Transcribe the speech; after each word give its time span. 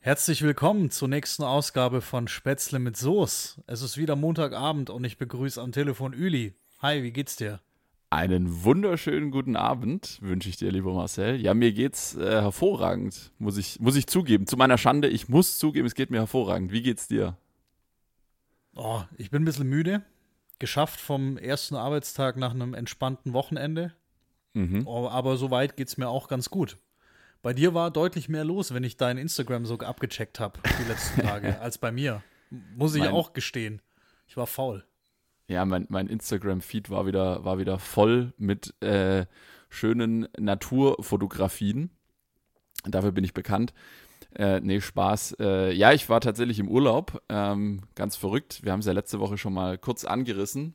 Herzlich 0.00 0.42
willkommen 0.42 0.90
zur 0.90 1.08
nächsten 1.08 1.42
Ausgabe 1.42 2.00
von 2.02 2.28
Spätzle 2.28 2.78
mit 2.78 2.96
Soße. 2.96 3.64
Es 3.66 3.82
ist 3.82 3.98
wieder 3.98 4.14
Montagabend 4.14 4.90
und 4.90 5.02
ich 5.02 5.18
begrüße 5.18 5.60
am 5.60 5.72
Telefon 5.72 6.12
Üli. 6.12 6.54
Hi, 6.80 7.02
wie 7.02 7.10
geht's 7.10 7.34
dir? 7.34 7.60
Einen 8.08 8.62
wunderschönen 8.62 9.32
guten 9.32 9.56
Abend 9.56 10.18
wünsche 10.22 10.48
ich 10.48 10.56
dir, 10.56 10.70
lieber 10.70 10.94
Marcel. 10.94 11.40
Ja, 11.40 11.52
mir 11.52 11.72
geht's 11.72 12.14
äh, 12.14 12.40
hervorragend, 12.40 13.32
muss 13.38 13.58
ich, 13.58 13.80
muss 13.80 13.96
ich 13.96 14.06
zugeben. 14.06 14.46
Zu 14.46 14.56
meiner 14.56 14.78
Schande, 14.78 15.08
ich 15.08 15.28
muss 15.28 15.58
zugeben, 15.58 15.88
es 15.88 15.96
geht 15.96 16.10
mir 16.10 16.18
hervorragend. 16.18 16.70
Wie 16.70 16.82
geht's 16.82 17.08
dir? 17.08 17.36
Oh, 18.76 19.02
ich 19.16 19.30
bin 19.30 19.42
ein 19.42 19.46
bisschen 19.46 19.68
müde. 19.68 20.02
Geschafft 20.60 21.00
vom 21.00 21.36
ersten 21.36 21.74
Arbeitstag 21.74 22.36
nach 22.36 22.54
einem 22.54 22.72
entspannten 22.72 23.32
Wochenende. 23.32 23.92
Mhm. 24.54 24.86
Oh, 24.86 25.08
aber 25.08 25.36
soweit 25.36 25.76
geht's 25.76 25.96
mir 25.96 26.08
auch 26.08 26.28
ganz 26.28 26.50
gut. 26.50 26.78
Bei 27.42 27.52
dir 27.54 27.72
war 27.74 27.90
deutlich 27.90 28.28
mehr 28.28 28.44
los, 28.44 28.74
wenn 28.74 28.84
ich 28.84 28.96
dein 28.96 29.16
Instagram 29.18 29.64
so 29.64 29.78
abgecheckt 29.78 30.40
habe 30.40 30.58
die 30.80 30.88
letzten 30.88 31.22
Tage, 31.26 31.60
als 31.60 31.78
bei 31.78 31.92
mir. 31.92 32.22
Muss 32.50 32.94
ich 32.94 33.02
Mein- 33.02 33.12
auch 33.12 33.32
gestehen. 33.32 33.80
Ich 34.26 34.36
war 34.36 34.46
faul. 34.46 34.84
Ja, 35.46 35.64
mein, 35.64 35.86
mein 35.88 36.08
Instagram-Feed 36.08 36.90
war 36.90 37.06
wieder, 37.06 37.42
war 37.44 37.58
wieder 37.58 37.78
voll 37.78 38.34
mit 38.36 38.74
äh, 38.82 39.24
schönen 39.70 40.28
Naturfotografien. 40.38 41.90
Dafür 42.84 43.12
bin 43.12 43.24
ich 43.24 43.32
bekannt. 43.32 43.72
Äh, 44.34 44.60
nee, 44.60 44.80
Spaß. 44.80 45.36
Äh, 45.40 45.72
ja, 45.72 45.92
ich 45.92 46.08
war 46.10 46.20
tatsächlich 46.20 46.58
im 46.58 46.68
Urlaub. 46.68 47.22
Ähm, 47.30 47.80
ganz 47.94 48.14
verrückt. 48.16 48.60
Wir 48.62 48.72
haben 48.72 48.80
es 48.80 48.86
ja 48.86 48.92
letzte 48.92 49.20
Woche 49.20 49.38
schon 49.38 49.54
mal 49.54 49.78
kurz 49.78 50.04
angerissen. 50.04 50.74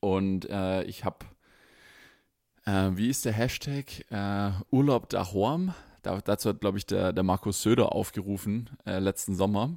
Und 0.00 0.48
äh, 0.48 0.84
ich 0.84 1.04
habe, 1.04 1.26
äh, 2.64 2.90
wie 2.94 3.08
ist 3.08 3.24
der 3.24 3.32
Hashtag? 3.32 4.04
Äh, 4.10 4.52
Urlaub 4.70 5.08
daheim. 5.08 5.74
Da, 6.02 6.20
dazu 6.20 6.50
hat, 6.50 6.60
glaube 6.60 6.78
ich, 6.78 6.86
der, 6.86 7.12
der 7.12 7.24
Markus 7.24 7.62
Söder 7.62 7.92
aufgerufen 7.92 8.70
äh, 8.86 8.98
letzten 8.98 9.34
Sommer. 9.34 9.70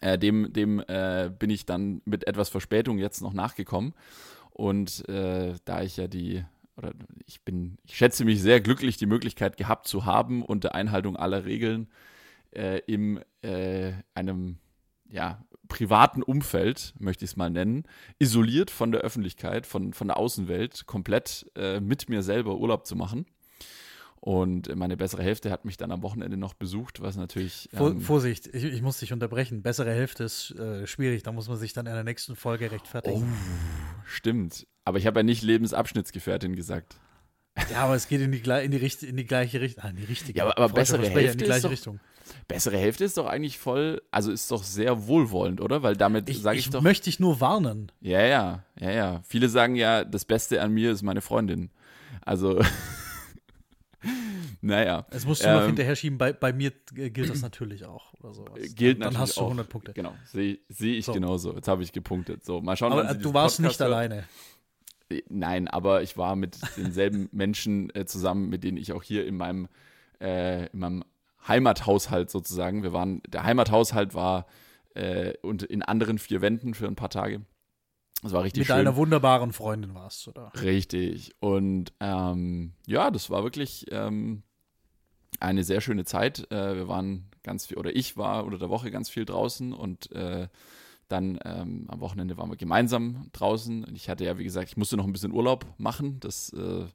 Äh, 0.00 0.18
dem 0.18 0.52
dem 0.52 0.80
äh, 0.80 1.30
bin 1.36 1.50
ich 1.50 1.66
dann 1.66 2.00
mit 2.04 2.26
etwas 2.26 2.48
Verspätung 2.48 2.98
jetzt 2.98 3.20
noch 3.20 3.32
nachgekommen. 3.32 3.94
Und 4.50 5.08
äh, 5.08 5.54
da 5.64 5.82
ich 5.82 5.96
ja 5.96 6.08
die, 6.08 6.44
oder 6.76 6.92
ich 7.26 7.42
bin, 7.42 7.78
ich 7.84 7.96
schätze 7.96 8.24
mich 8.24 8.40
sehr 8.42 8.60
glücklich, 8.60 8.96
die 8.96 9.06
Möglichkeit 9.06 9.56
gehabt 9.56 9.86
zu 9.86 10.04
haben, 10.04 10.42
unter 10.42 10.74
Einhaltung 10.74 11.16
aller 11.16 11.44
Regeln 11.44 11.88
äh, 12.50 12.80
einem 14.14 14.58
ja, 15.10 15.42
privaten 15.68 16.22
Umfeld, 16.22 16.94
möchte 16.98 17.24
ich 17.24 17.32
es 17.32 17.36
mal 17.36 17.50
nennen, 17.50 17.84
isoliert 18.18 18.70
von 18.70 18.90
der 18.92 19.02
Öffentlichkeit, 19.02 19.66
von, 19.66 19.92
von 19.92 20.08
der 20.08 20.16
Außenwelt, 20.16 20.86
komplett 20.86 21.50
äh, 21.56 21.80
mit 21.80 22.08
mir 22.08 22.22
selber 22.22 22.56
Urlaub 22.56 22.86
zu 22.86 22.96
machen. 22.96 23.26
Und 24.20 24.74
meine 24.74 24.96
bessere 24.96 25.22
Hälfte 25.22 25.50
hat 25.52 25.64
mich 25.64 25.76
dann 25.76 25.92
am 25.92 26.02
Wochenende 26.02 26.36
noch 26.36 26.54
besucht, 26.54 27.00
was 27.00 27.16
natürlich. 27.16 27.68
Ähm, 27.72 28.00
Vorsicht, 28.00 28.48
ich, 28.48 28.64
ich 28.64 28.82
muss 28.82 28.98
dich 28.98 29.12
unterbrechen. 29.12 29.62
Bessere 29.62 29.92
Hälfte 29.92 30.24
ist 30.24 30.50
äh, 30.58 30.88
schwierig. 30.88 31.22
Da 31.22 31.30
muss 31.30 31.48
man 31.48 31.56
sich 31.56 31.72
dann 31.72 31.86
in 31.86 31.94
der 31.94 32.02
nächsten 32.02 32.34
Folge 32.34 32.72
rechtfertigen. 32.72 33.22
Oh, 33.22 34.02
stimmt. 34.06 34.66
Aber 34.84 34.98
ich 34.98 35.06
habe 35.06 35.20
ja 35.20 35.22
nicht 35.22 35.42
Lebensabschnittsgefährtin 35.44 36.56
gesagt. 36.56 36.96
Ja, 37.70 37.82
aber 37.84 37.94
es 37.94 38.08
geht 38.08 38.20
in 38.20 38.32
die, 38.32 38.38
in 38.38 38.70
die, 38.72 39.06
in 39.06 39.16
die 39.16 39.24
gleiche 39.24 39.60
Richtung. 39.60 39.84
Ah, 39.84 39.90
in 39.90 39.96
die 39.96 40.04
richtige. 40.04 40.38
Ja, 40.38 40.44
aber- 40.46 40.58
aber 40.58 40.74
bessere 40.74 41.02
Hälfte 41.08 41.20
in 41.20 41.38
die 41.38 41.44
ist 41.44 41.46
gleiche 41.48 41.62
doch- 41.62 41.70
Richtung. 41.70 42.00
Bessere 42.48 42.76
Hälfte 42.78 43.04
ist 43.04 43.16
doch 43.18 43.26
eigentlich 43.26 43.58
voll, 43.58 44.02
also 44.10 44.32
ist 44.32 44.50
doch 44.50 44.62
sehr 44.62 45.06
wohlwollend, 45.06 45.60
oder? 45.60 45.82
Weil 45.82 45.96
damit 45.96 46.28
Ich, 46.28 46.40
sage 46.42 46.58
ich, 46.58 46.66
ich, 46.66 46.70
doch. 46.70 46.80
möchte 46.82 47.04
dich 47.04 47.20
nur 47.20 47.40
warnen. 47.40 47.92
Ja, 48.00 48.22
ja, 48.22 48.64
ja, 48.80 48.90
ja. 48.90 49.20
Viele 49.26 49.48
sagen 49.48 49.76
ja, 49.76 50.04
das 50.04 50.24
Beste 50.24 50.60
an 50.62 50.72
mir 50.72 50.92
ist 50.92 51.02
meine 51.02 51.20
Freundin. 51.20 51.70
Also, 52.24 52.60
naja. 54.60 55.06
Es 55.10 55.26
musst 55.26 55.44
du 55.44 55.48
noch 55.52 55.60
Ähm, 55.62 55.66
hinterher 55.68 55.96
schieben. 55.96 56.18
Bei, 56.18 56.32
bei 56.32 56.52
mir 56.52 56.72
äh, 56.96 57.10
gilt 57.10 57.30
das 57.30 57.42
natürlich 57.42 57.84
auch. 57.84 58.12
Oder 58.14 58.34
sowas. 58.34 58.74
Gilt 58.74 58.98
dann, 58.98 59.12
dann 59.12 59.14
natürlich 59.14 59.18
hast 59.18 59.36
du 59.36 59.40
auch. 59.42 59.46
100 59.46 59.68
Punkte. 59.68 59.92
Genau, 59.92 60.14
sehe 60.24 60.58
seh 60.68 60.94
ich 60.96 61.04
So. 61.04 61.12
genauso. 61.12 61.54
Jetzt 61.54 61.68
habe 61.68 61.82
ich 61.82 61.92
gepunktet. 61.92 62.44
So, 62.44 62.60
mal 62.60 62.76
schauen, 62.76 62.92
Aber 62.92 63.10
äh, 63.10 63.16
du 63.16 63.34
warst 63.34 63.58
Podcast 63.58 63.60
nicht 63.60 63.80
hört. 63.80 63.92
alleine. 63.92 64.24
Nein, 65.30 65.68
aber 65.68 66.02
ich 66.02 66.18
war 66.18 66.36
mit 66.36 66.58
denselben 66.76 67.28
Menschen 67.32 67.94
äh, 67.94 68.04
zusammen, 68.04 68.48
mit 68.50 68.62
denen 68.62 68.76
ich 68.76 68.92
auch 68.92 69.02
hier 69.02 69.26
in 69.26 69.36
meinem, 69.36 69.68
äh, 70.20 70.66
in 70.66 70.78
meinem 70.78 71.04
Heimathaushalt 71.48 72.30
sozusagen. 72.30 72.82
Wir 72.82 72.92
waren, 72.92 73.22
der 73.26 73.44
Heimathaushalt 73.44 74.14
war 74.14 74.46
äh, 74.94 75.34
und 75.42 75.62
in 75.62 75.82
anderen 75.82 76.18
vier 76.18 76.40
Wänden 76.40 76.74
für 76.74 76.86
ein 76.86 76.96
paar 76.96 77.10
Tage. 77.10 77.42
Das 78.22 78.32
war 78.32 78.42
richtig 78.42 78.62
Mit 78.62 78.66
schön. 78.66 78.76
deiner 78.76 78.96
wunderbaren 78.96 79.52
Freundin 79.52 79.94
warst, 79.94 80.26
oder? 80.28 80.52
Richtig. 80.60 81.34
Und 81.40 81.92
ähm, 82.00 82.72
ja, 82.86 83.10
das 83.10 83.30
war 83.30 83.44
wirklich 83.44 83.86
ähm, 83.92 84.42
eine 85.38 85.62
sehr 85.62 85.80
schöne 85.80 86.04
Zeit. 86.04 86.50
Äh, 86.50 86.76
wir 86.76 86.88
waren 86.88 87.30
ganz 87.42 87.66
viel, 87.66 87.78
oder 87.78 87.94
ich 87.94 88.16
war 88.16 88.44
unter 88.44 88.58
der 88.58 88.70
Woche 88.70 88.90
ganz 88.90 89.08
viel 89.08 89.24
draußen 89.24 89.72
und 89.72 90.10
äh, 90.12 90.48
dann 91.08 91.38
ähm, 91.44 91.86
am 91.88 92.00
Wochenende 92.00 92.36
waren 92.36 92.50
wir 92.50 92.56
gemeinsam 92.56 93.28
draußen. 93.32 93.84
Und 93.84 93.96
ich 93.96 94.08
hatte 94.08 94.24
ja, 94.24 94.36
wie 94.36 94.44
gesagt, 94.44 94.68
ich 94.68 94.76
musste 94.76 94.96
noch 94.96 95.06
ein 95.06 95.12
bisschen 95.12 95.32
Urlaub 95.32 95.64
machen. 95.78 96.20
Das 96.20 96.52
äh, 96.52 96.86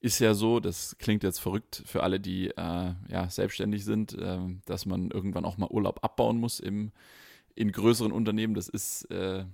ist 0.00 0.18
ja 0.18 0.34
so, 0.34 0.60
das 0.60 0.96
klingt 0.98 1.22
jetzt 1.22 1.38
verrückt 1.38 1.82
für 1.84 2.02
alle, 2.02 2.20
die 2.20 2.48
äh, 2.48 2.94
ja, 3.08 3.28
selbstständig 3.28 3.84
sind, 3.84 4.14
äh, 4.14 4.38
dass 4.64 4.86
man 4.86 5.10
irgendwann 5.10 5.44
auch 5.44 5.58
mal 5.58 5.68
Urlaub 5.70 6.02
abbauen 6.02 6.38
muss 6.38 6.58
im, 6.58 6.90
in 7.54 7.70
größeren 7.70 8.10
Unternehmen. 8.10 8.54
Das 8.54 8.68
ist, 8.68 9.04
äh, 9.10 9.44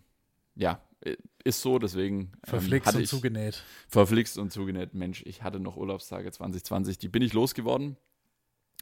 ja, 0.54 0.80
äh, 1.00 1.16
ist 1.42 1.60
so, 1.62 1.78
deswegen 1.80 2.20
ähm, 2.20 2.30
Verflixt 2.44 2.94
und 2.94 3.06
zugenäht. 3.08 3.64
verflixt 3.88 4.38
und 4.38 4.52
zugenäht. 4.52 4.94
Mensch, 4.94 5.22
ich 5.26 5.42
hatte 5.42 5.58
noch 5.58 5.76
Urlaubstage 5.76 6.30
2020, 6.30 6.98
die 6.98 7.08
bin 7.08 7.22
ich 7.22 7.32
losgeworden. 7.32 7.96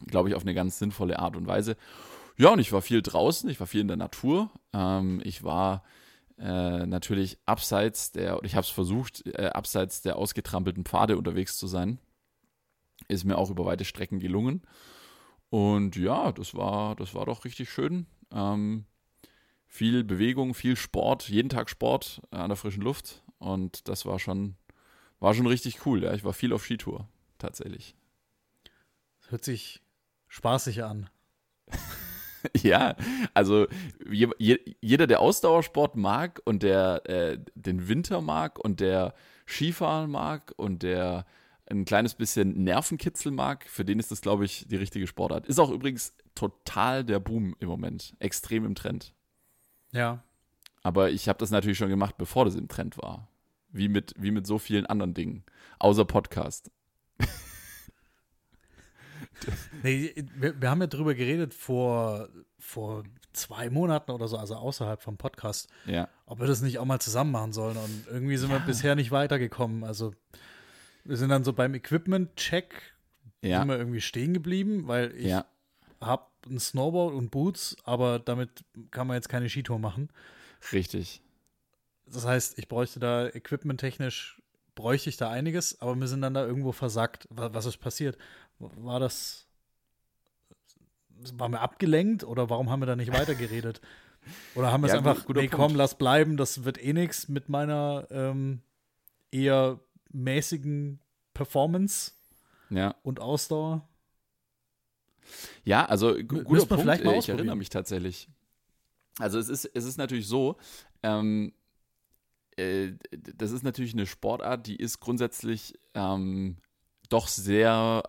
Glaube 0.07 0.29
ich, 0.29 0.35
auf 0.35 0.43
eine 0.43 0.55
ganz 0.55 0.79
sinnvolle 0.79 1.19
Art 1.19 1.37
und 1.37 1.47
Weise. 1.47 1.77
Ja, 2.37 2.51
und 2.51 2.59
ich 2.59 2.73
war 2.73 2.83
viel 2.83 3.01
draußen, 3.01 3.49
ich 3.49 3.61
war 3.61 3.67
viel 3.67 3.81
in 3.81 3.89
der 3.89 3.97
Natur. 3.97 4.51
Ähm, 4.73 5.23
ich 5.25 5.45
war 5.45 5.83
äh, 6.39 6.87
natürlich 6.87 7.39
abseits 7.47 8.13
der, 8.13 8.41
ich 8.43 8.55
habe 8.55 8.65
es 8.65 8.71
versucht, 8.71 9.27
äh, 9.27 9.47
abseits 9.47 10.03
der 10.03 10.17
ausgetrampelten 10.17 10.85
Pfade 10.85 11.17
unterwegs 11.17 11.57
zu 11.57 11.67
sein. 11.67 11.99
Ist 13.09 13.25
mir 13.25 13.37
auch 13.37 13.51
über 13.51 13.65
weite 13.65 13.85
Strecken 13.85 14.19
gelungen. 14.19 14.63
Und 15.51 15.97
ja, 15.97 16.33
das 16.33 16.55
war, 16.55 16.97
das 16.97 17.15
war 17.15 17.27
doch 17.27 17.45
richtig 17.45 17.71
schön. 17.71 18.07
Ähm, 18.33 18.87
viel 19.67 20.03
Bewegung, 20.05 20.55
viel 20.55 20.77
Sport, 20.77 21.29
jeden 21.29 21.49
Tag 21.49 21.71
Sport 21.71 22.23
äh, 22.33 22.37
an 22.37 22.49
der 22.49 22.57
frischen 22.57 22.83
Luft. 22.83 23.23
Und 23.39 23.89
das 23.89 24.07
war 24.07 24.19
schon, 24.19 24.57
war 25.21 25.35
schon 25.35 25.47
richtig 25.47 25.87
cool. 25.87 26.03
Ja. 26.03 26.15
Ich 26.15 26.25
war 26.25 26.33
viel 26.33 26.53
auf 26.53 26.65
Skitour, 26.65 27.09
tatsächlich. 27.39 27.95
Das 29.21 29.31
hört 29.31 29.45
sich 29.45 29.83
spaßig 30.29 30.83
an. 30.83 31.09
Ja, 32.63 32.97
also 33.33 33.67
je, 34.11 34.29
je, 34.39 34.59
jeder, 34.81 35.07
der 35.07 35.21
Ausdauersport 35.21 35.97
mag 35.97 36.41
und 36.45 36.63
der 36.63 37.09
äh, 37.09 37.39
den 37.55 37.89
Winter 37.89 38.21
mag 38.21 38.59
und 38.59 38.81
der 38.81 39.15
Skifahren 39.47 40.11
mag 40.11 40.53
und 40.57 40.83
der 40.83 41.27
ein 41.67 41.85
kleines 41.85 42.15
bisschen 42.15 42.65
Nervenkitzel 42.65 43.33
mag, 43.33 43.65
für 43.69 43.85
den 43.85 43.99
ist 43.99 44.11
das, 44.11 44.21
glaube 44.21 44.45
ich, 44.45 44.67
die 44.69 44.77
richtige 44.77 45.07
Sportart. 45.07 45.47
Ist 45.47 45.59
auch 45.59 45.71
übrigens 45.71 46.15
total 46.35 47.05
der 47.05 47.21
Boom 47.21 47.57
im 47.59 47.69
Moment, 47.69 48.15
extrem 48.19 48.65
im 48.67 48.75
Trend. 48.75 49.15
Ja. 49.93 50.23
Aber 50.83 51.11
ich 51.11 51.29
habe 51.29 51.39
das 51.39 51.51
natürlich 51.51 51.79
schon 51.79 51.89
gemacht, 51.89 52.19
bevor 52.19 52.45
das 52.45 52.57
im 52.57 52.69
Trend 52.69 52.99
war. 52.99 53.29
Wie 53.71 53.89
mit, 53.89 54.15
wie 54.19 54.31
mit 54.31 54.47
so 54.47 54.59
vielen 54.59 54.87
anderen 54.87 55.15
Dingen. 55.15 55.45
Außer 55.79 56.05
Podcast. 56.05 56.71
Nee, 59.83 60.15
wir, 60.37 60.61
wir 60.61 60.71
haben 60.71 60.81
ja 60.81 60.87
drüber 60.87 61.15
geredet 61.15 61.55
vor, 61.55 62.29
vor 62.59 63.05
zwei 63.33 63.69
Monaten 63.71 64.11
oder 64.13 64.29
so, 64.29 64.37
also 64.39 64.55
außerhalb 64.55 65.03
vom 65.03 65.17
Podcast, 65.17 65.69
Ja. 65.87 66.09
ob 66.27 66.41
wir 66.41 66.47
das 66.47 66.63
nicht 66.63 66.79
auch 66.79 66.85
mal 66.85 67.01
zusammen 67.01 67.33
machen 67.33 67.53
sollen. 67.53 67.77
Und 67.77 68.07
irgendwie 68.11 68.37
sind 68.37 68.51
wir 68.51 68.61
bisher 68.61 68.95
nicht 68.95 69.11
weitergekommen. 69.11 69.85
Also 69.85 70.15
wir 71.05 71.17
sind 71.17 71.29
dann 71.31 71.45
so 71.45 71.53
beim 71.53 71.75
Equipment-Check 71.75 72.75
Ja. 73.43 73.59
sind 73.59 73.69
wir 73.69 73.77
irgendwie 73.79 74.01
stehen 74.01 74.33
geblieben, 74.35 74.87
weil 74.87 75.15
ich 75.17 75.27
Ja. 75.27 75.45
habe 76.01 76.27
ein 76.47 76.59
Snowboard 76.61 77.15
und 77.15 77.31
Boots, 77.31 77.77
aber 77.85 78.19
damit 78.19 78.65
kann 78.91 79.07
man 79.07 79.17
jetzt 79.17 79.29
keine 79.29 79.49
Skitour 79.49 79.79
machen. 79.79 80.11
Richtig. 80.73 81.21
Das 82.07 82.27
heißt, 82.27 82.59
ich 82.59 82.69
bräuchte 82.69 83.01
da 83.01 83.27
equipmenttechnisch, 83.29 84.41
bräuchte 84.75 85.09
ich 85.09 85.17
da 85.17 85.31
einiges, 85.31 85.81
aber 85.81 85.95
wir 85.99 86.07
sind 86.07 86.21
dann 86.23 86.35
da 86.35 86.45
irgendwo 86.45 86.73
versackt. 86.73 87.27
Wa- 87.31 87.51
Was 87.55 87.65
ist 87.67 87.79
passiert? 87.79 88.19
War 88.59 89.01
das, 89.01 89.47
waren 91.35 91.53
wir 91.53 91.61
abgelenkt 91.61 92.25
oder 92.25 92.49
warum 92.51 92.71
haben 92.71 92.81
wir 92.81 92.87
da 92.87 92.97
nicht 92.97 93.13
weitergeredet? 93.13 93.81
Oder 94.55 94.73
haben 94.73 94.83
wir 94.83 94.87
es 94.87 94.95
Ja, 94.95 95.01
gu- 95.01 95.09
einfach, 95.11 95.29
nee, 95.29 95.35
Punkt. 95.49 95.51
komm, 95.53 95.75
lass 95.75 95.99
bleiben, 95.99 96.37
das 96.37 96.65
wird 96.65 96.83
eh 96.83 96.93
nichts 96.93 97.29
mit 97.29 97.49
meiner 97.49 98.07
ähm, 98.11 98.63
eher 99.31 99.81
mäßigen 100.13 101.01
Performance 101.35 102.13
Ja. 102.71 102.95
und 103.03 103.21
Ausdauer? 103.21 103.87
Ja, 105.65 105.85
also 105.87 106.15
guter 106.23 106.67
Punkt. 106.67 106.83
vielleicht 106.83 107.05
mal 107.05 107.19
ich 107.19 107.29
erinnere 107.29 107.57
mich 107.57 107.69
tatsächlich. 107.71 108.29
Also 109.19 109.39
es 109.39 109.49
ist, 109.49 109.65
es 109.75 109.85
ist 109.85 109.97
natürlich 109.97 110.27
so, 110.27 110.57
ähm, 111.03 111.53
äh, 112.57 112.93
das 113.37 113.51
ist 113.51 113.63
natürlich 113.63 113.93
eine 113.95 114.07
Sportart, 114.07 114.67
die 114.67 114.77
ist 114.77 115.01
grundsätzlich 115.01 115.79
ähm, 115.95 116.57
doch 117.09 117.29
sehr 117.29 118.03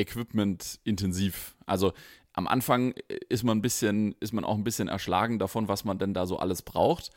equipment-intensiv. 0.00 1.56
Also 1.66 1.92
am 2.32 2.46
Anfang 2.46 2.94
ist 3.28 3.44
man 3.44 3.58
ein 3.58 3.62
bisschen, 3.62 4.14
ist 4.20 4.32
man 4.32 4.44
auch 4.44 4.56
ein 4.56 4.64
bisschen 4.64 4.88
erschlagen 4.88 5.38
davon, 5.38 5.68
was 5.68 5.84
man 5.84 5.98
denn 5.98 6.14
da 6.14 6.26
so 6.26 6.38
alles 6.38 6.62
braucht. 6.62 7.10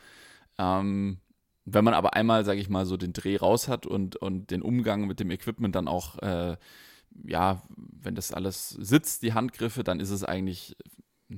Ähm, 0.57 1.18
wenn 1.65 1.85
man 1.85 1.94
aber 1.94 2.13
einmal, 2.13 2.44
sage 2.44 2.59
ich 2.59 2.69
mal, 2.69 2.85
so 2.85 2.97
den 2.97 3.13
Dreh 3.13 3.38
raus 3.38 3.68
hat 3.68 3.85
und, 3.85 4.18
und 4.18 4.51
den 4.51 4.62
Umgang 4.62 5.07
mit 5.07 5.19
dem 5.19 5.31
Equipment 5.31 5.75
dann 5.75 5.88
auch, 5.88 6.19
äh, 6.19 6.57
ja, 7.25 7.62
wenn 7.77 8.15
das 8.15 8.33
alles 8.33 8.69
sitzt, 8.69 9.24
die 9.24 9.33
Handgriffe, 9.33 9.83
dann 9.83 10.00
ist 10.00 10.09
es 10.09 10.24
eigentlich 10.24 10.75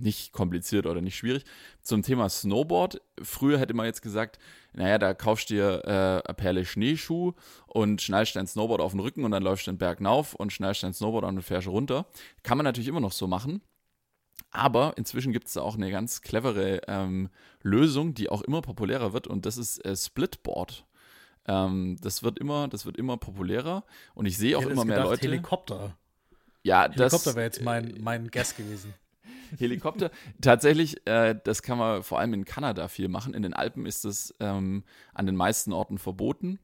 nicht 0.01 0.31
kompliziert 0.31 0.85
oder 0.85 1.01
nicht 1.01 1.15
schwierig. 1.15 1.43
Zum 1.81 2.03
Thema 2.03 2.29
Snowboard. 2.29 3.01
Früher 3.21 3.59
hätte 3.59 3.73
man 3.73 3.85
jetzt 3.85 4.01
gesagt, 4.01 4.39
naja, 4.73 4.97
da 4.97 5.13
kaufst 5.13 5.49
du 5.49 5.55
dir 5.55 5.81
äh, 5.85 6.27
eine 6.27 6.33
Perle 6.35 6.65
Schneeschuh 6.65 7.33
und 7.67 8.01
schnallst 8.01 8.35
dein 8.35 8.47
Snowboard 8.47 8.81
auf 8.81 8.91
den 8.91 8.99
Rücken 8.99 9.23
und 9.23 9.31
dann 9.31 9.43
läufst 9.43 9.67
du 9.67 9.71
den 9.71 9.77
Berg 9.77 10.03
rauf 10.03 10.33
und 10.33 10.51
schnallst 10.51 10.83
dein 10.83 10.93
Snowboard 10.93 11.25
an 11.25 11.37
und 11.37 11.43
fährst 11.43 11.67
runter. 11.67 12.05
Kann 12.43 12.57
man 12.57 12.65
natürlich 12.65 12.87
immer 12.87 12.99
noch 12.99 13.11
so 13.11 13.27
machen. 13.27 13.61
Aber 14.51 14.93
inzwischen 14.97 15.33
gibt 15.33 15.47
es 15.47 15.53
da 15.53 15.61
auch 15.61 15.75
eine 15.75 15.91
ganz 15.91 16.21
clevere 16.21 16.81
ähm, 16.87 17.29
Lösung, 17.61 18.13
die 18.13 18.29
auch 18.29 18.41
immer 18.41 18.61
populärer 18.61 19.13
wird 19.13 19.27
und 19.27 19.45
das 19.45 19.57
ist 19.57 19.83
äh, 19.85 19.95
Splitboard. 19.95 20.85
Ähm, 21.47 21.97
das 22.01 22.23
wird 22.23 22.39
immer, 22.39 22.67
das 22.67 22.85
wird 22.85 22.97
immer 22.97 23.17
populärer 23.17 23.83
und 24.13 24.25
ich 24.25 24.37
sehe 24.37 24.57
auch 24.57 24.65
immer 24.65 24.85
mehr 24.85 25.03
Leute. 25.03 25.27
Helikopter. 25.27 25.97
Ja, 26.63 26.89
Helikopter 26.89 27.35
wäre 27.35 27.45
jetzt 27.45 27.61
mein, 27.61 27.99
mein 28.01 28.29
Guess 28.29 28.55
gewesen. 28.55 28.93
Helikopter. 29.59 30.11
Tatsächlich, 30.41 31.05
äh, 31.07 31.35
das 31.43 31.61
kann 31.61 31.77
man 31.77 32.03
vor 32.03 32.19
allem 32.19 32.33
in 32.33 32.45
Kanada 32.45 32.87
viel 32.87 33.07
machen. 33.07 33.33
In 33.33 33.43
den 33.43 33.53
Alpen 33.53 33.85
ist 33.85 34.05
es 34.05 34.33
ähm, 34.39 34.83
an 35.13 35.25
den 35.25 35.35
meisten 35.35 35.73
Orten 35.73 35.97
verboten. 35.97 36.59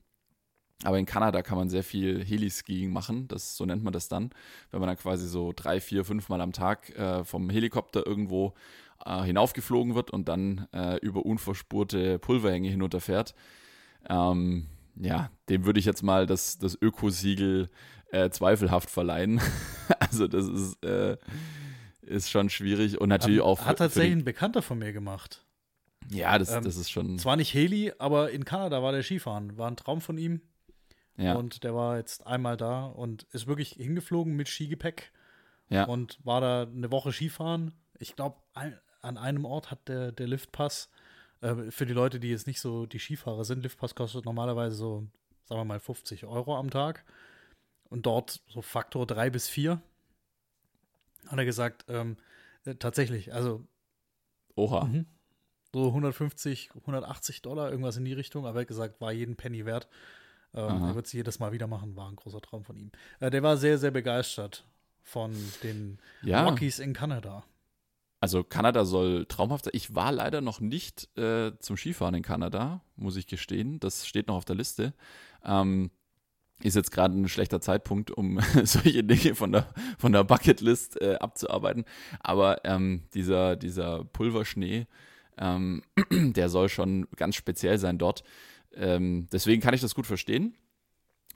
Aber 0.84 0.98
in 0.98 1.06
Kanada 1.06 1.42
kann 1.42 1.58
man 1.58 1.70
sehr 1.70 1.84
viel 1.84 2.24
Heliskiing 2.24 2.92
machen, 2.92 3.28
das, 3.28 3.56
so 3.56 3.66
nennt 3.66 3.84
man 3.84 3.94
das 3.94 4.08
dann, 4.08 4.32
wenn 4.72 4.80
man 4.80 4.88
dann 4.88 4.98
quasi 4.98 5.28
so 5.28 5.54
drei, 5.56 5.80
vier, 5.80 6.04
fünf 6.06 6.28
Mal 6.28 6.42
am 6.42 6.54
Tag 6.54 6.90
äh, 6.98 7.24
vom 7.24 7.52
Helikopter 7.52 8.06
irgendwo 8.06 8.56
äh, 9.06 9.22
hinaufgeflogen 9.22 9.94
wird 9.94 10.10
und 10.12 10.28
dann 10.28 10.68
äh, 10.74 10.98
über 10.98 11.26
unverspurte 11.26 12.18
Pulverhänge 12.18 12.70
hinunterfährt. 12.70 13.36
Ähm, 14.10 14.68
ja, 14.96 15.30
dem 15.50 15.66
würde 15.66 15.80
ich 15.80 15.86
jetzt 15.86 16.04
mal 16.04 16.26
das, 16.26 16.58
das 16.58 16.78
Ökosiegel 16.82 17.70
äh, 18.12 18.30
zweifelhaft 18.30 18.90
verleihen. 18.90 19.40
also 20.00 20.28
das 20.28 20.48
ist, 20.48 20.84
äh, 20.84 21.18
ist 22.02 22.30
schon 22.30 22.50
schwierig 22.50 23.00
und 23.00 23.10
natürlich 23.10 23.40
hat, 23.40 23.46
auch. 23.46 23.66
Hat 23.66 23.78
tatsächlich 23.78 24.14
ein 24.14 24.24
Bekannter 24.24 24.62
von 24.62 24.80
mir 24.80 24.94
gemacht. 24.94 25.46
Ja, 26.10 26.38
das, 26.38 26.52
ähm, 26.52 26.64
das 26.64 26.78
ist 26.78 26.92
schon. 26.92 27.18
Zwar 27.20 27.36
nicht 27.36 27.54
Heli, 27.54 27.94
aber 27.98 28.32
in 28.32 28.46
Kanada 28.46 28.82
war 28.82 28.92
der 28.92 29.04
Skifahren. 29.04 29.58
War 29.58 29.70
ein 29.70 29.78
Traum 29.78 30.02
von 30.02 30.18
ihm. 30.18 30.42
Ja. 31.18 31.36
Und 31.36 31.64
der 31.64 31.76
war 31.76 31.98
jetzt 31.98 32.26
einmal 32.26 32.58
da 32.58 32.86
und 32.86 33.24
ist 33.32 33.48
wirklich 33.48 33.74
hingeflogen 33.74 34.36
mit 34.36 34.50
Skigepäck. 34.50 35.12
Ja. 35.70 35.86
Und 35.86 36.20
war 36.24 36.42
da 36.42 36.64
eine 36.64 36.92
Woche 36.92 37.14
Skifahren. 37.14 37.74
Ich 38.00 38.16
glaube, 38.16 38.38
ein, 38.54 38.78
an 39.02 39.18
einem 39.18 39.46
Ort 39.46 39.72
hat 39.72 39.88
der, 39.88 40.12
der 40.12 40.28
Liftpass, 40.28 40.90
äh, 41.42 41.72
für 41.72 41.86
die 41.86 41.94
Leute, 41.94 42.20
die 42.20 42.30
jetzt 42.30 42.48
nicht 42.48 42.60
so 42.60 42.86
die 42.86 43.00
Skifahrer 43.00 43.46
sind, 43.46 43.64
Liftpass 43.64 43.96
kostet 43.96 44.26
normalerweise 44.26 44.76
so, 44.76 45.08
sagen 45.46 45.62
wir 45.62 45.66
mal, 45.66 45.80
50 45.80 46.26
Euro 46.26 46.58
am 46.58 46.70
Tag. 46.70 47.06
Und 47.90 48.06
dort 48.06 48.42
so 48.48 48.62
Faktor 48.62 49.06
3 49.06 49.30
bis 49.30 49.50
4. 49.50 49.82
Hat 51.28 51.38
er 51.38 51.46
gesagt, 51.46 51.86
ähm, 51.88 52.18
äh, 52.66 52.76
tatsächlich, 52.76 53.34
also. 53.34 53.66
Oha. 54.56 54.86
Mhm. 54.86 55.06
So 55.74 55.88
150, 55.88 56.72
180 56.76 57.42
Dollar, 57.42 57.72
irgendwas 57.72 57.96
in 57.96 58.04
die 58.04 58.14
Richtung, 58.14 58.46
aber 58.46 58.60
er 58.60 58.62
hat 58.62 58.68
gesagt, 58.68 59.00
war 59.00 59.14
jeden 59.14 59.38
Penny 59.38 59.66
wert. 59.66 59.88
Ähm, 60.54 60.84
er 60.84 60.96
wird 60.96 61.06
es 61.06 61.14
jedes 61.14 61.40
Mal 61.40 61.54
wieder 61.54 61.68
machen, 61.68 61.96
war 61.96 62.10
ein 62.10 62.18
großer 62.18 62.42
Traum 62.42 62.66
von 62.66 62.76
ihm. 62.76 62.92
Äh, 63.22 63.30
der 63.30 63.42
war 63.42 63.56
sehr, 63.56 63.78
sehr 63.78 63.92
begeistert 63.92 64.66
von 65.02 65.34
den 65.64 66.00
ja. 66.24 66.44
Rockies 66.44 66.80
in 66.80 66.94
Kanada. 66.94 67.46
Also 68.20 68.44
Kanada 68.44 68.86
soll 68.86 69.26
traumhaft 69.26 69.66
sein. 69.66 69.72
Ich 69.74 69.96
war 69.96 70.12
leider 70.12 70.42
noch 70.42 70.60
nicht 70.60 71.10
äh, 71.18 71.58
zum 71.60 71.78
Skifahren 71.78 72.14
in 72.16 72.22
Kanada, 72.22 72.82
muss 72.96 73.16
ich 73.16 73.26
gestehen. 73.26 73.80
Das 73.80 74.06
steht 74.06 74.28
noch 74.28 74.36
auf 74.36 74.46
der 74.46 74.56
Liste. 74.56 74.94
Ähm, 75.44 75.90
ist 76.64 76.76
jetzt 76.76 76.92
gerade 76.92 77.20
ein 77.20 77.28
schlechter 77.28 77.62
Zeitpunkt, 77.62 78.12
um 78.12 78.40
solche 78.64 79.04
Dinge 79.04 79.36
von 79.36 79.52
der, 79.52 79.68
von 79.98 80.12
der 80.12 80.24
Bucketlist 80.24 81.02
äh, 81.02 81.16
abzuarbeiten. 81.16 81.86
Aber 82.20 82.64
ähm, 82.66 83.04
dieser, 83.14 83.56
dieser 83.56 84.06
Pulverschnee, 84.06 84.88
ähm, 85.38 85.84
der 86.12 86.50
soll 86.50 86.70
schon 86.70 87.08
ganz 87.16 87.36
speziell 87.36 87.78
sein 87.78 87.98
dort. 87.98 88.24
Ähm, 88.74 89.28
deswegen 89.32 89.62
kann 89.62 89.74
ich 89.74 89.82
das 89.82 89.96
gut 89.96 90.08
verstehen, 90.08 90.56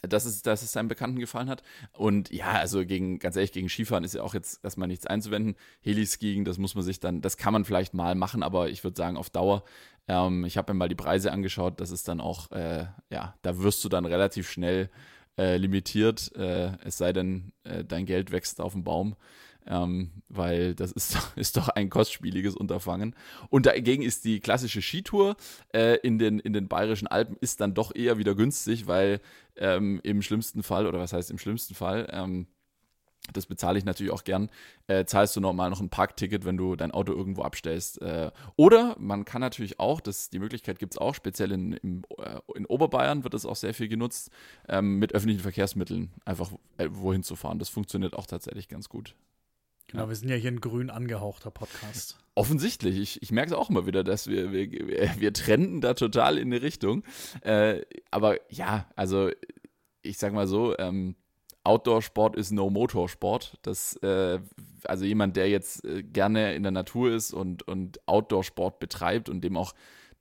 dass 0.01 0.25
es, 0.25 0.41
dass 0.41 0.61
es 0.61 0.71
seinem 0.71 0.87
Bekannten 0.87 1.19
gefallen 1.19 1.49
hat. 1.49 1.63
Und 1.93 2.31
ja, 2.31 2.51
also 2.51 2.85
gegen, 2.85 3.19
ganz 3.19 3.35
ehrlich, 3.35 3.51
gegen 3.51 3.69
Skifahren 3.69 4.03
ist 4.03 4.15
ja 4.15 4.23
auch 4.23 4.33
jetzt 4.33 4.63
erstmal 4.63 4.87
nichts 4.87 5.07
einzuwenden. 5.07 5.55
Heliskiing, 5.81 6.45
das 6.45 6.57
muss 6.57 6.75
man 6.75 6.83
sich 6.83 6.99
dann, 6.99 7.21
das 7.21 7.37
kann 7.37 7.53
man 7.53 7.65
vielleicht 7.65 7.93
mal 7.93 8.15
machen, 8.15 8.43
aber 8.43 8.69
ich 8.69 8.83
würde 8.83 8.97
sagen, 8.97 9.17
auf 9.17 9.29
Dauer. 9.29 9.63
Ähm, 10.07 10.45
ich 10.45 10.57
habe 10.57 10.73
mir 10.73 10.79
mal 10.79 10.89
die 10.89 10.95
Preise 10.95 11.31
angeschaut, 11.31 11.79
das 11.81 11.91
ist 11.91 12.07
dann 12.07 12.21
auch, 12.21 12.51
äh, 12.51 12.85
ja, 13.09 13.35
da 13.41 13.57
wirst 13.59 13.83
du 13.83 13.89
dann 13.89 14.05
relativ 14.05 14.49
schnell 14.49 14.89
äh, 15.37 15.57
limitiert, 15.57 16.31
äh, 16.35 16.77
es 16.83 16.97
sei 16.97 17.13
denn, 17.13 17.51
äh, 17.63 17.83
dein 17.83 18.05
Geld 18.05 18.31
wächst 18.31 18.61
auf 18.61 18.73
dem 18.73 18.83
Baum 18.83 19.15
ähm, 19.67 20.11
weil 20.29 20.75
das 20.75 20.91
ist 20.91 21.15
doch, 21.15 21.35
ist 21.37 21.57
doch 21.57 21.69
ein 21.69 21.89
kostspieliges 21.89 22.55
Unterfangen. 22.55 23.15
Und 23.49 23.65
dagegen 23.65 24.03
ist 24.03 24.25
die 24.25 24.39
klassische 24.39 24.81
Skitour 24.81 25.35
äh, 25.73 25.97
in, 26.03 26.19
den, 26.19 26.39
in 26.39 26.53
den 26.53 26.67
bayerischen 26.67 27.07
Alpen 27.07 27.37
ist 27.41 27.61
dann 27.61 27.73
doch 27.73 27.93
eher 27.95 28.17
wieder 28.17 28.35
günstig, 28.35 28.87
weil 28.87 29.21
ähm, 29.57 29.99
im 30.03 30.21
schlimmsten 30.21 30.63
Fall, 30.63 30.87
oder 30.87 30.99
was 30.99 31.13
heißt 31.13 31.31
im 31.31 31.37
schlimmsten 31.37 31.75
Fall, 31.75 32.07
ähm, 32.11 32.47
das 33.33 33.45
bezahle 33.45 33.77
ich 33.77 33.85
natürlich 33.85 34.11
auch 34.11 34.23
gern, 34.23 34.49
äh, 34.87 35.05
zahlst 35.05 35.35
du 35.35 35.41
normal 35.41 35.69
noch 35.69 35.81
ein 35.81 35.89
Parkticket, 35.89 36.45
wenn 36.45 36.57
du 36.57 36.75
dein 36.75 36.91
Auto 36.91 37.13
irgendwo 37.13 37.43
abstellst. 37.43 38.01
Äh, 38.01 38.31
oder 38.55 38.95
man 38.99 39.25
kann 39.25 39.41
natürlich 39.41 39.79
auch, 39.79 40.01
das, 40.01 40.29
die 40.29 40.39
Möglichkeit 40.39 40.79
gibt 40.79 40.93
es 40.93 40.97
auch, 40.97 41.15
speziell 41.15 41.51
in, 41.51 41.73
im, 41.73 42.03
äh, 42.17 42.39
in 42.55 42.65
Oberbayern 42.65 43.23
wird 43.23 43.33
das 43.33 43.45
auch 43.45 43.55
sehr 43.55 43.73
viel 43.73 43.87
genutzt, 43.87 44.29
ähm, 44.67 44.99
mit 44.99 45.13
öffentlichen 45.13 45.41
Verkehrsmitteln 45.41 46.11
einfach 46.25 46.51
äh, 46.77 46.89
wohin 46.91 47.23
zu 47.23 47.35
fahren. 47.35 47.59
Das 47.59 47.69
funktioniert 47.69 48.13
auch 48.13 48.25
tatsächlich 48.25 48.67
ganz 48.67 48.89
gut. 48.89 49.15
Genau, 49.87 50.09
wir 50.09 50.15
sind 50.15 50.29
ja 50.29 50.35
hier 50.35 50.51
ein 50.51 50.61
grün 50.61 50.89
angehauchter 50.89 51.51
Podcast. 51.51 52.17
Offensichtlich. 52.33 52.97
Ich, 52.97 53.21
ich 53.21 53.31
merke 53.31 53.51
es 53.51 53.57
auch 53.57 53.69
immer 53.69 53.85
wieder, 53.85 54.03
dass 54.03 54.27
wir, 54.27 54.51
wir, 54.51 54.69
wir 54.69 55.33
trenden 55.33 55.79
da 55.79 55.93
total 55.93 56.37
in 56.37 56.51
eine 56.51 56.61
Richtung. 56.61 57.03
Äh, 57.41 57.81
aber 58.09 58.37
ja, 58.51 58.89
also 58.95 59.29
ich 60.01 60.17
sag 60.17 60.33
mal 60.33 60.47
so, 60.47 60.77
ähm, 60.77 61.15
Outdoor-Sport 61.65 62.35
ist 62.35 62.51
no 62.51 62.69
Motorsport. 62.69 63.57
Das, 63.63 63.95
äh, 63.97 64.39
also 64.83 65.05
jemand, 65.05 65.35
der 65.35 65.49
jetzt 65.49 65.83
äh, 65.83 66.03
gerne 66.03 66.55
in 66.55 66.63
der 66.63 66.71
Natur 66.71 67.11
ist 67.11 67.33
und, 67.33 67.67
und 67.67 68.07
Outdoor-Sport 68.07 68.79
betreibt 68.79 69.29
und 69.29 69.41
dem 69.41 69.57
auch 69.57 69.73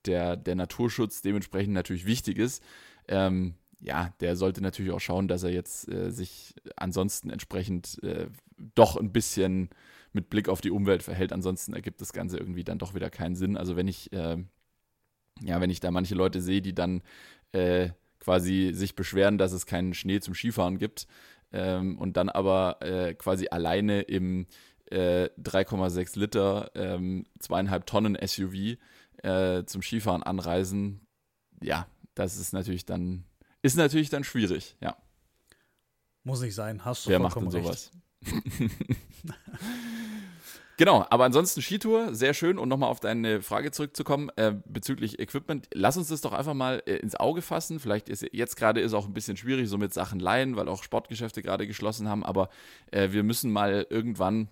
der, 0.06 0.36
der 0.36 0.54
Naturschutz 0.54 1.22
dementsprechend 1.22 1.74
natürlich 1.74 2.06
wichtig 2.06 2.38
ist, 2.38 2.62
ähm, 3.08 3.54
ja, 3.80 4.14
der 4.20 4.36
sollte 4.36 4.62
natürlich 4.62 4.92
auch 4.92 5.00
schauen, 5.00 5.28
dass 5.28 5.42
er 5.42 5.50
jetzt 5.50 5.88
äh, 5.88 6.10
sich 6.10 6.54
ansonsten 6.76 7.28
entsprechend 7.28 8.02
äh, 8.02 8.28
doch 8.74 8.96
ein 8.96 9.12
bisschen 9.12 9.68
mit 10.12 10.30
Blick 10.30 10.48
auf 10.48 10.62
die 10.62 10.70
Umwelt 10.70 11.02
verhält. 11.02 11.32
Ansonsten 11.32 11.74
ergibt 11.74 12.00
das 12.00 12.14
Ganze 12.14 12.38
irgendwie 12.38 12.64
dann 12.64 12.78
doch 12.78 12.94
wieder 12.94 13.10
keinen 13.10 13.34
Sinn. 13.34 13.58
Also 13.58 13.76
wenn 13.76 13.88
ich, 13.88 14.10
äh, 14.12 14.38
ja, 15.42 15.60
wenn 15.60 15.70
ich 15.70 15.80
da 15.80 15.90
manche 15.90 16.14
Leute 16.14 16.40
sehe, 16.40 16.62
die 16.62 16.74
dann 16.74 17.02
äh, 17.52 17.90
quasi 18.20 18.70
sich 18.72 18.94
beschweren, 18.94 19.36
dass 19.36 19.52
es 19.52 19.66
keinen 19.66 19.92
Schnee 19.92 20.20
zum 20.20 20.34
Skifahren 20.34 20.78
gibt 20.78 21.06
ähm, 21.54 21.99
und 21.99 22.16
dann 22.16 22.28
aber 22.28 22.78
äh, 22.80 23.14
quasi 23.14 23.49
alleine 23.49 24.02
im 24.02 24.46
3,6 24.90 26.16
äh, 26.16 26.20
Liter, 26.20 26.70
ähm, 26.75 27.26
zweieinhalb 27.38 27.87
Tonnen 27.87 28.18
SUV 28.23 28.76
zum 29.64 29.80
Skifahren 29.80 30.23
anreisen, 30.23 31.06
ja, 31.62 31.87
das 32.14 32.37
ist 32.37 32.52
natürlich 32.52 32.84
dann 32.84 33.25
ist 33.62 33.78
natürlich 33.78 34.11
dann 34.11 34.23
schwierig, 34.23 34.76
ja. 34.82 34.99
Muss 36.23 36.42
nicht 36.42 36.54
sein, 36.54 36.84
hast 36.84 37.06
du 37.06 37.11
Wer 37.11 37.20
macht 37.20 37.40
denn 37.40 37.50
sowas? 37.50 37.90
genau, 40.76 41.07
aber 41.11 41.25
ansonsten 41.25 41.62
Skitour, 41.62 42.14
sehr 42.14 42.35
schön. 42.35 42.59
Und 42.59 42.69
nochmal 42.69 42.90
auf 42.90 43.00
deine 43.00 43.43
Frage 43.43 43.71
zurückzukommen 43.71 44.31
äh, 44.37 44.54
bezüglich 44.66 45.19
Equipment. 45.19 45.69
Lass 45.73 45.97
uns 45.97 46.09
das 46.09 46.21
doch 46.21 46.33
einfach 46.33 46.54
mal 46.54 46.83
äh, 46.87 46.97
ins 46.97 47.16
Auge 47.16 47.43
fassen. 47.43 47.81
Vielleicht 47.81 48.09
ist 48.09 48.26
jetzt 48.33 48.57
gerade 48.57 48.81
ist 48.81 48.95
auch 48.95 49.07
ein 49.07 49.14
bisschen 49.14 49.37
schwierig, 49.37 49.69
so 49.69 49.78
mit 49.78 49.93
Sachen 49.93 50.21
leihen, 50.21 50.57
weil 50.57 50.69
auch 50.69 50.83
Sportgeschäfte 50.83 51.43
gerade 51.43 51.66
geschlossen 51.66 52.09
haben. 52.09 52.25
Aber 52.25 52.49
äh, 52.90 53.11
wir 53.12 53.23
müssen 53.23 53.52
mal 53.52 53.87
irgendwann 53.88 54.49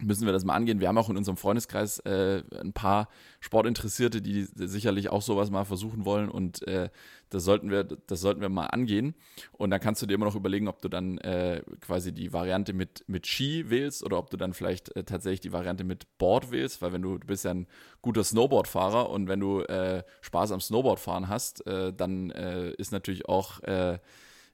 müssen 0.00 0.26
wir 0.26 0.32
das 0.32 0.44
mal 0.44 0.54
angehen. 0.54 0.80
Wir 0.80 0.88
haben 0.88 0.98
auch 0.98 1.10
in 1.10 1.16
unserem 1.16 1.36
Freundeskreis 1.36 1.98
äh, 2.00 2.42
ein 2.60 2.72
paar 2.72 3.08
Sportinteressierte, 3.40 4.22
die 4.22 4.46
sicherlich 4.54 5.10
auch 5.10 5.22
sowas 5.22 5.50
mal 5.50 5.64
versuchen 5.64 6.04
wollen 6.04 6.28
und 6.28 6.66
äh, 6.68 6.88
das 7.30 7.44
sollten 7.44 7.70
wir, 7.70 7.84
das 7.84 8.20
sollten 8.20 8.40
wir 8.40 8.48
mal 8.48 8.66
angehen. 8.66 9.14
Und 9.52 9.70
dann 9.70 9.80
kannst 9.80 10.00
du 10.00 10.06
dir 10.06 10.14
immer 10.14 10.24
noch 10.24 10.36
überlegen, 10.36 10.68
ob 10.68 10.80
du 10.80 10.88
dann 10.88 11.18
äh, 11.18 11.62
quasi 11.80 12.12
die 12.12 12.32
Variante 12.32 12.72
mit, 12.72 13.04
mit 13.06 13.26
Ski 13.26 13.70
wählst 13.70 14.02
oder 14.04 14.18
ob 14.18 14.30
du 14.30 14.36
dann 14.36 14.54
vielleicht 14.54 14.94
äh, 14.96 15.04
tatsächlich 15.04 15.40
die 15.40 15.52
Variante 15.52 15.84
mit 15.84 16.18
Board 16.18 16.50
wählst, 16.50 16.80
weil 16.80 16.92
wenn 16.92 17.02
du, 17.02 17.18
du 17.18 17.26
bist 17.26 17.44
ja 17.44 17.50
ein 17.50 17.66
guter 18.00 18.24
Snowboardfahrer 18.24 19.10
und 19.10 19.28
wenn 19.28 19.40
du 19.40 19.62
äh, 19.62 20.04
Spaß 20.22 20.52
am 20.52 20.60
Snowboardfahren 20.60 21.28
hast, 21.28 21.66
äh, 21.66 21.92
dann 21.92 22.30
äh, 22.30 22.70
ist 22.72 22.92
natürlich 22.92 23.28
auch 23.28 23.60
äh, 23.64 23.98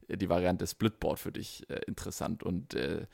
die 0.09 0.29
Variante 0.29 0.67
Splitboard 0.67 1.19
für 1.19 1.33
dich 1.33 1.69
äh, 1.69 1.81
interessant 1.87 2.43
und 2.43 2.75
äh, 2.75 3.07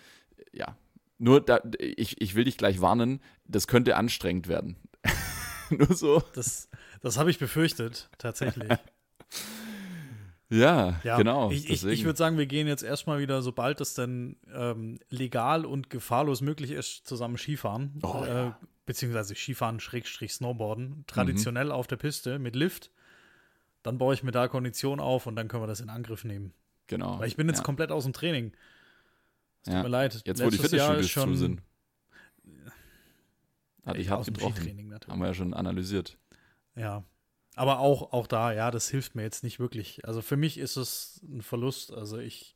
ja, 0.52 0.76
Nur, 1.22 1.42
da, 1.42 1.60
ich, 1.78 2.18
ich 2.18 2.34
will 2.34 2.44
dich 2.44 2.56
gleich 2.56 2.80
warnen, 2.80 3.20
das 3.44 3.66
könnte 3.66 3.94
anstrengend 3.96 4.48
werden. 4.48 4.76
Nur 5.70 5.94
so. 5.94 6.22
Das, 6.34 6.70
das 7.02 7.18
habe 7.18 7.30
ich 7.30 7.38
befürchtet, 7.38 8.08
tatsächlich. 8.16 8.70
ja, 10.48 10.98
Ja, 11.04 11.18
genau. 11.18 11.50
Ich, 11.50 11.68
ich, 11.68 11.84
ich 11.84 12.04
würde 12.04 12.16
sagen, 12.16 12.38
wir 12.38 12.46
gehen 12.46 12.66
jetzt 12.66 12.82
erstmal 12.82 13.18
wieder, 13.20 13.42
sobald 13.42 13.82
es 13.82 13.92
denn 13.92 14.36
ähm, 14.52 14.98
legal 15.10 15.66
und 15.66 15.90
gefahrlos 15.90 16.40
möglich 16.40 16.70
ist, 16.70 17.06
zusammen 17.06 17.36
Skifahren. 17.36 18.00
Oh, 18.02 18.24
äh, 18.24 18.28
ja. 18.28 18.58
Beziehungsweise 18.86 19.34
Skifahren, 19.34 19.78
Schrägstrich 19.78 20.30
Mhm. 20.30 20.36
Snowboarden. 20.36 21.04
Traditionell 21.06 21.70
auf 21.70 21.86
der 21.86 21.96
Piste 21.96 22.38
mit 22.38 22.56
Lift. 22.56 22.90
Dann 23.82 23.98
baue 23.98 24.14
ich 24.14 24.22
mir 24.22 24.32
da 24.32 24.48
Kondition 24.48 25.00
auf 25.00 25.26
und 25.26 25.36
dann 25.36 25.48
können 25.48 25.62
wir 25.62 25.68
das 25.68 25.80
in 25.80 25.90
Angriff 25.90 26.24
nehmen. 26.24 26.54
genau. 26.86 27.18
Weil 27.18 27.28
ich 27.28 27.36
bin 27.36 27.46
jetzt 27.46 27.58
ja. 27.58 27.64
komplett 27.64 27.92
aus 27.92 28.04
dem 28.04 28.14
Training. 28.14 28.52
Es 29.62 29.64
tut 29.66 29.74
Ja. 29.74 29.82
mir 29.82 29.88
leid. 29.88 30.22
Jetzt, 30.24 30.42
wo 30.42 30.50
die 30.50 30.58
Fitnessstudios 30.58 31.10
schon 31.10 31.32
zu 31.34 31.38
sind. 31.38 31.62
Hat 33.84 33.96
dich 33.96 34.02
echt 34.02 34.10
hart 34.10 34.26
getroffen. 34.26 35.00
Haben 35.08 35.20
wir 35.20 35.26
ja 35.28 35.34
schon 35.34 35.54
analysiert. 35.54 36.18
Ja. 36.76 37.04
Aber 37.56 37.80
auch, 37.80 38.12
auch 38.12 38.26
da, 38.26 38.52
ja, 38.52 38.70
das 38.70 38.88
hilft 38.88 39.14
mir 39.14 39.22
jetzt 39.22 39.42
nicht 39.42 39.58
wirklich. 39.58 40.04
Also 40.06 40.22
für 40.22 40.36
mich 40.36 40.56
ist 40.58 40.76
es 40.76 41.20
ein 41.28 41.42
Verlust. 41.42 41.92
Also 41.92 42.18
ich 42.18 42.54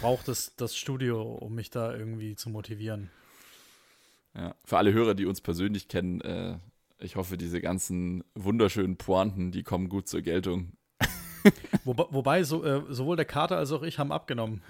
brauche 0.00 0.24
das, 0.24 0.56
das 0.56 0.76
Studio, 0.76 1.22
um 1.22 1.54
mich 1.54 1.70
da 1.70 1.94
irgendwie 1.94 2.34
zu 2.34 2.50
motivieren. 2.50 3.10
Ja. 4.34 4.54
Für 4.64 4.78
alle 4.78 4.92
Hörer, 4.92 5.14
die 5.14 5.26
uns 5.26 5.40
persönlich 5.40 5.88
kennen, 5.88 6.20
äh, 6.22 6.58
ich 7.00 7.16
hoffe, 7.16 7.36
diese 7.36 7.60
ganzen 7.60 8.24
wunderschönen 8.34 8.96
Pointen, 8.96 9.52
die 9.52 9.62
kommen 9.62 9.88
gut 9.88 10.08
zur 10.08 10.22
Geltung. 10.22 10.72
Wobei, 11.84 12.04
wobei 12.10 12.42
so, 12.44 12.64
äh, 12.64 12.82
sowohl 12.88 13.16
der 13.16 13.24
Kater 13.24 13.56
als 13.56 13.70
auch 13.72 13.82
ich 13.82 13.98
haben 13.98 14.10
abgenommen. 14.12 14.62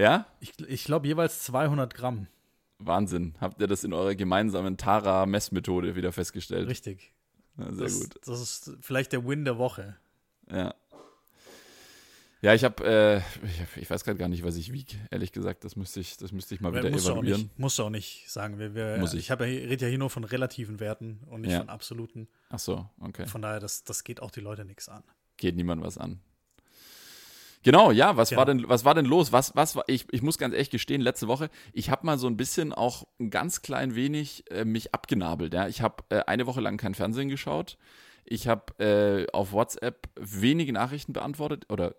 Ja? 0.00 0.26
Ich, 0.40 0.58
ich 0.66 0.84
glaube 0.84 1.06
jeweils 1.06 1.42
200 1.44 1.94
Gramm. 1.94 2.26
Wahnsinn. 2.78 3.34
Habt 3.40 3.60
ihr 3.60 3.66
das 3.66 3.84
in 3.84 3.92
eurer 3.92 4.14
gemeinsamen 4.14 4.78
Tara-Messmethode 4.78 5.94
wieder 5.96 6.12
festgestellt? 6.12 6.68
Richtig. 6.68 7.12
Ja, 7.58 7.70
sehr 7.72 7.84
das, 7.84 8.00
gut. 8.00 8.14
Das 8.26 8.40
ist 8.40 8.72
vielleicht 8.80 9.12
der 9.12 9.26
Win 9.26 9.44
der 9.44 9.58
Woche. 9.58 9.96
Ja. 10.50 10.74
Ja, 12.42 12.54
ich 12.54 12.64
habe, 12.64 12.82
äh, 12.84 13.18
ich, 13.46 13.60
hab, 13.60 13.76
ich 13.76 13.90
weiß 13.90 14.02
gerade 14.02 14.16
gar 14.16 14.28
nicht, 14.28 14.42
was 14.42 14.56
ich 14.56 14.72
wiege. 14.72 14.94
Ehrlich 15.10 15.30
gesagt, 15.30 15.62
das 15.62 15.76
müsste 15.76 16.00
ich, 16.00 16.16
das 16.16 16.32
müsste 16.32 16.54
ich 16.54 16.62
mal 16.62 16.72
wieder 16.72 16.84
auch 16.88 16.98
evaluieren. 16.98 17.42
nicht, 17.42 17.58
musst 17.58 17.78
du 17.78 17.82
auch 17.82 17.90
nicht 17.90 18.30
sagen. 18.30 18.58
Wir, 18.58 18.74
wir, 18.74 18.96
Muss 18.96 19.12
ich 19.12 19.20
ich. 19.20 19.28
ja, 19.28 19.34
rede 19.34 19.84
ja 19.84 19.90
hier 19.90 19.98
nur 19.98 20.08
von 20.08 20.24
relativen 20.24 20.80
Werten 20.80 21.20
und 21.26 21.42
nicht 21.42 21.50
Ja. 21.52 21.58
von 21.58 21.68
absoluten. 21.68 22.28
Ach 22.48 22.58
so, 22.58 22.88
okay. 23.00 23.26
Von 23.26 23.42
daher, 23.42 23.60
das, 23.60 23.84
das 23.84 24.04
geht 24.04 24.22
auch 24.22 24.30
die 24.30 24.40
Leute 24.40 24.64
nichts 24.64 24.88
an. 24.88 25.04
Geht 25.36 25.54
niemand 25.56 25.82
was 25.82 25.98
an. 25.98 26.20
Genau, 27.62 27.90
ja, 27.90 28.16
was 28.16 28.30
Genau. 28.30 28.38
war 28.40 28.46
denn, 28.46 28.68
was 28.68 28.84
war 28.84 28.94
denn 28.94 29.04
los? 29.04 29.32
Was, 29.32 29.54
was 29.54 29.76
war, 29.76 29.84
ich, 29.86 30.06
ich 30.12 30.22
muss 30.22 30.38
ganz 30.38 30.54
ehrlich 30.54 30.70
gestehen, 30.70 31.02
letzte 31.02 31.28
Woche, 31.28 31.50
ich 31.72 31.90
habe 31.90 32.06
mal 32.06 32.18
so 32.18 32.26
ein 32.26 32.36
bisschen 32.36 32.72
auch 32.72 33.06
ein 33.18 33.30
ganz 33.30 33.60
klein 33.60 33.94
wenig 33.94 34.44
äh, 34.50 34.64
mich 34.64 34.94
abgenabelt. 34.94 35.52
Ja. 35.52 35.68
Ich 35.68 35.82
habe 35.82 36.04
äh, 36.08 36.20
eine 36.26 36.46
Woche 36.46 36.60
lang 36.62 36.78
kein 36.78 36.94
Fernsehen 36.94 37.28
geschaut. 37.28 37.76
Ich 38.24 38.48
habe 38.48 38.78
äh, 38.82 39.30
auf 39.32 39.52
WhatsApp 39.52 40.08
wenige 40.18 40.72
Nachrichten 40.72 41.12
beantwortet 41.12 41.66
oder 41.68 41.96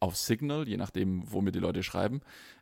auf 0.00 0.16
Signal, 0.16 0.68
je 0.68 0.76
nachdem, 0.76 1.30
wo 1.30 1.40
mir 1.40 1.52
die 1.52 1.58
Leute 1.60 1.82
schreiben. 1.82 2.20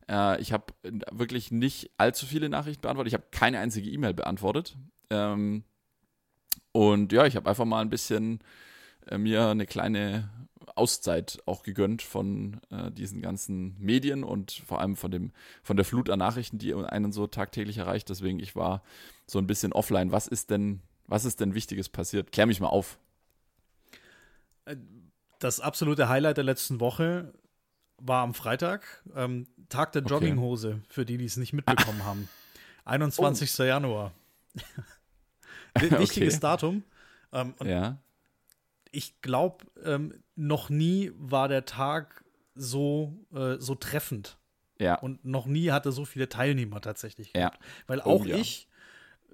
Äh, 0.09 0.41
ich 0.41 0.53
habe 0.53 0.67
wirklich 1.11 1.51
nicht 1.53 1.91
allzu 1.97 2.27
viele 2.27 2.49
Nachrichten 2.49 2.83
beantwortet. 2.83 3.13
Ich 3.13 3.15
habe 3.15 3.27
keine 3.31 3.59
einzige 3.61 3.89
E-Mail 3.91 4.15
beantwortet. 4.15 4.77
Ähm, 5.11 5.65
und 6.73 7.13
ja, 7.13 7.27
ich 7.27 7.37
habe 7.37 7.49
einfach 7.49 7.65
mal 7.65 7.81
ein 7.81 7.91
bisschen 7.91 8.41
äh, 9.07 9.19
mir 9.19 9.49
eine 9.49 9.67
kleine 9.67 10.29
Auszeit 10.77 11.39
auch 11.47 11.63
gegönnt 11.63 12.03
von 12.03 12.61
äh, 12.71 12.91
diesen 12.91 13.21
ganzen 13.23 13.77
Medien 13.79 14.25
und 14.25 14.53
vor 14.67 14.81
allem 14.81 14.97
von 14.97 15.11
dem 15.11 15.33
von 15.63 15.77
der 15.77 15.85
Flut 15.85 16.11
an 16.11 16.19
Nachrichten, 16.19 16.59
die 16.59 16.75
einen 16.75 17.13
so 17.13 17.27
tagtäglich 17.27 17.79
erreicht. 17.79 18.09
Deswegen 18.09 18.39
ich 18.41 18.57
war 18.57 18.83
so 19.27 19.39
ein 19.39 19.47
bisschen 19.47 19.73
offline. 19.73 20.13
Was 20.13 20.27
ist 20.29 20.51
denn 20.51 20.81
was 21.07 21.25
ist 21.25 21.41
denn 21.41 21.55
Wichtiges 21.55 21.89
passiert? 21.89 22.33
Klär 22.33 22.47
mich 22.47 22.61
mal 22.61 22.69
auf. 22.69 22.99
Das 25.39 25.61
absolute 25.61 26.09
Highlight 26.09 26.37
der 26.37 26.45
letzten 26.45 26.81
Woche 26.81 27.33
war 27.99 28.23
am 28.23 28.35
Freitag, 28.35 29.03
ähm, 29.15 29.47
Tag 29.69 29.93
der 29.93 30.03
Okay. 30.03 30.13
Jogginghose, 30.15 30.81
für 30.89 31.05
die, 31.05 31.19
die 31.19 31.25
es 31.25 31.37
nicht 31.37 31.53
mitbekommen 31.53 32.05
haben. 32.05 32.29
21. 32.85 33.57
Januar. 33.59 34.13
W- 35.79 35.91
Wichtiges 35.99 36.35
Okay. 36.35 36.41
Datum. 36.41 36.83
Ähm, 37.33 37.55
Ja, 37.65 37.99
ich 38.93 39.21
glaube, 39.23 39.65
ähm, 39.85 40.23
noch 40.37 40.69
nie 40.71 41.11
war 41.17 41.49
der 41.49 41.65
Tag 41.65 42.25
so, 42.55 43.19
äh, 43.35 43.57
so 43.59 43.75
treffend. 43.75 44.39
ja, 44.79 44.97
Und 45.01 45.25
noch 45.25 45.47
nie 45.47 45.71
hatte 45.71 45.91
so 45.93 46.05
viele 46.05 46.29
Teilnehmer 46.29 46.81
tatsächlich. 46.81 47.33
Ja. 47.35 47.49
gehabt. 47.49 47.59
Weil 47.87 48.01
Oh, 48.01 48.11
auch 48.21 48.27
ja. 48.27 48.37
ich 48.37 48.69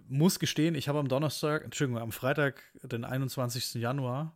muss 0.08 0.38
gestehen, 0.38 0.74
ich 0.74 0.88
habe 0.88 0.98
am 0.98 1.08
Donnerstag, 1.08 1.64
Entschuldigung, 1.64 2.00
am 2.00 2.12
Freitag, 2.12 2.62
den 2.82 3.04
21. 3.04 3.74
Januar, 3.74 4.34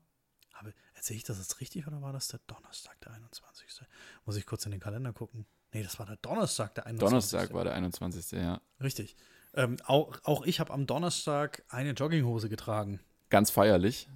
habe, 0.52 0.74
erzähle 0.94 1.16
ich 1.18 1.24
das 1.24 1.38
jetzt 1.38 1.60
richtig 1.60 1.86
oder 1.86 2.02
war 2.02 2.12
das 2.12 2.28
der 2.28 2.40
Donnerstag, 2.46 3.00
der 3.00 3.12
21.? 3.12 3.86
Muss 4.26 4.36
ich 4.36 4.44
kurz 4.44 4.66
in 4.66 4.72
den 4.72 4.80
Kalender 4.80 5.12
gucken. 5.12 5.46
Nee, 5.72 5.82
das 5.82 5.98
war 5.98 6.04
der 6.06 6.16
Donnerstag, 6.16 6.74
der 6.74 6.86
21. 6.86 7.08
Donnerstag 7.08 7.54
war 7.54 7.64
der 7.64 7.74
21. 7.74 8.32
Ja, 8.32 8.60
Richtig. 8.82 9.16
Ähm, 9.54 9.76
auch, 9.84 10.18
auch 10.24 10.44
ich 10.44 10.60
habe 10.60 10.72
am 10.72 10.86
Donnerstag 10.86 11.62
eine 11.68 11.92
Jogginghose 11.92 12.48
getragen. 12.48 13.00
ganz 13.30 13.50
feierlich. 13.50 14.08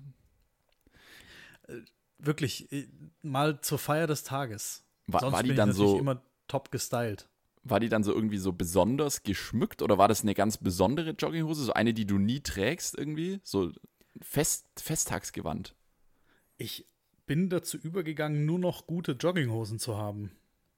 Wirklich, 2.18 2.70
äh, 2.72 2.88
mal 3.22 3.60
zur 3.60 3.78
Feier 3.78 4.06
des 4.06 4.24
Tages. 4.24 4.84
War, 5.06 5.20
Sonst 5.20 5.32
war 5.34 5.42
die 5.42 5.54
dann 5.54 5.72
so 5.72 5.98
immer 5.98 6.22
top 6.48 6.70
gestylt. 6.70 7.28
war 7.62 7.80
die 7.80 7.88
dann 7.88 8.04
so 8.04 8.12
irgendwie 8.12 8.38
so 8.38 8.52
besonders 8.52 9.22
geschmückt 9.22 9.82
oder 9.82 9.98
war 9.98 10.08
das 10.08 10.22
eine 10.22 10.34
ganz 10.34 10.56
besondere 10.56 11.10
Jogginghose, 11.10 11.64
so 11.64 11.72
eine, 11.72 11.92
die 11.94 12.06
du 12.06 12.18
nie 12.18 12.40
trägst 12.40 12.96
irgendwie, 12.96 13.40
so 13.42 13.70
Fest 14.22 14.66
Festtagsgewand? 14.80 15.74
Ich 16.56 16.86
bin 17.26 17.50
dazu 17.50 17.76
übergegangen, 17.76 18.46
nur 18.46 18.58
noch 18.58 18.86
gute 18.86 19.12
Jogginghosen 19.12 19.78
zu 19.78 19.96
haben. 19.96 20.30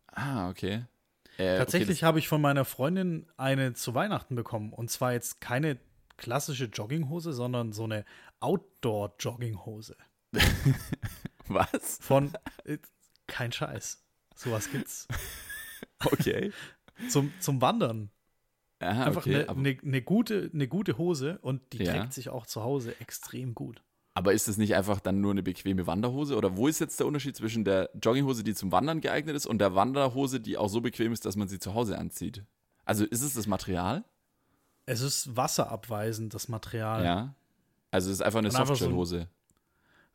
Ah, 0.09 0.49
okay. 0.51 0.85
Äh, 1.37 1.59
Tatsächlich 1.59 2.03
habe 2.03 2.19
ich 2.19 2.27
von 2.27 2.41
meiner 2.41 2.65
Freundin 2.65 3.27
eine 3.37 3.75
zu 3.75 3.95
Weihnachten 3.95 4.35
bekommen. 4.35 4.73
Und 4.73 4.91
zwar 4.91 5.13
jetzt 5.13 5.41
keine 5.41 5.79
klassische 6.17 6.65
Jogginghose, 6.65 7.33
sondern 7.33 7.73
so 7.73 7.85
eine 7.85 8.05
Outdoor-Jogginghose. 8.41 9.95
Was? 11.49 11.99
Von 12.01 12.33
äh, 12.65 12.79
kein 13.27 13.53
Scheiß. 13.53 14.03
Sowas 14.35 14.71
gibt's. 14.71 15.07
Okay. 16.13 16.53
Zum, 17.09 17.33
zum 17.41 17.61
Wandern. 17.61 18.11
Aha, 18.79 19.05
Einfach 19.07 19.23
okay. 19.23 19.35
eine 19.35 19.49
aber, 19.49 19.61
ne, 19.61 20.03
gute, 20.03 20.49
ne 20.53 20.69
gute 20.69 20.97
Hose 20.97 21.39
und 21.43 21.73
die 21.73 21.79
Ja. 21.83 21.93
trägt 21.93 22.13
sich 22.13 22.29
auch 22.29 22.47
zu 22.47 22.63
Hause 22.63 22.95
extrem 23.01 23.53
gut. 23.57 23.83
aber 24.15 24.33
ist 24.33 24.47
es 24.47 24.59
nicht 24.59 24.77
einfach 24.77 25.01
dann 25.01 25.21
nur 25.21 25.33
eine 25.33 25.43
bequeme 25.43 25.89
Wanderhose? 25.89 26.37
Oder 26.37 26.57
wo 26.57 26.69
ist 26.69 26.79
jetzt 26.79 27.01
der 27.01 27.07
Unterschied 27.09 27.35
zwischen 27.35 27.65
der 27.65 27.91
Jogginghose, 28.01 28.45
die 28.45 28.55
zum 28.55 28.71
Wandern 28.71 29.01
geeignet 29.01 29.35
ist, 29.35 29.47
und 29.47 29.59
der 29.59 29.75
Wanderhose, 29.75 30.39
die 30.39 30.57
auch 30.57 30.69
so 30.69 30.81
bequem 30.81 31.13
ist, 31.13 31.25
dass 31.27 31.35
man 31.35 31.49
sie 31.49 31.59
zu 31.59 31.75
Hause 31.75 31.99
anzieht? 31.99 32.45
Also 32.85 33.05
ist 33.05 33.23
es 33.23 33.35
das 33.35 33.49
Material? 33.49 34.05
Es 34.87 35.01
ist 35.01 35.37
wasserabweisend, 35.37 36.33
das 36.35 36.49
Material. 36.49 37.05
Ja. 37.05 37.35
Also 37.91 38.09
es 38.11 38.15
ist 38.19 38.23
einfach 38.23 38.39
eine 38.39 38.49
einfach 38.49 38.61
so 38.67 38.73
ein- 38.73 38.77
Softshell-Hose. 38.79 39.29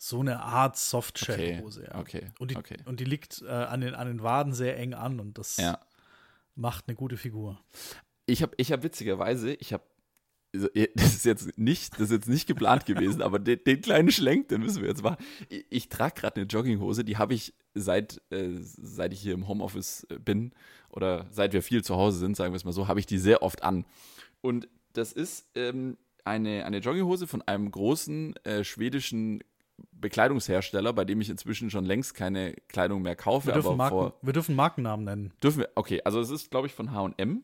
So 0.05 0.19
eine 0.19 0.41
Art 0.41 0.75
Softshell-Hose. 0.75 1.85
Ja. 1.85 1.97
Okay. 1.97 2.25
Und 2.37 2.51
die, 2.51 2.57
okay. 2.57 2.75
und 2.83 2.99
die 2.99 3.05
liegt 3.05 3.41
äh, 3.41 3.47
an, 3.47 3.79
den, 3.79 3.95
an 3.95 4.05
den 4.05 4.21
Waden 4.21 4.51
sehr 4.51 4.77
eng 4.77 4.93
an 4.93 5.21
und 5.21 5.37
das 5.37 5.55
Ja. 5.55 5.79
macht 6.55 6.89
eine 6.89 6.95
gute 6.97 7.15
Figur. 7.15 7.57
Ich 8.25 8.41
habe 8.41 8.53
ich 8.57 8.73
hab 8.73 8.83
witzigerweise, 8.83 9.53
ich 9.53 9.71
habe, 9.71 9.85
das 10.51 11.15
ist 11.15 11.23
jetzt 11.23 11.57
nicht, 11.57 11.93
das 11.93 12.01
ist 12.01 12.11
jetzt 12.11 12.27
nicht 12.27 12.47
geplant 12.47 12.85
gewesen, 12.85 13.21
aber 13.21 13.39
den, 13.39 13.63
den 13.65 13.79
kleinen 13.79 14.11
Schlenk, 14.11 14.49
den 14.49 14.59
müssen 14.59 14.81
wir 14.81 14.89
jetzt 14.89 15.03
machen. 15.03 15.23
Ich, 15.47 15.65
ich 15.69 15.87
trage 15.87 16.19
gerade 16.19 16.35
eine 16.35 16.47
Jogginghose, 16.47 17.05
die 17.05 17.15
habe 17.15 17.33
ich 17.33 17.53
seit, 17.73 18.21
äh, 18.29 18.49
seit 18.59 19.13
ich 19.13 19.21
hier 19.21 19.33
im 19.33 19.47
Homeoffice 19.47 20.05
äh, 20.09 20.19
bin 20.19 20.51
oder 20.89 21.27
seit 21.31 21.53
wir 21.53 21.63
viel 21.63 21.81
zu 21.81 21.95
Hause 21.95 22.17
sind, 22.17 22.35
sagen 22.35 22.51
wir 22.51 22.57
es 22.57 22.65
mal 22.65 22.73
so, 22.73 22.89
habe 22.89 22.99
ich 22.99 23.05
die 23.05 23.19
sehr 23.19 23.41
oft 23.41 23.63
an. 23.63 23.85
Und 24.41 24.67
das 24.91 25.13
ist 25.13 25.47
ähm, 25.55 25.97
eine, 26.25 26.65
eine 26.65 26.79
Jogginghose 26.79 27.25
von 27.25 27.41
einem 27.41 27.71
großen 27.71 28.35
äh, 28.43 28.65
schwedischen 28.65 29.41
Bekleidungshersteller, 30.03 30.93
bei 30.93 31.05
dem 31.05 31.19
ich 31.19 31.29
inzwischen 31.29 31.71
schon 31.71 31.85
längst 31.85 32.13
keine 32.13 32.53
Kleidung 32.67 33.01
mehr 33.01 33.15
kaufe, 33.15 33.47
Wir 33.47 33.53
dürfen, 33.53 33.67
aber 33.67 33.75
Marken, 33.75 33.97
vor 33.97 34.13
wir 34.21 34.33
dürfen 34.33 34.55
Markennamen 34.55 35.05
nennen. 35.05 35.33
Dürfen 35.41 35.59
wir? 35.61 35.69
Okay, 35.73 36.01
also 36.05 36.19
es 36.19 36.29
ist, 36.29 36.51
glaube 36.51 36.67
ich, 36.67 36.73
von 36.73 36.91
HM. 36.91 37.43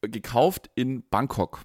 Gekauft 0.00 0.70
in 0.74 1.02
Bangkok. 1.10 1.60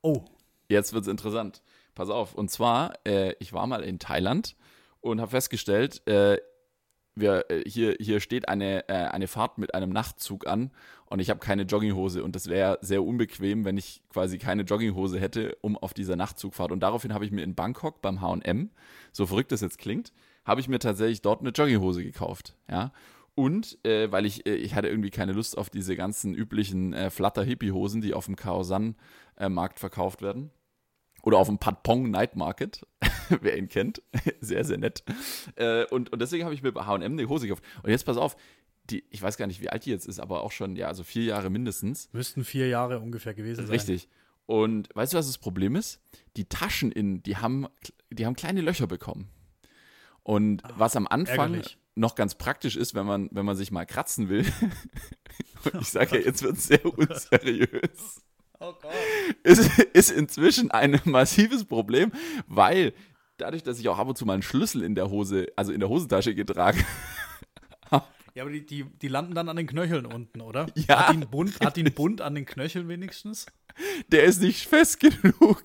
Oh, 0.00 0.24
Jetzt 0.70 0.92
wird 0.92 1.02
es 1.02 1.08
interessant. 1.08 1.62
Pass 1.96 2.10
auf. 2.10 2.34
Und 2.34 2.48
zwar, 2.48 2.94
äh, 3.04 3.34
ich 3.40 3.52
war 3.52 3.66
mal 3.66 3.82
in 3.82 3.98
Thailand 3.98 4.54
und 5.00 5.20
habe 5.20 5.32
festgestellt, 5.32 6.06
äh, 6.06 6.38
wir, 7.14 7.50
äh, 7.50 7.62
hier, 7.68 7.96
hier 8.00 8.20
steht 8.20 8.48
eine, 8.48 8.88
äh, 8.88 8.92
eine 8.92 9.28
Fahrt 9.28 9.58
mit 9.58 9.74
einem 9.74 9.90
Nachtzug 9.90 10.46
an 10.46 10.70
und 11.06 11.20
ich 11.20 11.30
habe 11.30 11.40
keine 11.40 11.62
Jogginghose 11.62 12.22
und 12.22 12.36
das 12.36 12.48
wäre 12.48 12.78
sehr 12.80 13.02
unbequem, 13.02 13.64
wenn 13.64 13.76
ich 13.76 14.02
quasi 14.10 14.38
keine 14.38 14.62
Jogginghose 14.62 15.18
hätte, 15.18 15.56
um 15.60 15.76
auf 15.76 15.94
dieser 15.94 16.16
Nachtzugfahrt. 16.16 16.72
Und 16.72 16.80
daraufhin 16.80 17.12
habe 17.12 17.24
ich 17.24 17.30
mir 17.30 17.42
in 17.42 17.54
Bangkok 17.54 18.00
beim 18.00 18.20
H&M, 18.20 18.70
so 19.12 19.26
verrückt 19.26 19.52
das 19.52 19.60
jetzt 19.60 19.78
klingt, 19.78 20.12
habe 20.44 20.60
ich 20.60 20.68
mir 20.68 20.78
tatsächlich 20.78 21.22
dort 21.22 21.40
eine 21.40 21.50
Jogginghose 21.50 22.02
gekauft. 22.02 22.56
Ja. 22.70 22.92
Und 23.34 23.78
äh, 23.86 24.10
weil 24.12 24.26
ich, 24.26 24.46
äh, 24.46 24.54
ich 24.54 24.74
hatte 24.74 24.88
irgendwie 24.88 25.10
keine 25.10 25.32
Lust 25.32 25.56
auf 25.56 25.70
diese 25.70 25.96
ganzen 25.96 26.34
üblichen 26.34 26.92
äh, 26.92 27.10
Flutter-Hippie-Hosen, 27.10 28.00
die 28.00 28.14
auf 28.14 28.26
dem 28.26 28.36
Kaosan-Markt 28.36 29.78
verkauft 29.78 30.22
werden. 30.22 30.50
Oder 31.22 31.38
auf 31.38 31.48
dem 31.48 31.58
Patpong 31.58 32.10
Night 32.10 32.36
Market, 32.36 32.86
wer 33.40 33.56
ihn 33.56 33.68
kennt. 33.68 34.02
sehr, 34.40 34.64
sehr 34.64 34.78
nett. 34.78 35.04
Äh, 35.56 35.84
und, 35.86 36.12
und 36.12 36.20
deswegen 36.20 36.44
habe 36.44 36.54
ich 36.54 36.62
mir 36.62 36.72
bei 36.72 36.84
HM 36.84 37.02
eine 37.02 37.28
Hose 37.28 37.46
gekauft. 37.46 37.64
Und 37.82 37.90
jetzt 37.90 38.04
pass 38.04 38.16
auf, 38.16 38.36
die, 38.84 39.04
ich 39.10 39.22
weiß 39.22 39.36
gar 39.36 39.46
nicht, 39.46 39.60
wie 39.60 39.68
alt 39.68 39.84
die 39.84 39.90
jetzt 39.90 40.06
ist, 40.06 40.20
aber 40.20 40.42
auch 40.42 40.52
schon, 40.52 40.76
ja, 40.76 40.88
also 40.88 41.04
vier 41.04 41.24
Jahre 41.24 41.50
mindestens. 41.50 42.08
Müssten 42.12 42.44
vier 42.44 42.68
Jahre 42.68 42.98
ungefähr 43.00 43.34
gewesen 43.34 43.66
sein. 43.66 43.74
Richtig. 43.74 44.08
Und 44.46 44.88
weißt 44.94 45.12
du, 45.12 45.18
was 45.18 45.26
das 45.26 45.38
Problem 45.38 45.76
ist? 45.76 46.00
Die 46.36 46.48
Taschen 46.48 46.90
innen, 46.90 47.22
die 47.22 47.36
haben, 47.36 47.68
die 48.10 48.26
haben 48.26 48.34
kleine 48.34 48.62
Löcher 48.62 48.88
bekommen. 48.88 49.30
Und 50.22 50.62
was 50.76 50.96
am 50.96 51.06
Anfang 51.06 51.54
ärgerlich. 51.54 51.78
noch 51.94 52.14
ganz 52.14 52.34
praktisch 52.34 52.76
ist, 52.76 52.94
wenn 52.94 53.06
man, 53.06 53.28
wenn 53.32 53.46
man 53.46 53.56
sich 53.56 53.70
mal 53.70 53.86
kratzen 53.86 54.28
will. 54.28 54.44
Ich 55.78 55.88
sage 55.88 56.18
ja, 56.18 56.24
jetzt 56.24 56.42
wird 56.42 56.56
es 56.56 56.68
sehr 56.68 56.84
unseriös. 56.86 58.22
Oh 58.60 58.74
Gott. 58.80 58.92
Ist, 59.42 59.78
ist 59.94 60.10
inzwischen 60.10 60.70
ein 60.70 61.00
massives 61.04 61.64
Problem, 61.64 62.12
weil 62.46 62.92
dadurch, 63.38 63.62
dass 63.62 63.78
ich 63.78 63.88
auch 63.88 63.98
ab 63.98 64.08
und 64.08 64.18
zu 64.18 64.26
mal 64.26 64.34
einen 64.34 64.42
Schlüssel 64.42 64.82
in 64.82 64.94
der 64.94 65.10
Hose, 65.10 65.46
also 65.56 65.72
in 65.72 65.80
der 65.80 65.88
Hosentasche 65.88 66.34
getragen 66.34 66.84
Ja, 68.34 68.44
aber 68.44 68.52
die, 68.52 68.64
die, 68.64 68.84
die 68.84 69.08
landen 69.08 69.34
dann 69.34 69.48
an 69.48 69.56
den 69.56 69.66
Knöcheln 69.66 70.06
unten, 70.06 70.40
oder? 70.40 70.66
Ja. 70.76 71.00
Hat 71.00 71.08
die 71.08 71.14
einen 71.14 71.30
Bund, 71.30 71.60
hat 71.60 71.76
einen 71.76 71.92
Bund 71.92 72.20
an 72.20 72.36
den 72.36 72.46
Knöcheln 72.46 72.88
wenigstens? 72.88 73.46
der 74.08 74.24
ist 74.24 74.40
nicht 74.40 74.66
fest 74.66 75.00
genug. 75.00 75.62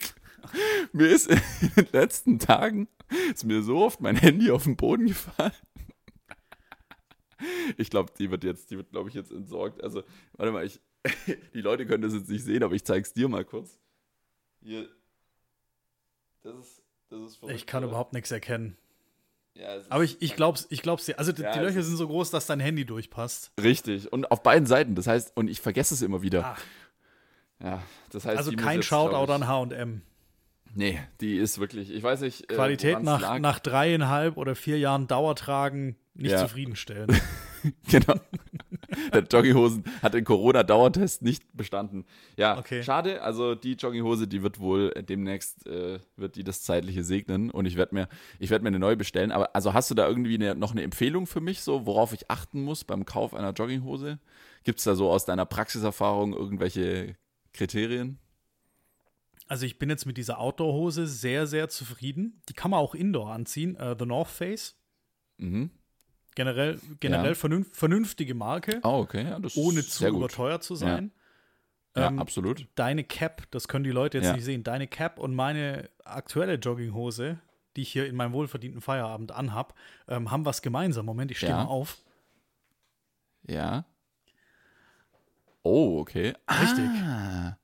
Mir 0.92 1.08
ist 1.08 1.28
in 1.28 1.42
den 1.76 1.88
letzten 1.92 2.40
Tagen 2.40 2.88
ist 3.32 3.44
mir 3.44 3.62
so 3.62 3.78
oft 3.78 4.02
mein 4.02 4.16
Handy 4.16 4.52
auf 4.52 4.64
den 4.64 4.76
Boden 4.76 5.08
gefallen. 5.08 5.52
Ich 7.78 7.90
glaube, 7.90 8.12
die 8.18 8.32
wird 8.32 8.44
jetzt, 8.44 8.72
die 8.72 8.78
wird, 8.78 8.90
glaube 8.92 9.10
ich, 9.10 9.16
jetzt 9.16 9.32
entsorgt. 9.32 9.84
Also, 9.84 10.04
warte 10.34 10.52
mal, 10.52 10.66
ich, 10.66 10.80
die 11.54 11.62
Leute 11.62 11.86
können 11.86 12.04
das 12.04 12.14
jetzt 12.14 12.30
nicht 12.30 12.44
sehen, 12.44 12.64
aber 12.64 12.74
ich 12.76 12.84
zeig's 12.84 13.14
dir 13.14 13.28
mal 13.28 13.46
kurz. 13.46 13.78
Hier. 14.62 14.88
Das 16.44 16.56
ist, 16.56 16.82
das 17.10 17.22
ist 17.22 17.36
verrückt, 17.38 17.56
Ich 17.56 17.66
kann 17.66 17.84
oder? 17.84 17.92
überhaupt 17.92 18.14
nichts 18.14 18.32
erkennen. 18.32 18.78
Ja, 19.54 19.78
Aber 19.90 20.04
ich, 20.04 20.22
ich 20.22 20.36
glaub's, 20.36 20.68
ich 20.70 20.82
glaub's 20.82 21.06
dir. 21.06 21.18
Also 21.18 21.32
die, 21.32 21.42
Ja, 21.44 21.54
die 21.54 21.60
Löcher 21.60 21.82
sind 21.82 21.96
so 21.96 22.08
groß, 22.08 22.30
dass 22.30 22.46
dein 22.46 22.60
Handy 22.60 22.86
durchpasst. 22.86 23.52
Richtig. 23.62 24.12
Und 24.12 24.30
auf 24.30 24.44
beiden 24.44 24.66
Seiten. 24.68 24.96
Das 24.96 25.08
heißt, 25.08 25.32
und 25.38 25.48
ich 25.50 25.62
vergesse 25.62 25.94
es 25.94 26.02
immer 26.02 26.22
wieder. 26.22 26.44
Ach, 26.58 26.64
Ja, 27.64 27.82
das 28.12 28.26
heißt, 28.26 28.38
also 28.38 28.52
kein 28.52 28.80
jetzt, 28.80 28.88
Shoutout 28.88 29.32
an 29.32 29.48
H&M. 29.48 30.02
Nee, 30.74 31.00
die 31.22 31.38
ist 31.38 31.58
wirklich, 31.60 31.90
ich 31.90 32.04
weiß 32.04 32.20
nicht. 32.20 32.52
äh, 32.52 32.56
Qualität 32.56 33.02
nach, 33.02 33.22
lag. 33.22 33.40
nach 33.40 33.60
dreieinhalb 33.60 34.36
oder 34.36 34.56
vier 34.56 34.78
Jahren 34.78 35.08
Dauertragen 35.08 35.96
nicht 36.16 36.32
Ja. 36.32 36.40
zufriedenstellend. 36.42 37.14
Genau. 37.90 38.20
Der 39.14 39.24
Jogginghosen 39.24 39.84
hat 40.02 40.14
den 40.14 40.24
Corona-Dauertest 40.24 41.22
nicht 41.22 41.44
bestanden. 41.54 42.06
Ja, 42.38 42.58
Okay. 42.58 42.84
schade. 42.84 43.22
Also 43.22 43.56
die 43.56 43.74
Jogginghose, 43.74 44.28
die 44.28 44.42
wird 44.44 44.60
wohl 44.60 44.92
demnächst, 45.08 45.66
äh, 45.68 46.00
wird 46.16 46.36
die 46.36 46.44
das 46.44 46.62
Zeitliche 46.64 47.04
segnen 47.04 47.50
und 47.52 47.66
ich 47.66 47.76
werde 47.76 47.94
mir, 47.96 48.08
ich 48.40 48.50
werde 48.50 48.64
mir 48.64 48.70
eine 48.70 48.80
neue 48.80 48.98
bestellen. 48.98 49.32
Aber 49.32 49.56
also 49.56 49.74
hast 49.74 49.90
du 49.92 49.96
da 49.96 50.08
irgendwie 50.08 50.36
eine, 50.36 50.56
noch 50.56 50.72
eine 50.72 50.84
Empfehlung 50.84 51.28
für 51.28 51.42
mich, 51.42 51.62
so 51.62 51.86
worauf 51.86 52.14
ich 52.14 52.30
achten 52.30 52.62
muss 52.64 52.84
beim 52.84 53.06
Kauf 53.06 53.34
einer 53.34 53.52
Jogginghose? 53.52 54.20
Gibt 54.64 54.80
es 54.80 54.86
da 54.86 54.96
so 54.96 55.10
aus 55.10 55.26
deiner 55.26 55.46
Praxiserfahrung 55.46 56.34
irgendwelche 56.34 57.16
Kriterien? 57.54 58.20
Also 59.48 59.66
ich 59.68 59.78
bin 59.78 59.90
jetzt 59.92 60.06
mit 60.08 60.18
dieser 60.18 60.40
Outdoor-Hose 60.40 61.06
sehr, 61.06 61.46
sehr 61.46 61.70
zufrieden. 61.70 62.42
Die 62.50 62.54
kann 62.54 62.72
man 62.72 62.80
auch 62.80 62.96
indoor 62.96 63.32
anziehen. 63.32 63.76
Äh, 63.76 63.96
The 63.98 64.06
North 64.08 64.30
Face. 64.30 64.76
Mhm. 65.38 65.70
Generell, 66.36 66.80
generell 67.00 67.30
Ja. 67.30 67.36
vernünf 67.36 67.76
vernünftige 67.76 68.36
Marke, 68.36 68.80
Oh, 68.84 69.00
okay. 69.00 69.24
Ja, 69.24 69.40
ohne 69.56 69.84
zu 69.86 70.08
überteuert 70.08 70.64
zu 70.64 70.76
sein. 70.76 71.12
Ja, 71.96 72.08
Ähm, 72.10 72.20
absolut. 72.20 72.68
Deine 72.76 73.06
Cap, 73.06 73.44
das 73.52 73.70
können 73.70 73.86
die 73.86 73.92
Leute 73.92 74.18
jetzt 74.18 74.34
nicht 74.36 74.44
sehen. 74.44 74.64
Deine 74.64 74.86
Cap 74.88 75.18
und 75.18 75.34
meine 75.34 75.90
aktuelle 76.04 76.56
Jogginghose, 76.56 77.40
die 77.78 77.82
ich 77.84 77.92
hier 77.94 78.06
in 78.06 78.16
meinem 78.18 78.34
wohlverdienten 78.34 78.82
Feierabend 78.82 79.32
anhab, 79.32 79.74
ähm, 80.10 80.30
haben 80.30 80.44
was 80.46 80.62
gemeinsam. 80.62 81.06
Moment, 81.06 81.32
ich 81.32 81.38
stehe 81.38 81.54
mal 81.54 81.64
auf. 81.64 81.98
Ja. 83.48 83.86
Oh, 85.64 86.00
okay. 86.00 86.34
Richtig. 86.62 86.86
Ah. 87.02 87.58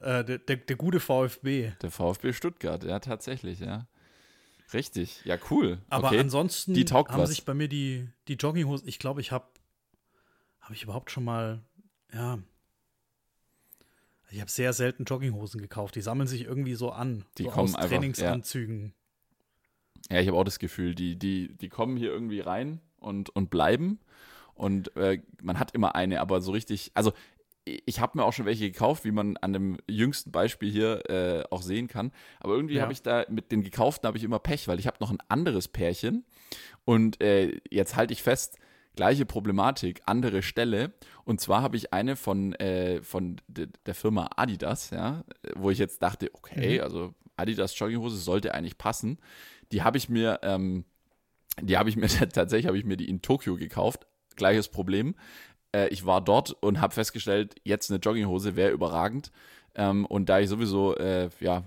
Äh, 0.00 0.24
der, 0.24 0.38
der, 0.38 0.56
der 0.56 0.76
gute 0.76 1.00
VfB. 1.00 1.72
Der 1.80 1.90
VfB 1.90 2.32
Stuttgart, 2.32 2.84
ja, 2.84 2.98
tatsächlich, 2.98 3.60
ja. 3.60 3.86
Richtig, 4.72 5.22
ja, 5.24 5.38
cool. 5.50 5.78
Aber 5.88 6.08
okay. 6.08 6.18
ansonsten 6.18 6.74
die 6.74 6.84
taugt 6.84 7.12
haben 7.12 7.22
was. 7.22 7.30
sich 7.30 7.44
bei 7.44 7.54
mir 7.54 7.68
die, 7.68 8.08
die 8.28 8.34
Jogginghosen, 8.34 8.86
ich 8.86 8.98
glaube, 8.98 9.20
ich 9.20 9.32
habe 9.32 9.46
habe 10.60 10.74
ich 10.74 10.82
überhaupt 10.82 11.10
schon 11.10 11.24
mal, 11.24 11.62
ja, 12.12 12.38
ich 14.30 14.40
habe 14.40 14.50
sehr 14.50 14.74
selten 14.74 15.04
Jogginghosen 15.04 15.62
gekauft. 15.62 15.94
Die 15.94 16.02
sammeln 16.02 16.28
sich 16.28 16.44
irgendwie 16.44 16.74
so 16.74 16.90
an. 16.90 17.24
Die 17.38 17.44
so 17.44 17.50
kommen 17.50 17.70
aus 17.70 17.74
einfach, 17.74 17.88
Trainingsanzügen. 17.88 18.92
Ja, 20.10 20.20
ich 20.20 20.28
habe 20.28 20.36
auch 20.36 20.44
das 20.44 20.58
Gefühl, 20.58 20.94
die, 20.94 21.16
die, 21.16 21.56
die 21.56 21.70
kommen 21.70 21.96
hier 21.96 22.10
irgendwie 22.10 22.40
rein 22.40 22.82
und, 22.98 23.30
und 23.30 23.48
bleiben. 23.48 23.98
Und 24.54 24.94
äh, 24.96 25.22
man 25.40 25.58
hat 25.58 25.74
immer 25.74 25.94
eine, 25.94 26.20
aber 26.20 26.42
so 26.42 26.52
richtig, 26.52 26.90
also 26.92 27.12
ich 27.86 28.00
habe 28.00 28.18
mir 28.18 28.24
auch 28.24 28.32
schon 28.32 28.46
welche 28.46 28.70
gekauft, 28.70 29.04
wie 29.04 29.10
man 29.10 29.36
an 29.38 29.52
dem 29.52 29.76
jüngsten 29.88 30.30
Beispiel 30.32 30.70
hier 30.70 31.08
äh, 31.10 31.44
auch 31.50 31.62
sehen 31.62 31.88
kann. 31.88 32.12
Aber 32.40 32.54
irgendwie 32.54 32.74
Ja. 32.76 32.82
habe 32.82 32.92
ich 32.92 33.02
da 33.02 33.24
mit 33.28 33.50
den 33.52 33.62
gekauften 33.62 34.06
habe 34.06 34.18
ich 34.18 34.24
immer 34.24 34.38
Pech, 34.38 34.68
weil 34.68 34.78
ich 34.78 34.86
habe 34.86 34.98
noch 35.00 35.10
ein 35.10 35.18
anderes 35.28 35.68
Pärchen 35.68 36.24
und 36.84 37.20
äh, 37.20 37.60
jetzt 37.70 37.96
halte 37.96 38.12
ich 38.12 38.22
fest, 38.22 38.58
gleiche 38.96 39.26
Problematik, 39.26 40.02
andere 40.06 40.42
Stelle. 40.42 40.92
Und 41.24 41.40
zwar 41.40 41.62
habe 41.62 41.76
ich 41.76 41.92
eine 41.92 42.16
von, 42.16 42.52
äh, 42.54 43.00
von 43.02 43.40
de, 43.46 43.68
der 43.86 43.94
Firma 43.94 44.28
Adidas, 44.36 44.90
ja, 44.90 45.24
wo 45.54 45.70
ich 45.70 45.78
jetzt 45.78 46.02
dachte, 46.02 46.30
okay, 46.32 46.78
Mhm. 46.78 46.82
also 46.84 47.14
Adidas 47.36 47.78
Jogginghose 47.78 48.16
sollte 48.16 48.54
eigentlich 48.54 48.78
passen. 48.78 49.18
Die 49.70 49.82
habe 49.82 49.98
ich 49.98 50.08
mir, 50.08 50.40
ähm, 50.42 50.84
die 51.60 51.76
habe 51.76 51.88
ich 51.90 51.96
mir 51.96 52.08
tatsächlich 52.32 52.66
habe 52.66 52.78
ich 52.78 52.84
mir 52.84 52.96
die 52.96 53.08
in 53.08 53.22
Tokio 53.22 53.56
gekauft. 53.56 54.06
Gleiches 54.34 54.68
Problem. 54.68 55.14
Äh, 55.72 55.88
ich 55.88 56.06
war 56.06 56.20
dort 56.20 56.56
und 56.60 56.80
habe 56.80 56.94
festgestellt, 56.94 57.56
jetzt 57.64 57.90
eine 57.90 58.00
Jogginghose 58.00 58.56
wäre 58.56 58.70
überragend. 58.70 59.30
Ähm, 59.74 60.06
und 60.06 60.28
da 60.28 60.40
ich 60.40 60.48
sowieso 60.48 60.96
äh, 60.96 61.30
ja, 61.40 61.64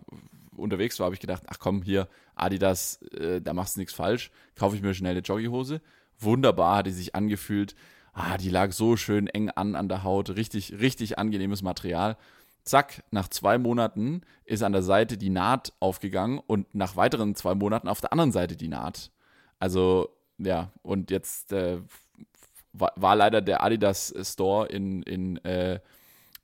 unterwegs 0.56 1.00
war, 1.00 1.06
habe 1.06 1.16
ich 1.16 1.22
gedacht, 1.22 1.44
ach 1.48 1.60
komm, 1.60 1.82
hier, 1.82 2.08
Adidas, 2.36 3.02
äh, 3.14 3.42
da 3.42 3.54
machst 3.54 3.76
du 3.76 3.80
nichts 3.80 3.94
falsch, 3.94 4.32
kaufe 4.56 4.76
ich 4.76 4.82
mir 4.82 4.94
schnell 4.94 5.12
eine 5.12 5.22
Jogginghose. 5.22 5.82
Wunderbar 6.20 6.78
hat 6.78 6.88
die 6.88 6.92
sich 6.92 7.16
angefühlt. 7.16 7.76
Ah, 8.14 8.38
die 8.38 8.50
lag 8.50 8.74
so 8.74 8.98
schön 8.98 9.28
eng 9.28 9.50
an 9.50 9.76
an 9.76 9.88
der 9.88 10.04
Haut, 10.04 10.32
richtig, 10.32 10.74
richtig 10.80 11.18
angenehmes 11.18 11.62
Material. 11.62 12.18
Zack, 12.64 13.04
nach 13.10 13.28
zwei 13.28 13.58
Monaten 13.58 14.22
ist 14.46 14.62
an 14.62 14.74
der 14.74 14.84
Seite 14.84 15.18
die 15.18 15.30
Naht 15.30 15.74
aufgegangen 15.80 16.40
und 16.46 16.74
nach 16.76 16.96
weiteren 16.96 17.36
zwei 17.36 17.56
Monaten 17.56 17.88
auf 17.88 18.02
der 18.02 18.12
anderen 18.12 18.32
Seite 18.32 18.56
die 18.56 18.68
Naht. 18.68 19.12
Also, 19.60 20.10
ja, 20.38 20.72
und 20.84 21.10
jetzt 21.10 21.54
äh, 21.54 21.80
war, 22.74 22.94
war 22.96 23.16
leider 23.16 23.42
der 23.42 23.64
Adidas 23.64 24.14
Store 24.22 24.68
in, 24.68 25.04
in 25.04 25.38
äh, 25.46 25.80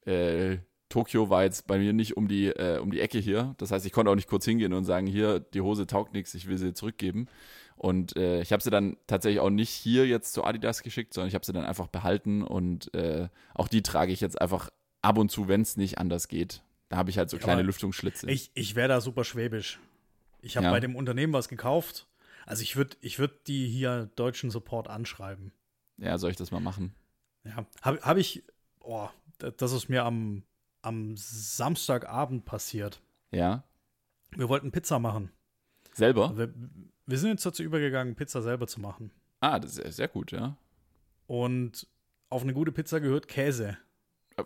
äh, 0.06 0.60
Tokio 0.90 1.30
war 1.30 1.44
jetzt 1.44 1.68
bei 1.68 1.78
mir 1.78 1.92
nicht 1.92 2.16
um 2.16 2.28
die, 2.28 2.48
äh, 2.48 2.80
um 2.80 2.92
die 2.92 3.02
Ecke 3.02 3.20
hier. 3.20 3.56
Das 3.58 3.72
heißt, 3.72 3.86
ich 3.86 3.92
konnte 3.92 4.10
auch 4.12 4.16
nicht 4.16 4.30
kurz 4.30 4.46
hingehen 4.46 4.74
und 4.74 4.86
sagen, 4.86 5.06
hier, 5.06 5.40
die 5.40 5.62
Hose 5.62 5.86
taugt 5.86 6.14
nichts, 6.14 6.34
ich 6.34 6.48
will 6.48 6.58
sie 6.58 6.74
zurückgeben. 6.74 7.28
Und 7.76 8.16
äh, 8.16 8.42
ich 8.42 8.54
habe 8.54 8.64
sie 8.64 8.70
dann 8.72 8.98
tatsächlich 9.06 9.40
auch 9.40 9.50
nicht 9.50 9.70
hier 9.70 10.08
jetzt 10.08 10.34
zu 10.34 10.44
Adidas 10.44 10.82
geschickt, 10.84 11.14
sondern 11.14 11.28
ich 11.28 11.36
habe 11.36 11.46
sie 11.46 11.54
dann 11.54 11.66
einfach 11.66 11.88
behalten 11.88 12.42
und 12.42 12.94
äh, 12.96 13.28
auch 13.54 13.68
die 13.68 13.84
trage 13.84 14.12
ich 14.12 14.22
jetzt 14.22 14.42
einfach 14.42 14.70
ab 15.02 15.18
und 15.18 15.30
zu, 15.30 15.48
wenn 15.48 15.62
es 15.62 15.78
nicht 15.78 15.98
anders 16.00 16.28
geht. 16.28 16.64
Da 16.90 16.98
habe 16.98 17.10
ich 17.10 17.18
halt 17.18 17.30
so 17.30 17.38
Ja, 17.38 17.44
kleine 17.44 17.62
Lüftungsschlitze. 17.64 18.32
Ich, 18.32 18.50
ich 18.54 18.76
wäre 18.76 18.88
da 18.88 19.02
super 19.02 19.24
schwäbisch. 19.24 19.80
Ich 20.42 20.56
habe 20.56 20.66
Ja. 20.66 20.72
bei 20.72 20.80
dem 20.80 20.96
Unternehmen 20.96 21.34
was 21.34 21.50
gekauft. 21.50 22.08
Also 22.46 22.64
ich 22.64 22.78
würde 22.78 22.96
ich 23.02 23.20
würd 23.20 23.48
die 23.48 23.68
hier 23.68 24.10
deutschen 24.16 24.50
Support 24.50 24.88
anschreiben. 24.88 25.52
Ja, 25.98 26.18
soll 26.18 26.32
ich 26.32 26.38
das 26.38 26.52
mal 26.52 26.60
machen? 26.60 26.94
Ja, 27.44 27.66
habe 27.82 28.00
hab 28.02 28.18
ich, 28.18 28.44
oh, 28.80 29.10
da- 29.40 29.52
das 29.52 29.72
ist 29.72 29.90
mir 29.90 30.04
am, 30.04 30.44
am 30.82 31.16
Samstagabend 31.18 32.46
passiert. 32.46 33.02
Ja. 33.32 33.64
Wir 34.32 34.50
wollten 34.50 34.72
Pizza 34.72 35.00
machen. 35.00 35.32
Selber? 35.94 36.38
Wir, 36.38 36.54
wir 37.06 37.18
sind 37.18 37.30
jetzt 37.32 37.46
dazu 37.46 37.64
übergegangen, 37.64 38.16
Pizza 38.16 38.42
selber 38.42 38.68
zu 38.68 38.80
machen. 38.82 39.12
Ah, 39.40 39.60
das 39.60 39.72
ist 39.72 39.76
sehr, 39.78 39.92
sehr 39.92 40.08
gut, 40.08 40.32
ja. 40.32 40.58
Und 41.28 41.88
auf 42.30 42.42
eine 42.44 42.54
gute 42.54 42.72
Pizza 42.72 43.00
gehört 43.00 43.28
Käse. 43.28 43.78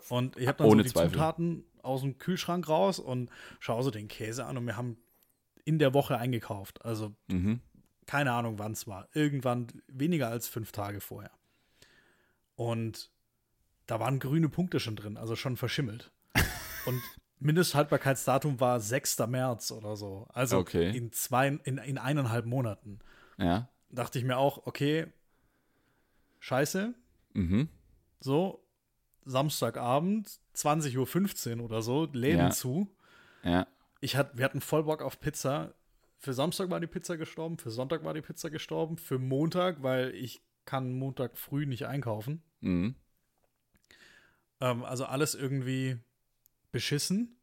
Und 0.08 0.36
ich 0.36 0.46
habe 0.46 0.58
dann 0.58 0.68
Ohne 0.68 0.82
so 0.82 0.88
die 0.88 0.92
Zweifel. 0.92 1.12
Zutaten 1.12 1.64
aus 1.82 2.00
dem 2.02 2.16
Kühlschrank 2.18 2.68
raus 2.68 2.98
und 2.98 3.30
schaue 3.60 3.82
so 3.82 3.90
den 3.90 4.08
Käse 4.08 4.46
an 4.46 4.56
und 4.56 4.66
wir 4.66 4.76
haben 4.76 4.96
in 5.64 5.78
der 5.78 5.92
Woche 5.94 6.16
eingekauft. 6.16 6.84
Also 6.84 7.14
Mhm. 7.28 7.60
keine 8.06 8.32
Ahnung, 8.32 8.58
wann 8.58 8.72
es 8.72 8.86
war. 8.86 9.08
Irgendwann 9.12 9.66
weniger 9.88 10.28
als 10.28 10.48
fünf 10.48 10.72
Tage 10.72 11.00
vorher. 11.00 11.30
Und 12.56 13.10
da 13.86 13.98
waren 14.00 14.18
grüne 14.18 14.48
Punkte 14.48 14.80
schon 14.80 14.96
drin, 14.96 15.16
also 15.16 15.36
schon 15.36 15.56
verschimmelt. 15.56 16.12
Und 16.86 17.00
Mindesthaltbarkeitsdatum 17.38 18.60
war 18.60 18.78
6. 18.80 19.18
März 19.26 19.72
oder 19.72 19.96
so. 19.96 20.26
Also 20.32 20.58
Okay. 20.58 20.96
in 20.96 21.12
zwei, 21.12 21.48
in, 21.48 21.78
in 21.78 21.98
eineinhalb 21.98 22.46
Monaten. 22.46 23.00
Ja. 23.38 23.68
Dachte 23.90 24.18
ich 24.18 24.24
mir 24.24 24.36
auch, 24.38 24.66
okay, 24.66 25.06
scheiße. 26.40 26.94
Mhm. 27.34 27.68
So, 28.20 28.64
Samstagabend, 29.24 30.40
20.15 30.56 31.58
Uhr 31.58 31.64
oder 31.64 31.82
so, 31.82 32.08
Läden 32.12 32.38
Ja. 32.38 32.50
zu. 32.50 32.88
Ja. 33.42 33.66
Ich 34.00 34.16
hat, 34.16 34.36
wir 34.36 34.44
hatten 34.44 34.60
voll 34.60 34.84
Bock 34.84 35.02
auf 35.02 35.20
Pizza. 35.20 35.74
Für 36.18 36.32
Samstag 36.32 36.70
war 36.70 36.80
die 36.80 36.86
Pizza 36.86 37.16
gestorben, 37.16 37.58
für 37.58 37.70
Sonntag 37.70 38.04
war 38.04 38.14
die 38.14 38.20
Pizza 38.22 38.50
gestorben, 38.50 38.96
für 38.96 39.18
Montag, 39.18 39.82
weil 39.82 40.14
ich 40.14 40.40
kann 40.64 40.92
Montag 40.92 41.36
früh 41.38 41.66
nicht 41.66 41.86
einkaufen. 41.86 42.42
Mhm. 42.60 42.94
Ähm, 44.60 44.84
also 44.84 45.04
alles 45.04 45.34
irgendwie 45.34 45.98
beschissen. 46.70 47.36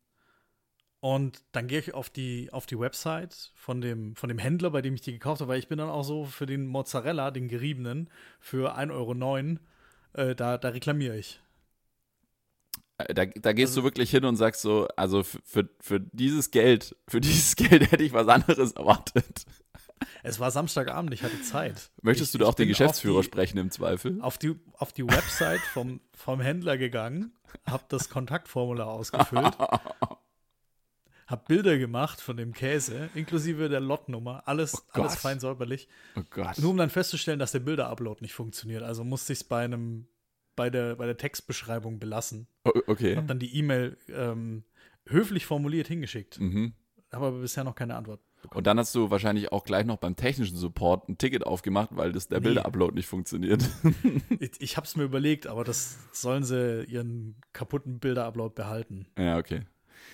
Und 1.01 1.43
dann 1.53 1.67
gehe 1.67 1.79
ich 1.79 1.93
auf 1.93 2.10
die, 2.10 2.51
auf 2.51 2.65
die 2.65 2.77
Website 2.79 3.51
von 3.55 3.79
dem, 3.79 4.15
von 4.17 4.27
dem 4.27 4.38
Händler, 4.38 4.69
bei 4.71 4.82
dem 4.82 4.95
ich 4.95 5.01
die 5.01 5.13
gekauft 5.13 5.39
habe, 5.39 5.51
weil 5.51 5.60
ich 5.60 5.69
bin 5.69 5.77
dann 5.77 5.89
auch 5.89 6.03
so 6.03 6.25
für 6.25 6.45
den 6.45 6.65
Mozzarella, 6.67 7.32
den 7.32 7.47
geriebenen, 7.47 8.10
für 8.41 8.77
1,09 8.77 8.91
Euro, 8.91 9.58
äh, 10.32 10.36
da, 10.36 10.58
da 10.58 10.69
reklamiere 10.69 11.17
ich. 11.17 11.39
Äh, 12.97 13.13
Da, 13.13 13.25
da 13.25 13.53
gehst 13.53 13.71
Also- 13.71 13.82
du 13.82 13.86
wirklich 13.86 14.10
hin 14.12 14.25
und 14.25 14.36
sagst 14.36 14.62
so, 14.62 14.89
also 14.97 15.23
für, 15.23 15.39
für, 15.45 15.69
für 15.79 15.99
dieses 16.01 16.51
Geld, 16.51 16.97
für 17.08 17.21
dieses 17.21 17.55
Geld 17.55 17.91
hätte 17.91 18.03
ich 18.03 18.12
was 18.12 18.27
anderes 18.27 18.73
erwartet. 18.73 19.45
Es 20.24 20.40
war 20.40 20.52
Samstagabend, 20.52 21.14
ich 21.14 21.24
hatte 21.24 21.42
Zeit. 21.42 21.92
Möchtest 22.02 22.30
ich, 22.30 22.40
du 22.40 22.44
da 22.44 22.50
auch 22.50 22.54
den 22.54 22.68
Geschäftsführer 22.68 23.20
die- 23.22 23.26
sprechen 23.26 23.58
im 23.58 23.72
Zweifel? 23.72 24.22
auf 24.22 24.38
die, 24.38 24.56
auf 24.74 24.94
die 24.94 25.06
Website 25.06 25.62
vom, 25.74 26.00
vom 26.14 26.40
Händler 26.42 26.78
gegangen, 26.78 27.34
habe 27.66 27.84
das 27.90 28.10
Kontaktformular 28.10 28.88
ausgefüllt, 28.88 29.58
habe 31.28 31.44
Bilder 31.48 31.78
gemacht 31.78 32.22
von 32.22 32.38
dem 32.38 32.54
Käse, 32.54 33.10
inklusive 33.14 33.70
der 33.70 33.80
Lotnummer, 33.80 34.44
alles, 34.48 34.74
Oh 34.96 35.02
alles 35.02 35.16
fein 35.16 35.40
säuberlich, 35.40 35.88
Oh 36.16 36.22
Gott. 36.30 36.58
nur 36.58 36.72
um 36.72 36.78
dann 36.78 36.90
festzustellen, 36.90 37.40
dass 37.40 37.52
der 37.52 37.60
Bilder-Upload 37.60 38.22
nicht 38.22 38.34
funktioniert. 38.34 38.84
Also 38.84 39.04
musste 39.04 39.34
ich 39.34 39.40
es 39.40 39.44
bei 39.44 39.64
einem 39.64 40.08
bei 40.56 40.70
der, 40.70 40.96
bei 40.98 41.06
der 41.06 41.16
Textbeschreibung 41.16 42.00
belassen. 42.00 42.48
O- 42.66 42.72
Okay. 42.88 43.16
Habe 43.16 43.28
dann 43.28 43.40
die 43.40 43.56
E-Mail 43.56 43.96
ähm, 44.10 44.64
höflich 45.08 45.46
formuliert 45.46 45.88
hingeschickt, 45.88 46.38
Mhm. 46.40 46.74
habe 47.14 47.28
aber 47.28 47.40
bisher 47.40 47.64
noch 47.64 47.76
keine 47.76 47.96
Antwort. 47.96 48.20
Und 48.54 48.65
dann 48.67 48.80
hast 48.80 48.95
du 48.95 49.12
wahrscheinlich 49.12 49.52
auch 49.52 49.63
gleich 49.63 49.86
noch 49.86 49.97
beim 49.97 50.15
technischen 50.15 50.58
Support 50.58 51.08
ein 51.10 51.17
Ticket 51.17 51.45
aufgemacht, 51.45 51.89
weil 51.91 52.12
das 52.12 52.28
der 52.28 52.39
Nee. 52.39 52.45
Bilderupload 52.45 52.95
nicht 52.95 53.08
funktioniert. 53.08 53.63
Ich, 54.39 54.52
ich 54.60 54.78
habe 54.78 54.86
es 54.88 54.95
mir 54.95 55.04
überlegt, 55.04 55.47
aber 55.47 55.63
das 55.63 55.97
sollen 56.13 56.43
sie 56.43 56.84
ihren 56.86 57.36
kaputten 57.54 57.99
Bilder-Upload 57.99 58.54
behalten. 58.56 59.06
ja, 59.17 59.38
okay. 59.38 59.63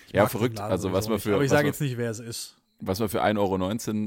Ich 0.08 0.14
Ja, 0.14 0.26
verrückt. 0.28 0.58
Also, 0.60 0.92
was 0.92 1.06
man 1.06 1.14
nicht. 1.14 1.22
für- 1.24 1.34
Aber 1.34 1.44
ich 1.44 1.50
sage 1.50 1.68
jetzt 1.68 1.80
nicht, 1.80 1.96
wer 1.96 2.10
es 2.10 2.18
ist. 2.18 2.56
Was 2.80 2.98
man 3.00 3.08
für 3.08 3.22
1,19 3.22 3.38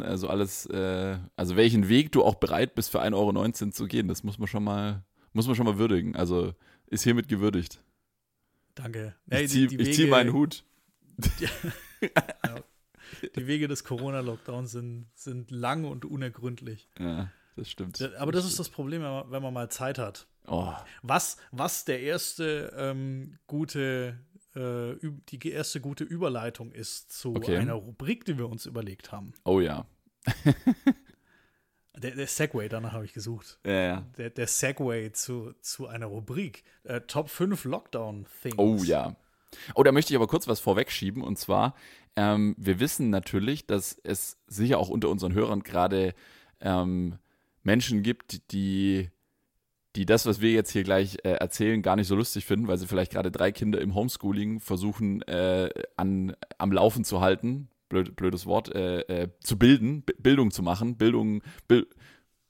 Euro 0.03 0.13
äh, 0.13 0.17
so 0.17 0.27
alles, 0.27 0.65
äh, 0.67 1.17
also 1.36 1.55
welchen 1.55 1.89
Weg 1.89 2.12
du 2.12 2.23
auch 2.23 2.36
bereit 2.36 2.75
bist 2.75 2.91
für 2.91 3.01
1,19 3.01 3.15
Euro 3.65 3.71
zu 3.71 3.86
gehen, 3.88 4.08
das 4.08 4.23
muss 4.23 4.38
man 4.38 4.47
schon 4.47 4.63
mal, 4.63 5.03
muss 5.34 5.47
man 5.47 5.55
schon 5.55 5.65
mal 5.65 5.77
würdigen. 5.79 6.15
Also 6.15 6.53
ist 6.88 7.03
hiermit 7.03 7.27
gewürdigt. 7.29 7.82
Danke. 8.75 9.15
Ich 9.27 9.34
Ey, 9.38 9.47
ziehe 9.47 9.91
zieh 9.91 10.08
meinen 10.08 10.34
Hut. 10.34 10.63
die 13.36 13.48
Wege 13.48 13.67
des 13.67 13.84
Corona-Lockdowns 13.84 14.72
sind, 14.72 15.08
sind 15.15 15.52
lang 15.52 15.86
und 15.86 16.06
unergründlich. 16.06 16.89
Ja, 17.00 17.30
das 17.56 17.69
stimmt. 17.69 18.02
Aber 18.17 18.32
das 18.32 18.45
ist 18.45 18.60
das 18.60 18.69
Problem, 18.69 19.02
wenn 19.02 19.41
man, 19.41 19.54
mal 19.54 19.69
Zeit 19.69 19.98
hat. 19.98 20.28
Oh, 20.48 20.74
Was, 21.04 21.38
was 21.52 21.86
der 21.86 22.02
erste 22.02 22.74
ähm, 22.76 23.38
gute, 23.48 24.17
äh, 24.56 24.95
die 25.30 25.52
erste 25.52 25.80
gute 25.80 26.04
Überleitung 26.04 26.72
ist 26.72 27.12
zu 27.12 27.36
Okay. 27.36 27.58
einer 27.58 27.74
Rubrik, 27.74 28.26
die 28.26 28.38
wir 28.38 28.50
uns 28.50 28.65
überlegt 28.65 29.12
haben. 29.12 29.34
oh 29.43 29.60
ja. 29.60 29.86
Der, 31.98 32.12
der 32.12 32.28
Segway, 32.28 32.69
danach 32.69 32.93
habe 32.93 33.04
ich 33.04 33.13
gesucht. 33.13 33.60
Ja, 33.65 33.74
ja. 33.74 34.02
Der, 34.17 34.30
der 34.30 34.48
Segway 34.48 35.12
zu, 35.12 35.54
zu 35.62 35.88
einer 35.88 36.06
Rubrik. 36.06 36.63
Äh, 36.84 37.02
Top 37.02 37.30
5 37.30 37.65
Lockdown-Things. 37.65 38.58
Oh 38.58 38.78
ja. 38.84 39.15
Oh, 39.75 39.83
da 39.83 39.91
möchte 39.91 40.13
ich 40.13 40.17
aber 40.17 40.27
kurz 40.27 40.47
was 40.47 40.59
vorwegschieben. 40.59 41.23
Und 41.23 41.38
zwar, 41.38 41.75
ähm, 42.15 42.55
wir 42.57 42.79
wissen 42.79 43.09
natürlich, 43.09 43.65
dass 43.65 43.99
es 44.03 44.38
sicher 44.47 44.77
auch 44.77 44.89
unter 44.89 45.09
unseren 45.09 45.33
Hörern 45.33 45.63
gerade 45.63 46.13
ähm, 46.62 47.17
Menschen 47.63 48.03
gibt, 48.03 48.51
die, 48.51 49.09
die 49.95 50.05
das, 50.05 50.25
was 50.25 50.41
wir 50.41 50.51
jetzt 50.51 50.71
hier 50.71 50.83
gleich 50.83 51.17
äh, 51.23 51.31
erzählen, 51.31 51.81
gar 51.81 51.95
nicht 51.95 52.07
so 52.07 52.15
lustig 52.15 52.45
finden, 52.45 52.67
weil 52.67 52.77
sie 52.77 52.88
vielleicht 52.88 53.12
gerade 53.12 53.31
drei 53.31 53.51
Kinder 53.51 53.81
im 53.81 53.95
Homeschooling 53.95 54.59
versuchen, 54.59 55.21
äh, 55.23 55.69
an, 55.97 56.35
am 56.57 56.71
Laufen 56.71 57.03
zu 57.03 57.21
halten. 57.21 57.69
Blöd, 57.89 58.15
blödes 58.15 58.45
Wort, 58.45 58.73
äh, 58.75 59.01
äh, 59.01 59.29
zu 59.39 59.57
bilden, 59.57 60.03
B 60.03 60.13
Bildung 60.19 60.51
zu 60.51 60.62
machen, 60.62 60.97
Bildung, 60.97 61.41
Bil 61.67 61.88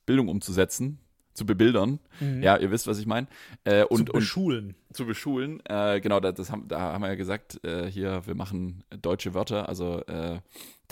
Bildung 0.05 0.27
umzusetzen, 0.27 0.99
zu 1.39 1.45
bebildern. 1.45 1.99
Mhm. 2.19 2.43
Ja, 2.43 2.57
ihr 2.57 2.69
wisst, 2.69 2.85
was 2.85 2.99
ich 2.99 3.07
meine. 3.07 3.27
Äh, 3.63 3.83
und, 3.85 4.07
zu 4.07 4.13
und 4.13 4.19
beschulen. 4.19 4.75
zu 4.93 5.05
beschulen. 5.05 5.61
Äh, 5.65 6.01
genau, 6.01 6.19
das, 6.19 6.35
das 6.35 6.51
haben, 6.51 6.67
da 6.67 6.79
haben 6.79 7.01
wir 7.01 7.07
ja 7.07 7.15
gesagt, 7.15 7.63
äh, 7.63 7.85
hier, 7.87 8.21
wir 8.27 8.35
machen 8.35 8.83
deutsche 9.01 9.33
Wörter, 9.33 9.67
also 9.67 10.01
äh, 10.05 10.39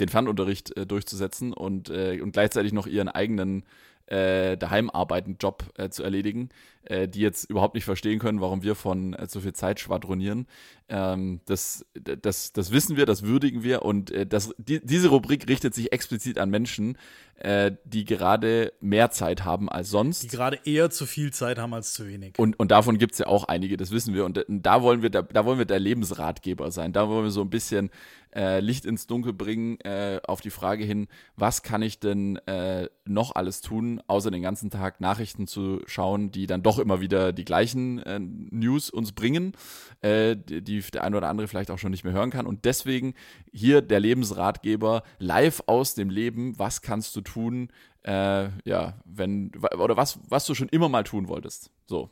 den 0.00 0.08
Fernunterricht 0.08 0.76
äh, 0.76 0.86
durchzusetzen 0.86 1.52
und, 1.52 1.90
äh, 1.90 2.20
und 2.20 2.32
gleichzeitig 2.32 2.72
noch 2.72 2.86
ihren 2.86 3.08
eigenen 3.08 3.64
äh, 4.10 4.56
daheim 4.56 4.90
arbeitenden 4.90 5.38
Job 5.38 5.64
äh, 5.76 5.90
zu 5.90 6.02
erledigen, 6.02 6.48
äh, 6.84 7.08
die 7.08 7.20
jetzt 7.20 7.50
überhaupt 7.50 7.74
nicht 7.74 7.84
verstehen 7.84 8.18
können, 8.18 8.40
warum 8.40 8.62
wir 8.62 8.74
von 8.74 9.12
äh, 9.14 9.26
so 9.28 9.40
viel 9.40 9.52
Zeit 9.52 9.80
schwadronieren. 9.80 10.46
Ähm, 10.88 11.40
das, 11.44 11.84
das, 11.94 12.52
das 12.52 12.72
wissen 12.72 12.96
wir, 12.96 13.04
das 13.04 13.22
würdigen 13.22 13.62
wir 13.62 13.82
und 13.82 14.10
äh, 14.10 14.26
das, 14.26 14.54
die, 14.56 14.80
diese 14.84 15.08
Rubrik 15.08 15.48
richtet 15.48 15.74
sich 15.74 15.92
explizit 15.92 16.38
an 16.38 16.48
Menschen, 16.48 16.96
äh, 17.36 17.72
die 17.84 18.04
gerade 18.04 18.72
mehr 18.80 19.10
Zeit 19.10 19.44
haben 19.44 19.68
als 19.68 19.90
sonst. 19.90 20.22
Die 20.22 20.28
gerade 20.28 20.58
eher 20.64 20.90
zu 20.90 21.04
viel 21.04 21.32
Zeit 21.32 21.58
haben 21.58 21.74
als 21.74 21.92
zu 21.92 22.06
wenig. 22.06 22.38
Und, 22.38 22.58
und 22.58 22.70
davon 22.70 22.98
gibt 22.98 23.12
es 23.12 23.18
ja 23.18 23.26
auch 23.26 23.44
einige, 23.44 23.76
das 23.76 23.90
wissen 23.90 24.14
wir. 24.14 24.24
Und 24.24 24.44
da 24.48 24.82
wollen 24.82 25.02
wir, 25.02 25.10
da, 25.10 25.22
da 25.22 25.44
wollen 25.44 25.58
wir 25.58 25.66
der 25.66 25.78
Lebensratgeber 25.78 26.70
sein. 26.70 26.92
Da 26.92 27.08
wollen 27.08 27.24
wir 27.24 27.30
so 27.30 27.42
ein 27.42 27.50
bisschen 27.50 27.90
äh, 28.34 28.60
Licht 28.60 28.84
ins 28.84 29.06
Dunkel 29.06 29.32
bringen 29.32 29.80
äh, 29.80 30.20
auf 30.26 30.40
die 30.40 30.50
Frage 30.50 30.84
hin, 30.84 31.08
was 31.36 31.62
kann 31.62 31.82
ich 31.82 32.00
denn 32.00 32.36
äh, 32.46 32.88
noch 33.04 33.34
alles 33.34 33.60
tun, 33.60 34.02
außer 34.06 34.30
den 34.30 34.42
ganzen 34.42 34.70
Tag 34.70 35.00
Nachrichten 35.00 35.46
zu 35.46 35.80
schauen, 35.86 36.30
die 36.30 36.46
dann 36.46 36.62
doch 36.62 36.78
immer 36.78 37.00
wieder 37.00 37.32
die 37.32 37.44
gleichen 37.44 37.98
äh, 38.00 38.18
News 38.18 38.90
uns 38.90 39.12
bringen, 39.12 39.52
äh, 40.00 40.36
die, 40.36 40.62
die 40.62 40.80
der 40.80 41.04
eine 41.04 41.16
oder 41.16 41.28
andere 41.28 41.48
vielleicht 41.48 41.70
auch 41.70 41.78
schon 41.78 41.90
nicht 41.90 42.04
mehr 42.04 42.12
hören 42.12 42.30
kann. 42.30 42.46
Und 42.46 42.64
deswegen 42.64 43.14
hier 43.52 43.82
der 43.82 44.00
Lebensratgeber 44.00 45.02
live 45.18 45.62
aus 45.66 45.94
dem 45.94 46.10
Leben. 46.10 46.58
Was 46.58 46.82
kannst 46.82 47.14
du 47.16 47.20
tun? 47.20 47.70
Äh, 48.02 48.48
ja, 48.64 48.94
wenn, 49.04 49.52
oder 49.76 49.96
was, 49.96 50.18
was 50.28 50.46
du 50.46 50.54
schon 50.54 50.68
immer 50.68 50.88
mal 50.88 51.04
tun 51.04 51.28
wolltest. 51.28 51.70
So. 51.86 52.10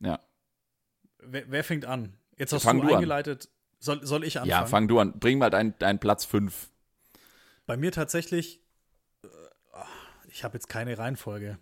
Ja. 0.00 0.20
Wer, 1.18 1.50
wer 1.50 1.64
fängt 1.64 1.84
an? 1.84 2.14
Jetzt 2.36 2.52
hast 2.52 2.62
Fang 2.62 2.80
du 2.80 2.88
du 2.88 2.94
an. 2.94 3.38
Soll, 3.80 4.04
soll 4.04 4.24
ich 4.24 4.38
anfangen? 4.38 4.50
Ja, 4.50 4.66
fang 4.66 4.88
du 4.88 4.98
an. 4.98 5.18
Bring 5.18 5.38
mal 5.38 5.50
deinen 5.50 5.74
dein 5.78 6.00
Platz 6.00 6.24
5. 6.24 6.70
Bei 7.66 7.76
mir 7.76 7.92
tatsächlich, 7.92 8.60
äh, 9.22 9.28
ich 10.28 10.42
habe 10.44 10.54
jetzt 10.54 10.68
keine 10.68 10.96
Reihenfolge. 10.98 11.58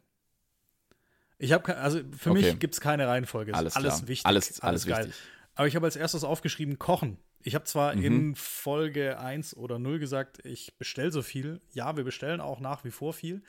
Ich 1.39 1.53
habe, 1.53 1.77
also 1.77 2.01
für 2.17 2.31
Okay. 2.31 2.43
mich 2.53 2.59
gibt 2.59 2.75
es 2.75 2.81
keine 2.81 3.07
Reihenfolge. 3.07 3.55
Alles 3.55 3.77
alles 3.77 3.97
klar. 3.97 4.09
wichtig. 4.09 4.27
Alles, 4.27 4.61
alles, 4.61 4.87
geil. 4.87 5.07
wichtig. 5.09 5.23
Aber 5.55 5.69
ich 5.69 5.77
habe 5.77 5.85
als 5.87 5.97
erstes 5.97 6.25
aufgeschrieben, 6.25 6.79
kochen. 6.79 7.19
Ich 7.43 7.55
habe 7.55 7.65
zwar 7.65 7.95
Mhm. 7.95 8.03
in 8.03 8.35
Folge 8.37 9.19
1 9.19 9.57
oder 9.57 9.79
0 9.79 9.99
gesagt, 9.99 10.45
ich 10.45 10.77
bestelle 10.79 11.13
so 11.13 11.23
viel. 11.23 11.61
Ja, 11.73 11.97
wir 11.97 12.05
bestellen 12.05 12.41
auch 12.41 12.61
nach 12.61 12.85
wie 12.85 12.91
vor 12.91 13.13
viel. 13.13 13.43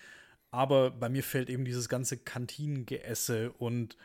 Aber 0.52 0.92
bei 0.92 1.10
mir 1.10 1.24
fällt 1.24 1.50
eben 1.50 1.66
dieses 1.66 1.90
ganze 1.90 2.18
Kantinengeesse 2.18 3.52
und 3.54 3.98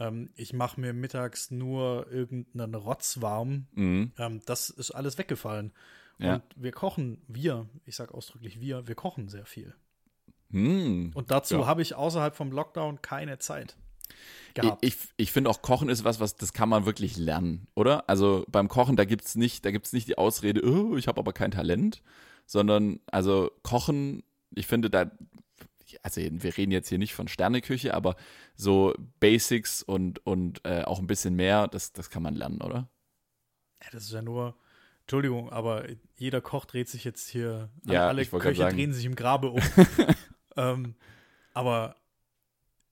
ähm, 0.00 0.30
ich 0.34 0.52
mache 0.52 0.80
mir 0.80 0.92
mittags 0.92 1.50
nur 1.52 2.10
irgendeinen 2.10 2.74
Rotz 2.74 3.20
warm. 3.20 3.68
Mhm. 3.74 4.12
Ähm, 4.18 4.40
das 4.46 4.70
ist 4.70 4.90
alles 4.90 5.16
weggefallen. 5.18 5.72
Ja. 6.18 6.34
Und 6.34 6.42
wir 6.56 6.72
kochen, 6.72 7.22
wir, 7.28 7.68
ich 7.86 7.94
sage 7.96 8.12
ausdrücklich 8.12 8.60
wir, 8.60 8.88
wir 8.88 8.94
kochen 8.94 9.28
sehr 9.28 9.46
viel. 9.46 9.74
Hm. 10.50 11.12
Und 11.14 11.30
dazu 11.30 11.58
Ja. 11.60 11.66
habe 11.66 11.80
ich 11.80 11.94
außerhalb 11.94 12.34
vom 12.34 12.50
Lockdown 12.50 13.00
keine 13.02 13.38
Zeit 13.38 13.76
Ich, 14.08 14.54
gehabt. 14.54 14.84
ich, 14.84 14.96
ich 15.16 15.30
finde 15.32 15.48
auch 15.48 15.62
Kochen 15.62 15.88
ist 15.88 16.02
was, 16.04 16.18
was 16.18 16.34
das 16.36 16.52
kann 16.52 16.68
man 16.68 16.84
wirklich 16.86 17.16
lernen, 17.16 17.68
oder? 17.76 18.08
Also 18.10 18.44
beim 18.50 18.68
Kochen, 18.68 18.96
da 18.96 19.04
gibt's 19.04 19.36
nicht, 19.36 19.64
da 19.64 19.70
gibt's 19.70 19.92
nicht 19.92 20.08
die 20.08 20.18
Ausrede, 20.18 20.62
oh, 20.68 20.96
ich 20.96 21.06
habe 21.06 21.20
aber 21.20 21.32
kein 21.32 21.52
Talent, 21.52 22.02
sondern 22.46 22.98
also 23.12 23.50
Kochen, 23.62 24.24
ich 24.54 24.66
finde 24.66 24.90
da, 24.90 25.10
also 26.02 26.20
wir 26.20 26.56
reden 26.56 26.72
jetzt 26.72 26.88
hier 26.88 26.98
nicht 26.98 27.14
von 27.14 27.28
Sterneküche, 27.28 27.94
aber 27.94 28.16
so 28.54 28.94
Basics 29.20 29.82
und, 29.82 30.24
und 30.26 30.60
äh, 30.64 30.82
auch 30.82 30.98
ein 30.98 31.06
bisschen 31.06 31.34
mehr, 31.34 31.68
das, 31.68 31.92
das 31.92 32.10
kann 32.10 32.22
man 32.22 32.34
lernen, 32.34 32.60
oder? 32.60 32.88
Ja, 33.82 33.88
das 33.92 34.04
ist 34.04 34.12
ja 34.12 34.22
nur, 34.22 34.56
Entschuldigung, 35.02 35.50
aber 35.50 35.86
jeder 36.16 36.40
Koch 36.40 36.64
dreht 36.64 36.88
sich 36.88 37.04
jetzt 37.04 37.28
hier, 37.28 37.70
Ja, 37.84 38.08
alle 38.08 38.24
Köche 38.24 38.68
drehen 38.68 38.92
sich 38.92 39.04
im 39.04 39.16
Grabe 39.16 39.50
um. 39.50 39.62
ähm, 40.56 40.94
aber 41.54 41.96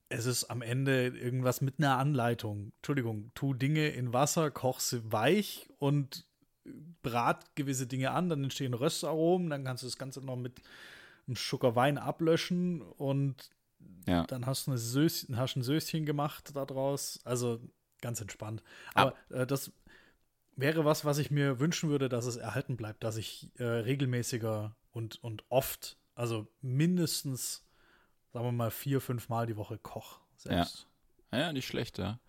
es 0.09 0.25
ist 0.25 0.45
am 0.45 0.61
Ende 0.61 1.07
irgendwas 1.07 1.61
mit 1.61 1.75
einer 1.77 1.97
Anleitung. 1.97 2.73
Entschuldigung, 2.77 3.31
tu 3.35 3.53
Dinge 3.53 3.89
in 3.89 4.11
Wasser, 4.11 4.49
koch 4.49 4.79
sie 4.79 5.11
weich 5.11 5.69
und 5.77 6.25
brat 7.01 7.55
gewisse 7.55 7.87
Dinge 7.87 8.11
an, 8.11 8.29
dann 8.29 8.43
entstehen 8.43 8.73
Röstaromen, 8.73 9.49
dann 9.49 9.63
kannst 9.63 9.83
du 9.83 9.87
das 9.87 9.97
Ganze 9.97 10.21
noch 10.21 10.35
mit 10.35 10.61
einem 11.29 11.35
Schucker 11.37 11.75
Wein 11.75 11.97
ablöschen 11.97 12.81
und 12.81 13.49
Ja. 14.05 14.23
Dann 14.25 14.45
hast 14.45 14.67
du 14.67 14.71
eine 14.71 14.77
Söschen, 14.77 15.37
hast 15.37 15.55
ein 15.55 15.63
Söschen 15.63 16.05
gemacht 16.05 16.55
daraus. 16.55 17.19
Also 17.23 17.61
ganz 18.01 18.19
entspannt. 18.21 18.63
Aber 18.93 19.13
äh, 19.29 19.45
das 19.45 19.71
wäre 20.55 20.83
was, 20.85 21.05
was 21.05 21.17
ich 21.17 21.31
mir 21.31 21.59
wünschen 21.59 21.89
würde, 21.89 22.09
dass 22.09 22.25
es 22.25 22.35
erhalten 22.35 22.75
bleibt, 22.75 23.03
dass 23.03 23.17
ich 23.17 23.51
äh, 23.57 23.63
regelmäßiger 23.63 24.75
und, 24.91 25.23
und 25.23 25.43
oft, 25.49 25.97
also 26.15 26.47
mindestens, 26.61 27.65
sagen 28.33 28.45
wir 28.45 28.51
mal, 28.51 28.71
vier, 28.71 28.99
fünf 29.01 29.29
Mal 29.29 29.47
die 29.47 29.55
Woche 29.57 29.77
koche 29.77 30.19
selbst. 30.37 30.87
Ja, 31.31 31.53
nicht 31.53 31.67
schlecht, 31.67 31.97
ja. 31.97 32.19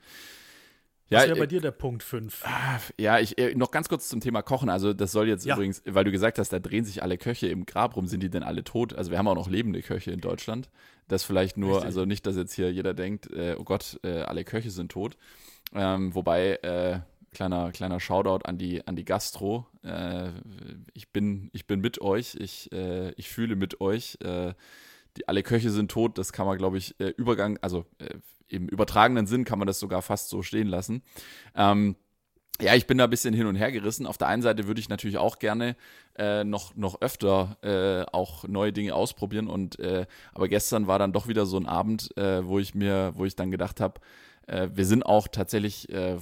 Ja, 1.11 1.27
wäre 1.27 1.37
bei 1.37 1.45
äh, 1.45 1.49
dir 1.49 1.61
der 1.61 1.73
Punkt 1.73 2.03
fünf? 2.03 2.43
Ja, 2.99 3.19
ich 3.19 3.37
äh, 3.39 3.55
noch 3.55 3.71
ganz 3.73 3.89
kurz 3.89 4.09
zum 4.09 4.21
Thema 4.21 4.43
Kochen. 4.43 4.69
Also 4.69 4.93
das 4.93 5.13
soll 5.13 5.29
jetzt 5.29 5.45
Ja. 5.45 5.55
übrigens, 5.57 5.83
weil 5.85 6.05
du 6.05 6.11
gesagt 6.13 6.39
hast, 6.39 6.53
da 6.53 6.59
drehen 6.61 6.85
sich 6.85 7.03
alle 7.03 7.19
Köche 7.19 7.49
im 7.49 7.67
Grab 7.67 7.97
rum, 7.97 8.07
sind 8.07 8.23
die 8.23 8.31
denn 8.31 8.43
alle 8.45 8.63
tot? 8.65 8.95
Also 8.95 9.11
wir 9.11 9.19
haben 9.19 9.27
auch 9.29 9.35
noch 9.35 9.49
lebende 9.49 9.83
Köche 9.83 10.13
in 10.13 10.21
Deutschland. 10.21 10.71
Das 11.09 11.25
vielleicht 11.25 11.57
nur, 11.57 11.71
Richtig. 11.73 11.87
also 11.87 12.05
nicht, 12.05 12.25
dass 12.27 12.37
jetzt 12.37 12.53
hier 12.55 12.73
jeder 12.73 12.95
denkt, 12.95 13.31
äh, 13.33 13.57
oh 13.59 13.65
Gott, 13.65 13.99
äh, 14.05 14.21
alle 14.21 14.45
Köche 14.45 14.71
sind 14.71 14.93
tot. 14.93 15.17
Ähm, 15.75 16.15
wobei 16.15 16.55
äh, 16.63 17.01
kleiner 17.33 17.73
kleiner 17.73 17.99
Shoutout 18.01 18.45
an 18.47 18.59
die 18.59 18.87
an 18.87 18.95
die 18.95 19.05
Gastro. 19.05 19.67
Äh, 19.83 20.31
ich 20.95 21.11
bin 21.11 21.51
ich 21.53 21.67
bin 21.67 21.81
mit 21.81 22.01
euch. 22.01 22.37
Ich 22.37 22.71
ich 22.73 23.29
fühle 23.29 23.57
mit 23.57 23.81
euch. 23.81 24.19
Die 25.17 25.27
alle 25.29 25.43
Köche 25.43 25.71
sind 25.71 25.91
tot. 25.91 26.19
Das 26.19 26.33
kann 26.33 26.47
man, 26.47 26.57
glaube 26.57 26.79
ich, 26.79 26.95
Übergang, 27.17 27.59
also 27.63 27.85
im 28.51 28.69
übertragenen 28.69 29.27
Sinn 29.27 29.45
kann 29.45 29.59
man 29.59 29.67
das 29.67 29.79
sogar 29.79 30.03
fast 30.03 30.29
so 30.29 30.43
stehen 30.43 30.69
lassen. 30.69 31.03
Ähm, 31.55 31.97
ja, 32.61 32.75
ich 32.75 32.87
bin 32.87 32.99
da 32.99 33.05
ein 33.05 33.11
bisschen 33.11 33.33
hin 33.33 33.47
und 33.47 33.57
her 33.57 33.73
gerissen. 33.73 34.07
Auf 34.07 34.19
der 34.19 34.29
einen 34.29 34.43
Seite 34.43 34.67
würde 34.67 34.81
ich 34.81 34.89
natürlich 34.89 35.17
auch 35.17 35.39
gerne 35.39 35.77
äh, 36.19 36.45
noch, 36.45 36.77
noch 36.77 37.01
öfter 37.01 37.57
äh, 37.63 38.05
auch 38.13 38.47
neue 38.47 38.73
Dinge 38.73 38.95
ausprobieren. 38.95 39.49
Und 39.49 39.79
äh, 39.79 40.07
aber 40.35 40.49
gestern 40.49 40.87
war 40.87 40.99
dann 40.99 41.13
doch 41.13 41.27
wieder 41.27 41.47
so 41.47 41.57
ein 41.57 41.67
Abend, 41.67 42.15
äh, 42.19 42.47
wo 42.47 42.59
ich 42.59 42.75
mir, 42.75 43.13
wo 43.17 43.25
ich 43.25 43.35
dann 43.35 43.51
gedacht 43.51 43.81
habe, 43.81 44.01
äh, 44.51 44.69
wir 44.75 44.85
sind 44.85 45.07
auch 45.07 45.29
tatsächlich 45.29 45.89
äh, 45.91 46.17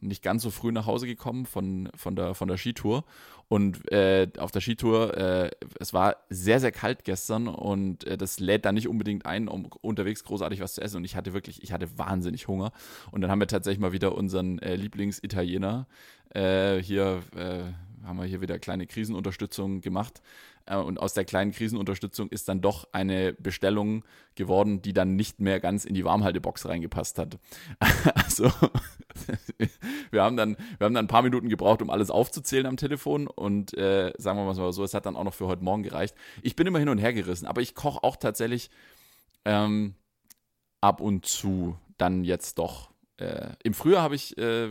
nicht 0.00 0.22
ganz 0.22 0.42
so 0.42 0.50
früh 0.50 0.72
nach 0.72 0.86
Hause 0.86 1.06
gekommen 1.06 1.46
von, 1.46 1.88
von, 1.96 2.14
der, 2.14 2.34
von 2.34 2.48
der 2.48 2.58
Skitour. 2.58 3.04
Und 3.48 3.90
äh, 3.90 4.28
auf 4.38 4.50
der 4.50 4.60
Skitour, 4.60 5.16
äh, 5.16 5.50
es 5.80 5.94
war 5.94 6.16
sehr, 6.28 6.60
sehr 6.60 6.72
kalt 6.72 7.04
gestern 7.04 7.48
und 7.48 8.04
äh, 8.04 8.18
das 8.18 8.40
lädt 8.40 8.64
da 8.64 8.72
nicht 8.72 8.88
unbedingt 8.88 9.24
ein, 9.24 9.48
um 9.48 9.66
unterwegs 9.80 10.24
großartig 10.24 10.60
was 10.60 10.74
zu 10.74 10.82
essen. 10.82 10.98
Und 10.98 11.04
ich 11.04 11.16
hatte 11.16 11.32
wirklich, 11.32 11.62
ich 11.62 11.72
hatte 11.72 11.98
wahnsinnig 11.98 12.46
Hunger. 12.46 12.72
Und 13.10 13.22
dann 13.22 13.30
haben 13.30 13.40
wir 13.40 13.46
tatsächlich 13.46 13.80
mal 13.80 13.92
wieder 13.92 14.14
unseren 14.14 14.58
Lieblingsitaliener 14.58 15.86
hier, 16.34 17.22
haben 18.04 18.18
wir 18.18 18.24
hier 18.24 18.42
wieder 18.42 18.58
kleine 18.58 18.86
Krisenunterstützung 18.86 19.80
gemacht. 19.80 20.20
Äh, 20.66 20.76
und 20.76 20.98
aus 20.98 21.14
der 21.14 21.24
kleinen 21.24 21.52
Krisenunterstützung 21.52 22.28
ist 22.28 22.48
dann 22.48 22.60
doch 22.60 22.88
eine 22.92 23.32
Bestellung 23.32 24.04
geworden, 24.34 24.82
die 24.82 24.92
dann 24.92 25.16
nicht 25.16 25.40
mehr 25.40 25.60
ganz 25.60 25.84
in 25.84 25.94
die 25.94 26.04
Warmhaltebox 26.04 26.66
reingepasst 26.66 27.18
hat. 27.18 27.38
Also 28.14 28.50
wir 30.10 30.22
haben 30.22 30.36
dann, 30.36 30.56
wir 30.78 30.84
haben 30.84 30.94
dann 30.94 31.04
ein 31.06 31.08
paar 31.08 31.22
Minuten 31.22 31.48
gebraucht, 31.48 31.80
um 31.80 31.90
alles 31.90 32.10
aufzuzählen 32.10 32.66
am 32.66 32.76
Telefon 32.76 33.26
und 33.26 33.76
äh, 33.76 34.12
sagen 34.18 34.38
wir 34.38 34.44
mal 34.44 34.72
so, 34.72 34.84
es 34.84 34.94
hat 34.94 35.06
dann 35.06 35.16
auch 35.16 35.24
noch 35.24 35.34
für 35.34 35.46
heute 35.46 35.64
Morgen 35.64 35.82
gereicht. 35.82 36.14
Ich 36.42 36.56
bin 36.56 36.66
immer 36.66 36.78
hin 36.78 36.88
und 36.88 36.98
her 36.98 37.12
gerissen, 37.12 37.46
aber 37.46 37.62
ich 37.62 37.74
koche 37.74 38.02
auch 38.02 38.16
tatsächlich 38.16 38.70
ähm, 39.44 39.94
ab 40.80 41.00
und 41.00 41.26
zu 41.26 41.78
dann 41.98 42.24
jetzt 42.24 42.58
doch. 42.58 42.90
Äh, 43.16 43.50
Im 43.62 43.74
Frühjahr 43.74 44.02
habe 44.02 44.14
ich, 44.14 44.36
äh, 44.36 44.70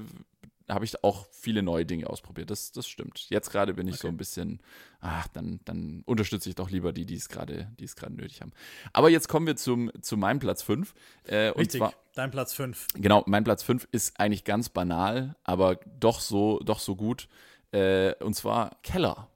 habe 0.67 0.85
ich 0.85 1.03
auch 1.03 1.27
viele 1.31 1.61
neue 1.61 1.85
Dinge 1.85 2.09
ausprobiert. 2.09 2.49
Das, 2.49 2.71
das 2.71 2.87
stimmt. 2.87 3.29
Jetzt 3.29 3.51
gerade 3.51 3.73
bin 3.73 3.87
ich 3.87 3.97
so 3.97 4.07
ein 4.07 4.17
bisschen, 4.17 4.61
ach, 4.99 5.27
dann, 5.27 5.59
dann 5.65 6.01
unterstütze 6.05 6.49
ich 6.49 6.55
doch 6.55 6.69
lieber 6.69 6.91
die, 6.91 7.05
die 7.05 7.15
es 7.15 7.29
gerade, 7.29 7.71
die 7.79 7.83
es 7.83 7.95
gerade 7.95 8.15
nötig 8.15 8.41
haben. 8.41 8.51
Aber 8.91 9.09
jetzt 9.09 9.27
kommen 9.27 9.45
wir 9.45 9.55
zum, 9.55 9.91
zu 10.01 10.17
meinem 10.17 10.39
Platz 10.39 10.63
5. 10.63 10.93
Äh, 11.25 11.35
Richtig, 11.49 11.79
zwar, 11.79 11.93
dein 12.15 12.31
Platz 12.31 12.53
fünf. 12.53 12.87
Genau, 12.95 13.23
mein 13.27 13.43
Platz 13.43 13.63
5 13.63 13.87
ist 13.91 14.19
eigentlich 14.19 14.43
ganz 14.43 14.69
banal, 14.69 15.35
aber 15.43 15.75
doch 15.99 16.19
so, 16.19 16.59
doch 16.59 16.79
so 16.79 16.95
gut. 16.95 17.27
Äh, 17.71 18.15
und 18.23 18.35
zwar 18.35 18.77
Keller. 18.81 19.29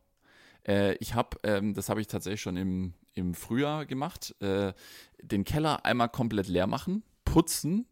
Äh, 0.67 0.95
ich 0.95 1.13
habe, 1.13 1.37
ähm, 1.43 1.73
das 1.73 1.89
habe 1.89 2.01
ich 2.01 2.07
tatsächlich 2.07 2.41
schon 2.41 2.57
im, 2.57 2.93
im 3.13 3.33
Frühjahr 3.33 3.85
gemacht, 3.85 4.35
äh, 4.39 4.73
den 5.21 5.43
Keller 5.43 5.85
einmal 5.85 6.09
komplett 6.09 6.47
leer 6.47 6.67
machen, 6.67 7.03
putzen, 7.25 7.87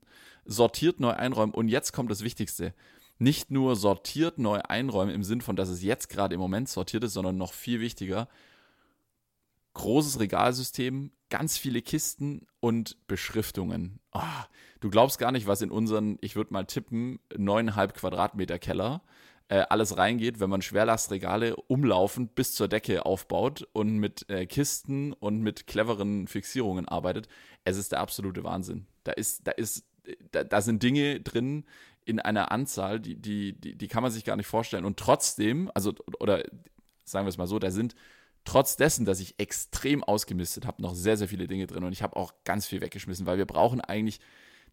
sortiert 0.45 0.99
neu 0.99 1.11
einräumen 1.11 1.53
und 1.53 1.67
jetzt 1.67 1.91
kommt 1.91 2.09
das 2.09 2.23
Wichtigste. 2.23 2.73
Nicht 3.19 3.51
nur 3.51 3.75
sortiert 3.75 4.37
neu 4.37 4.59
einräumen 4.61 5.13
im 5.13 5.23
Sinn 5.23 5.41
von, 5.41 5.55
dass 5.55 5.69
es 5.69 5.81
jetzt 5.81 6.09
gerade 6.09 6.35
im 6.35 6.41
Moment 6.41 6.69
sortiert 6.69 7.03
ist, 7.03 7.13
sondern 7.13 7.37
noch 7.37 7.53
viel 7.53 7.79
wichtiger, 7.79 8.27
großes 9.73 10.19
Regalsystem, 10.19 11.11
ganz 11.29 11.57
viele 11.57 11.81
Kisten 11.81 12.47
und 12.59 13.07
Beschriftungen. 13.07 13.99
Ah, 14.11 14.45
du 14.79 14.89
glaubst 14.89 15.19
gar 15.19 15.31
nicht, 15.31 15.47
was 15.47 15.61
in 15.61 15.71
unseren, 15.71 16.17
ich 16.21 16.35
würde 16.35 16.53
mal 16.53 16.65
tippen, 16.65 17.19
neuneinhalb 17.35 17.93
Quadratmeter 17.93 18.59
Keller 18.59 19.03
äh, 19.49 19.63
alles 19.69 19.97
reingeht, 19.97 20.39
wenn 20.39 20.49
man 20.49 20.61
Schwerlastregale 20.61 21.55
umlaufend 21.55 22.35
bis 22.35 22.53
zur 22.53 22.67
Decke 22.67 23.05
aufbaut 23.05 23.67
und 23.73 23.97
mit 23.97 24.29
äh, 24.29 24.45
Kisten 24.45 25.13
und 25.13 25.41
mit 25.41 25.67
cleveren 25.67 26.27
Fixierungen 26.27 26.87
arbeitet. 26.87 27.27
Es 27.63 27.77
ist 27.77 27.93
der 27.93 28.01
absolute 28.01 28.43
Wahnsinn. 28.43 28.87
Da 29.03 29.13
ist, 29.13 29.47
da 29.47 29.51
ist, 29.51 29.85
da, 30.31 30.43
da 30.43 30.61
sind 30.61 30.83
Dinge 30.83 31.21
drin 31.21 31.65
in 32.07 32.19
einer 32.19 32.51
Anzahl, 32.51 32.99
die, 32.99 33.15
die, 33.15 33.53
die, 33.53 33.75
die 33.75 33.87
kann 33.87 34.03
man 34.03 34.11
sich 34.11 34.23
gar 34.23 34.35
nicht 34.35 34.47
vorstellen. 34.47 34.85
Und 34.85 34.97
trotzdem, 34.97 35.69
also, 35.73 35.93
oder 36.19 36.43
sagen 37.03 37.25
wir 37.25 37.29
es 37.29 37.37
mal 37.37 37.47
so, 37.47 37.59
da 37.59 37.71
sind 37.71 37.95
trotz 38.45 38.77
dessen, 38.77 39.05
dass 39.05 39.19
ich 39.19 39.35
extrem 39.39 40.03
ausgemistet 40.03 40.65
habe, 40.65 40.81
noch 40.81 40.95
sehr, 40.95 41.17
sehr 41.17 41.27
viele 41.27 41.47
Dinge 41.47 41.67
drin 41.67 41.83
und 41.83 41.91
ich 41.91 42.01
habe 42.01 42.15
auch 42.15 42.33
ganz 42.45 42.65
viel 42.65 42.79
weggeschmissen, 42.79 43.25
weil 43.25 43.37
wir 43.37 43.45
brauchen 43.45 43.81
eigentlich, 43.81 44.21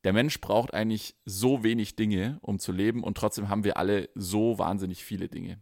der 0.05 0.12
Mensch 0.12 0.40
braucht 0.40 0.73
eigentlich 0.73 1.16
so 1.25 1.64
wenig 1.64 1.97
Dinge, 1.97 2.38
um 2.40 2.61
zu 2.61 2.70
leben 2.70 3.03
und 3.03 3.16
trotzdem 3.16 3.49
haben 3.49 3.64
wir 3.64 3.77
alle 3.77 4.09
so 4.14 4.59
wahnsinnig 4.59 5.05
viele 5.05 5.29
Dinge. 5.29 5.59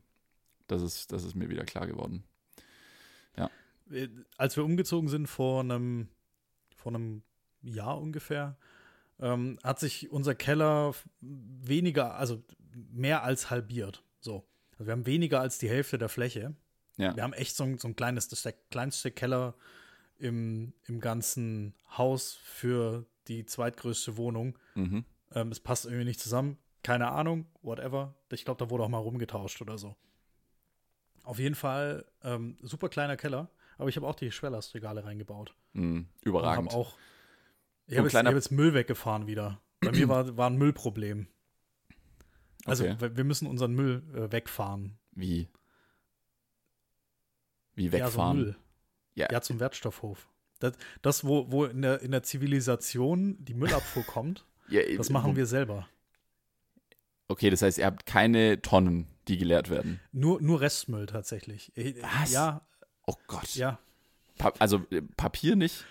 Das 0.67 0.83
ist, 0.83 1.13
das 1.13 1.25
ist 1.25 1.35
mir 1.35 1.49
wieder 1.49 1.65
klar 1.65 1.87
geworden. 1.87 2.25
Äh, 3.91 4.09
Als 4.37 4.57
wir 4.57 4.65
umgezogen 4.65 5.09
sind 5.09 5.27
vor 5.27 5.61
einem, 5.61 6.09
vor 6.77 6.95
einem 6.95 7.23
Jahr 7.63 8.01
ungefähr, 8.01 8.57
ähm, 9.21 9.59
hat 9.63 9.79
sich 9.81 10.11
unser 10.11 10.35
Keller 10.35 10.95
weniger, 11.21 12.15
also 12.17 12.43
mehr 12.91 13.23
als 13.23 13.51
halbiert. 13.51 14.03
So. 14.21 14.47
Also 14.73 14.87
wir 14.87 14.93
haben 14.93 15.07
weniger 15.07 15.41
als 15.41 15.59
die 15.59 15.69
Hälfte 15.69 15.99
der 15.99 16.09
Fläche. 16.09 16.55
Ja. 16.97 17.15
Wir 17.17 17.23
haben 17.23 17.33
echt 17.33 17.57
so 17.57 17.65
ein, 17.65 17.79
so 17.79 17.89
ein 17.89 17.97
kleines, 17.97 18.29
das 18.29 18.41
ist 18.41 18.45
der 18.45 18.55
kleinste 18.71 19.11
Keller 19.11 19.55
im, 20.19 20.73
im 20.87 21.01
ganzen 21.01 21.75
Haus 21.97 22.39
für 22.43 23.07
die 23.29 23.45
zweitgrößte 23.45 24.17
Wohnung. 24.17 24.59
Mhm. 24.75 25.05
Ähm, 25.35 25.51
es 25.51 25.61
passt 25.61 25.87
irgendwie 25.87 26.05
nicht 26.05 26.21
zusammen. 26.21 26.59
Keine 26.83 27.11
Ahnung, 27.11 27.47
whatever. 27.63 28.15
Ich 28.31 28.45
glaube, 28.45 28.65
da 28.65 28.71
wurde 28.71 28.85
auch 28.85 28.89
mal 28.89 28.99
rumgetauscht 28.99 29.61
oder 29.63 29.79
so. 29.79 29.97
Auf 31.25 31.39
jeden 31.39 31.55
Fall 31.55 32.05
ähm, 32.23 32.57
super 32.63 32.89
kleiner 32.89 33.17
Keller, 33.17 33.49
aber 33.79 33.89
ich 33.89 33.97
habe 33.97 34.07
auch 34.07 34.17
die 34.17 34.33
Schwerlastregale 34.33 35.05
reingebaut. 35.05 35.55
Mhm. 35.73 35.97
Und 35.97 36.09
Überragend. 36.23 36.73
habe 36.73 36.81
auch. 36.81 36.95
Ich 37.93 37.99
habe 37.99 38.09
jetzt, 38.09 38.17
hab 38.17 38.35
jetzt 38.35 38.51
Müll 38.51 38.75
weggefahren 38.75 39.27
wieder. 39.27 39.61
Bei 39.81 39.91
mir 39.93 40.09
war, 40.09 40.37
war 40.37 40.49
ein 40.51 40.57
Müllproblem. 40.57 41.27
Also 42.65 42.85
Okay. 42.85 43.17
wir 43.17 43.25
müssen 43.25 43.47
unseren 43.49 43.73
Müll 43.75 44.03
äh, 44.15 44.31
wegfahren. 44.33 44.99
Wie? 45.13 45.49
Wie 47.75 47.87
Ja, 47.87 47.91
so 47.91 47.97
wegfahren? 47.99 48.37
Müll. 48.39 48.57
Ja. 49.15 49.29
Ja, 49.31 49.41
zum 49.41 49.61
Wertstoffhof. 49.61 50.29
Das, 50.59 50.75
das 51.03 51.25
wo, 51.25 51.51
wo 51.51 51.65
in, 51.65 51.83
der, 51.83 52.01
in 52.03 52.13
der 52.13 52.23
Zivilisation 52.23 53.37
die 53.45 53.55
Müllabfuhr 53.55 54.05
kommt, 54.05 54.47
Ja, 54.69 54.81
das 54.97 55.09
wo- 55.11 55.13
machen 55.15 55.37
wir 55.37 55.47
selber. 55.47 55.89
Okay, 57.29 57.51
das 57.51 57.63
heißt, 57.63 57.79
ihr 57.79 57.87
habt 57.87 58.07
keine 58.07 58.61
Tonnen, 58.63 59.07
die 59.29 59.39
geleert 59.39 59.71
werden. 59.71 60.01
Nur, 60.13 60.41
nur 60.41 60.61
Restmüll 60.61 61.07
tatsächlich. 61.07 61.73
Ich- 61.77 62.01
Was? 62.03 62.31
Ja, 62.33 62.67
Oh 63.07 63.15
Gott. 63.27 63.55
ja. 63.57 63.79
Pa 64.39 64.53
also 64.61 64.85
äh, 64.91 65.03
Papier 65.03 65.57
nicht? 65.57 65.85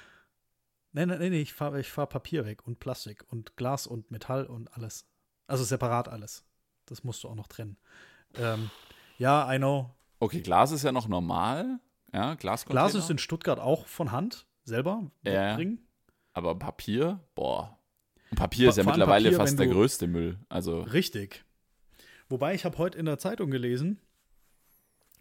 Nein, 0.93 1.07
nein, 1.07 1.19
nein, 1.19 1.33
ich 1.33 1.53
fahre 1.53 1.79
ich 1.79 1.89
fahr 1.89 2.07
Papier 2.07 2.45
weg 2.45 2.65
und 2.67 2.79
Plastik 2.79 3.23
und 3.31 3.55
Glas 3.55 3.87
und 3.87 4.11
Metall 4.11 4.45
und 4.45 4.73
alles. 4.75 5.07
Also 5.47 5.63
separat 5.63 6.07
alles. 6.09 6.45
Das 6.85 7.03
musst 7.03 7.23
du 7.23 7.29
auch 7.29 7.35
noch 7.35 7.47
trennen. 7.47 7.77
Ähm, 8.35 8.69
ja, 9.17 9.51
I 9.53 9.57
know. 9.57 9.91
Okay, 10.19 10.41
Glas 10.41 10.71
ist 10.71 10.83
ja 10.83 10.91
noch 10.91 11.07
normal. 11.07 11.79
Ja, 12.13 12.35
Glascontainer. 12.35 12.89
Glas 12.89 12.95
ist 13.03 13.09
in 13.09 13.17
Stuttgart 13.17 13.59
auch 13.59 13.87
von 13.87 14.11
Hand 14.11 14.45
selber 14.63 15.09
Ja. 15.23 15.51
wegbringen. 15.51 15.87
Aber 16.33 16.55
Papier, 16.57 17.19
boah. 17.35 17.77
Papier 18.35 18.69
ist 18.69 18.77
ja 18.77 18.83
mittlerweile 18.83 19.29
Papier, 19.31 19.37
fast 19.37 19.59
der 19.59 19.67
größte 19.67 20.07
Müll. 20.07 20.39
Also, 20.49 20.81
Richtig. 20.81 21.43
Wobei 22.29 22.53
ich 22.53 22.63
habe 22.63 22.77
heute 22.77 22.97
in 22.97 23.05
der 23.05 23.17
Zeitung 23.17 23.51
gelesen, 23.51 23.99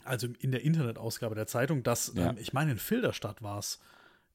also 0.04 0.28
in 0.38 0.52
der 0.52 0.62
Internetausgabe 0.62 1.34
der 1.34 1.46
Zeitung, 1.46 1.82
dass, 1.82 2.12
Ja. 2.14 2.30
ähm, 2.30 2.36
ich 2.38 2.52
meine, 2.52 2.72
in 2.72 2.78
Filderstadt 2.78 3.42
war 3.42 3.58
es, 3.58 3.80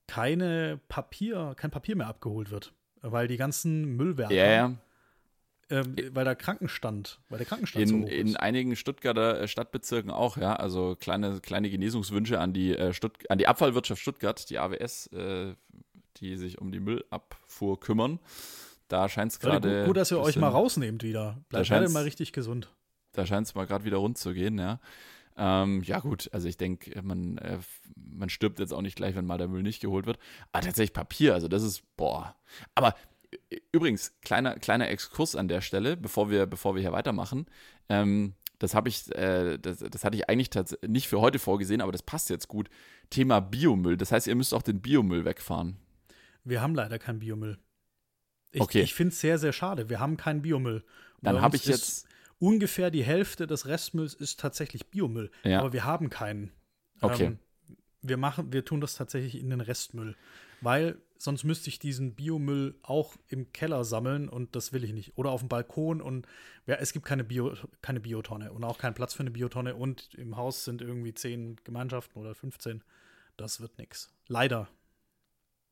keine 0.08 0.80
Papier, 0.88 1.54
kein 1.58 1.72
Papier 1.72 1.96
mehr 1.96 2.08
abgeholt 2.08 2.52
wird. 2.52 2.74
Weil 3.02 3.28
die 3.28 3.38
ganzen 3.38 3.96
Müllwerker, 3.98 4.34
ja, 4.34 4.52
ja. 4.52 4.74
ähm, 5.70 5.96
weil 6.12 6.26
der 6.26 6.36
Krankenstand, 6.36 7.20
weil 7.30 7.38
der 7.38 7.46
Krankenstand 7.46 7.88
so 7.88 7.96
In, 7.96 8.04
hoch 8.04 8.10
in 8.10 8.36
einigen 8.36 8.76
Stuttgarter 8.76 9.42
äh, 9.42 9.48
Stadtbezirken 9.48 10.10
auch, 10.10 10.38
ja. 10.38 10.56
Also 10.56 10.96
kleine, 11.00 11.40
kleine 11.40 11.70
Genesungswünsche 11.70 12.40
an 12.40 12.54
die, 12.54 12.76
äh, 12.76 12.94
Stutt 12.94 13.30
an 13.30 13.38
die 13.38 13.48
Abfallwirtschaft 13.48 14.02
Stuttgart, 14.02 14.50
die 14.50 14.58
AWS. 14.58 15.08
Äh, 15.08 15.54
die 16.18 16.38
sich 16.38 16.60
um 16.62 16.72
die 16.72 16.80
Müllabfuhr 16.80 17.80
kümmern. 17.80 18.20
Da 18.88 19.10
scheint 19.10 19.32
es 19.32 19.40
gerade. 19.40 19.80
gut, 19.80 19.88
gut, 19.88 19.98
dass 19.98 20.12
ihr 20.12 20.20
euch 20.20 20.28
bisschen- 20.28 20.42
mal 20.42 20.50
rausnehmt 20.50 21.04
wieder. 21.04 21.38
Bleibt 21.50 21.70
beide 21.70 21.90
mal 21.90 22.04
richtig 22.04 22.32
gesund. 22.34 22.70
Da 23.14 23.26
scheint 23.26 23.48
es 23.48 23.56
mal 23.56 23.66
gerade 23.66 23.86
wieder 23.86 23.98
rund 23.98 24.18
zu 24.18 24.34
gehen, 24.34 24.58
ja. 24.60 24.80
Ähm, 25.38 25.84
ja, 25.84 26.00
gut, 26.00 26.30
also 26.32 26.48
ich 26.48 26.58
denke, 26.58 27.02
man, 27.02 27.38
äh, 27.40 27.60
man 27.96 28.30
stirbt 28.30 28.60
jetzt 28.60 28.74
auch 28.74 28.82
nicht 28.82 28.96
gleich, 28.96 29.16
wenn 29.16 29.26
mal 29.26 29.38
der 29.38 29.48
Müll 29.50 29.64
nicht 29.64 29.82
geholt 29.82 30.06
wird. 30.06 30.18
Aber 30.52 30.64
tatsächlich 30.64 30.94
Papier, 30.94 31.34
also 31.34 31.48
das 31.48 31.64
ist, 31.64 31.84
boah. 31.98 32.36
Aber 32.74 32.96
äh, 33.50 33.58
übrigens, 33.72 34.16
kleiner, 34.22 34.56
kleiner 34.58 34.90
Exkurs 34.90 35.36
an 35.36 35.48
der 35.48 35.62
Stelle, 35.62 35.98
bevor 35.98 36.30
wir, 36.30 36.46
bevor 36.46 36.76
wir 36.76 36.82
hier 36.82 36.94
weitermachen. 36.94 37.48
Ähm, 37.90 38.34
das 38.60 38.74
habe 38.74 38.88
ich, 38.88 39.14
äh, 39.14 39.58
das, 39.58 39.80
das 39.80 40.04
hatte 40.06 40.16
ich 40.16 40.30
eigentlich 40.30 40.50
nicht 40.88 41.08
für 41.10 41.20
heute 41.20 41.40
vorgesehen, 41.40 41.82
aber 41.82 41.92
das 41.92 42.04
passt 42.04 42.30
jetzt 42.30 42.48
gut. 42.48 42.70
Thema 43.10 43.42
Biomüll. 43.42 43.98
Das 43.98 44.12
heißt, 44.14 44.28
ihr 44.28 44.36
müsst 44.36 44.54
auch 44.54 44.62
den 44.62 44.82
Biomüll 44.82 45.26
wegfahren. 45.26 45.78
Wir 46.46 46.62
haben 46.62 46.76
leider 46.76 46.98
keinen 46.98 47.20
Biomüll. 47.20 47.58
Ich, 48.52 48.62
Okay. 48.62 48.82
ich 48.82 48.94
finde 48.94 49.12
es 49.12 49.20
sehr, 49.20 49.38
sehr 49.38 49.52
schade. 49.52 49.90
Wir 49.90 50.00
haben 50.00 50.16
keinen 50.16 50.42
Biomüll. 50.42 50.78
Und 50.78 50.86
Dann 51.24 51.42
habe 51.42 51.58
ich 51.58 51.66
jetzt, 51.66 52.08
Ungefähr 52.40 52.92
die 52.92 53.04
Hälfte 53.04 53.48
des 53.48 53.66
Restmülls 53.66 54.14
ist 54.14 54.40
tatsächlich 54.40 54.88
Biomüll. 54.88 55.32
Ja. 55.44 55.60
Aber 55.60 55.74
wir 55.74 55.86
haben 55.86 56.10
keinen. 56.10 56.52
Okay. 57.02 57.26
Ähm, 57.26 57.40
wir, 58.02 58.18
machen, 58.18 58.52
wir 58.52 58.66
tun 58.66 58.82
das 58.82 58.96
tatsächlich 58.96 59.40
in 59.40 59.50
den 59.50 59.62
Restmüll. 59.62 60.16
Weil 60.62 60.98
sonst 61.18 61.44
müsste 61.44 61.70
ich 61.70 61.80
diesen 61.80 62.16
Biomüll 62.16 62.76
auch 62.82 63.16
im 63.28 63.52
Keller 63.52 63.84
sammeln 63.84 64.30
und 64.30 64.56
das 64.56 64.74
will 64.74 64.84
ich 64.84 64.94
nicht. 64.94 65.18
Oder 65.18 65.32
auf 65.32 65.42
dem 65.42 65.50
Balkon 65.50 66.02
und 66.02 66.28
ja, 66.66 66.76
es 66.76 66.94
gibt 66.94 67.06
keine, 67.06 67.24
Bio, 67.24 67.54
keine 67.82 68.00
Biotonne 68.00 68.52
und 68.52 68.64
auch 68.64 68.78
keinen 68.78 68.94
Platz 68.94 69.14
für 69.14 69.22
eine 69.22 69.32
Biotonne 69.32 69.76
und 69.76 70.14
im 70.16 70.38
Haus 70.38 70.66
sind 70.66 70.82
irgendwie 70.82 71.14
zehn 71.14 71.58
Gemeinschaften 71.64 72.20
oder 72.20 72.36
15. 72.36 72.84
Das 73.38 73.60
wird 73.60 73.78
nix. 73.78 74.14
Leider. 74.28 74.68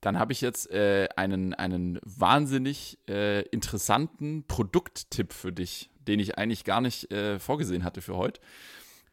Dann 0.02 0.20
habe 0.20 0.34
ich 0.34 0.42
jetzt 0.42 0.70
äh, 0.70 1.08
einen, 1.16 1.54
einen 1.54 2.00
wahnsinnig 2.04 3.00
äh, 3.08 3.42
interessanten 3.50 4.46
Produkttipp 4.48 5.32
für 5.32 5.54
dich, 5.54 5.90
den 6.08 6.20
ich 6.20 6.38
eigentlich 6.38 6.64
gar 6.64 6.82
nicht 6.82 7.12
äh, 7.12 7.40
vorgesehen 7.40 7.84
hatte 7.84 8.02
für 8.02 8.16
heute. 8.18 8.42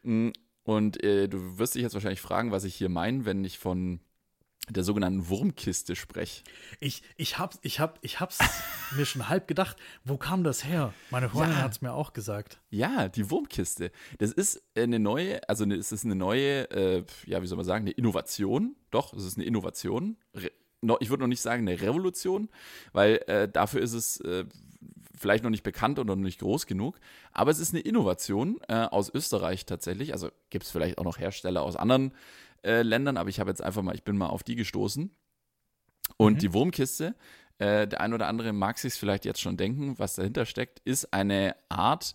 Mm, 0.03 0.31
Und 0.65 1.03
äh, 1.03 1.29
du 1.29 1.59
wirst 1.59 1.75
dich 1.75 1.83
jetzt 1.83 1.95
wahrscheinlich 1.95 2.21
fragen, 2.21 2.53
was 2.53 2.65
ich 2.65 2.75
hier 2.75 2.89
meine, 2.89 3.25
wenn 3.25 3.45
ich 3.45 3.59
von 3.59 4.01
der 4.69 4.85
sogenannten 4.85 5.29
Wurmkiste 5.29 5.97
spreche. 5.97 6.45
Ich, 6.79 7.03
ich 7.17 7.39
hab's, 7.39 7.59
ich 7.63 7.81
hab, 7.81 7.99
ich 8.03 8.21
hab's 8.21 8.39
mir 8.97 9.05
schon 9.05 9.29
halb 9.29 9.49
gedacht. 9.49 9.77
Wo 10.05 10.17
kam 10.17 10.45
das 10.45 10.65
her? 10.65 10.93
Meine 11.11 11.29
Freundin 11.29 11.57
Ja. 11.57 11.63
hat's 11.63 11.81
mir 11.81 11.93
auch 11.93 12.13
gesagt. 12.13 12.61
Ja, 12.71 13.09
die 13.09 13.31
Wurmkiste. 13.31 13.91
Das 14.19 14.31
ist 14.33 14.63
eine 14.77 15.01
neue, 15.01 15.49
also 15.49 15.65
eine- 15.65 15.75
es 15.77 15.91
ist 15.91 16.05
eine 16.05 16.15
neue, 16.15 16.71
äh, 16.71 17.05
ja, 17.27 17.43
wie 17.43 17.47
soll 17.49 17.57
man 17.57 17.65
sagen, 17.67 17.85
eine 17.85 17.91
Innovation. 17.93 18.77
Doch, 18.93 19.13
es 19.13 19.25
ist 19.25 19.39
eine 19.39 19.47
Innovation. 19.47 20.17
Re 20.35 20.51
ich 21.01 21.11
würde 21.11 21.23
noch 21.23 21.29
nicht 21.29 21.43
sagen 21.43 21.69
eine 21.69 21.79
Revolution, 21.81 22.49
weil 22.93 23.17
äh, 23.27 23.49
dafür 23.51 23.83
ist 23.83 23.93
es 23.93 24.19
äh, 24.21 24.47
vielleicht 25.21 25.45
noch 25.45 25.51
nicht 25.51 25.63
bekannt 25.63 25.99
oder 25.99 26.17
noch 26.17 26.23
nicht 26.23 26.41
groß 26.41 26.67
genug. 26.67 26.99
Aber 27.33 27.51
es 27.51 27.59
ist 27.59 27.75
eine 27.75 27.81
Innovation 27.81 28.59
äh, 28.69 28.75
aus 28.85 29.13
Österreich 29.15 29.67
tatsächlich. 29.67 30.13
Also 30.15 30.31
gibt 30.49 30.65
es 30.65 30.71
vielleicht 30.71 30.97
auch 30.99 31.05
noch 31.05 31.19
Hersteller 31.19 31.63
aus 31.63 31.77
anderen 31.77 32.15
äh, 32.65 32.81
Ländern, 32.83 33.19
aber 33.19 33.29
ich 33.29 33.39
habe 33.39 33.51
jetzt 33.51 33.63
einfach 33.63 33.83
mal, 33.83 33.95
ich 33.95 34.03
bin 34.03 34.17
mal 34.17 34.29
auf 34.29 34.43
die 34.43 34.57
gestoßen. 34.57 35.11
Und 36.17 36.35
Mhm. 36.35 36.39
die 36.39 36.53
Wurmkiste, 36.55 37.15
äh, 37.59 37.87
der 37.87 38.01
ein 38.01 38.15
oder 38.15 38.27
andere 38.29 38.53
mag 38.53 38.79
sich 38.79 38.95
vielleicht 38.95 39.27
jetzt 39.27 39.41
schon 39.41 39.57
denken, 39.59 39.99
was 39.99 40.15
dahinter 40.15 40.47
steckt, 40.47 40.81
ist 40.81 41.13
eine 41.13 41.55
Art, 41.69 42.15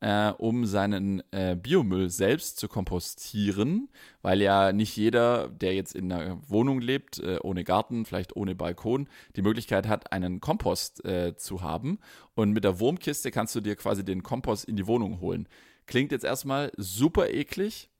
äh, 0.00 0.30
um 0.30 0.66
seinen 0.66 1.22
äh, 1.32 1.56
Biomüll 1.56 2.10
selbst 2.10 2.58
zu 2.58 2.68
kompostieren, 2.68 3.88
weil 4.22 4.42
ja 4.42 4.72
nicht 4.72 4.96
jeder, 4.96 5.48
der 5.48 5.74
jetzt 5.74 5.94
in 5.94 6.12
einer 6.12 6.38
Wohnung 6.48 6.80
lebt, 6.80 7.18
äh, 7.18 7.38
ohne 7.42 7.64
Garten, 7.64 8.04
vielleicht 8.04 8.36
ohne 8.36 8.54
Balkon, 8.54 9.08
die 9.36 9.42
Möglichkeit 9.42 9.88
hat, 9.88 10.12
einen 10.12 10.40
Kompost 10.40 11.04
äh, 11.04 11.36
zu 11.36 11.62
haben. 11.62 11.98
Und 12.34 12.52
mit 12.52 12.64
der 12.64 12.80
Wurmkiste 12.80 13.30
kannst 13.30 13.54
du 13.54 13.60
dir 13.60 13.76
quasi 13.76 14.04
den 14.04 14.22
Kompost 14.22 14.64
in 14.64 14.76
die 14.76 14.86
Wohnung 14.86 15.20
holen. 15.20 15.48
Klingt 15.86 16.12
jetzt 16.12 16.24
erstmal 16.24 16.72
super 16.76 17.30
eklig. 17.30 17.90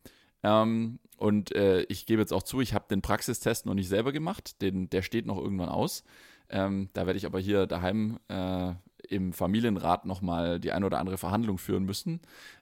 Ähm, 0.43 0.99
und 1.17 1.55
äh, 1.55 1.83
ich 1.85 2.07
gebe 2.07 2.21
jetzt 2.21 2.33
auch 2.33 2.43
zu, 2.43 2.61
ich 2.61 2.75
habe 2.75 2.87
den 2.91 3.03
Praxistest 3.03 3.67
noch 3.67 3.75
nicht 3.75 3.89
selber 3.89 4.13
gemacht. 4.13 4.61
Den, 4.61 4.91
der 4.91 5.03
steht 5.03 5.27
noch 5.27 5.39
irgendwann 5.39 5.71
aus. 5.71 6.05
Ähm, 6.49 6.89
da 6.93 7.07
werde 7.07 7.17
ich 7.17 7.27
aber 7.27 7.41
hier 7.41 7.67
daheim 7.67 8.19
äh, 8.29 8.75
im 9.09 9.33
Familienrat 9.33 10.05
nochmal 10.05 10.61
die 10.61 10.73
ein 10.73 10.85
oder 10.85 10.99
andere 10.99 11.19
Verhandlung 11.19 11.59
führen 11.59 11.85
müssen. 11.85 12.21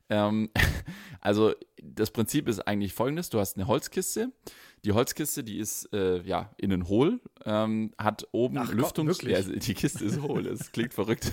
Ähm, 0.09 0.51
also 1.21 1.55
das 1.83 2.11
Prinzip 2.11 2.49
ist 2.49 2.61
eigentlich 2.61 2.93
folgendes. 2.93 3.31
Du 3.31 3.39
hast 3.39 3.57
eine 3.57 3.67
Holzkiste. 3.67 4.33
Die 4.85 4.93
Holzkiste, 4.93 5.43
die 5.45 5.59
ist 5.59 5.93
äh, 5.95 6.21
ja 6.23 6.51
innen 6.59 6.89
hohl, 6.89 7.21
ähm, 7.45 7.93
hat 7.97 8.27
oben 8.33 8.59
Ach 8.59 8.67
Gott, 8.67 8.75
Lüftungs... 8.77 9.09
wirklich? 9.09 9.33
Ja, 9.33 9.39
also 9.39 9.53
die 9.53 9.75
Kiste 9.75 10.05
ist 10.05 10.21
hohl, 10.21 10.43
das 10.43 10.73
klingt 10.73 10.93
verrückt. 10.93 11.33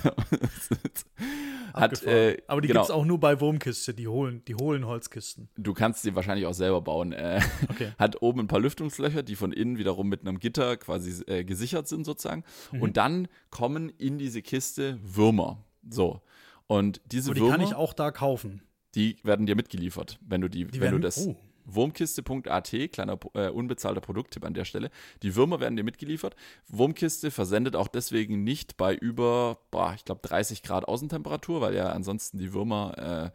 hat, 1.74 2.02
äh, 2.02 2.38
Aber 2.46 2.60
die 2.60 2.68
genau. 2.68 2.80
gibt's 2.80 2.90
auch 2.90 3.04
nur 3.04 3.18
bei 3.20 3.40
Wurmkiste, 3.40 3.94
die 3.94 4.08
hohlen, 4.08 4.42
die 4.46 4.54
hohlen 4.54 4.86
Holzkisten. 4.86 5.48
Du 5.56 5.74
kannst 5.74 6.02
sie 6.02 6.14
wahrscheinlich 6.14 6.46
auch 6.46 6.54
selber 6.54 6.80
bauen. 6.80 7.12
Äh, 7.12 7.40
Okay. 7.70 7.92
hat 7.98 8.20
oben 8.22 8.40
ein 8.40 8.46
paar 8.48 8.60
Lüftungslöcher, 8.60 9.22
die 9.22 9.36
von 9.36 9.52
innen 9.52 9.78
wiederum 9.78 10.08
mit 10.08 10.20
einem 10.22 10.38
Gitter 10.38 10.76
quasi 10.76 11.22
äh, 11.26 11.44
gesichert 11.44 11.88
sind 11.88 12.04
sozusagen. 12.04 12.44
Mhm. 12.72 12.82
Und 12.82 12.96
dann 12.96 13.28
kommen 13.50 13.88
in 13.90 14.18
diese 14.18 14.42
Kiste 14.42 14.98
Würmer. 15.02 15.64
So. 15.88 16.20
Und 16.66 17.00
diese 17.06 17.30
Aber 17.30 17.34
die 17.34 17.40
Würmer, 17.42 17.52
kann 17.56 17.66
ich 17.66 17.74
auch 17.74 17.92
da 17.94 18.10
kaufen. 18.10 18.62
die 18.94 19.16
werden 19.22 19.46
dir 19.46 19.56
mitgeliefert, 19.56 20.18
wenn 20.26 20.40
du 20.40 20.48
die, 20.48 20.64
Die 20.66 20.80
wenn 20.80 20.92
du 20.92 20.92
werden- 20.92 21.02
das 21.02 21.26
oh. 21.26 21.36
Wurmkiste.at, 21.64 22.92
kleiner 22.92 23.18
äh, 23.34 23.48
unbezahlter 23.48 24.00
Produkttipp 24.00 24.44
an 24.44 24.54
der 24.54 24.64
Stelle. 24.64 24.90
Die 25.22 25.34
Würmer 25.34 25.60
werden 25.60 25.76
dir 25.76 25.84
mitgeliefert. 25.84 26.34
Wurmkiste 26.68 27.30
versendet 27.30 27.76
auch 27.76 27.88
deswegen 27.88 28.44
nicht 28.44 28.76
bei 28.76 28.94
über, 28.94 29.58
boah, 29.70 29.94
ich 29.94 30.04
glaube 30.04 30.20
30 30.22 30.62
Grad 30.62 30.86
Außentemperatur, 30.86 31.60
weil 31.60 31.74
ja 31.74 31.90
ansonsten 31.90 32.38
die 32.38 32.52
Würmer 32.52 33.32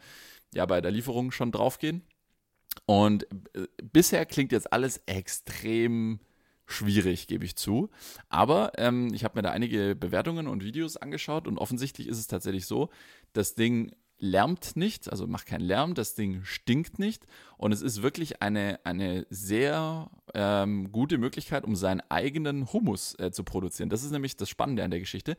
äh, 0.53 0.57
ja 0.57 0.65
bei 0.65 0.81
der 0.81 0.91
Lieferung 0.91 1.31
schon 1.31 1.51
draufgehen. 1.51 2.03
Und 2.85 3.27
äh, 3.53 3.67
bisher 3.83 4.25
klingt 4.25 4.51
jetzt 4.51 4.71
alles 4.71 5.01
extrem 5.05 6.19
schwierig, 6.65 7.27
gebe 7.27 7.45
ich 7.45 7.55
zu. 7.55 7.89
Aber 8.29 8.73
ähm, 8.77 9.13
ich 9.13 9.23
habe 9.23 9.37
mir 9.37 9.41
da 9.41 9.51
einige 9.51 9.95
Bewertungen 9.95 10.47
und 10.47 10.63
Videos 10.63 10.97
angeschaut 10.97 11.47
und 11.47 11.57
offensichtlich 11.57 12.07
ist 12.07 12.19
es 12.19 12.27
tatsächlich 12.27 12.65
so, 12.65 12.89
das 13.33 13.55
Ding 13.55 13.93
lärmt 14.19 14.75
nicht, 14.75 15.11
also 15.11 15.27
macht 15.27 15.45
keinen 15.45 15.61
Lärm, 15.61 15.93
das 15.93 16.15
Ding 16.15 16.43
stinkt 16.43 16.97
nicht 16.97 17.25
und 17.57 17.71
es 17.71 17.81
ist 17.81 18.01
wirklich 18.01 18.41
eine, 18.41 18.79
eine 18.83 19.27
sehr 19.29 20.09
ähm, 20.33 20.91
gute 20.91 21.17
Möglichkeit, 21.17 21.63
um 21.63 21.75
seinen 21.75 22.01
eigenen 22.09 22.71
Humus 22.73 23.17
äh, 23.19 23.31
zu 23.31 23.43
produzieren. 23.43 23.89
Das 23.89 24.03
ist 24.03 24.11
nämlich 24.11 24.35
das 24.35 24.49
Spannende 24.49 24.83
an 24.83 24.91
der 24.91 24.99
Geschichte. 24.99 25.37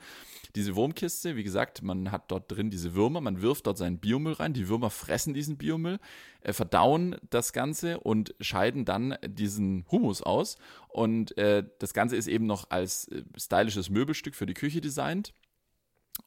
Diese 0.55 0.77
Wurmkiste, 0.77 1.37
wie 1.37 1.43
gesagt, 1.43 1.83
man 1.83 2.13
hat 2.13 2.31
dort 2.31 2.51
drin 2.51 2.71
diese 2.71 2.95
Würmer, 2.95 3.21
man 3.21 3.43
wirft 3.43 3.67
dort 3.67 3.79
seinen 3.79 3.99
Biomüll 3.99 4.35
rein, 4.35 4.53
die 4.53 4.69
Würmer 4.69 4.91
fressen 4.91 5.35
diesen 5.35 5.57
Biomüll, 5.57 5.99
äh, 6.41 6.53
verdauen 6.53 7.17
das 7.31 7.53
Ganze 7.53 7.99
und 8.01 8.35
scheiden 8.41 8.85
dann 8.85 9.17
diesen 9.27 9.87
Humus 9.91 10.23
aus 10.23 10.57
und 10.89 11.37
äh, 11.37 11.65
das 11.79 11.95
Ganze 11.95 12.17
ist 12.17 12.29
eben 12.29 12.47
noch 12.47 12.71
als 12.71 13.09
äh, 13.09 13.25
stylisches 13.37 13.91
Möbelstück 13.91 14.35
für 14.35 14.47
die 14.47 14.55
Küche 14.55 14.81
designt. 14.81 15.33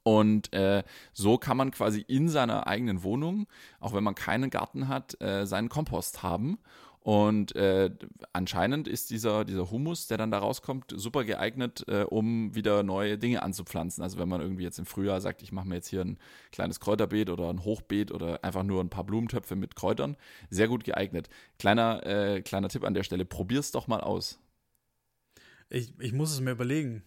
Und 0.03 0.51
äh, 0.53 0.83
so 1.13 1.37
kann 1.37 1.57
man 1.57 1.71
quasi 1.71 2.01
in 2.07 2.29
seiner 2.29 2.67
eigenen 2.67 3.03
Wohnung, 3.03 3.47
auch 3.79 3.93
wenn 3.93 4.03
man 4.03 4.15
keinen 4.15 4.49
Garten 4.49 4.87
hat, 4.87 5.19
äh, 5.21 5.45
seinen 5.45 5.69
Kompost 5.69 6.23
haben. 6.23 6.57
Und 7.03 7.55
äh, 7.55 7.89
anscheinend 8.31 8.87
ist 8.87 9.09
dieser, 9.09 9.43
dieser 9.43 9.71
Humus, 9.71 10.05
der 10.05 10.19
dann 10.19 10.29
da 10.29 10.37
rauskommt, 10.37 10.93
super 10.95 11.23
geeignet, 11.23 11.83
äh, 11.87 12.03
um 12.03 12.53
wieder 12.53 12.83
neue 12.83 13.17
Dinge 13.17 13.41
anzupflanzen. 13.41 14.03
Also 14.03 14.19
wenn 14.19 14.29
man 14.29 14.39
irgendwie 14.39 14.63
jetzt 14.63 14.77
im 14.77 14.85
Frühjahr 14.85 15.19
sagt, 15.19 15.41
ich 15.41 15.51
mache 15.51 15.67
mir 15.67 15.75
jetzt 15.75 15.87
hier 15.87 16.01
ein 16.01 16.19
kleines 16.51 16.79
Kräuterbeet 16.79 17.31
oder 17.31 17.49
ein 17.49 17.63
Hochbeet 17.63 18.11
oder 18.11 18.43
einfach 18.43 18.61
nur 18.61 18.83
ein 18.83 18.91
paar 18.91 19.03
Blumentöpfe 19.03 19.55
mit 19.55 19.75
Kräutern, 19.75 20.15
sehr 20.51 20.67
gut 20.67 20.83
geeignet. 20.83 21.27
Kleiner, 21.57 22.05
äh, 22.05 22.41
kleiner 22.43 22.69
Tipp 22.69 22.83
an 22.83 22.93
der 22.93 23.03
Stelle, 23.03 23.25
probier's 23.25 23.71
doch 23.71 23.87
mal 23.87 24.01
aus. 24.01 24.39
Ich, 25.69 25.99
ich 25.99 26.13
muss 26.13 26.31
es 26.31 26.39
mir 26.39 26.51
überlegen. 26.51 27.01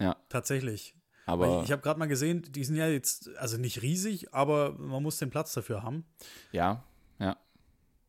Ja. 0.00 0.16
Tatsächlich. 0.28 0.94
Aber 1.32 1.58
ich 1.58 1.64
ich 1.66 1.72
habe 1.72 1.82
gerade 1.82 1.98
mal 1.98 2.06
gesehen, 2.08 2.42
die 2.50 2.64
sind 2.64 2.76
ja 2.76 2.88
jetzt, 2.88 3.28
also 3.36 3.56
nicht 3.58 3.82
riesig, 3.82 4.34
aber 4.34 4.72
man 4.78 5.02
muss 5.02 5.18
den 5.18 5.30
Platz 5.30 5.52
dafür 5.54 5.82
haben. 5.82 6.04
ja, 6.52 6.84
ja, 7.18 7.36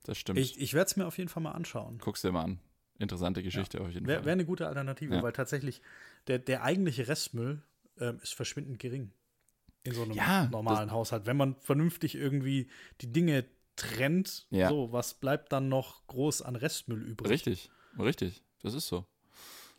das 0.04 0.18
stimmt. 0.18 0.40
Ich, 0.40 0.60
ich 0.60 0.74
werde 0.74 0.88
es 0.90 0.96
mir 0.96 1.06
auf 1.06 1.18
jeden 1.18 1.30
Fall 1.30 1.44
mal 1.44 1.52
anschauen. 1.52 2.00
Guck's 2.00 2.22
dir 2.22 2.32
mal 2.32 2.44
an. 2.44 2.60
Interessante 2.98 3.42
Geschichte 3.44 3.82
auf 3.82 3.90
jeden 3.90 4.06
Wäre 4.08 4.20
Fall. 4.20 4.26
wär 4.26 4.34
eine 4.34 4.46
gute 4.46 4.68
Alternative, 4.68 5.16
Ja. 5.16 5.24
weil 5.24 5.32
tatsächlich 5.34 5.82
der, 6.28 6.40
der 6.40 6.64
eigentliche 6.64 7.08
Restmüll 7.08 7.62
ähm, 8.00 8.20
ist 8.22 8.34
verschwindend 8.36 8.78
gering 8.80 9.12
in 9.84 9.94
so 9.94 10.04
einem 10.04 10.12
Ja, 10.12 10.46
normalen 10.52 10.92
Haushalt. 10.92 11.26
Wenn 11.26 11.38
man 11.38 11.56
vernünftig 11.56 12.14
irgendwie 12.16 12.70
die 13.02 13.12
Dinge 13.12 13.46
trennt, 13.76 14.46
Ja. 14.52 14.70
so, 14.70 14.92
was 14.92 15.16
bleibt 15.16 15.52
dann 15.52 15.68
noch 15.70 16.06
groß 16.08 16.44
an 16.44 16.56
Restmüll 16.56 17.02
übrig? 17.02 17.32
Richtig, 17.32 17.72
richtig. 17.98 18.44
Das 18.62 18.76
ist 18.76 18.88
so. 18.88 19.06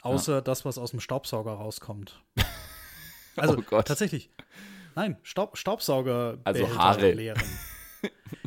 Außer 0.00 0.42
das, 0.42 0.64
was 0.64 0.76
aus 0.78 0.90
dem 0.90 0.98
Staubsauger 0.98 1.52
rauskommt. 1.52 2.24
Also 3.36 3.58
Oh 3.58 3.62
Gott. 3.62 3.86
tatsächlich. 3.86 4.30
Nein, 4.94 5.16
Staub, 5.22 5.56
Staubsauger 5.56 6.38
Also 6.44 6.76
Haare. 6.76 7.12
leeren. 7.12 7.42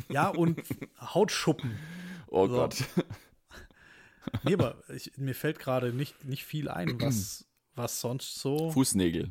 Ja, 0.08 0.28
und 0.28 0.62
Hautschuppen. 1.00 1.76
Oh 2.28 2.46
So. 2.46 2.54
Gott. 2.54 2.84
Nee, 4.44 4.54
aber 4.54 4.82
ich, 4.94 5.16
mir 5.16 5.34
fällt 5.34 5.58
gerade 5.58 5.92
nicht, 5.92 6.24
nicht 6.24 6.44
viel 6.44 6.68
ein, 6.68 7.00
was, 7.00 7.44
Was 7.74 8.00
sonst 8.00 8.36
so? 8.36 8.70
Fußnägel. 8.70 9.30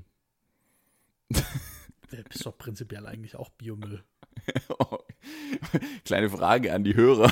Der 2.12 2.26
ist 2.30 2.46
doch 2.46 2.58
prinzipiell 2.58 3.06
eigentlich 3.08 3.36
auch 3.36 3.50
Biomüll. 3.50 4.04
Kleine 6.06 6.30
Frage 6.30 6.74
an 6.74 6.84
die 6.84 6.96
Hörer. 6.96 7.32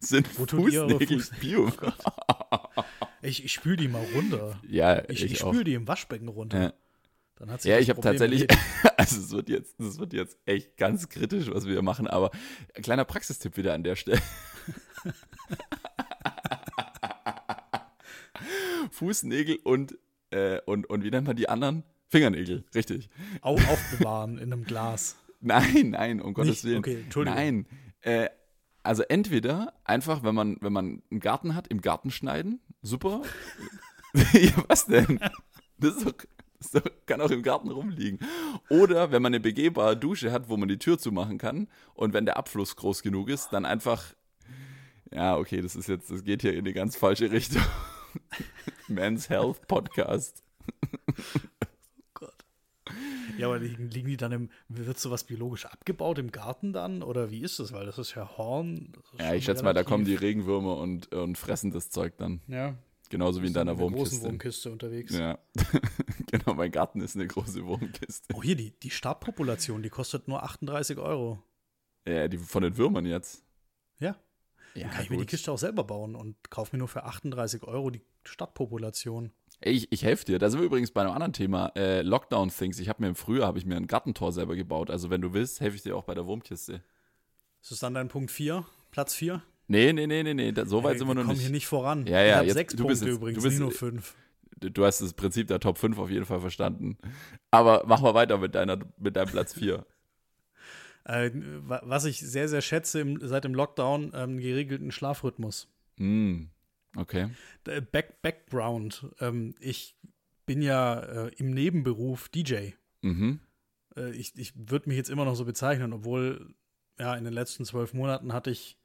Sind 0.00 0.28
Wo 0.38 0.46
Fußnägel 0.46 0.90
Fußnägel? 1.08 1.24
Bio? 1.40 1.72
Ich, 3.20 3.44
ich 3.44 3.52
spüle 3.52 3.76
die 3.76 3.88
mal 3.88 4.04
runter. 4.14 4.60
Ja, 4.68 5.02
Ich, 5.10 5.24
ich, 5.24 5.32
ich, 5.32 5.38
spüle 5.40 5.64
die 5.64 5.74
im 5.74 5.88
Waschbecken 5.88 6.28
runter. 6.28 6.62
Ja. 6.62 6.72
Dann 7.38 7.50
hat 7.50 7.62
sich 7.62 7.70
Ja, 7.70 7.78
ich 7.78 7.88
habe 7.88 8.00
tatsächlich, 8.00 8.46
also 8.96 9.20
es 9.20 9.30
wird 9.30 9.48
jetzt, 9.48 9.76
das 9.78 9.98
wird 9.98 10.12
jetzt 10.12 10.36
echt 10.44 10.76
ganz 10.76 11.08
kritisch, 11.08 11.48
was 11.50 11.64
wir 11.66 11.72
hier 11.72 11.82
machen, 11.82 12.08
aber 12.08 12.30
ein 12.74 12.82
kleiner 12.82 13.04
Praxistipp 13.04 13.56
wieder 13.56 13.74
an 13.74 13.84
der 13.84 13.94
Stelle. 13.96 14.20
Fußnägel 18.90 19.58
und, 19.62 19.96
äh, 20.30 20.60
und, 20.66 20.90
und 20.90 21.04
wie 21.04 21.10
nennt 21.10 21.26
man 21.28 21.36
die 21.36 21.48
anderen? 21.48 21.84
Fingernägel, 22.08 22.64
richtig. 22.74 23.08
Au 23.42 23.54
aufbewahren 23.54 24.38
in 24.38 24.52
einem 24.52 24.64
Glas. 24.64 25.16
Nein, 25.40 25.90
nein, 25.90 26.20
um 26.20 26.34
Gottes 26.34 26.50
Nicht? 26.50 26.64
Willen. 26.64 26.78
Okay, 26.78 27.02
Entschuldigung. 27.04 27.38
Nein. 27.38 27.66
Äh, 28.00 28.28
also 28.82 29.04
entweder 29.04 29.72
einfach, 29.84 30.24
wenn 30.24 30.34
man, 30.34 30.56
wenn 30.60 30.72
man 30.72 31.00
einen 31.12 31.20
Garten 31.20 31.54
hat, 31.54 31.68
im 31.68 31.80
Garten 31.80 32.10
schneiden, 32.10 32.60
super. 32.82 33.22
ja, 34.32 34.50
was 34.66 34.86
denn? 34.86 35.20
Das, 35.78 35.94
ist 35.96 36.06
doch, 36.06 36.14
das 36.72 36.82
kann 37.06 37.20
auch 37.20 37.30
im 37.30 37.42
Garten 37.42 37.70
rumliegen. 37.70 38.18
Oder 38.68 39.12
wenn 39.12 39.22
man 39.22 39.30
eine 39.30 39.40
begehbare 39.40 39.96
Dusche 39.96 40.32
hat, 40.32 40.48
wo 40.48 40.56
man 40.56 40.68
die 40.68 40.78
Tür 40.78 40.98
zumachen 40.98 41.38
kann 41.38 41.68
und 41.94 42.12
wenn 42.12 42.26
der 42.26 42.36
Abfluss 42.36 42.76
groß 42.76 43.02
genug 43.02 43.28
ist, 43.28 43.50
dann 43.50 43.64
einfach. 43.64 44.14
Ja, 45.12 45.36
okay, 45.36 45.62
das 45.62 45.74
ist 45.74 45.88
jetzt, 45.88 46.10
das 46.10 46.22
geht 46.24 46.42
hier 46.42 46.52
in 46.52 46.64
die 46.64 46.74
ganz 46.74 46.96
falsche 46.96 47.30
Richtung. 47.30 47.62
Men's 48.88 49.30
Health 49.30 49.66
Podcast. 49.66 50.42
Gott. 52.14 52.44
Ja, 53.38 53.46
aber 53.46 53.58
liegen, 53.58 53.88
liegen 53.90 54.08
die 54.08 54.16
dann 54.18 54.32
im, 54.32 54.50
wird 54.68 54.98
sowas 54.98 55.24
biologisch 55.24 55.64
abgebaut 55.64 56.18
im 56.18 56.30
Garten 56.30 56.74
dann? 56.74 57.02
Oder 57.02 57.30
wie 57.30 57.40
ist 57.40 57.58
das? 57.58 57.72
Weil 57.72 57.86
das 57.86 57.96
ist 57.96 58.14
ja 58.16 58.36
Horn. 58.36 58.92
ist 59.14 59.20
Ja, 59.20 59.32
ich 59.32 59.44
schätze 59.44 59.64
mal, 59.64 59.72
da 59.72 59.84
kommen 59.84 60.04
die 60.04 60.14
Regenwürmer 60.14 60.76
und, 60.76 61.14
und 61.14 61.38
fressen 61.38 61.70
das 61.70 61.88
Zeug 61.88 62.18
dann. 62.18 62.42
Ja, 62.48 62.74
Genauso 63.08 63.42
wie 63.42 63.46
in 63.46 63.54
deiner 63.54 63.74
der 63.74 63.86
großen 63.86 63.96
Wurmkiste. 63.96 64.24
Wurmkiste 64.24 64.72
unterwegs. 64.72 65.16
Ja, 65.16 65.38
genau, 66.26 66.54
mein 66.54 66.70
Garten 66.70 67.00
ist 67.00 67.16
eine 67.16 67.26
große 67.26 67.64
Wurmkiste. 67.64 68.34
Oh, 68.34 68.42
hier, 68.42 68.56
die, 68.56 68.72
die 68.78 68.90
Startpopulation, 68.90 69.82
die 69.82 69.88
kostet 69.88 70.28
nur 70.28 70.42
38 70.42 70.98
Euro. 70.98 71.42
Ja, 72.06 72.28
die 72.28 72.38
von 72.38 72.62
den 72.62 72.76
Würmern 72.76 73.06
jetzt. 73.06 73.44
Ja. 73.98 74.16
Ja, 74.74 74.82
Dann 74.82 74.90
kann 74.90 75.04
ich 75.04 75.10
mir 75.10 75.16
die 75.16 75.26
Kiste 75.26 75.50
auch 75.50 75.58
selber 75.58 75.84
bauen 75.84 76.14
und 76.14 76.36
kaufe 76.50 76.76
mir 76.76 76.78
nur 76.78 76.88
für 76.88 77.04
38 77.04 77.64
Euro 77.64 77.90
die 77.90 78.02
Stadtpopulation. 78.24 79.32
Ey, 79.60 79.72
ich, 79.72 79.90
ich 79.90 80.04
helfe 80.04 80.24
dir. 80.24 80.38
Da 80.38 80.50
sind 80.50 80.60
wir 80.60 80.66
übrigens 80.66 80.92
bei 80.92 81.00
einem 81.00 81.10
anderen 81.10 81.32
Thema. 81.32 81.72
Äh, 81.74 82.02
Lockdown-Things. 82.02 82.78
Ich 82.78 82.88
habe 82.88 83.02
mir 83.02 83.08
im 83.08 83.16
Frühjahr 83.16 83.48
habe 83.48 83.58
ich 83.58 83.66
mir 83.66 83.76
ein 83.76 83.88
Gartentor 83.88 84.32
selber 84.32 84.54
gebaut. 84.54 84.90
Also 84.90 85.10
wenn 85.10 85.20
du 85.20 85.32
willst, 85.32 85.60
helfe 85.60 85.76
ich 85.76 85.82
dir 85.82 85.96
auch 85.96 86.04
bei 86.04 86.14
der 86.14 86.26
Wurmkiste. 86.26 86.82
Ist 87.60 87.72
das 87.72 87.80
dann 87.80 87.94
dein 87.94 88.08
Punkt 88.08 88.30
4? 88.30 88.64
Platz 88.92 89.14
4? 89.14 89.42
Nee, 89.68 89.92
nee, 89.92 90.06
nee, 90.06 90.22
nee, 90.22 90.34
nee. 90.34 90.52
Da, 90.52 90.64
so 90.66 90.82
weit 90.82 90.98
sind 90.98 91.06
wir 91.06 91.14
noch 91.14 91.22
kommen 91.22 91.34
nicht. 91.34 91.42
hier 91.42 91.50
nicht 91.50 91.66
voran. 91.66 92.06
Ja, 92.06 92.22
ja, 92.22 92.26
ich 92.42 92.48
habe 92.48 92.52
sechs 92.52 92.74
du 92.74 92.82
Punkte 92.84 92.92
bist 92.94 93.02
jetzt- 93.04 93.14
übrigens, 93.16 93.36
du 93.38 93.42
bist- 93.42 93.52
nicht 93.58 93.60
nur 93.60 93.70
fünf. 93.72 94.14
Du 94.60 94.84
hast 94.84 95.00
das 95.00 95.12
Prinzip 95.14 95.46
der 95.46 95.60
Top 95.60 95.78
5 95.78 95.98
auf 95.98 96.10
jeden 96.10 96.24
Fall 96.24 96.40
verstanden. 96.40 96.98
Aber 97.52 97.84
mach 97.86 98.00
mal 98.00 98.14
weiter 98.14 98.38
mit, 98.38 98.54
deiner, 98.56 98.78
mit 98.98 99.14
deinem 99.14 99.28
Platz 99.30 99.54
4. 99.54 99.86
Äh, 101.04 101.30
wa- 101.66 101.80
was 101.84 102.04
ich 102.04 102.20
sehr, 102.20 102.48
sehr 102.50 102.60
schätze 102.60 103.00
im, 103.00 103.18
seit 103.26 103.44
dem 103.44 103.54
Lockdown, 103.54 104.12
ähm, 104.14 104.38
geregelten 104.38 104.90
Schlafrhythmus. 104.92 105.66
Hm, 105.96 106.50
okay. 106.96 107.30
Äh, 107.66 107.80
Back, 107.80 108.20
Background. 108.20 109.06
Ähm, 109.18 109.54
ich 109.58 109.96
bin 110.44 110.60
ja 110.60 111.00
äh, 111.00 111.28
im 111.36 111.50
Nebenberuf 111.50 112.28
DJ. 112.28 112.72
Mhm. 113.00 113.40
Äh, 113.96 114.10
ich 114.10 114.32
ich 114.36 114.52
würde 114.56 114.88
mich 114.90 114.98
jetzt 114.98 115.08
immer 115.08 115.24
noch 115.24 115.34
so 115.34 115.46
bezeichnen, 115.46 115.94
obwohl 115.94 116.54
ja 116.98 117.14
in 117.14 117.24
den 117.24 117.32
letzten 117.32 117.64
zwölf 117.64 117.94
Monaten 117.94 118.34
hatte 118.34 118.50
ich 118.50 118.76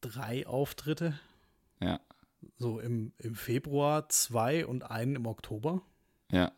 drei 0.00 0.46
Auftritte. 0.46 1.18
Ja, 1.80 2.00
So 2.58 2.78
im, 2.80 3.12
im 3.18 3.34
Februar 3.34 4.08
zwei 4.08 4.66
und 4.66 4.90
einen 4.90 5.16
im 5.16 5.26
Oktober. 5.26 5.82
ja. 6.30 6.52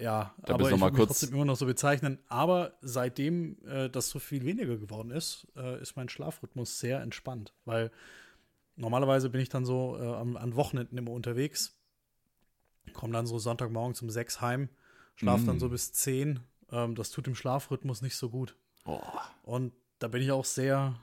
Ja, 0.00 0.34
Da 0.44 0.54
aber 0.54 0.72
ich 0.72 0.80
würde 0.80 0.96
kurz- 0.96 1.20
trotzdem 1.20 1.34
immer 1.34 1.44
noch 1.44 1.54
so 1.56 1.66
bezeichnen. 1.66 2.18
Aber 2.28 2.76
seitdem 2.82 3.56
äh, 3.64 3.88
das 3.88 4.10
so 4.10 4.18
viel 4.18 4.44
weniger 4.44 4.76
geworden 4.76 5.12
ist, 5.12 5.46
äh, 5.56 5.80
ist 5.80 5.94
mein 5.96 6.08
Schlafrhythmus 6.08 6.80
sehr 6.80 7.00
entspannt. 7.00 7.52
Weil 7.64 7.92
normalerweise 8.74 9.30
bin 9.30 9.40
ich 9.40 9.50
dann 9.50 9.64
so 9.64 9.96
äh, 9.96 10.04
am, 10.04 10.36
an 10.36 10.56
Wochenenden 10.56 10.98
immer 10.98 11.12
unterwegs, 11.12 11.76
komme 12.92 13.12
dann 13.12 13.28
so 13.28 13.38
Sonntagmorgens 13.38 14.02
um 14.02 14.10
sechs 14.10 14.40
heim, 14.40 14.68
schlafe 15.14 15.46
dann 15.46 15.56
Mm. 15.58 15.60
so 15.60 15.68
bis 15.68 15.92
zehn. 15.92 16.40
Ähm, 16.72 16.96
das 16.96 17.10
tut 17.10 17.28
dem 17.28 17.36
Schlafrhythmus 17.36 18.02
nicht 18.02 18.16
so 18.16 18.30
gut. 18.30 18.56
Oh. 18.84 19.00
Und 19.44 19.72
da 20.00 20.08
bin 20.08 20.22
ich 20.22 20.32
auch 20.32 20.44
sehr, 20.44 20.96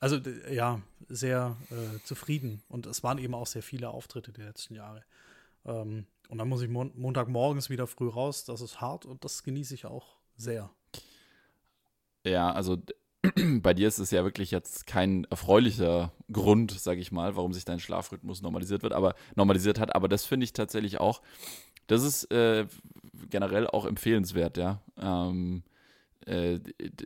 also 0.00 0.18
ja, 0.50 0.80
sehr 1.08 1.56
äh, 1.70 2.02
zufrieden. 2.04 2.62
Und 2.68 2.86
es 2.86 3.02
waren 3.02 3.18
eben 3.18 3.34
auch 3.34 3.46
sehr 3.46 3.62
viele 3.62 3.90
Auftritte 3.90 4.32
die 4.32 4.42
letzten 4.42 4.74
Jahre. 4.74 5.04
Ähm, 5.64 6.06
und 6.28 6.38
dann 6.38 6.48
muss 6.48 6.62
ich 6.62 6.68
mon 6.68 6.92
Montagmorgens 6.96 7.70
wieder 7.70 7.86
früh 7.86 8.08
raus. 8.08 8.44
Das 8.44 8.60
ist 8.60 8.80
hart 8.80 9.04
und 9.04 9.24
das 9.24 9.42
genieße 9.42 9.74
ich 9.74 9.84
auch 9.84 10.16
sehr. 10.36 10.70
Ja, 12.24 12.52
also 12.52 12.78
bei 13.60 13.74
dir 13.74 13.88
ist 13.88 13.98
es 13.98 14.10
ja 14.10 14.24
wirklich 14.24 14.50
jetzt 14.50 14.86
kein 14.86 15.24
erfreulicher 15.24 16.12
Grund, 16.32 16.72
sag 16.72 16.98
ich 16.98 17.12
mal, 17.12 17.36
warum 17.36 17.52
sich 17.52 17.64
dein 17.64 17.80
Schlafrhythmus 17.80 18.40
normalisiert 18.42 18.82
wird, 18.82 18.92
aber 18.94 19.14
normalisiert 19.34 19.78
hat. 19.78 19.94
Aber 19.94 20.08
das 20.08 20.24
finde 20.24 20.44
ich 20.44 20.52
tatsächlich 20.52 20.98
auch, 20.98 21.20
das 21.88 22.02
ist 22.02 22.30
äh, 22.32 22.66
generell 23.28 23.66
auch 23.66 23.84
empfehlenswert, 23.84 24.56
ja. 24.56 24.80
Ähm, 24.96 25.62
äh, 26.26 26.58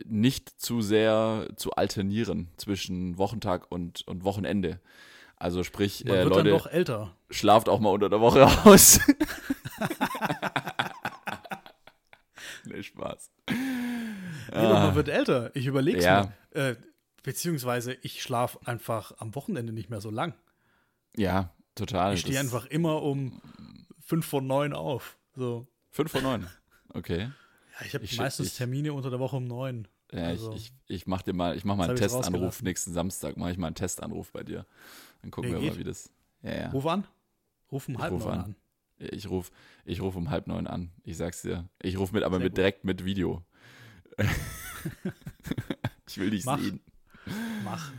nicht 0.05 0.49
zu 0.59 0.81
sehr 0.81 1.47
zu 1.55 1.71
alternieren 1.71 2.49
zwischen 2.57 3.17
Wochentag 3.17 3.71
und, 3.71 4.07
und 4.07 4.23
Wochenende. 4.23 4.79
Also 5.37 5.63
sprich, 5.63 6.05
Man 6.05 6.13
äh, 6.15 6.17
wird 6.23 6.29
Leute, 6.29 6.43
dann 6.49 6.57
doch 6.59 6.67
älter. 6.67 7.15
schlaft 7.29 7.67
auch 7.69 7.79
mal 7.79 7.89
unter 7.89 8.09
der 8.09 8.21
Woche 8.21 8.45
aus. 8.65 8.99
nee, 12.65 12.83
Spaß. 12.83 13.29
Nee, 13.49 13.55
doch, 14.51 14.73
man 14.79 14.95
wird 14.95 15.09
älter. 15.09 15.51
Ich 15.55 15.65
überlege 15.65 15.97
es 15.99 16.05
Ja. 16.05 16.31
mir. 16.53 16.61
Äh, 16.69 16.75
beziehungsweise 17.23 17.93
ich 18.01 18.21
schlafe 18.21 18.59
einfach 18.65 19.13
am 19.17 19.35
Wochenende 19.35 19.73
nicht 19.73 19.89
mehr 19.89 20.01
so 20.01 20.09
lang. 20.09 20.33
Ja, 21.17 21.53
total. 21.75 22.13
Ich 22.13 22.21
stehe 22.21 22.39
einfach 22.39 22.65
immer 22.67 23.01
um 23.01 23.41
fünf 24.05 24.25
vor 24.25 24.41
neun 24.41 24.73
auf. 24.73 25.17
So. 25.35 25.67
Fünf 25.91 26.11
von 26.11 26.23
neun. 26.23 26.47
Okay. 26.93 27.29
Ja, 27.79 27.85
ich 27.85 27.93
habe 27.93 28.05
meistens 28.17 28.47
ich- 28.47 28.57
Termine 28.57 28.93
unter 28.93 29.09
der 29.09 29.19
Woche 29.19 29.35
um 29.37 29.45
neun. 29.45 29.87
Ja, 30.11 30.25
Also- 30.27 30.53
ich, 30.53 30.71
ich, 30.87 30.95
ich 30.97 31.07
mach 31.07 31.21
dir 31.23 31.33
mal, 31.33 31.55
ich 31.57 31.65
mach 31.65 31.75
mal 31.75 31.87
einen 31.89 31.97
Testanruf 31.97 32.61
nächsten 32.61 32.93
Samstag, 32.93 33.37
mache 33.37 33.51
ich 33.51 33.57
mal 33.57 33.67
einen 33.67 33.75
Testanruf 33.75 34.31
bei 34.31 34.43
dir. 34.43 34.65
Dann 35.21 35.31
gucken 35.31 35.49
Nee, 35.51 35.55
wir 35.57 35.61
geht. 35.61 35.73
mal, 35.73 35.79
wie 35.79 35.83
das. 35.83 36.11
Ja, 36.43 36.53
ja. 36.55 36.69
Ruf 36.69 36.85
an. 36.85 37.05
Ruf 37.71 37.87
um 37.89 37.97
halb 37.97 38.11
ruf 38.13 38.23
neun 38.25 38.33
an. 38.33 38.39
an. 38.45 38.55
Ich 38.97 39.27
rufe 39.29 39.51
ich 39.83 39.99
ruf 40.01 40.15
um 40.15 40.29
halb 40.29 40.47
neun 40.47 40.67
an. 40.67 40.91
Ich 41.03 41.17
sag's 41.17 41.41
dir. 41.41 41.67
Ich 41.81 41.97
rufe 41.97 42.13
mit, 42.13 42.23
aber 42.23 42.37
Sehr 42.37 42.43
mit 42.45 42.51
gut. 42.53 42.57
direkt 42.57 42.83
mit 42.85 43.03
Video. 43.03 43.43
ich 46.07 46.17
will 46.17 46.29
dich 46.29 46.45
Mach. 46.45 46.59
sehen. 46.59 46.79
Mach. 47.63 47.91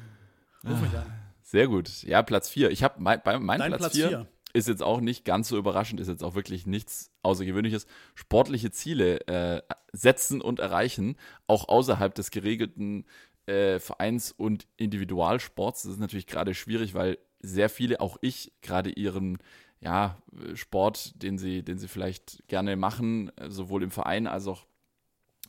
Ruf 0.65 0.81
mich 0.81 0.97
an. 0.97 1.07
Sehr 1.43 1.69
gut. 1.69 2.03
Ja, 2.03 2.23
Platz 2.23 2.49
vier. 2.49 2.71
Ich 2.71 2.83
habe 2.83 3.01
mein, 3.01 3.21
bei, 3.23 3.39
mein 3.39 3.59
Dein 3.59 3.73
Platz, 3.75 3.93
vier. 3.95 4.27
Ist 4.57 4.69
jetzt 4.69 4.83
auch 4.83 5.01
nicht 5.01 5.27
ganz 5.27 5.49
so 5.49 5.59
überraschend, 5.59 6.01
ist 6.01 6.09
jetzt 6.09 6.25
auch 6.25 6.35
wirklich 6.35 6.67
nichts 6.67 7.13
Außergewöhnliches. 7.23 7.87
Sportliche 8.15 8.71
Ziele 8.71 9.21
äh, 9.29 9.63
setzen 9.93 10.41
und 10.41 10.61
erreichen, 10.61 11.17
auch 11.47 11.69
außerhalb 11.69 12.15
des 12.15 12.31
geregelten 12.31 13.05
äh, 13.45 13.79
Vereins- 13.79 14.33
und 14.33 14.67
Individualsports. 14.79 15.83
Das 15.83 15.93
ist 15.93 16.01
natürlich 16.01 16.27
gerade 16.27 16.55
schwierig, 16.55 16.95
weil 16.95 17.19
sehr 17.41 17.69
viele, 17.69 18.01
auch 18.01 18.17
ich, 18.23 18.55
gerade 18.63 18.91
ihren 18.91 19.37
ja, 19.81 20.23
Sport, 20.55 21.23
den 21.23 21.37
sie, 21.37 21.63
den 21.63 21.79
sie 21.79 21.87
vielleicht 21.87 22.49
gerne 22.49 22.77
machen, 22.77 23.31
sowohl 23.49 23.83
im 23.83 23.91
Verein 23.91 24.27
als 24.27 24.47
auch 24.47 24.65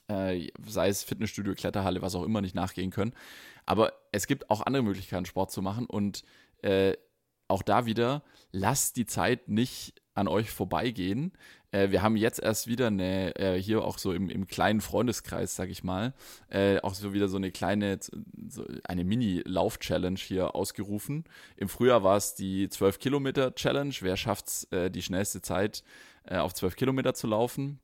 äh, 0.09 0.49
sei 0.65 0.89
es 0.89 1.03
Fitnessstudio, 1.03 1.53
Kletterhalle, 1.55 2.01
was 2.01 2.13
auch 2.15 2.23
immer, 2.23 2.41
nicht 2.41 2.55
nachgehen 2.55 2.91
können. 2.91 3.13
Aber 3.65 3.93
es 4.11 4.27
gibt 4.27 4.49
auch 4.49 4.65
andere 4.65 4.83
Möglichkeiten, 4.83 5.25
Sport 5.25 5.51
zu 5.51 5.61
machen 5.61 5.85
und 5.85 6.23
äh, 6.61 6.93
auch 7.47 7.61
da 7.61 7.85
wieder, 7.85 8.23
lasst 8.51 8.97
die 8.97 9.05
Zeit 9.05 9.47
nicht 9.47 9.93
an 10.13 10.27
euch 10.27 10.49
vorbeigehen. 10.49 11.31
Äh, 11.71 11.91
wir 11.91 12.01
haben 12.01 12.15
jetzt 12.15 12.39
erst 12.39 12.67
wieder 12.67 12.87
eine, 12.87 13.35
äh, 13.35 13.61
hier 13.61 13.83
auch 13.83 13.97
so 13.97 14.13
im, 14.13 14.29
im 14.29 14.47
kleinen 14.47 14.81
Freundeskreis, 14.81 15.55
sag 15.55 15.69
ich 15.69 15.83
mal, 15.83 16.13
äh, 16.49 16.79
auch 16.79 16.93
so 16.93 17.13
wieder 17.13 17.27
so 17.27 17.37
eine 17.37 17.51
kleine, 17.51 17.99
so 18.47 18.65
eine 18.83 19.03
Mini-Lauf-Challenge 19.03 20.19
hier 20.19 20.55
ausgerufen. 20.55 21.25
Im 21.55 21.69
Frühjahr 21.69 22.03
war 22.03 22.17
es 22.17 22.35
die 22.35 22.67
12-Kilometer-Challenge. 22.67 23.93
Wer 24.01 24.17
schafft 24.17 24.47
es, 24.47 24.63
äh, 24.71 24.89
die 24.89 25.03
schnellste 25.03 25.41
Zeit 25.41 25.83
äh, 26.23 26.37
auf 26.37 26.53
12 26.53 26.75
Kilometer 26.75 27.13
zu 27.13 27.27
laufen? 27.27 27.79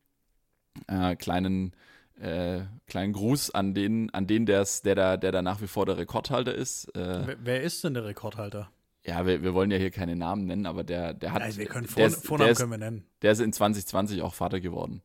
Äh, 0.88 1.16
kleinen 1.16 1.76
äh, 2.20 2.62
kleinen 2.88 3.14
Gruß 3.14 3.52
an 3.52 3.74
den, 3.74 4.12
an 4.12 4.28
den 4.28 4.46
der's, 4.46 4.84
der, 4.84 4.96
da, 4.96 5.18
der 5.18 5.32
da 5.32 5.42
nach 5.42 5.62
wie 5.62 5.68
vor 5.68 5.86
der 5.86 5.98
Rekordhalter 5.98 6.54
ist. 6.54 6.96
Äh, 6.96 7.28
Wer, 7.28 7.38
wer 7.42 7.62
ist 7.64 7.84
denn 7.84 7.96
der 7.96 8.06
Rekordhalter? 8.06 8.70
Ja, 9.06 9.26
wir, 9.26 9.44
wir 9.44 9.54
wollen 9.54 9.70
ja 9.72 9.78
hier 9.78 9.92
keine 9.92 10.16
Namen 10.16 10.46
nennen, 10.46 10.66
aber 10.66 10.84
der, 10.84 11.14
der 11.14 11.34
hat. 11.34 11.42
Nein, 11.42 11.58
wir 11.58 11.66
können 11.66 11.86
der 11.86 11.92
Vor 11.94 12.06
ist, 12.06 12.26
Vornamen 12.28 12.46
der 12.48 12.52
ist, 12.54 12.58
können 12.60 12.72
wir 12.72 12.78
nennen. 12.78 13.06
Der 13.22 13.32
ist 13.34 13.40
in 13.42 13.52
2020 13.54 14.22
auch 14.22 14.34
Vater 14.34 14.60
geworden. 14.60 15.02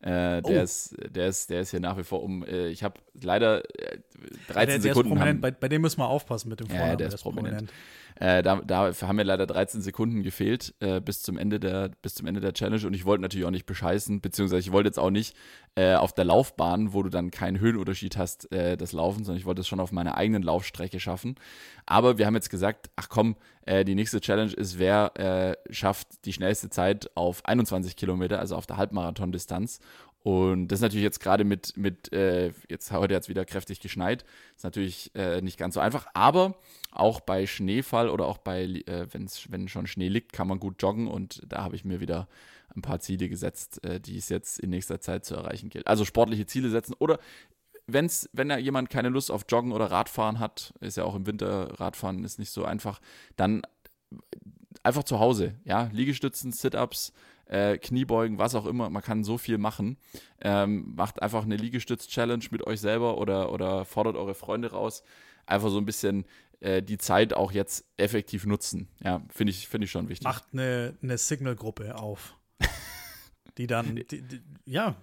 Äh, 0.00 0.42
der, 0.42 0.44
Oh. 0.44 0.50
ist, 0.62 0.94
der, 1.10 1.26
ist, 1.26 1.50
der 1.50 1.60
ist 1.62 1.70
hier 1.72 1.80
nach 1.80 1.98
wie 1.98 2.04
vor 2.04 2.22
um. 2.22 2.44
Äh, 2.44 2.68
ich 2.68 2.84
habe 2.84 3.00
leider 3.20 3.64
äh, 3.64 3.98
13 3.98 3.98
Ja, 3.98 4.54
der, 4.54 4.66
der 4.66 4.76
ist 4.76 4.82
Sekunden. 4.84 5.08
prominent. 5.08 5.28
Haben, 5.36 5.40
Bei, 5.40 5.50
bei 5.50 5.68
dem 5.68 5.82
müssen 5.82 5.98
wir 5.98 6.06
aufpassen 6.08 6.48
mit 6.50 6.60
dem 6.60 6.68
Ja, 6.68 6.76
Vornamen. 6.76 6.98
der 6.98 7.08
ist 7.08 7.22
prominent. 7.22 7.72
äh, 8.20 8.42
da, 8.44 8.60
da 8.64 8.92
haben 9.02 9.16
mir 9.16 9.24
leider 9.24 9.46
13 9.48 9.80
Sekunden 9.82 10.22
gefehlt 10.22 10.72
äh, 10.78 11.00
bis, 11.00 11.22
zum 11.22 11.36
Ende 11.36 11.58
der, 11.58 11.90
bis 12.00 12.14
zum 12.14 12.28
Ende 12.28 12.40
der 12.40 12.52
Challenge 12.52 12.86
und 12.86 12.94
ich 12.94 13.06
wollte 13.06 13.22
natürlich 13.22 13.44
auch 13.46 13.50
nicht 13.50 13.66
bescheißen, 13.66 14.20
beziehungsweise 14.20 14.60
ich 14.60 14.70
wollte 14.70 14.88
jetzt 14.88 14.98
auch 15.00 15.10
nicht 15.10 15.36
äh, 15.78 15.94
auf 15.94 16.12
der 16.12 16.24
Laufbahn, 16.24 16.92
wo 16.92 17.04
du 17.04 17.08
dann 17.08 17.30
keinen 17.30 17.60
Höhenunterschied 17.60 18.16
hast, 18.16 18.50
äh, 18.50 18.76
das 18.76 18.90
Laufen, 18.90 19.22
sondern 19.22 19.38
ich 19.38 19.46
wollte 19.46 19.60
es 19.60 19.68
schon 19.68 19.78
auf 19.78 19.92
meiner 19.92 20.16
eigenen 20.16 20.42
Laufstrecke 20.42 20.98
schaffen. 20.98 21.36
Aber 21.86 22.18
wir 22.18 22.26
haben 22.26 22.34
jetzt 22.34 22.50
gesagt, 22.50 22.90
ach 22.96 23.08
komm, 23.08 23.36
äh, 23.64 23.84
die 23.84 23.94
nächste 23.94 24.20
Challenge 24.20 24.52
ist, 24.52 24.80
wer 24.80 25.12
äh, 25.16 25.72
schafft 25.72 26.24
die 26.24 26.32
schnellste 26.32 26.68
Zeit 26.68 27.08
auf 27.14 27.44
21 27.44 27.94
Kilometer, 27.94 28.40
also 28.40 28.56
auf 28.56 28.66
der 28.66 28.76
Halbmarathon-Distanz. 28.76 29.78
Und 30.24 30.66
das 30.66 30.78
ist 30.78 30.82
natürlich 30.82 31.04
jetzt 31.04 31.20
gerade 31.20 31.44
mit, 31.44 31.76
mit 31.76 32.12
äh, 32.12 32.50
jetzt 32.68 32.90
heute 32.90 33.14
hat 33.14 33.22
es 33.22 33.28
wieder 33.28 33.44
kräftig 33.44 33.78
geschneit, 33.78 34.24
ist 34.56 34.64
natürlich 34.64 35.12
äh, 35.14 35.42
nicht 35.42 35.58
ganz 35.58 35.74
so 35.74 35.80
einfach, 35.80 36.08
aber 36.12 36.56
auch 36.90 37.20
bei 37.20 37.46
Schneefall 37.46 38.10
oder 38.10 38.26
auch 38.26 38.38
bei, 38.38 38.64
äh, 38.64 39.06
wenn's, 39.12 39.46
wenn 39.52 39.68
schon 39.68 39.86
Schnee 39.86 40.08
liegt, 40.08 40.32
kann 40.32 40.48
man 40.48 40.58
gut 40.58 40.82
joggen 40.82 41.06
und 41.06 41.40
da 41.46 41.62
habe 41.62 41.76
ich 41.76 41.84
mir 41.84 42.00
wieder 42.00 42.26
ein 42.74 42.82
paar 42.82 43.00
Ziele 43.00 43.28
gesetzt, 43.28 43.84
äh, 43.84 44.00
die 44.00 44.18
es 44.18 44.28
jetzt 44.28 44.58
in 44.58 44.70
nächster 44.70 45.00
Zeit 45.00 45.24
zu 45.24 45.34
erreichen 45.34 45.70
gilt. 45.70 45.86
Also 45.86 46.04
sportliche 46.04 46.46
Ziele 46.46 46.70
setzen 46.70 46.94
oder 46.98 47.18
wenn's, 47.86 48.28
wenn 48.32 48.48
da 48.48 48.58
jemand 48.58 48.90
keine 48.90 49.08
Lust 49.08 49.30
auf 49.30 49.46
Joggen 49.48 49.72
oder 49.72 49.90
Radfahren 49.90 50.38
hat, 50.38 50.74
ist 50.80 50.96
ja 50.96 51.04
auch 51.04 51.14
im 51.14 51.26
Winter 51.26 51.80
Radfahren 51.80 52.24
ist 52.24 52.38
nicht 52.38 52.50
so 52.50 52.64
einfach, 52.64 53.00
dann 53.36 53.62
einfach 54.82 55.04
zu 55.04 55.18
Hause, 55.18 55.54
ja, 55.64 55.88
Liegestützen, 55.92 56.52
Sit-Ups, 56.52 57.12
äh, 57.46 57.78
Kniebeugen, 57.78 58.38
was 58.38 58.54
auch 58.54 58.66
immer, 58.66 58.90
man 58.90 59.02
kann 59.02 59.24
so 59.24 59.38
viel 59.38 59.58
machen. 59.58 59.96
Ähm, 60.40 60.94
macht 60.94 61.22
einfach 61.22 61.44
eine 61.44 61.56
Liegestütz-Challenge 61.56 62.44
mit 62.50 62.66
euch 62.66 62.80
selber 62.80 63.18
oder, 63.18 63.52
oder 63.52 63.84
fordert 63.84 64.16
eure 64.16 64.34
Freunde 64.34 64.70
raus. 64.70 65.02
Einfach 65.46 65.70
so 65.70 65.78
ein 65.78 65.86
bisschen 65.86 66.26
äh, 66.60 66.82
die 66.82 66.98
Zeit 66.98 67.32
auch 67.32 67.52
jetzt 67.52 67.86
effektiv 67.96 68.44
nutzen. 68.44 68.88
Ja, 69.02 69.22
finde 69.30 69.52
ich, 69.52 69.68
finde 69.68 69.86
ich 69.86 69.90
schon 69.90 70.08
wichtig. 70.08 70.24
Macht 70.24 70.44
eine, 70.52 70.96
eine 71.02 71.16
Signal-Gruppe 71.16 71.96
auf. 71.96 72.37
Die 73.58 73.66
dann, 73.66 73.96
die, 73.96 74.04
die, 74.22 74.40
ja, 74.64 74.96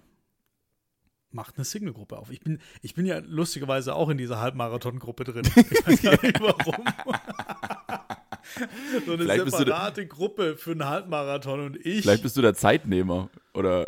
macht 1.30 1.56
eine 1.56 1.64
Signal-Gruppe 1.64 2.16
auf. 2.16 2.30
Ich 2.30 2.40
bin, 2.40 2.58
ich 2.82 2.94
bin 2.94 3.04
ja 3.06 3.18
lustigerweise 3.18 3.94
auch 3.94 4.08
in 4.08 4.16
dieser 4.16 4.40
Halbmarathon-Gruppe 4.40 5.24
drin. 5.24 5.44
Ich 5.54 5.86
weiß 5.86 6.02
gar 6.02 6.22
nicht 6.22 6.40
warum. 6.40 6.84
so 9.04 9.12
eine 9.12 9.22
Vielleicht 9.24 9.46
du 9.46 9.50
da- 9.50 9.58
separate 9.58 10.06
Gruppe 10.06 10.56
für 10.56 10.70
einen 10.72 10.86
Halbmarathon 10.86 11.60
und 11.60 11.76
ich. 11.84 12.02
Vielleicht 12.02 12.22
bist 12.22 12.36
du 12.36 12.42
der 12.42 12.54
Zeitnehmer 12.54 13.28
oder, 13.52 13.86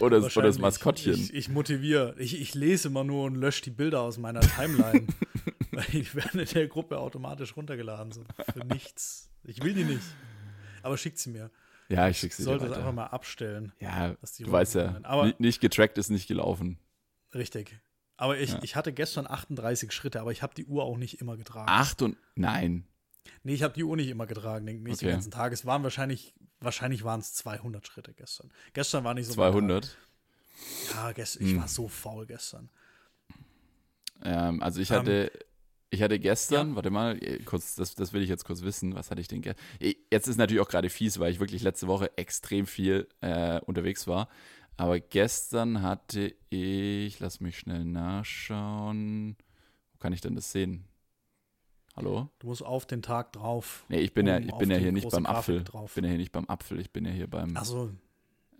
oder, 0.00 0.18
oder 0.18 0.42
das. 0.42 0.58
Maskottchen. 0.58 1.14
Ich, 1.14 1.34
ich 1.34 1.48
motiviere. 1.48 2.14
Ich, 2.18 2.40
ich 2.40 2.54
lese 2.54 2.88
immer 2.88 3.04
nur 3.04 3.24
und 3.24 3.34
lösche 3.34 3.62
die 3.64 3.70
Bilder 3.70 4.00
aus 4.00 4.16
meiner 4.18 4.40
Timeline. 4.40 5.06
weil 5.72 5.84
die 5.92 6.14
werden 6.14 6.40
in 6.40 6.46
der 6.48 6.68
Gruppe 6.68 6.98
automatisch 6.98 7.54
runtergeladen. 7.56 8.12
So 8.12 8.24
für 8.54 8.64
nichts. 8.66 9.28
Ich 9.44 9.62
will 9.62 9.74
die 9.74 9.84
nicht. 9.84 10.02
Aber 10.82 10.96
schickt 10.96 11.18
sie 11.18 11.30
mir. 11.30 11.50
Ja, 11.88 12.08
ich 12.08 12.22
Ich 12.22 12.36
dir 12.36 12.42
sollte 12.42 12.64
weiter. 12.66 12.78
einfach 12.78 12.92
mal 12.92 13.06
abstellen. 13.06 13.72
Ja, 13.80 14.14
dass 14.20 14.32
die 14.32 14.44
du 14.44 14.52
weißt 14.52 14.74
ja. 14.76 15.00
Aber- 15.02 15.26
ni- 15.26 15.34
nicht 15.38 15.60
getrackt 15.60 15.98
ist 15.98 16.10
nicht 16.10 16.26
gelaufen. 16.28 16.78
Richtig. 17.34 17.78
Aber 18.16 18.38
ich, 18.38 18.52
Ja. 18.52 18.60
ich 18.62 18.76
hatte 18.76 18.92
gestern 18.92 19.26
38 19.26 19.92
Schritte, 19.92 20.20
aber 20.20 20.32
ich 20.32 20.42
habe 20.42 20.54
die 20.54 20.64
Uhr 20.64 20.84
auch 20.84 20.96
nicht 20.96 21.20
immer 21.20 21.36
getragen. 21.36 21.68
Acht 21.68 22.02
und, 22.02 22.16
nein, 22.34 22.86
Nee, 23.42 23.54
ich 23.54 23.62
habe 23.64 23.74
die 23.74 23.82
Uhr 23.82 23.96
nicht 23.96 24.08
immer 24.08 24.26
getragen, 24.26 24.64
nicht 24.64 24.78
den 24.86 24.92
Okay. 24.92 25.10
ganzen 25.10 25.32
Tag. 25.32 25.52
Es 25.52 25.66
waren 25.66 25.82
wahrscheinlich, 25.82 26.32
wahrscheinlich 26.60 27.02
waren 27.02 27.18
es 27.18 27.34
200 27.34 27.84
Schritte 27.86 28.14
gestern. 28.14 28.52
Gestern 28.72 29.02
war 29.02 29.14
nicht 29.14 29.26
so. 29.26 29.32
200. 29.34 29.96
Ja, 30.94 31.10
gestern, 31.12 31.44
ich 31.44 31.52
Hm. 31.52 31.60
war 31.60 31.68
so 31.68 31.88
faul 31.88 32.24
gestern. 32.26 32.70
Ähm, 34.22 34.62
also 34.62 34.80
ich 34.80 34.90
Ähm, 34.90 34.98
hatte, 34.98 35.32
ich 35.96 36.02
hatte 36.02 36.18
gestern, 36.18 36.76
warte 36.76 36.90
mal, 36.90 37.16
eh, 37.22 37.38
kurz, 37.38 37.74
das, 37.74 37.94
das 37.94 38.12
will 38.12 38.22
ich 38.22 38.28
jetzt 38.28 38.44
kurz 38.44 38.62
wissen, 38.62 38.94
was 38.94 39.10
hatte 39.10 39.20
ich 39.20 39.28
denn 39.28 39.40
gestern? 39.40 39.64
Jetzt 40.10 40.28
ist 40.28 40.36
natürlich 40.36 40.60
auch 40.60 40.68
gerade 40.68 40.90
fies, 40.90 41.18
weil 41.18 41.32
ich 41.32 41.40
wirklich 41.40 41.62
letzte 41.62 41.88
Woche 41.88 42.16
extrem 42.18 42.66
viel 42.66 43.08
äh, 43.22 43.60
unterwegs 43.62 44.06
war. 44.06 44.28
Aber 44.76 45.00
gestern 45.00 45.80
hatte 45.82 46.34
ich, 46.50 47.18
lass 47.18 47.40
mich 47.40 47.58
schnell 47.58 47.84
nachschauen, 47.84 49.36
wo 49.92 49.98
kann 49.98 50.12
ich 50.12 50.20
denn 50.20 50.34
das 50.34 50.52
sehen? 50.52 50.84
Hallo? 51.96 52.28
Du 52.40 52.48
musst 52.48 52.62
auf 52.62 52.84
den 52.84 53.00
Tag 53.00 53.32
drauf. 53.32 53.84
Nee, 53.88 54.00
ich 54.00 54.12
bin 54.12 54.26
ja, 54.26 54.38
ich 54.38 54.52
bin 54.52 54.70
ja 54.70 54.76
hier 54.76 54.92
nicht 54.92 55.08
beim 55.08 55.24
Grafik 55.24 55.38
Apfel. 55.38 55.64
drauf. 55.64 55.90
Ich 55.90 55.94
bin 55.94 56.04
ja 56.04 56.10
hier 56.10 56.18
nicht 56.18 56.32
beim 56.32 56.44
Apfel, 56.44 56.78
ich 56.78 56.92
bin 56.92 57.06
ja 57.06 57.10
hier 57.10 57.26
beim, 57.26 57.56
Achso, 57.56 57.90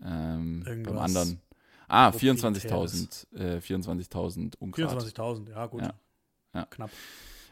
ähm, 0.03 0.63
beim 0.65 0.97
anderen. 0.97 1.39
Ah, 1.87 2.09
Proprietäres. 2.09 3.07
24.000, 3.31 3.37
äh, 3.37 3.61
24.000 3.61 4.57
Ungrad. 4.57 4.91
24.000, 4.91 5.51
ja, 5.51 5.67
gut. 5.67 5.83
Ja. 5.83 5.93
Ja. 6.53 6.65
Knapp. 6.65 6.91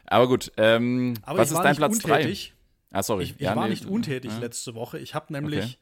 Aber 0.06 0.28
gut, 0.28 0.52
ähm, 0.56 1.14
Aber 1.22 1.38
was 1.40 1.50
ich 1.50 1.56
ist 1.56 1.62
dein 1.62 1.76
Platz 1.76 1.98
3? 1.98 2.12
untätig. 2.16 2.54
Ah, 2.92 3.02
sorry. 3.02 3.24
Ich, 3.24 3.34
ich 3.34 3.40
Ja, 3.40 3.56
war 3.56 3.64
nee, 3.64 3.70
nicht 3.70 3.86
untätig 3.86 4.30
ja. 4.30 4.38
letzte 4.38 4.74
Woche. 4.74 4.98
Ich 4.98 5.14
habe 5.14 5.32
nämlich 5.32 5.78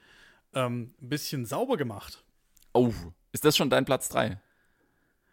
ähm, 0.54 0.94
ein 1.00 1.08
bisschen 1.08 1.44
sauber 1.44 1.76
gemacht. 1.76 2.24
Oh, 2.72 2.92
ist 3.32 3.44
das 3.44 3.56
schon 3.56 3.70
dein 3.70 3.84
Platz 3.84 4.08
3? 4.08 4.40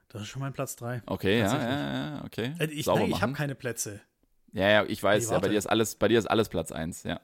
Das 0.09 0.23
ist 0.23 0.27
schon 0.27 0.41
mein 0.41 0.53
Platz 0.53 0.75
3. 0.75 1.01
Okay, 1.05 1.39
ja, 1.39 1.57
ja, 1.57 2.15
ja, 2.17 2.25
okay. 2.25 2.53
Äh, 2.59 2.65
ich 2.65 2.86
Sauber 2.86 3.05
ich 3.07 3.21
habe 3.21 3.34
keine 3.34 3.55
Plätze. 3.55 4.01
Ja, 4.51 4.67
ja, 4.67 4.84
ich 4.86 5.01
weiß, 5.01 5.27
Nee, 5.27 5.34
ja, 5.34 5.39
bei 5.39 5.47
dir 5.47 5.57
ist 5.57 5.67
alles, 5.67 5.95
bei 5.95 6.09
dir 6.09 6.19
ist 6.19 6.25
alles 6.29 6.49
Platz 6.49 6.73
1, 6.73 7.03
ja. 7.03 7.21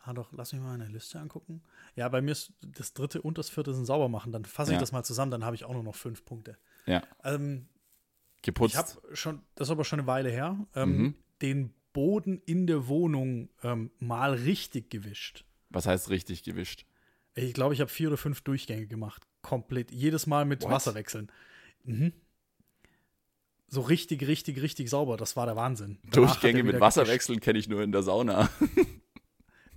Ah, 0.00 0.12
doch, 0.12 0.30
lass 0.32 0.52
mich 0.52 0.60
mal 0.62 0.74
eine 0.74 0.86
Liste 0.86 1.18
angucken. 1.18 1.62
Ja, 1.96 2.08
bei 2.08 2.20
mir 2.20 2.32
ist 2.32 2.52
das 2.60 2.92
dritte 2.92 3.22
und 3.22 3.38
das 3.38 3.48
vierte 3.48 3.74
sind 3.74 3.86
sauber 3.86 4.08
machen. 4.08 4.30
Dann 4.30 4.44
fasse 4.44 4.72
ich 4.72 4.78
das 4.78 4.92
mal 4.92 5.02
zusammen, 5.02 5.30
dann 5.32 5.44
habe 5.44 5.56
ich 5.56 5.64
auch 5.64 5.72
nur 5.72 5.82
noch 5.82 5.96
fünf 5.96 6.24
Punkte. 6.24 6.58
Ja. 6.84 7.02
Ähm, 7.24 7.66
Geputzt. 8.46 8.74
ich 8.74 8.78
habe 8.78 9.16
schon, 9.16 9.42
das 9.54 9.68
ist 9.68 9.72
aber 9.72 9.84
schon 9.84 9.98
eine 10.00 10.06
Weile 10.06 10.30
her, 10.30 10.56
ähm, 10.74 10.96
Mhm. 10.96 11.14
den 11.42 11.74
Boden 11.92 12.40
in 12.46 12.66
der 12.66 12.88
Wohnung 12.88 13.48
ähm, 13.62 13.90
mal 13.98 14.32
richtig 14.34 14.90
gewischt. 14.90 15.44
Was 15.70 15.86
heißt 15.86 16.08
richtig 16.10 16.42
gewischt? 16.42 16.86
Ich 17.34 17.52
glaube, 17.52 17.74
ich 17.74 17.80
habe 17.80 17.90
vier 17.90 18.08
oder 18.08 18.16
fünf 18.16 18.40
Durchgänge 18.42 18.86
gemacht. 18.86 19.22
Komplett. 19.42 19.90
Jedes 19.90 20.26
Mal 20.26 20.44
mit 20.46 20.62
What? 20.62 20.70
Wasser 20.70 20.94
wechseln. 20.94 21.30
Mhm. 21.84 22.12
So 23.68 23.80
richtig, 23.80 24.26
richtig, 24.26 24.62
richtig 24.62 24.88
sauber. 24.88 25.16
Das 25.16 25.36
war 25.36 25.44
der 25.46 25.56
Wahnsinn. 25.56 25.98
Danach 26.04 26.12
Durchgänge 26.36 26.62
mit 26.62 26.80
Wasser 26.80 27.06
wechseln 27.08 27.40
kenne 27.40 27.58
ich 27.58 27.68
nur 27.68 27.82
in 27.82 27.92
der 27.92 28.02
Sauna. 28.02 28.48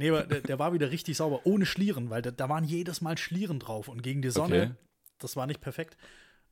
Nee, 0.02 0.12
aber 0.12 0.24
der, 0.24 0.40
der 0.40 0.58
war 0.60 0.72
wieder 0.72 0.92
richtig 0.92 1.18
sauber, 1.18 1.42
ohne 1.46 1.66
Schlieren, 1.66 2.10
weil 2.10 2.22
da, 2.22 2.32
da 2.32 2.48
waren 2.48 2.64
jedes 2.64 3.02
Mal 3.02 3.18
Schlieren 3.18 3.60
drauf 3.60 3.90
und 3.90 4.02
gegen 4.02 4.22
die 4.22 4.30
Sonne, 4.30 4.62
Okay. 4.62 4.72
das 5.18 5.36
war 5.36 5.46
nicht 5.46 5.60
perfekt. 5.60 5.98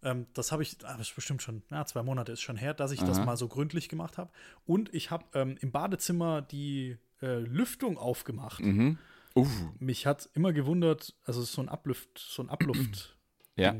Ähm, 0.03 0.27
das 0.33 0.51
habe 0.51 0.61
ich, 0.63 0.77
ah, 0.83 0.95
das 0.97 1.09
ist 1.09 1.15
bestimmt 1.15 1.41
schon, 1.41 1.63
ja, 1.71 1.85
zwei 1.85 2.03
Monate 2.03 2.31
ist 2.31 2.41
schon 2.41 2.55
her, 2.57 2.73
dass 2.73 2.91
ich 2.91 2.99
das 2.99 3.17
Aha. 3.17 3.25
mal 3.25 3.37
so 3.37 3.47
gründlich 3.47 3.89
gemacht 3.89 4.17
habe. 4.17 4.29
Und 4.65 4.93
ich 4.93 5.09
habe 5.11 5.25
ähm, 5.33 5.57
im 5.59 5.71
Badezimmer 5.71 6.41
die 6.41 6.97
äh, 7.21 7.39
Lüftung 7.39 7.97
aufgemacht. 7.97 8.59
mhm. 8.61 8.97
Uh, 9.35 9.45
Mich 9.77 10.07
hat 10.07 10.29
immer 10.33 10.51
gewundert, 10.51 11.13
also 11.23 11.43
so 11.43 11.61
ein 11.61 11.69
Abluft, 11.69 12.17
so 12.17 12.41
ein 12.41 12.49
Abluft, 12.49 13.15
ja, 13.55 13.75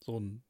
so 0.00 0.18
ein 0.20 0.42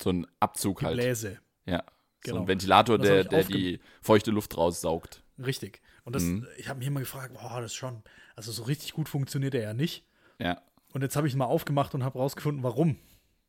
so 0.00 0.10
ein 0.10 0.26
Abzug 0.40 0.82
halt. 0.82 0.94
Bläse. 0.96 1.38
Ja. 1.66 1.84
So 2.24 2.32
Genau. 2.32 2.40
ein 2.42 2.48
Ventilator, 2.48 2.98
Das 2.98 3.06
der, 3.06 3.24
der 3.24 3.44
die 3.44 3.80
feuchte 4.02 4.30
Luft 4.30 4.56
raussaugt. 4.56 5.22
Richtig. 5.38 5.80
Und 6.04 6.14
das, 6.16 6.22
Mhm. 6.24 6.46
ich 6.58 6.68
habe 6.68 6.78
mich 6.80 6.88
immer 6.88 7.00
gefragt, 7.00 7.34
boah, 7.34 7.60
das 7.60 7.72
ist 7.72 7.76
schon, 7.76 8.02
also 8.36 8.50
so 8.52 8.64
richtig 8.64 8.92
gut 8.94 9.08
funktioniert 9.08 9.54
er 9.54 9.62
ja 9.62 9.74
nicht. 9.74 10.04
Ja. 10.38 10.60
Und 10.92 11.02
jetzt 11.02 11.14
habe 11.16 11.26
ich 11.28 11.34
ihn 11.34 11.38
mal 11.38 11.44
aufgemacht 11.46 11.94
und 11.94 12.02
habe 12.02 12.18
rausgefunden, 12.18 12.62
warum. 12.62 12.96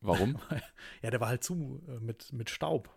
Warum? 0.01 0.37
Ja, 1.01 1.09
der 1.09 1.19
war 1.19 1.29
halt 1.29 1.43
zu 1.43 1.81
äh, 1.87 1.99
mit, 1.99 2.31
mit 2.33 2.49
Staub. 2.49 2.89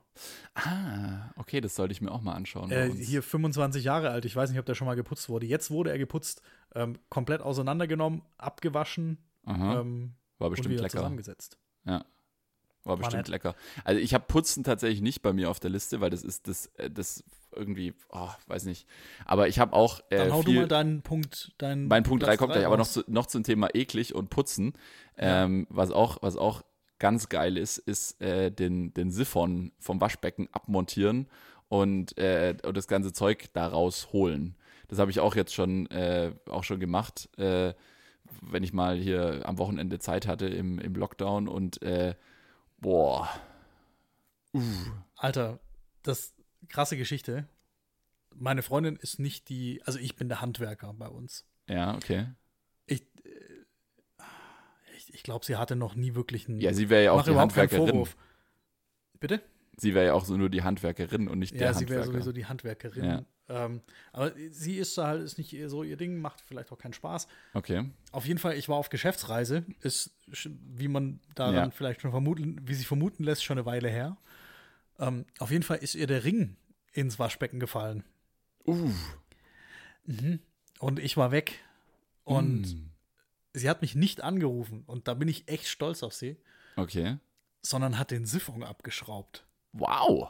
ah, 0.55 1.31
okay, 1.37 1.61
das 1.61 1.75
sollte 1.75 1.93
ich 1.93 2.01
mir 2.01 2.11
auch 2.11 2.21
mal 2.21 2.35
anschauen. 2.35 2.71
Äh, 2.71 2.91
hier 2.91 3.23
25 3.23 3.85
Jahre 3.85 4.11
alt, 4.11 4.25
ich 4.25 4.37
weiß 4.37 4.51
nicht, 4.51 4.59
ob 4.59 4.67
der 4.67 4.75
schon 4.75 4.87
mal 4.87 4.95
geputzt 4.95 5.29
wurde. 5.29 5.47
Jetzt 5.47 5.71
wurde 5.71 5.91
er 5.91 5.99
geputzt, 5.99 6.43
ähm, 6.75 6.99
komplett 7.09 7.41
auseinandergenommen, 7.41 8.23
abgewaschen 8.37 9.19
ähm, 9.47 10.15
war 10.39 10.51
bestimmt 10.51 10.75
lecker. 10.77 10.89
zusammengesetzt. 10.89 11.59
War 12.85 12.99
bestimmt 12.99 13.23
nett. 13.23 13.29
lecker. 13.29 13.55
Also 13.83 14.01
ich 14.01 14.13
habe 14.13 14.25
Putzen 14.27 14.63
tatsächlich 14.63 15.01
nicht 15.01 15.23
bei 15.23 15.33
mir 15.33 15.49
auf 15.49 15.59
der 15.59 15.71
Liste, 15.71 16.03
weil 16.03 16.11
das 16.11 16.23
ist 16.23 16.49
das, 16.49 16.67
äh, 16.77 16.91
das 16.91 17.25
irgendwie, 17.57 17.95
oh, 18.11 18.29
weiß 18.47 18.67
nicht. 18.67 18.87
Aber 19.25 19.49
ich 19.49 19.59
habe 19.59 19.73
auch 19.73 20.01
äh, 20.11 20.19
Dann 20.19 20.33
hau 20.33 20.43
viel, 20.43 20.55
du 20.55 20.61
mal 20.61 20.69
deinen 20.69 21.03
Punkt, 21.03 21.53
deinen 21.59 21.89
Mein 21.89 22.03
Punkt 22.03 22.23
3 22.23 22.27
Platz 22.27 22.39
kommt 22.39 22.53
gleich, 22.53 22.67
aber 22.67 22.77
noch, 22.77 22.87
zu, 22.87 23.03
noch 23.07 23.27
zum 23.27 23.43
Thema 23.43 23.75
eklig 23.75 24.15
und 24.15 24.29
putzen. 24.29 24.75
Ja. 25.17 25.45
Ähm, 25.45 25.67
was, 25.71 25.93
auch, 25.93 26.19
was 26.21 26.37
auch 26.37 26.63
ganz 27.05 27.29
geil 27.29 27.59
ist, 27.59 27.77
ist 27.77 28.19
äh, 28.23 28.51
den, 28.51 28.95
den 28.95 29.11
Siphon 29.11 29.73
vom 29.79 30.01
Waschbecken 30.01 30.49
abmontieren 30.53 31.29
und, 31.69 32.17
äh, 32.17 32.57
und 32.65 32.79
das 32.79 32.89
ganze 32.89 33.13
Zeug 33.13 33.53
da 33.53 33.67
rausholen. 33.67 34.57
Das 34.89 34.99
habe 34.99 35.11
ich 35.11 35.21
auch 35.21 35.37
jetzt 35.37 35.53
schon, 35.53 35.87
äh, 35.89 36.33
auch 36.49 36.65
schon 36.65 36.81
gemacht, 36.81 37.29
äh, 37.39 37.75
wenn 38.41 38.63
ich 38.63 38.73
mal 38.73 38.97
hier 38.97 39.43
am 39.45 39.59
Wochenende 39.59 39.99
Zeit 39.99 40.27
hatte 40.27 40.47
im, 40.47 40.79
im 40.79 40.95
Lockdown 40.95 41.47
und 41.47 41.83
äh, 41.83 42.15
boah. 42.79 43.29
Uh, 44.55 44.63
Alter, 45.15 45.61
das 46.05 46.33
krasse 46.69 46.97
Geschichte. 46.97 47.47
meine 48.35 48.63
Freundin 48.63 48.97
ist 48.97 49.19
nicht 49.19 49.51
die, 49.51 49.83
also 49.85 49.99
ich 49.99 50.17
bin 50.17 50.31
der 50.31 50.41
Handwerker 50.41 50.95
bei 50.95 51.09
uns. 51.09 51.45
Ja, 51.69 51.97
okay. 51.97 52.29
Ich, 55.15 55.23
glaube, 55.23 55.45
sie 55.45 55.57
hatte 55.57 55.77
noch 55.77 55.95
nie 55.95 56.15
wirklich 56.15 56.49
einen. 56.49 56.61
Ja, 56.61 56.73
sie 56.73 56.91
wäre 56.91 57.05
ja 57.05 57.13
auch 57.13 57.25
die 57.25 57.35
Handwerkerin. 57.35 58.07
Bitte? 59.21 59.41
Sie 59.77 59.95
wäre 59.95 60.07
ja 60.07 60.13
auch 60.15 60.25
so 60.25 60.37
nur 60.37 60.51
die 60.51 60.63
Handwerkerin 60.63 61.29
und 61.29 61.39
nicht 61.39 61.53
Ja, 61.55 61.59
der 61.61 61.75
sie 61.75 61.89
wäre 61.89 62.01
Handwerker. 62.03 62.13
sowieso 62.13 62.33
die 62.33 62.47
Handwerkerin. 62.47 63.05
Ja. 63.05 63.25
Ähm, 63.49 63.81
aber 64.13 64.33
sie 64.51 64.77
ist 64.77 64.97
halt, 64.99 65.23
ist 65.23 65.37
nicht 65.37 65.55
so 65.67 65.83
ihr 65.83 65.97
Ding, 65.97 66.21
macht 66.21 66.41
vielleicht 66.41 66.71
auch 66.73 66.79
keinen 66.79 66.93
Spaß. 66.95 67.27
Okay. 67.55 67.91
Auf 68.13 68.25
jeden 68.27 68.39
Fall, 68.39 68.55
ich 68.57 68.69
war 68.69 68.77
auf 68.77 68.89
Geschäftsreise, 68.89 69.65
ist, 69.83 70.15
wie 70.27 70.89
man 70.89 71.21
daran 71.35 71.55
Ja. 71.55 71.71
vielleicht 71.71 72.01
schon 72.03 72.11
vermuten, 72.13 72.61
wie 72.65 72.75
sich 72.75 72.87
vermuten 72.87 73.25
lässt, 73.25 73.45
schon 73.45 73.59
eine 73.59 73.67
Weile 73.67 73.89
her. 73.89 74.17
Ähm, 74.99 75.27
auf 75.41 75.51
jeden 75.51 75.65
Fall 75.65 75.79
ist 75.79 75.95
ihr 75.95 76.07
der 76.07 76.25
Ring 76.25 76.57
ins 76.93 77.19
Waschbecken 77.19 77.59
gefallen. 77.61 78.05
Uh. 78.67 78.91
Und 80.79 80.99
ich 81.01 81.17
war 81.17 81.31
weg. 81.33 81.59
Und 82.25 82.63
Mm. 82.75 82.91
Sie 83.55 83.71
hat 83.71 83.81
mich 83.81 83.95
nicht 83.95 84.21
angerufen. 84.23 84.83
Und 84.87 85.09
da 85.09 85.15
bin 85.15 85.29
ich 85.29 85.49
echt 85.49 85.69
stolz 85.69 86.03
auf 86.03 86.13
sie, 86.13 86.37
Okay. 86.77 87.17
sondern 87.63 87.99
hat 87.99 88.11
den 88.11 88.27
Siphon 88.27 88.63
abgeschraubt. 88.63 89.47
Wow. 89.73 90.29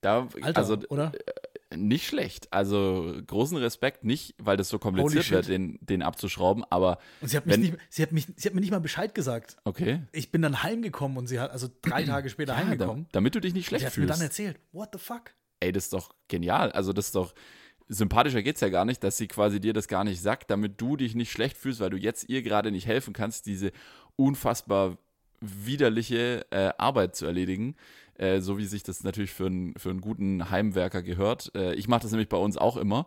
Da, 0.00 0.28
Alter, 0.40 0.58
also 0.58 0.76
oder? 0.88 1.12
nicht 1.74 2.06
schlecht. 2.08 2.52
Also 2.52 3.14
großen 3.26 3.56
Respekt, 3.56 4.02
nicht, 4.04 4.34
weil 4.38 4.56
das 4.56 4.68
so 4.68 4.78
kompliziert 4.80 5.30
wird, 5.30 5.48
den, 5.48 5.78
den 5.80 6.02
abzuschrauben, 6.02 6.64
aber 6.70 6.98
Und 7.20 7.28
sie 7.28 7.36
hat, 7.36 7.46
mich 7.46 7.54
wenn- 7.54 7.60
nicht, 7.62 7.78
sie, 7.88 8.02
hat 8.02 8.12
mich, 8.12 8.26
sie 8.36 8.48
hat 8.48 8.54
mir 8.54 8.60
nicht 8.60 8.72
mal 8.72 8.80
Bescheid 8.80 9.14
gesagt. 9.14 9.56
okay. 9.64 10.02
Ich 10.12 10.32
bin 10.32 10.42
dann 10.42 10.62
heimgekommen 10.64 11.16
und 11.16 11.28
sie 11.28 11.38
hat, 11.38 11.50
also 11.52 11.68
drei 11.82 12.02
Tage 12.04 12.28
später 12.30 12.52
Ja, 12.54 12.60
da, 12.62 12.66
heimgekommen. 12.66 13.06
damit 13.12 13.34
du 13.36 13.40
dich 13.40 13.54
nicht 13.54 13.66
schlecht 13.68 13.82
sie 13.82 13.86
hat 13.86 13.96
mir 13.96 14.06
dann 14.06 14.16
fühlst. 14.18 14.38
erzählt, 14.40 14.58
what 14.72 14.88
the 14.92 14.98
fuck? 14.98 15.30
Ey, 15.60 15.70
das 15.70 15.84
ist 15.84 15.92
doch 15.92 16.12
genial. 16.28 16.72
Also 16.72 16.92
das 16.92 17.06
ist 17.06 17.14
doch 17.14 17.32
sympathischer 17.94 18.42
geht's 18.42 18.60
ja 18.60 18.68
gar 18.68 18.84
nicht, 18.84 19.02
dass 19.04 19.16
sie 19.16 19.28
quasi 19.28 19.60
dir 19.60 19.72
das 19.72 19.88
gar 19.88 20.04
nicht 20.04 20.20
sagt, 20.20 20.50
damit 20.50 20.80
du 20.80 20.96
dich 20.96 21.14
nicht 21.14 21.30
schlecht 21.30 21.56
fühlst, 21.56 21.80
weil 21.80 21.90
du 21.90 21.96
jetzt 21.96 22.28
ihr 22.28 22.42
gerade 22.42 22.70
nicht 22.70 22.86
helfen 22.86 23.12
kannst, 23.12 23.46
diese 23.46 23.72
unfassbar 24.16 24.96
widerliche 25.40 26.46
äh, 26.50 26.70
Arbeit 26.78 27.16
zu 27.16 27.26
erledigen, 27.26 27.74
äh, 28.16 28.40
so 28.40 28.58
wie 28.58 28.64
sich 28.64 28.82
das 28.82 29.02
natürlich 29.02 29.32
für, 29.32 29.46
einen 29.46 29.74
für 29.76 29.90
einen 29.90 30.00
guten 30.00 30.50
Heimwerker 30.50 31.02
gehört. 31.02 31.52
Äh, 31.54 31.74
ich 31.74 31.88
mache 31.88 32.02
das 32.02 32.12
nämlich 32.12 32.28
bei 32.28 32.36
uns 32.36 32.56
auch 32.56 32.76
immer. 32.76 33.06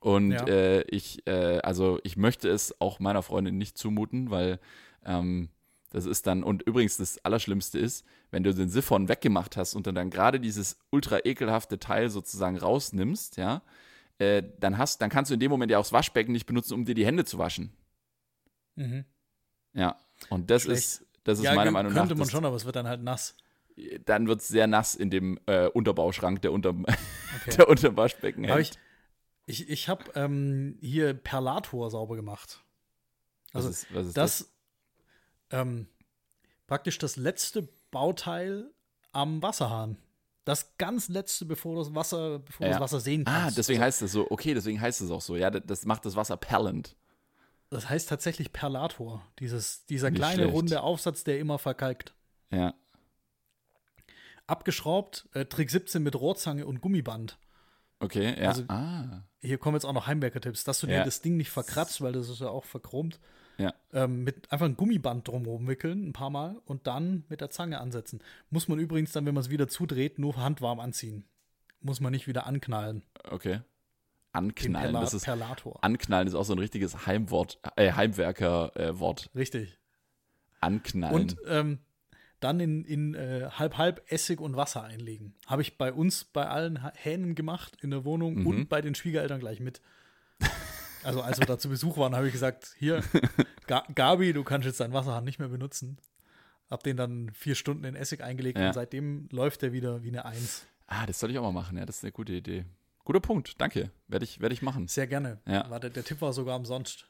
Und 0.00 0.32
Ja. 0.32 0.46
äh, 0.46 0.82
ich, 0.82 1.26
äh, 1.26 1.58
also 1.62 1.98
ich 2.02 2.16
möchte 2.16 2.48
es 2.48 2.80
auch 2.80 2.98
meiner 3.00 3.22
Freundin 3.22 3.58
nicht 3.58 3.76
zumuten, 3.76 4.30
weil 4.30 4.58
ähm, 5.04 5.48
das 5.90 6.04
ist 6.04 6.26
dann, 6.26 6.42
und 6.42 6.62
übrigens 6.62 6.96
das 6.96 7.24
Allerschlimmste 7.24 7.78
ist, 7.78 8.04
wenn 8.30 8.42
du 8.42 8.52
den 8.54 8.68
Siphon 8.68 9.08
weggemacht 9.08 9.56
hast 9.56 9.74
und 9.74 9.86
dann, 9.86 9.94
dann 9.94 10.10
gerade 10.10 10.40
dieses 10.40 10.78
ultra 10.90 11.20
ekelhafte 11.24 11.78
Teil 11.78 12.10
sozusagen 12.10 12.56
rausnimmst, 12.58 13.36
ja, 13.36 13.62
äh, 14.18 14.42
dann 14.58 14.78
hast, 14.78 15.00
dann 15.02 15.10
kannst 15.10 15.30
du 15.30 15.34
in 15.34 15.40
dem 15.40 15.50
Moment 15.50 15.70
ja 15.70 15.78
auch 15.78 15.82
das 15.82 15.92
Waschbecken 15.92 16.32
nicht 16.32 16.46
benutzen, 16.46 16.74
um 16.74 16.84
dir 16.84 16.94
die 16.94 17.06
Hände 17.06 17.24
zu 17.24 17.38
waschen. 17.38 17.72
Mhm. 18.74 19.04
Ja. 19.72 19.96
Und 20.30 20.50
das 20.50 20.62
Schlecht. 20.62 20.78
ist, 20.78 21.06
das 21.24 21.38
ist 21.38 21.44
ja, 21.44 21.54
meiner 21.54 21.70
Meinung 21.70 21.92
nach. 21.92 22.00
könnte 22.02 22.14
man 22.14 22.24
das, 22.24 22.30
schon, 22.30 22.44
aber 22.44 22.56
es 22.56 22.64
wird 22.64 22.76
dann 22.76 22.88
halt 22.88 23.02
nass. 23.02 23.36
Dann 24.06 24.26
wird 24.26 24.40
es 24.40 24.48
sehr 24.48 24.66
nass 24.66 24.94
in 24.94 25.10
dem 25.10 25.38
äh, 25.46 25.66
Unterbauschrank, 25.66 26.40
der 26.42 26.52
unter 26.52 26.70
Okay. 26.70 27.50
der 27.58 27.68
unter 27.68 27.96
Waschbecken 27.96 28.44
Aber 28.46 28.54
hängt. 28.54 28.70
ich 28.70 28.78
ich, 29.46 29.68
ich 29.68 29.88
habe 29.88 30.04
ähm, 30.16 30.76
hier 30.80 31.14
Perlator 31.14 31.90
sauber 31.90 32.16
gemacht. 32.16 32.64
Also 33.52 33.68
was 33.68 33.76
ist, 33.84 33.94
was 33.94 34.06
ist 34.08 34.16
das, 34.16 34.52
ähm, 35.50 35.86
praktisch 36.66 36.98
das 36.98 37.16
letzte 37.16 37.68
Bauteil 37.92 38.70
am 39.12 39.40
Wasserhahn. 39.42 39.96
Das 40.46 40.78
ganz 40.78 41.08
letzte, 41.08 41.44
bevor 41.44 41.76
das 41.76 41.94
Wasser, 41.94 42.38
bevor 42.38 42.66
Ja. 42.66 42.72
das 42.74 42.80
Wasser 42.80 43.00
sehen 43.00 43.24
Ah, 43.26 43.40
kannst. 43.42 43.58
deswegen 43.58 43.80
also, 43.82 43.86
heißt 43.86 44.02
es 44.02 44.12
so, 44.12 44.30
okay, 44.30 44.54
deswegen 44.54 44.80
heißt 44.80 45.00
es 45.02 45.10
auch 45.10 45.20
so. 45.20 45.36
Ja, 45.36 45.50
das, 45.50 45.84
macht 45.84 46.06
das 46.06 46.16
Wasser 46.16 46.36
perlend. 46.38 46.96
das 47.68 47.88
heißt 47.88 48.08
tatsächlich 48.08 48.52
Perlator. 48.52 49.22
Dieses, 49.40 49.84
dieser 49.86 50.08
Nicht 50.10 50.20
kleine 50.20 50.42
schlecht. 50.42 50.54
runde 50.54 50.82
Aufsatz, 50.82 51.24
der 51.24 51.40
immer 51.40 51.58
verkalkt. 51.58 52.14
Ja. 52.52 52.74
Abgeschraubt, 54.46 55.28
äh, 55.34 55.44
Trick 55.46 55.70
17 55.70 56.02
mit 56.02 56.14
Rohrzange 56.14 56.66
und 56.66 56.80
Gummiband. 56.80 57.38
Okay, 57.98 58.40
ja. 58.40 58.48
Also- 58.50 58.64
ah. 58.68 59.22
Hier 59.40 59.58
kommen 59.58 59.74
jetzt 59.76 59.84
auch 59.84 59.92
noch 59.92 60.06
Heimwerker-Tipps, 60.06 60.64
dass 60.64 60.80
du 60.80 60.86
dir 60.86 60.96
Ja. 60.98 61.04
das 61.04 61.20
Ding 61.22 61.36
nicht 61.36 61.50
verkratzt, 61.50 62.00
weil 62.00 62.12
das 62.12 62.28
ist 62.28 62.40
ja 62.40 62.48
auch 62.48 62.64
verchromt. 62.64 63.18
Ja. 63.58 63.72
Ähm, 63.92 64.24
mit 64.24 64.52
einfach 64.52 64.66
ein 64.66 64.76
Gummiband 64.76 65.26
drumherum 65.28 65.66
wickeln, 65.66 66.08
ein 66.08 66.12
paar 66.12 66.30
Mal 66.30 66.56
und 66.66 66.86
dann 66.86 67.24
mit 67.28 67.40
der 67.40 67.50
Zange 67.50 67.80
ansetzen. 67.80 68.20
Muss 68.50 68.68
man 68.68 68.78
übrigens 68.78 69.12
dann, 69.12 69.24
wenn 69.26 69.34
man 69.34 69.42
es 69.42 69.50
wieder 69.50 69.66
zudreht, 69.68 70.18
nur 70.18 70.36
handwarm 70.36 70.78
anziehen. 70.80 71.24
Muss 71.80 72.00
man 72.00 72.12
nicht 72.12 72.26
wieder 72.26 72.46
anknallen. 72.46 73.02
Okay. 73.30 73.60
Anknallen. 74.32 74.84
Perla 74.92 75.00
Das 75.00 75.14
ist, 75.14 75.24
Perlator. 75.24 75.82
anknallen 75.82 76.28
ist 76.28 76.34
auch 76.34 76.44
so 76.44 76.52
ein 76.52 76.58
richtiges 76.58 77.06
Heimwort, 77.06 77.58
äh, 77.76 77.92
Heimwerker-Wort. 77.92 79.30
Richtig. 79.34 79.78
anknallen. 80.60 81.14
Und 81.14 81.36
ähm, 81.46 81.78
dann 82.40 82.60
in, 82.60 82.84
in 82.84 83.14
äh, 83.14 83.48
halb 83.50 83.78
halb 83.78 84.02
Essig 84.12 84.40
und 84.42 84.56
Wasser 84.56 84.82
einlegen. 84.84 85.34
Habe 85.46 85.62
ich 85.62 85.78
bei 85.78 85.90
uns 85.92 86.24
bei 86.24 86.46
allen 86.46 86.78
Hähnen 86.94 87.34
gemacht 87.34 87.78
in 87.82 87.90
der 87.90 88.04
Wohnung 88.04 88.40
Mhm. 88.40 88.46
und 88.46 88.68
bei 88.68 88.82
den 88.82 88.94
Schwiegereltern 88.94 89.40
gleich 89.40 89.60
mit. 89.60 89.80
Also 91.06 91.22
als 91.22 91.38
wir 91.38 91.46
da 91.46 91.58
zu 91.58 91.68
Besuch 91.68 91.96
waren, 91.96 92.14
habe 92.14 92.26
ich 92.26 92.32
gesagt, 92.32 92.74
hier, 92.78 93.02
Ga 93.66 93.84
Gabi, 93.94 94.32
du 94.32 94.44
kannst 94.44 94.66
jetzt 94.66 94.80
deinen 94.80 94.92
Wasserhahn 94.92 95.24
nicht 95.24 95.38
mehr 95.38 95.48
benutzen. 95.48 95.98
Hab 96.70 96.82
den 96.82 96.96
dann 96.96 97.30
vier 97.32 97.54
Stunden 97.54 97.84
in 97.84 97.94
Essig 97.94 98.22
eingelegt 98.22 98.58
Ja. 98.58 98.68
und 98.68 98.72
seitdem 98.74 99.28
läuft 99.30 99.62
der 99.62 99.72
wieder 99.72 100.02
wie 100.02 100.08
eine 100.08 100.24
Eins. 100.24 100.66
ah, 100.88 101.06
das 101.06 101.20
soll 101.20 101.30
ich 101.30 101.38
auch 101.38 101.42
mal 101.42 101.52
machen. 101.52 101.78
Ja, 101.78 101.86
das 101.86 101.98
ist 101.98 102.04
eine 102.04 102.12
gute 102.12 102.32
Idee. 102.32 102.64
Guter 103.04 103.20
Punkt. 103.20 103.60
Danke. 103.60 103.90
Werde 104.08 104.24
ich, 104.24 104.40
werde 104.40 104.52
ich 104.52 104.62
machen. 104.62 104.88
Sehr 104.88 105.06
gerne. 105.06 105.40
Ja. 105.46 105.70
War 105.70 105.78
der, 105.78 105.90
der 105.90 106.02
Tipp 106.04 106.20
war 106.20 106.32
sogar 106.32 106.56
umsonst. 106.56 107.06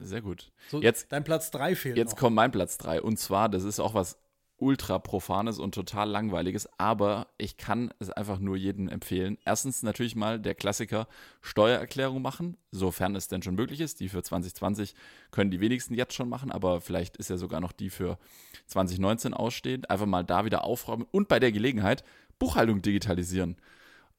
Sehr 0.00 0.22
gut. 0.22 0.50
So, 0.70 0.80
Jetzt- 0.80 1.12
dein 1.12 1.22
Platz 1.24 1.50
drei 1.50 1.76
fehlt 1.76 1.98
Jetzt 1.98 2.12
noch. 2.12 2.18
kommt 2.18 2.36
mein 2.36 2.50
Platz 2.50 2.78
3. 2.78 3.02
Und 3.02 3.18
zwar, 3.18 3.50
das 3.50 3.64
ist 3.64 3.78
auch 3.80 3.92
was 3.92 4.16
ultra 4.58 4.98
profanes 4.98 5.58
und 5.58 5.74
total 5.74 6.08
langweiliges, 6.08 6.68
aber 6.78 7.26
ich 7.38 7.56
kann 7.56 7.92
es 7.98 8.10
einfach 8.10 8.38
nur 8.38 8.56
jedem 8.56 8.88
empfehlen. 8.88 9.36
Erstens 9.44 9.82
natürlich 9.82 10.14
mal 10.14 10.38
der 10.40 10.54
Klassiker 10.54 11.08
Steuererklärung 11.40 12.22
machen, 12.22 12.56
sofern 12.70 13.16
es 13.16 13.28
denn 13.28 13.42
schon 13.42 13.56
möglich 13.56 13.80
ist. 13.80 14.00
Die 14.00 14.08
für 14.08 14.22
2020 14.22 14.94
können 15.30 15.50
die 15.50 15.60
wenigsten 15.60 15.94
jetzt 15.94 16.14
schon 16.14 16.28
machen, 16.28 16.52
aber 16.52 16.80
vielleicht 16.80 17.16
ist 17.16 17.30
ja 17.30 17.36
sogar 17.36 17.60
noch 17.60 17.72
die 17.72 17.90
für 17.90 18.18
2019 18.66 19.34
ausstehend. 19.34 19.90
Einfach 19.90 20.06
mal 20.06 20.24
da 20.24 20.44
wieder 20.44 20.64
aufräumen 20.64 21.06
und 21.10 21.28
bei 21.28 21.40
der 21.40 21.52
Gelegenheit 21.52 22.04
Buchhaltung 22.38 22.80
digitalisieren. 22.80 23.56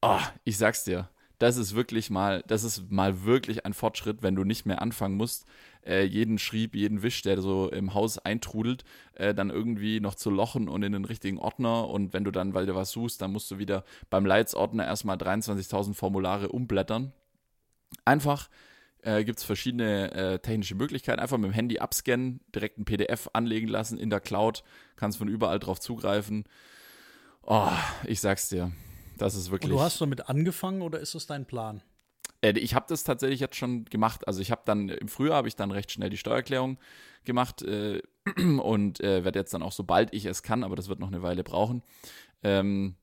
Oh, 0.02 0.20
ich 0.44 0.58
sag's 0.58 0.84
dir, 0.84 1.10
das 1.40 1.58
ist 1.58 1.76
wirklich 1.76 2.10
mal, 2.10 2.44
das 2.48 2.64
ist 2.64 2.92
mal 2.92 3.24
wirklich 3.24 3.66
ein 3.66 3.74
Fortschritt, 3.74 4.24
wenn 4.24 4.36
du 4.36 4.44
nicht 4.44 4.66
mehr 4.66 4.82
anfangen 4.82 5.18
musst, 5.18 5.46
äh, 5.86 6.04
jeden 6.04 6.38
Schrieb, 6.38 6.76
jeden 6.76 7.04
Wisch, 7.04 7.22
der 7.22 7.42
so 7.42 7.70
im 7.70 7.94
Haus 7.94 8.18
eintrudelt, 8.18 8.84
äh, 9.14 9.34
dann 9.34 9.50
irgendwie 9.50 10.00
noch 10.00 10.16
zu 10.16 10.30
lochen 10.30 10.68
und 10.68 10.84
in 10.84 10.92
den 10.92 11.06
richtigen 11.06 11.38
Ordner. 11.38 11.88
Und 11.90 12.14
wenn 12.14 12.24
du 12.24 12.32
dann, 12.32 12.54
weil 12.54 12.66
du 12.66 12.76
was 12.76 12.92
suchst, 12.92 13.22
dann 13.22 13.32
musst 13.32 13.50
du 13.52 13.58
wieder 13.58 13.84
beim 14.10 14.26
Leitsordner 14.26 14.86
erstmal 14.86 15.18
23.000 15.18 15.94
Formulare 15.94 16.50
umblättern. 16.50 17.14
Einfach 18.04 18.50
äh, 19.02 19.24
gibt 19.24 19.40
es 19.40 19.46
verschiedene 19.46 20.12
äh, 20.12 20.40
technische 20.40 20.76
Möglichkeiten. 20.76 21.20
Einfach 21.20 21.38
mit 21.38 21.52
dem 21.52 21.54
Handy 21.54 21.80
abscannen, 21.80 22.42
direkt 22.54 22.80
ein 22.80 22.86
PDF 22.86 23.30
anlegen 23.34 23.68
lassen 23.68 23.98
in 24.00 24.10
der 24.10 24.20
Cloud, 24.20 24.64
kannst 24.96 25.18
von 25.18 25.28
überall 25.28 25.60
drauf 25.60 25.80
zugreifen. 25.80 26.46
Oh, 27.44 27.70
ich 28.06 28.20
sag's 28.20 28.50
dir. 28.50 28.72
Das 29.18 29.36
ist 29.36 29.46
Und 29.46 29.52
wirklich. 29.52 29.72
du 29.72 29.80
hast 29.80 30.02
damit 30.02 30.28
angefangen 30.30 30.82
oder 30.82 31.00
ist 31.00 31.16
das 31.16 31.28
dein 31.28 31.46
Plan? 31.46 31.82
Äh, 32.46 32.60
ich 32.60 32.76
habe 32.76 32.86
das 32.88 33.04
tatsächlich 33.04 33.40
jetzt 33.40 33.56
schon 33.56 33.86
gemacht. 33.86 34.28
Also 34.28 34.42
ich 34.42 34.52
habe 34.52 34.62
dann 34.66 34.90
im 34.90 35.08
Frühjahr 35.08 35.38
habe 35.38 35.48
ich 35.48 35.56
dann 35.56 35.72
recht 35.72 35.92
schnell 35.92 36.10
die 36.10 36.18
Steuererklärung 36.18 36.78
gemacht 37.24 37.62
äh, 37.64 38.02
und 38.62 39.00
äh, 39.02 39.24
werde 39.24 39.40
jetzt 39.40 39.54
dann 39.54 39.64
auch 39.64 39.72
sobald 39.72 40.14
ich 40.14 40.26
es 40.26 40.44
kann, 40.44 40.64
aber 40.64 40.76
das 40.76 40.90
wird 40.90 41.00
noch 41.00 41.08
eine 41.08 41.24
Weile 41.24 41.44
brauchen, 41.44 41.82
ähm, 42.44 42.96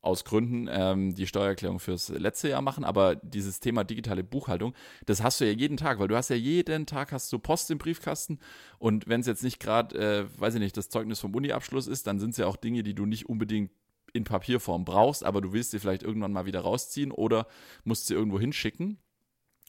aus 0.00 0.24
Gründen 0.24 0.68
ähm, 0.70 1.14
die 1.14 1.26
Steuererklärung 1.26 1.80
fürs 1.80 2.08
letzte 2.10 2.48
Jahr 2.48 2.62
machen. 2.62 2.84
Aber 2.84 3.16
dieses 3.16 3.58
Thema 3.58 3.82
digitale 3.82 4.22
Buchhaltung, 4.22 4.72
das 5.06 5.22
hast 5.24 5.40
du 5.40 5.44
ja 5.44 5.52
jeden 5.52 5.76
Tag, 5.76 5.98
weil 5.98 6.06
du 6.06 6.16
hast 6.16 6.30
ja 6.30 6.36
jeden 6.36 6.86
Tag 6.86 7.10
hast 7.10 7.32
du 7.32 7.38
Post 7.40 7.70
im 7.72 7.78
Briefkasten 7.78 8.38
und 8.78 9.08
wenn 9.08 9.20
es 9.20 9.26
jetzt 9.26 9.42
nicht 9.42 9.58
gerade, 9.58 9.98
äh, 9.98 10.40
weiß 10.40 10.54
ich 10.54 10.60
nicht, 10.60 10.76
das 10.76 10.88
Zeugnis 10.88 11.18
vom 11.18 11.34
Uni-Abschluss 11.34 11.88
ist, 11.88 12.06
dann 12.06 12.20
sind 12.20 12.30
es 12.30 12.36
ja 12.36 12.46
auch 12.46 12.56
Dinge, 12.56 12.84
die 12.84 12.94
du 12.94 13.06
nicht 13.06 13.28
unbedingt 13.28 13.72
in 14.12 14.24
Papierform 14.24 14.84
brauchst, 14.84 15.24
aber 15.24 15.40
du 15.40 15.52
willst 15.52 15.70
sie 15.70 15.78
vielleicht 15.78 16.02
irgendwann 16.02 16.32
mal 16.32 16.46
wieder 16.46 16.60
rausziehen 16.60 17.12
oder 17.12 17.46
musst 17.84 18.06
sie 18.06 18.14
irgendwo 18.14 18.38
hinschicken. 18.38 18.98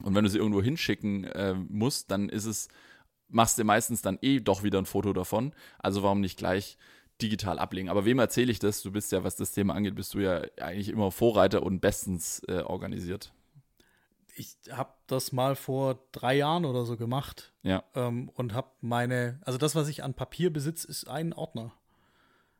Und 0.03 0.15
wenn 0.15 0.23
du 0.23 0.29
sie 0.29 0.37
irgendwo 0.37 0.61
hinschicken 0.61 1.25
äh, 1.25 1.53
musst, 1.53 2.09
dann 2.11 2.29
ist 2.29 2.45
es, 2.45 2.69
machst 3.27 3.57
du 3.57 3.63
meistens 3.63 4.01
dann 4.01 4.17
eh 4.21 4.39
doch 4.39 4.63
wieder 4.63 4.79
ein 4.79 4.85
Foto 4.85 5.13
davon. 5.13 5.53
Also 5.77 6.03
warum 6.03 6.21
nicht 6.21 6.37
gleich 6.37 6.77
digital 7.21 7.59
ablegen? 7.59 7.89
Aber 7.89 8.05
wem 8.05 8.19
erzähle 8.19 8.51
ich 8.51 8.59
das? 8.59 8.81
Du 8.81 8.91
bist 8.91 9.11
ja, 9.11 9.23
was 9.23 9.35
das 9.35 9.51
Thema 9.51 9.73
angeht, 9.75 9.95
bist 9.95 10.13
du 10.13 10.19
ja 10.19 10.41
eigentlich 10.61 10.89
immer 10.89 11.11
Vorreiter 11.11 11.63
und 11.63 11.81
bestens 11.81 12.41
äh, 12.47 12.61
organisiert. 12.61 13.33
Ich 14.35 14.55
habe 14.71 14.93
das 15.07 15.33
mal 15.33 15.55
vor 15.55 15.99
drei 16.13 16.37
Jahren 16.37 16.63
oder 16.63 16.85
so 16.85 16.95
gemacht 16.95 17.51
Ja, 17.61 17.83
ähm, 17.93 18.29
und 18.35 18.53
habe 18.53 18.69
meine, 18.79 19.41
also 19.43 19.57
das, 19.57 19.75
was 19.75 19.89
ich 19.89 20.01
an 20.01 20.13
Papier 20.13 20.53
besitze, 20.53 20.87
ist 20.87 21.09
ein 21.09 21.33
Ordner. 21.33 21.73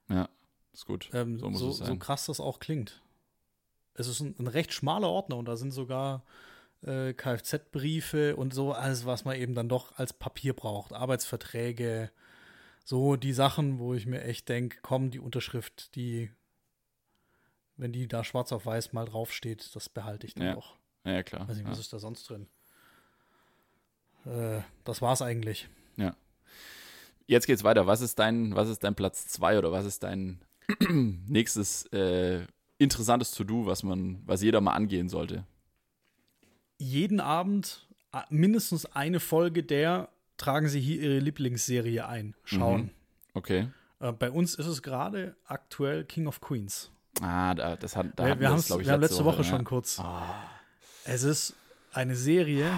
ja, 0.10 0.28
ist 0.80 0.86
gut. 0.86 1.10
Ähm, 1.14 1.40
so 1.40 1.50
muss 1.50 1.60
so, 1.60 1.70
es 1.70 1.78
so 1.78 1.86
sein. 1.86 2.00
krass 2.00 2.26
das 2.26 2.40
auch 2.40 2.60
klingt. 2.60 3.02
es 3.96 4.08
ist 4.08 4.22
ein, 4.22 4.36
ein 4.40 4.48
recht 4.48 4.74
schmaler 4.74 5.10
Ordner 5.10 5.38
und 5.38 5.46
da 5.46 5.58
sind 5.58 5.72
sogar 5.72 6.24
äh, 6.82 7.14
Kfz-Briefe 7.14 8.36
und 8.36 8.54
so, 8.54 8.72
alles, 8.72 9.06
was 9.06 9.26
man 9.26 9.36
eben 9.36 9.54
dann 9.56 9.68
doch 9.70 9.98
als 9.98 10.14
Papier 10.14 10.54
braucht. 10.54 10.94
Arbeitsverträge, 10.94 12.12
so 12.86 13.18
die 13.18 13.34
Sachen, 13.34 13.80
wo 13.80 13.94
ich 13.94 14.06
mir 14.06 14.24
echt 14.24 14.48
denke, 14.48 14.80
komm, 14.82 15.12
die 15.12 15.20
Unterschrift, 15.20 15.96
die, 15.96 16.32
wenn 17.76 17.92
die 17.92 18.08
da 18.08 18.24
schwarz 18.24 18.52
auf 18.52 18.66
weiß 18.66 18.94
mal 18.94 19.06
draufsteht, 19.06 19.76
das 19.76 19.90
behalte 19.90 20.28
ich 20.28 20.34
dann 20.34 20.48
Ja. 20.48 20.54
doch. 20.54 20.78
Ja, 21.04 21.24
klar. 21.24 21.48
Weiß 21.48 21.58
nicht, 21.58 21.68
was 21.68 21.78
ja. 21.78 21.82
ist 21.82 21.94
da 21.94 22.00
sonst 22.00 22.30
drin? 22.30 22.48
Äh, 24.26 24.62
das 24.86 25.02
war's 25.02 25.22
eigentlich. 25.22 25.68
Jetzt 27.30 27.46
geht's 27.46 27.64
weiter. 27.64 27.86
Was 27.86 28.02
ist 28.02 28.18
dein, 28.18 28.56
was 28.56 28.70
ist 28.70 28.84
dein 28.84 28.96
Platz 28.96 29.28
2 29.28 29.60
oder 29.60 29.72
was 29.72 29.86
ist 29.86 30.02
dein 30.02 30.42
nächstes 31.28 31.86
äh, 31.94 32.46
interessantes 32.78 33.32
To-Do, 33.32 33.66
was 33.66 33.84
man, 33.84 34.22
was 34.26 34.42
jeder 34.42 34.62
mal 34.62 34.74
angehen 34.74 35.10
sollte? 35.10 35.46
Jeden 36.78 37.20
Abend 37.20 37.88
mindestens 38.30 38.86
eine 38.88 39.20
Folge 39.20 39.64
der 39.64 40.10
tragen 40.38 40.68
sie 40.70 40.80
hier 40.80 41.02
ihre 41.02 41.20
Lieblingsserie 41.20 42.08
ein. 42.08 42.34
Schauen. 42.46 42.82
Mhm. 42.84 42.90
Okay. 43.34 43.68
Äh, 44.00 44.14
bei 44.14 44.32
uns 44.32 44.56
ist 44.56 44.66
es 44.68 44.82
gerade 44.82 45.36
aktuell 45.46 46.06
King 46.06 46.28
of 46.28 46.40
Queens. 46.40 46.90
Ah, 47.22 47.54
da, 47.54 47.76
das 47.76 47.96
hat, 47.98 48.08
da 48.16 48.26
wir 48.26 48.40
wir, 48.40 48.44
das, 48.44 48.52
haben's- 48.52 48.68
glaub 48.68 48.80
ich, 48.80 48.88
wir 48.88 48.94
haben 48.94 49.02
letzte 49.02 49.26
Woche, 49.26 49.38
ja. 49.38 49.44
schon 49.44 49.64
kurz. 49.66 50.00
Ah, 50.00 50.50
Es 51.04 51.24
ist 51.24 51.56
eine 51.92 52.16
Serie, 52.16 52.72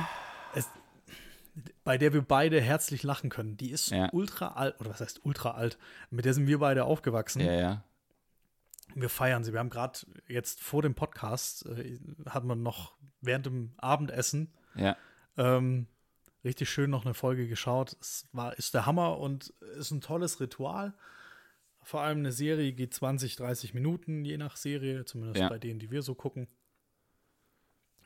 bei 1.83 1.97
der 1.97 2.13
wir 2.13 2.21
beide 2.21 2.61
herzlich 2.61 3.03
lachen 3.03 3.29
können. 3.29 3.57
Die 3.57 3.71
ist 3.71 3.89
Ja. 3.91 4.09
ultra 4.11 4.49
alt, 4.49 4.79
oder 4.79 4.89
was 4.91 5.01
heißt 5.01 5.21
ultra 5.25 5.51
alt? 5.51 5.77
Mit 6.09 6.25
der 6.25 6.33
sind 6.33 6.47
wir 6.47 6.59
beide 6.59 6.85
aufgewachsen. 6.85 7.41
ja, 7.41 7.53
ja. 7.53 7.83
Wir 8.93 9.07
feiern 9.09 9.43
sie. 9.45 9.53
Wir 9.53 9.59
haben 9.59 9.69
gerade 9.69 9.99
jetzt 10.27 10.59
vor 10.61 10.81
dem 10.81 10.95
Podcast, 10.95 11.65
äh, 11.65 11.97
hat 12.27 12.43
man 12.43 12.61
noch 12.61 12.97
während 13.21 13.45
dem 13.45 13.71
Abendessen 13.77 14.51
Ja, 14.75 14.97
ähm, 15.37 15.87
richtig 16.43 16.69
schön 16.69 16.89
noch 16.89 17.05
eine 17.05 17.13
Folge 17.13 17.47
geschaut. 17.47 17.95
Es 18.01 18.27
war, 18.33 18.57
ist 18.57 18.73
der 18.73 18.85
Hammer 18.85 19.17
und 19.17 19.53
ist 19.77 19.91
ein 19.91 20.01
tolles 20.01 20.41
Ritual. 20.41 20.93
Vor 21.83 22.01
allem 22.01 22.19
eine 22.19 22.31
Serie 22.33 22.73
geht 22.73 22.93
20, 22.93 23.37
30 23.37 23.73
Minuten, 23.73 24.25
je 24.25 24.37
nach 24.37 24.57
Serie, 24.57 25.05
zumindest 25.05 25.39
Ja. 25.39 25.47
bei 25.49 25.57
denen, 25.57 25.79
die 25.79 25.89
wir 25.89 26.01
so 26.01 26.13
gucken. 26.13 26.47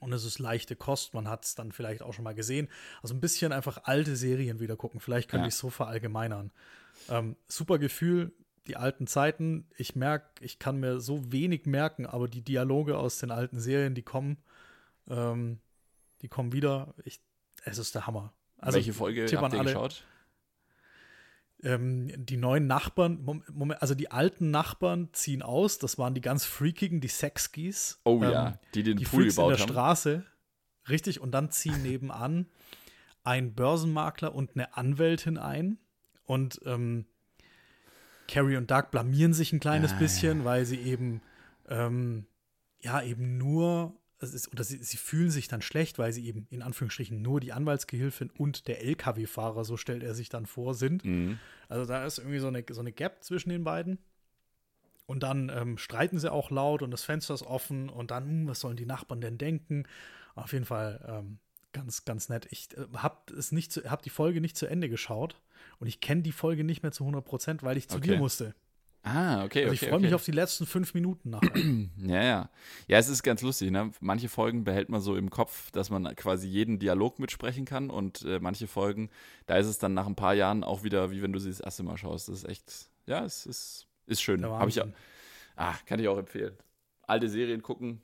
Und 0.06 0.14
es 0.14 0.24
ist 0.24 0.38
leichte 0.38 0.76
Kost, 0.76 1.16
man 1.16 1.28
hat 1.28 1.46
es 1.46 1.56
dann 1.56 1.72
vielleicht 1.72 2.04
auch 2.04 2.14
schon 2.14 2.24
mal 2.24 2.36
gesehen. 2.36 2.68
Also 3.02 3.16
ein 3.16 3.20
bisschen 3.22 3.52
einfach 3.52 3.86
alte 3.86 4.16
Serien 4.16 4.60
wieder 4.60 4.76
gucken. 4.76 5.00
Vielleicht 5.00 5.30
könnte 5.32 5.46
Ja. 5.46 5.48
ich 5.48 5.56
es 5.56 5.60
so 5.60 5.72
verallgemeinern. 5.72 6.52
Ähm, 7.10 7.36
super 7.48 7.80
Gefühl, 7.80 8.32
die 8.68 8.76
alten 8.76 9.08
Zeiten. 9.08 9.68
Ich 9.78 9.96
merke, 9.96 10.28
ich 10.44 10.60
kann 10.60 10.80
mir 10.80 11.00
so 11.00 11.32
wenig 11.32 11.66
merken, 11.66 12.06
aber 12.06 12.28
die 12.28 12.44
Dialoge 12.44 13.00
aus 13.00 13.18
den 13.18 13.32
alten 13.32 13.60
Serien, 13.60 13.96
die 13.96 14.04
kommen, 14.04 14.38
ähm, 15.10 15.60
die 16.22 16.28
kommen 16.28 16.52
wieder. 16.54 16.94
Ich, 17.04 17.20
es 17.64 17.80
ist 17.80 17.96
der 17.96 18.06
Hammer. 18.06 18.32
Also, 18.60 18.76
Welche 18.78 18.94
Folge 18.94 19.24
habt 19.24 19.32
ihr 19.32 19.60
alle. 19.60 19.64
geschaut? 19.64 20.04
Ähm, 21.64 22.12
die 22.18 22.38
neuen 22.38 22.68
Nachbarn, 22.68 23.44
also 23.80 23.96
die 23.96 24.12
alten 24.12 24.52
Nachbarn 24.52 25.10
ziehen 25.14 25.42
aus. 25.42 25.80
Das 25.80 25.98
waren 25.98 26.14
die 26.14 26.22
ganz 26.22 26.46
freakigen, 26.46 27.02
die 27.02 27.08
Sexskis. 27.08 28.00
Oh 28.04 28.22
ähm, 28.24 28.32
ja, 28.32 28.60
die 28.74 28.84
den 28.84 28.98
die 28.98 29.06
Pool 29.06 29.22
Freaks 29.24 29.38
in 29.38 29.44
gebaut 29.44 29.52
der 29.52 29.60
haben. 29.60 29.72
Straße. 29.72 30.26
Richtig, 30.90 31.20
und 31.22 31.32
dann 31.32 31.50
ziehen 31.52 31.82
nebenan 31.82 32.48
ein 33.24 33.56
Börsenmakler 33.56 34.36
und 34.36 34.52
eine 34.54 34.78
Anwältin 34.78 35.38
ein. 35.38 35.80
Und 36.26 36.62
ähm, 36.66 37.06
Carrie 38.28 38.58
und 38.58 38.70
Doug 38.70 38.92
blamieren 38.92 39.34
sich 39.34 39.52
ein 39.52 39.60
kleines 39.60 39.94
Ah, 39.94 39.98
bisschen, 39.98 40.46
weil 40.46 40.66
sie 40.66 40.80
eben, 40.80 41.22
ähm, 41.68 42.28
ja, 42.82 43.02
eben 43.02 43.38
nur, 43.38 43.96
ist, 44.20 44.52
oder 44.52 44.64
sie, 44.64 44.78
sie 44.78 44.98
fühlen 44.98 45.30
sich 45.30 45.48
dann 45.48 45.62
schlecht, 45.62 46.00
weil 46.00 46.14
sie 46.14 46.26
eben 46.26 46.48
in 46.50 46.62
Anführungsstrichen 46.62 47.22
nur 47.22 47.40
die 47.40 47.54
Anwaltsgehilfin 47.54 48.30
und 48.30 48.68
der 48.68 48.84
LKW-Fahrer, 48.84 49.66
so 49.66 49.78
stellt 49.78 50.04
er 50.04 50.16
sich 50.16 50.30
dann 50.30 50.46
vor, 50.46 50.74
sind. 50.74 51.04
Mhm. 51.04 51.40
Also 51.68 51.86
da 51.86 52.06
ist 52.06 52.20
irgendwie 52.20 52.40
so 52.40 52.48
eine, 52.48 52.64
so 52.70 52.82
eine 52.82 52.92
Gap 52.92 53.24
zwischen 53.24 53.50
den 53.50 53.64
beiden. 53.64 54.00
Und 55.06 55.22
dann 55.22 55.52
ähm, 55.54 55.78
streiten 55.78 56.18
sie 56.18 56.32
auch 56.32 56.50
laut 56.50 56.82
und 56.82 56.90
das 56.92 57.04
Fenster 57.04 57.34
ist 57.34 57.44
offen 57.44 57.90
und 57.90 58.10
dann, 58.12 58.26
hm, 58.26 58.48
was 58.48 58.60
sollen 58.60 58.78
die 58.78 58.88
Nachbarn 58.88 59.22
denn 59.22 59.38
denken? 59.38 59.84
Auf 60.34 60.52
jeden 60.54 60.66
Fall 60.66 61.06
ähm, 61.08 61.38
ganz, 61.74 62.06
ganz 62.06 62.30
nett. 62.30 62.48
Ich 62.50 62.76
äh, 62.76 62.86
habe 62.96 63.34
es 63.34 63.52
nicht, 63.52 63.72
zu, 63.72 63.90
hab 63.90 64.02
die 64.02 64.10
Folge 64.10 64.42
nicht 64.42 64.58
zu 64.58 64.66
Ende 64.66 64.90
geschaut 64.90 65.40
und 65.80 65.88
ich 65.88 66.00
kenne 66.00 66.24
die 66.24 66.32
Folge 66.32 66.64
nicht 66.64 66.82
mehr 66.82 66.92
zu 66.92 67.04
100 67.04 67.24
Prozent, 67.24 67.64
weil 67.64 67.78
ich 67.78 67.88
zu 67.88 67.98
Okay. 67.98 68.08
dir 68.08 68.18
musste. 68.18 68.56
Ah, 69.08 69.44
okay, 69.44 69.66
Also 69.66 69.68
okay. 69.68 69.74
ich 69.74 69.80
freue 69.82 69.94
okay. 69.94 70.02
mich 70.06 70.14
auf 70.16 70.26
die 70.26 70.32
letzten 70.32 70.66
fünf 70.66 70.96
Minuten 70.96 71.30
nachher. 71.30 71.52
Ja, 71.98 72.24
ja. 72.24 72.50
Ja, 72.88 72.98
es 72.98 73.08
ist 73.08 73.22
ganz 73.22 73.42
lustig, 73.44 73.70
ne? 73.70 73.92
Manche 74.00 74.30
Folgen 74.30 74.64
behält 74.64 74.90
man 74.90 75.00
so 75.00 75.16
im 75.16 75.30
Kopf, 75.30 75.70
dass 75.72 75.90
man 75.92 76.16
quasi 76.16 76.48
jeden 76.48 76.80
Dialog 76.80 77.20
mitsprechen 77.20 77.66
kann 77.66 77.92
und 77.92 78.24
äh, 78.24 78.40
manche 78.40 78.66
Folgen, 78.68 79.10
da 79.46 79.58
ist 79.58 79.68
es 79.68 79.78
dann 79.78 79.94
nach 79.94 80.08
ein 80.08 80.16
paar 80.16 80.34
Jahren 80.34 80.64
auch 80.64 80.84
wieder, 80.84 81.12
wie 81.12 81.22
wenn 81.22 81.32
du 81.34 81.40
sie 81.40 81.50
das 81.50 81.60
erste 81.60 81.84
Mal 81.84 81.98
schaust. 81.98 82.30
Das 82.30 82.38
ist 82.38 82.50
echt, 82.50 82.90
ja, 83.06 83.24
es 83.24 83.46
ist, 83.46 83.88
ist 84.08 84.22
schön. 84.24 84.44
Habe 84.44 84.70
ich, 84.70 84.78
Wahnsinn. 84.78 84.96
ah, 85.56 85.76
kann 85.86 86.00
ich 86.00 86.08
auch 86.08 86.18
empfehlen. 86.18 86.58
Alte 87.04 87.30
Serien 87.30 87.62
gucken 87.62 88.02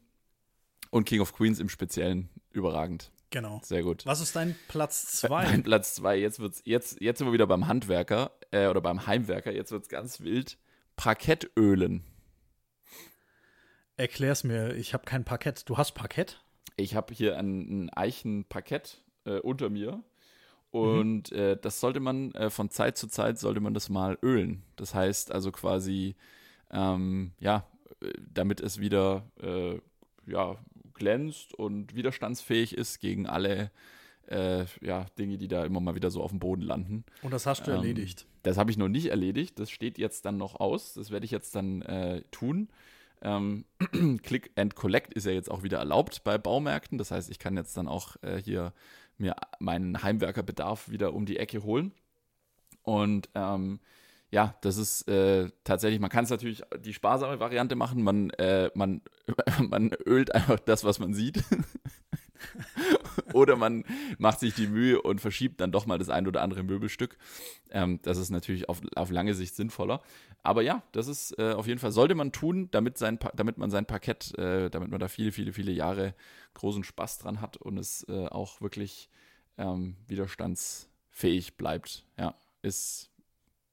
und 0.92 1.06
King 1.06 1.22
of 1.22 1.34
Queens 1.34 1.60
im 1.60 1.70
Speziellen 1.70 2.30
überragend. 2.52 3.12
Genau. 3.32 3.60
Sehr 3.64 3.82
gut. 3.82 4.06
Was 4.06 4.22
ist 4.22 4.36
dein 4.36 4.56
Platz 4.68 5.24
Mein 5.30 5.48
zwei? 5.48 5.62
Platz 5.62 5.96
zwei, 5.96 6.18
jetzt 6.18 6.40
wird's, 6.40 6.62
jetzt, 6.66 7.02
jetzt 7.02 7.18
sind 7.18 7.28
wir 7.28 7.34
wieder 7.34 7.48
beim 7.48 7.68
Handwerker 7.68 8.32
äh, 8.52 8.68
oder 8.68 8.82
beim 8.82 9.08
Heimwerker, 9.08 9.52
jetzt 9.52 9.72
wird's 9.72 9.90
ganz 9.90 10.20
wild. 10.22 10.58
Parkettölen. 11.02 12.04
Erklär's 13.98 14.44
mir, 14.44 14.76
ich 14.76 14.94
habe 14.94 15.04
kein 15.04 15.26
Parkett. 15.26 15.68
Du 15.68 15.80
hast 15.80 15.94
Parkett? 15.94 16.44
Ich 16.78 16.94
habe 16.94 17.12
hier 17.12 17.40
ein, 17.40 17.86
ein 17.86 17.90
Eichenparkett 17.90 19.04
äh, 19.26 19.40
unter 19.40 19.72
mir 19.72 20.04
und 20.70 21.32
äh, 21.32 21.58
das 21.60 21.80
sollte 21.80 22.02
man 22.02 22.36
äh, 22.36 22.52
von 22.52 22.70
Zeit 22.70 23.00
zu 23.00 23.08
Zeit 23.08 23.40
sollte 23.40 23.62
man 23.62 23.74
das 23.74 23.90
mal 23.90 24.16
ölen. 24.22 24.62
Das 24.76 24.94
heißt 24.94 25.32
also 25.32 25.52
quasi 25.52 26.16
ähm, 26.70 27.32
ja, 27.40 27.66
äh, 28.00 28.14
damit 28.32 28.62
es 28.62 28.80
wieder 28.80 29.26
äh, 29.42 29.80
ja 30.28 30.56
glänzt 30.94 31.56
und 31.56 31.96
widerstandsfähig 31.96 32.78
ist 32.78 33.00
gegen 33.00 33.26
alle 33.26 33.72
äh, 34.32 34.66
ja, 34.82 35.06
Dinge, 35.20 35.38
die 35.38 35.48
da 35.48 35.66
immer 35.66 35.80
mal 35.80 35.96
wieder 35.96 36.10
so 36.10 36.24
auf 36.24 36.32
dem 36.32 36.40
Boden 36.40 36.62
landen. 36.62 37.04
Und 37.22 37.32
das 37.32 37.46
hast 37.46 37.68
du 37.68 37.72
Ähm, 37.72 37.78
erledigt. 37.78 38.26
Das 38.44 38.58
habe 38.58 38.72
ich 38.72 38.78
noch 38.78 38.88
nicht 38.88 39.08
erledigt. 39.08 39.60
Das 39.60 39.70
steht 39.70 39.98
jetzt 39.98 40.26
dann 40.26 40.38
noch 40.38 40.60
aus. 40.60 40.94
Das 40.94 41.12
werde 41.12 41.26
ich 41.26 41.32
jetzt 41.32 41.56
dann 41.56 41.82
äh, 41.84 42.22
tun. 42.32 42.70
Ähm, 43.22 43.66
Click 44.24 44.52
and 44.56 44.76
Collect 44.76 45.14
ist 45.14 45.26
ja 45.26 45.32
jetzt 45.32 45.52
auch 45.52 45.64
wieder 45.64 45.78
erlaubt 45.78 46.24
bei 46.24 46.38
Baumärkten. 46.38 46.98
Das 46.98 47.12
heißt, 47.12 47.30
ich 47.30 47.40
kann 47.40 47.56
jetzt 47.56 47.78
dann 47.78 47.88
auch 47.88 48.16
äh, 48.24 48.42
hier 48.42 48.74
mir 49.18 49.36
meinen 49.60 50.02
Heimwerkerbedarf 50.02 50.90
wieder 50.90 51.14
um 51.14 51.26
die 51.26 51.38
Ecke 51.38 51.64
holen. 51.64 51.92
Und 52.82 53.30
ähm, 53.36 53.80
ja, 54.32 54.56
das 54.62 54.78
ist 54.78 55.08
äh, 55.08 55.50
tatsächlich, 55.64 56.00
man 56.00 56.10
kann 56.10 56.24
es 56.24 56.30
natürlich 56.30 56.64
die 56.80 56.94
sparsame 56.94 57.40
Variante 57.40 57.76
machen. 57.76 58.02
Man, 58.02 58.30
äh, 58.32 58.72
man, 58.74 59.02
man 59.70 59.92
ölt 60.06 60.34
einfach 60.34 60.60
das, 60.60 60.84
was 60.84 61.00
man 61.00 61.14
sieht. 61.14 61.44
oder 63.34 63.56
man 63.56 63.84
macht 64.18 64.40
sich 64.40 64.54
die 64.54 64.68
Mühe 64.68 65.02
und 65.02 65.22
verschiebt 65.22 65.62
dann 65.62 65.72
doch 65.72 65.86
mal 65.86 65.98
das 65.98 66.10
ein 66.10 66.28
oder 66.28 66.42
andere 66.42 66.64
Möbelstück. 66.64 67.18
Ähm, 67.70 68.00
das 68.04 68.18
ist 68.18 68.30
natürlich 68.30 68.70
auf, 68.70 68.82
auf 68.96 69.12
lange 69.12 69.34
Sicht 69.34 69.56
sinnvoller. 69.56 70.02
Aber 70.44 70.62
ja, 70.62 70.84
das 70.92 71.08
ist 71.08 71.38
äh, 71.38 71.54
auf 71.54 71.68
jeden 71.68 71.80
Fall, 71.80 71.92
sollte 71.92 72.16
man 72.16 72.32
tun, 72.32 72.70
damit, 72.72 72.98
sein, 72.98 73.20
damit 73.36 73.58
man 73.58 73.70
sein 73.70 73.86
Parkett, 73.86 74.38
äh, 74.38 74.70
damit 74.70 74.90
man 74.90 75.00
da 75.00 75.08
viele, 75.08 75.32
viele, 75.32 75.54
viele 75.54 75.72
Jahre 75.72 76.16
großen 76.54 76.84
Spaß 76.84 77.20
dran 77.20 77.42
hat 77.42 77.58
und 77.58 77.78
es 77.78 78.06
äh, 78.10 78.28
auch 78.28 78.62
wirklich 78.62 79.10
ähm, 79.58 79.96
widerstandsfähig 80.08 81.58
bleibt. 81.58 82.06
Ja, 82.18 82.36
ist, 82.62 83.10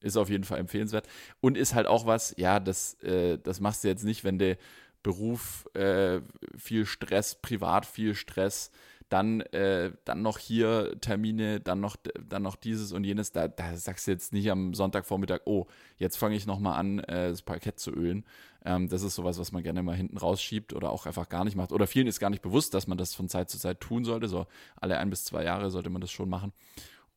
ist 0.01 0.17
auf 0.17 0.29
jeden 0.29 0.43
Fall 0.43 0.59
empfehlenswert. 0.59 1.07
Und 1.41 1.57
ist 1.57 1.73
halt 1.73 1.87
auch 1.87 2.05
was, 2.05 2.35
ja, 2.37 2.59
das, 2.59 2.95
äh, 3.03 3.37
das 3.37 3.59
machst 3.59 3.83
du 3.83 3.87
jetzt 3.87 4.03
nicht, 4.03 4.23
wenn 4.23 4.39
der 4.39 4.57
Beruf 5.03 5.67
äh, 5.75 6.21
viel 6.57 6.85
Stress, 6.85 7.35
privat 7.35 7.85
viel 7.85 8.15
Stress, 8.15 8.71
dann, 9.09 9.41
äh, 9.41 9.91
dann 10.05 10.21
noch 10.21 10.37
hier 10.37 10.95
Termine, 11.01 11.59
dann 11.59 11.79
noch, 11.79 11.97
dann 12.27 12.43
noch 12.43 12.55
dieses 12.55 12.91
und 12.91 13.03
jenes. 13.03 13.31
Da, 13.31 13.47
da 13.47 13.75
sagst 13.75 14.07
du 14.07 14.11
jetzt 14.11 14.33
nicht 14.33 14.51
am 14.51 14.75
Sonntagvormittag, 14.75 15.41
oh, 15.45 15.65
jetzt 15.97 16.17
fange 16.17 16.35
ich 16.35 16.45
nochmal 16.45 16.79
an, 16.79 16.99
äh, 16.99 17.29
das 17.29 17.41
Parkett 17.41 17.79
zu 17.79 17.91
ölen. 17.91 18.23
Ähm, 18.63 18.87
das 18.87 19.01
ist 19.01 19.15
sowas, 19.15 19.39
was 19.39 19.51
man 19.51 19.63
gerne 19.63 19.81
mal 19.81 19.95
hinten 19.95 20.17
rausschiebt 20.17 20.73
oder 20.73 20.91
auch 20.91 21.07
einfach 21.07 21.27
gar 21.27 21.43
nicht 21.43 21.55
macht. 21.55 21.71
Oder 21.71 21.87
vielen 21.87 22.05
ist 22.05 22.19
gar 22.19 22.29
nicht 22.29 22.43
bewusst, 22.43 22.75
dass 22.75 22.85
man 22.85 22.99
das 22.99 23.15
von 23.15 23.29
Zeit 23.29 23.49
zu 23.49 23.57
Zeit 23.57 23.79
tun 23.79 24.05
sollte. 24.05 24.27
So 24.27 24.45
alle 24.75 24.99
ein 24.99 25.09
bis 25.09 25.25
zwei 25.25 25.43
Jahre 25.43 25.71
sollte 25.71 25.89
man 25.89 26.01
das 26.01 26.11
schon 26.11 26.29
machen. 26.29 26.53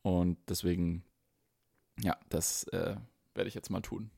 Und 0.00 0.38
deswegen, 0.48 1.04
ja, 2.02 2.16
das 2.30 2.64
äh, 2.68 2.96
werde 3.34 3.48
ich 3.48 3.54
jetzt 3.54 3.70
mal 3.70 3.82
tun. 3.82 4.10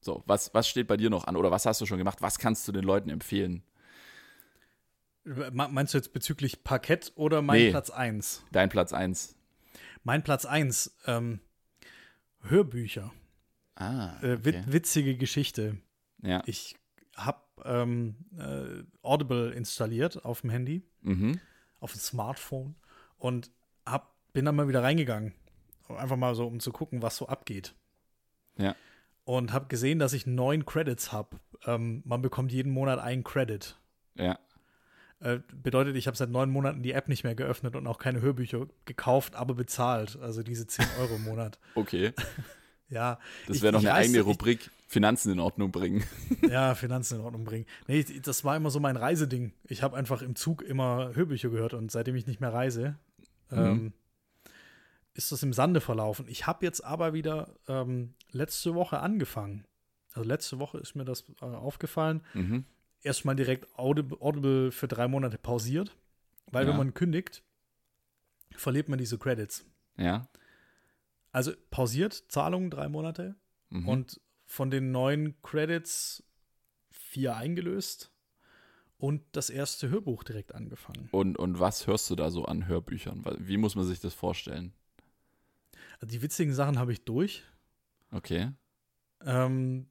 So, 0.00 0.22
was, 0.26 0.54
was 0.54 0.68
steht 0.68 0.86
bei 0.86 0.96
dir 0.96 1.10
noch 1.10 1.24
an 1.24 1.36
oder 1.36 1.50
was 1.50 1.66
hast 1.66 1.80
du 1.82 1.86
schon 1.86 1.98
gemacht? 1.98 2.22
Was 2.22 2.38
kannst 2.38 2.66
du 2.66 2.72
den 2.72 2.84
Leuten 2.84 3.10
empfehlen? 3.10 3.62
Me- 5.26 5.68
Meinst 5.68 5.92
du 5.92 5.98
jetzt 5.98 6.12
bezüglich 6.12 6.62
Parkett 6.64 7.12
oder 7.16 7.42
mein 7.42 7.58
Nee. 7.58 7.70
Platz 7.70 7.90
1? 7.90 8.44
Dein 8.52 8.68
Platz 8.68 8.92
1. 8.92 9.34
Mein 10.04 10.22
Platz 10.22 10.44
1, 10.46 10.96
ähm, 11.06 11.40
Hörbücher. 12.42 13.12
Ah, 13.74 14.16
Äh, 14.22 14.44
wit 14.44 14.54
okay. 14.56 14.64
witzige 14.68 15.16
Geschichte. 15.16 15.78
ja. 16.22 16.42
Ich 16.46 16.76
habe 17.16 17.40
ähm, 17.64 18.14
äh, 18.38 18.82
Audible 19.02 19.50
installiert 19.52 20.24
auf 20.24 20.42
dem 20.42 20.50
Handy, 20.50 20.82
Mhm. 21.02 21.40
auf 21.80 21.92
dem 21.92 22.00
Smartphone 22.00 22.74
und 23.18 23.50
hab, 23.86 24.14
bin 24.32 24.44
dann 24.44 24.54
mal 24.56 24.68
wieder 24.68 24.82
reingegangen. 24.82 25.32
Einfach 25.88 26.16
mal 26.16 26.34
so, 26.34 26.46
um 26.46 26.60
zu 26.60 26.72
gucken, 26.72 27.00
was 27.02 27.16
so 27.16 27.26
abgeht. 27.28 27.74
Ja. 28.58 28.74
Und 29.24 29.52
habe 29.52 29.66
gesehen, 29.68 29.98
dass 29.98 30.12
ich 30.12 30.26
neun 30.26 30.64
Credits 30.66 31.10
habe. 31.12 31.38
Ähm, 31.64 32.02
man 32.04 32.22
bekommt 32.22 32.52
jeden 32.52 32.70
Monat 32.72 32.98
einen 32.98 33.24
Credit. 33.24 33.76
Ja. 34.14 34.38
Äh, 35.20 35.38
bedeutet, 35.62 35.96
ich 35.96 36.06
habe 36.06 36.16
seit 36.16 36.28
neun 36.30 36.50
Monaten 36.50 36.82
die 36.82 36.92
App 36.92 37.08
nicht 37.08 37.24
mehr 37.24 37.34
geöffnet 37.34 37.74
und 37.74 37.86
auch 37.86 37.98
keine 37.98 38.20
Hörbücher 38.20 38.66
gekauft, 38.84 39.34
aber 39.34 39.54
bezahlt. 39.54 40.18
Also 40.20 40.42
diese 40.42 40.66
10 40.66 40.84
Euro 41.00 41.14
im 41.16 41.24
Monat. 41.24 41.58
Okay. 41.74 42.12
Ja. 42.88 43.18
Das 43.48 43.62
wäre 43.62 43.72
noch 43.72 43.80
eine 43.80 43.88
weiß, 43.90 44.04
eigene 44.04 44.18
ich- 44.20 44.24
Rubrik. 44.26 44.70
Finanzen 44.86 45.32
in 45.32 45.40
Ordnung 45.40 45.72
bringen. 45.72 46.04
Ja, 46.48 46.76
Finanzen 46.76 47.16
in 47.18 47.20
Ordnung 47.22 47.42
bringen. 47.44 47.66
Nee, 47.88 48.04
das 48.22 48.44
war 48.44 48.56
immer 48.56 48.70
so 48.70 48.78
mein 48.78 48.96
Reiseding. 48.96 49.52
Ich 49.64 49.82
habe 49.82 49.96
einfach 49.96 50.22
im 50.22 50.36
Zug 50.36 50.62
immer 50.62 51.10
Hörbücher 51.14 51.48
gehört 51.50 51.74
und 51.74 51.90
seitdem 51.90 52.14
ich 52.14 52.28
nicht 52.28 52.40
mehr 52.40 52.52
reise, 52.52 52.96
Mhm. 53.50 53.58
ähm, 53.58 53.92
ist 55.14 55.32
das 55.32 55.42
im 55.42 55.52
Sande 55.52 55.80
verlaufen. 55.80 56.26
Ich 56.28 56.46
habe 56.46 56.64
jetzt 56.64 56.84
aber 56.84 57.12
wieder 57.12 57.54
ähm, 57.66 58.14
letzte 58.30 58.74
Woche 58.76 59.00
angefangen. 59.00 59.64
Also 60.12 60.28
letzte 60.28 60.58
Woche 60.60 60.78
ist 60.78 60.94
mir 60.94 61.04
das 61.04 61.24
äh, 61.40 61.44
aufgefallen. 61.44 62.22
Mhm. 62.34 62.64
Erstmal 63.02 63.36
direkt 63.36 63.68
Audible, 63.78 64.72
für 64.72 64.88
drei 64.88 65.06
Monate 65.08 65.38
pausiert, 65.38 65.96
weil 66.50 66.64
Ja. 66.64 66.70
wenn 66.70 66.76
man 66.78 66.94
kündigt, 66.94 67.42
verliert 68.56 68.88
man 68.88 68.98
diese 68.98 69.18
Credits. 69.18 69.64
Ja. 69.96 70.28
Also 71.32 71.52
pausiert, 71.70 72.24
Zahlungen 72.28 72.70
drei 72.70 72.88
Monate, 72.88 73.36
Mhm. 73.70 73.88
und 73.88 74.20
von 74.44 74.70
den 74.70 74.92
neun 74.92 75.34
Credits 75.42 76.22
vier 76.90 77.36
eingelöst 77.36 78.10
und 78.98 79.22
das 79.32 79.50
erste 79.50 79.88
Hörbuch 79.90 80.22
direkt 80.24 80.54
angefangen. 80.54 81.08
Und, 81.12 81.36
und 81.38 81.58
was 81.60 81.86
hörst 81.86 82.08
du 82.10 82.16
da 82.16 82.30
so 82.30 82.44
an 82.44 82.66
Hörbüchern? 82.66 83.24
Wie 83.38 83.56
muss 83.56 83.74
man 83.74 83.84
sich 83.84 84.00
das 84.00 84.14
vorstellen? 84.14 84.72
Also 86.00 86.12
die 86.12 86.22
witzigen 86.22 86.54
Sachen 86.54 86.78
habe 86.78 86.92
ich 86.92 87.04
durch. 87.04 87.42
Okay. 88.12 88.52
Ähm, 89.22 89.86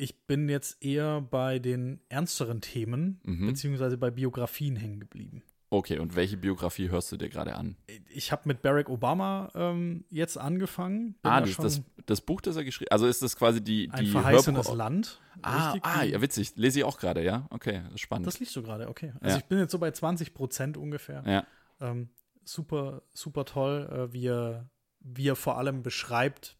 ich 0.00 0.26
bin 0.26 0.48
jetzt 0.48 0.82
eher 0.82 1.20
bei 1.20 1.58
den 1.58 2.00
ernsteren 2.08 2.60
Themen, 2.60 3.20
Mhm. 3.24 3.46
beziehungsweise 3.48 3.96
bei 3.98 4.10
Biografien 4.10 4.76
hängen 4.76 5.00
geblieben. 5.00 5.42
Okay, 5.72 5.98
und 6.00 6.16
welche 6.16 6.36
Biografie 6.36 6.88
hörst 6.90 7.12
du 7.12 7.16
dir 7.16 7.28
gerade 7.28 7.54
an? 7.54 7.76
Ich 8.08 8.32
habe 8.32 8.42
mit 8.46 8.60
Barack 8.60 8.88
Obama 8.88 9.50
ähm, 9.54 10.04
jetzt 10.10 10.36
angefangen. 10.36 11.12
Bin 11.22 11.30
ah, 11.30 11.40
da 11.40 11.46
das, 11.46 11.56
das, 11.58 11.82
das 12.06 12.20
Buch, 12.22 12.40
das 12.40 12.56
er 12.56 12.64
geschrieben 12.64 12.86
hat. 12.88 12.92
Also 12.94 13.06
ist 13.06 13.22
das 13.22 13.36
quasi 13.36 13.60
die, 13.62 13.88
ein 13.92 14.04
die 14.04 14.10
verheißenes 14.10 14.66
Hörbuch- 14.66 14.74
Land. 14.76 15.20
Ah, 15.42 15.76
ah, 15.82 16.02
ja, 16.02 16.20
witzig. 16.20 16.54
Lese 16.56 16.80
ich 16.80 16.84
auch 16.84 16.98
gerade, 16.98 17.22
ja? 17.22 17.46
Okay, 17.50 17.82
das 17.84 17.94
ist 17.94 18.00
spannend. 18.00 18.26
Das 18.26 18.40
liest 18.40 18.56
du 18.56 18.62
gerade, 18.64 18.88
okay. 18.88 19.12
Also 19.20 19.34
Ja. 19.36 19.38
ich 19.38 19.44
bin 19.44 19.58
jetzt 19.60 19.70
so 19.70 19.78
bei 19.78 19.92
20 19.92 20.34
Prozent 20.34 20.76
ungefähr. 20.76 21.22
ja. 21.26 21.46
Ähm, 21.80 22.08
super, 22.44 23.02
super 23.14 23.44
toll, 23.44 23.88
äh, 23.92 24.12
wie, 24.12 24.26
er, 24.26 24.68
wie 24.98 25.28
er 25.28 25.36
vor 25.36 25.56
allem 25.56 25.82
beschreibt, 25.84 26.56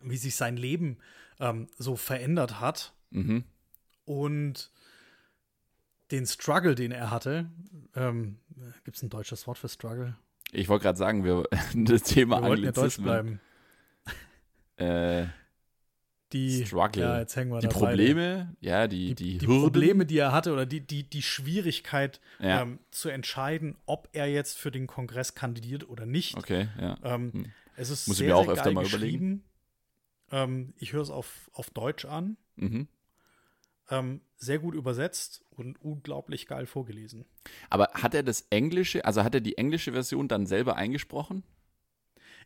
wie 0.00 0.16
sich 0.16 0.36
sein 0.36 0.56
Leben 0.56 0.98
ähm, 1.40 1.68
so 1.78 1.96
verändert 1.96 2.60
hat 2.60 2.92
Mhm. 3.10 3.44
und 4.04 4.70
den 6.10 6.26
Struggle, 6.26 6.74
den 6.74 6.92
er 6.92 7.10
hatte. 7.10 7.50
Ähm, 7.94 8.38
Gibt 8.84 8.96
es 8.96 9.02
ein 9.02 9.10
deutsches 9.10 9.46
Wort 9.46 9.58
für 9.58 9.68
Struggle? 9.68 10.16
Ich 10.52 10.68
wollte 10.68 10.82
gerade 10.84 10.98
sagen, 10.98 11.24
wir 11.24 11.44
das 11.74 12.02
Thema 12.02 12.42
Wir 12.42 12.48
wollten 12.48 12.64
ja 12.64 12.72
deutsch 12.72 12.98
bleiben. 12.98 13.40
Äh, 14.76 15.26
Die, 16.32 16.64
Struggle. 16.64 17.02
Ja, 17.02 17.18
jetzt 17.18 17.34
hängen 17.36 17.50
wir 17.50 17.58
die 17.60 17.66
da 17.66 17.72
beide. 17.72 17.86
Probleme, 17.86 18.56
ja, 18.60 18.86
die, 18.86 19.14
die, 19.16 19.38
die, 19.38 19.38
die. 19.38 19.46
Probleme, 19.46 20.06
die 20.06 20.18
er 20.18 20.30
hatte 20.32 20.52
oder 20.52 20.64
die, 20.64 20.80
die, 20.80 21.02
die 21.02 21.22
Schwierigkeit 21.22 22.20
Ja. 22.38 22.62
ähm, 22.62 22.78
zu 22.92 23.08
entscheiden, 23.08 23.76
ob 23.86 24.08
er 24.12 24.26
jetzt 24.28 24.56
für 24.56 24.70
den 24.70 24.86
Kongress 24.86 25.34
kandidiert 25.34 25.88
oder 25.88 26.06
nicht. 26.06 26.36
Okay, 26.36 26.68
ja. 26.80 26.96
Ähm, 27.02 27.32
Hm. 27.32 27.46
Es 27.76 27.88
ist 27.90 28.08
Muss 28.08 28.16
ich 28.16 28.26
sehr, 28.26 28.28
mir 28.28 28.36
auch 28.36 28.44
sehr 28.44 28.52
öfter 28.54 28.72
mal 28.72 28.84
geschrieben. 28.84 29.42
Ähm, 30.30 30.74
ich 30.76 30.92
höre 30.92 31.02
es 31.02 31.10
auf, 31.10 31.50
auf 31.52 31.70
Deutsch 31.70 32.04
an. 32.04 32.36
Mhm. 32.56 32.88
Ähm, 33.90 34.20
sehr 34.36 34.58
gut 34.58 34.74
übersetzt 34.74 35.44
und 35.50 35.82
unglaublich 35.82 36.46
geil 36.46 36.66
vorgelesen. 36.66 37.24
Aber 37.68 37.90
hat 37.94 38.14
er 38.14 38.22
das 38.22 38.46
Englische, 38.50 39.04
also 39.04 39.24
hat 39.24 39.34
er 39.34 39.40
die 39.40 39.58
englische 39.58 39.92
Version 39.92 40.28
dann 40.28 40.46
selber 40.46 40.76
eingesprochen? 40.76 41.42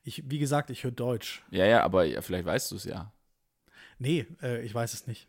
Ich, 0.03 0.29
wie 0.31 0.39
gesagt, 0.39 0.71
ich 0.71 0.85
höre 0.85 0.91
Deutsch. 0.91 1.45
Ja, 1.51 1.67
ja, 1.67 1.83
aber 1.83 2.05
ja, 2.05 2.23
vielleicht 2.23 2.47
weißt 2.47 2.71
du 2.71 2.77
es 2.77 2.85
ja. 2.85 3.13
Nee, 3.99 4.27
äh, 4.43 4.63
ich 4.63 4.75
weiß 4.75 4.95
es 4.95 5.07
nicht. 5.07 5.29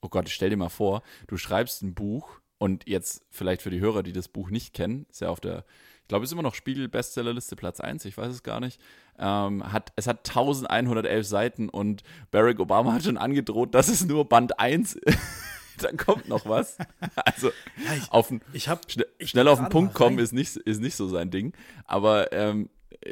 Oh 0.00 0.08
Gott, 0.08 0.28
stell 0.28 0.50
dir 0.50 0.56
mal 0.56 0.68
vor, 0.68 1.02
du 1.28 1.36
schreibst 1.36 1.82
ein 1.82 1.94
Buch 1.94 2.41
und 2.62 2.88
jetzt 2.88 3.24
vielleicht 3.28 3.60
für 3.60 3.70
die 3.70 3.80
Hörer, 3.80 4.04
die 4.04 4.12
das 4.12 4.28
Buch 4.28 4.50
nicht 4.50 4.72
kennen, 4.72 5.04
ist 5.10 5.20
ja 5.20 5.30
auf 5.30 5.40
der, 5.40 5.64
ich 6.02 6.06
glaube, 6.06 6.22
es 6.22 6.28
ist 6.28 6.32
immer 6.32 6.44
noch 6.44 6.54
Spiegel 6.54 6.88
Bestsellerliste 6.88 7.56
Platz 7.56 7.80
1, 7.80 8.04
ich 8.04 8.16
weiß 8.16 8.32
es 8.32 8.44
gar 8.44 8.60
nicht. 8.60 8.80
Ähm, 9.18 9.72
hat, 9.72 9.92
es 9.96 10.06
hat 10.06 10.28
1111 10.28 11.26
Seiten 11.26 11.68
und 11.68 12.04
Barack 12.30 12.60
Obama 12.60 12.92
hat 12.92 13.02
schon 13.02 13.18
angedroht, 13.18 13.74
dass 13.74 13.88
es 13.88 14.06
nur 14.06 14.28
Band 14.28 14.60
1 14.60 14.96
Dann 15.80 15.96
kommt 15.96 16.28
noch 16.28 16.46
was. 16.46 16.78
Also 17.16 17.48
Ja, 17.84 17.94
ich, 17.96 18.12
auf 18.12 18.28
den, 18.28 18.40
ich 18.52 18.68
habe 18.68 18.82
schne, 18.86 19.06
ich 19.18 19.30
schnell 19.30 19.48
auf 19.48 19.58
den 19.58 19.68
Punkt 19.68 19.92
kommen 19.92 20.18
rein. 20.18 20.24
ist 20.24 20.32
nicht, 20.32 20.54
ist 20.54 20.80
nicht 20.80 20.94
so 20.94 21.08
sein 21.08 21.32
Ding. 21.32 21.54
Aber 21.84 22.32
ähm, 22.32 22.68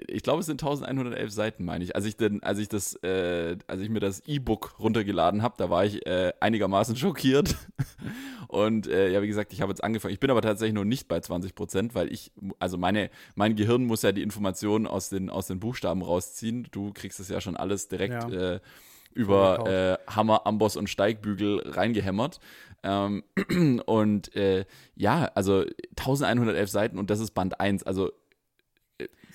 ich 0.09 0.23
glaube, 0.23 0.41
es 0.41 0.47
sind 0.47 0.63
1111 0.63 1.31
Seiten, 1.31 1.65
meine 1.65 1.85
ich. 1.85 1.95
Als 1.97 2.05
ich, 2.05 2.17
denn, 2.17 2.43
als 2.43 2.59
ich, 2.59 2.69
das, 2.69 2.95
äh, 3.03 3.57
als 3.67 3.81
ich 3.81 3.89
mir 3.89 4.01
das 4.01 4.21
E-Book 4.27 4.79
runtergeladen 4.79 5.43
habe, 5.43 5.55
da 5.59 5.71
war 5.71 5.85
ich 5.85 6.07
äh, 6.07 6.33
einigermaßen 6.41 6.97
schockiert. 6.97 7.57
Und 8.49 8.87
äh, 8.89 9.11
ja, 9.11 9.23
wie 9.23 9.29
gesagt, 9.29 9.53
ich 9.53 9.61
habe 9.61 9.71
jetzt 9.71 9.85
angefangen. 9.85 10.13
Ich 10.13 10.21
bin 10.21 10.31
aber 10.31 10.43
tatsächlich 10.43 10.75
noch 10.75 10.85
nicht 10.85 11.09
bei 11.09 11.21
20 11.21 11.55
Prozent, 11.55 11.95
weil 11.95 12.13
ich, 12.13 12.33
also 12.59 12.79
meine, 12.79 13.11
mein 13.35 13.55
Gehirn 13.57 13.85
muss 13.85 14.03
ja 14.03 14.13
die 14.13 14.23
Informationen 14.23 14.87
aus 14.87 15.09
den, 15.09 15.31
aus 15.31 15.47
den 15.47 15.61
Buchstaben 15.61 16.03
rausziehen. 16.03 16.69
Du 16.73 16.93
kriegst 16.93 17.21
es 17.21 17.29
ja 17.29 17.41
schon 17.41 17.57
alles 17.57 17.89
direkt 17.89 18.31
Ja. 18.31 18.55
äh, 18.55 18.61
über 19.13 19.99
äh, 20.07 20.13
Hammer, 20.13 20.47
Amboss 20.47 20.77
und 20.77 20.89
Steigbügel 20.89 21.63
reingehämmert. 21.67 22.41
Ähm, 22.83 23.25
und 23.87 24.35
äh, 24.35 24.65
ja, 24.95 25.31
also 25.35 25.65
1111 25.99 26.71
Seiten 26.71 26.99
und 26.99 27.11
das 27.11 27.21
ist 27.21 27.33
Band 27.33 27.61
1. 27.61 27.83
Also 27.83 28.13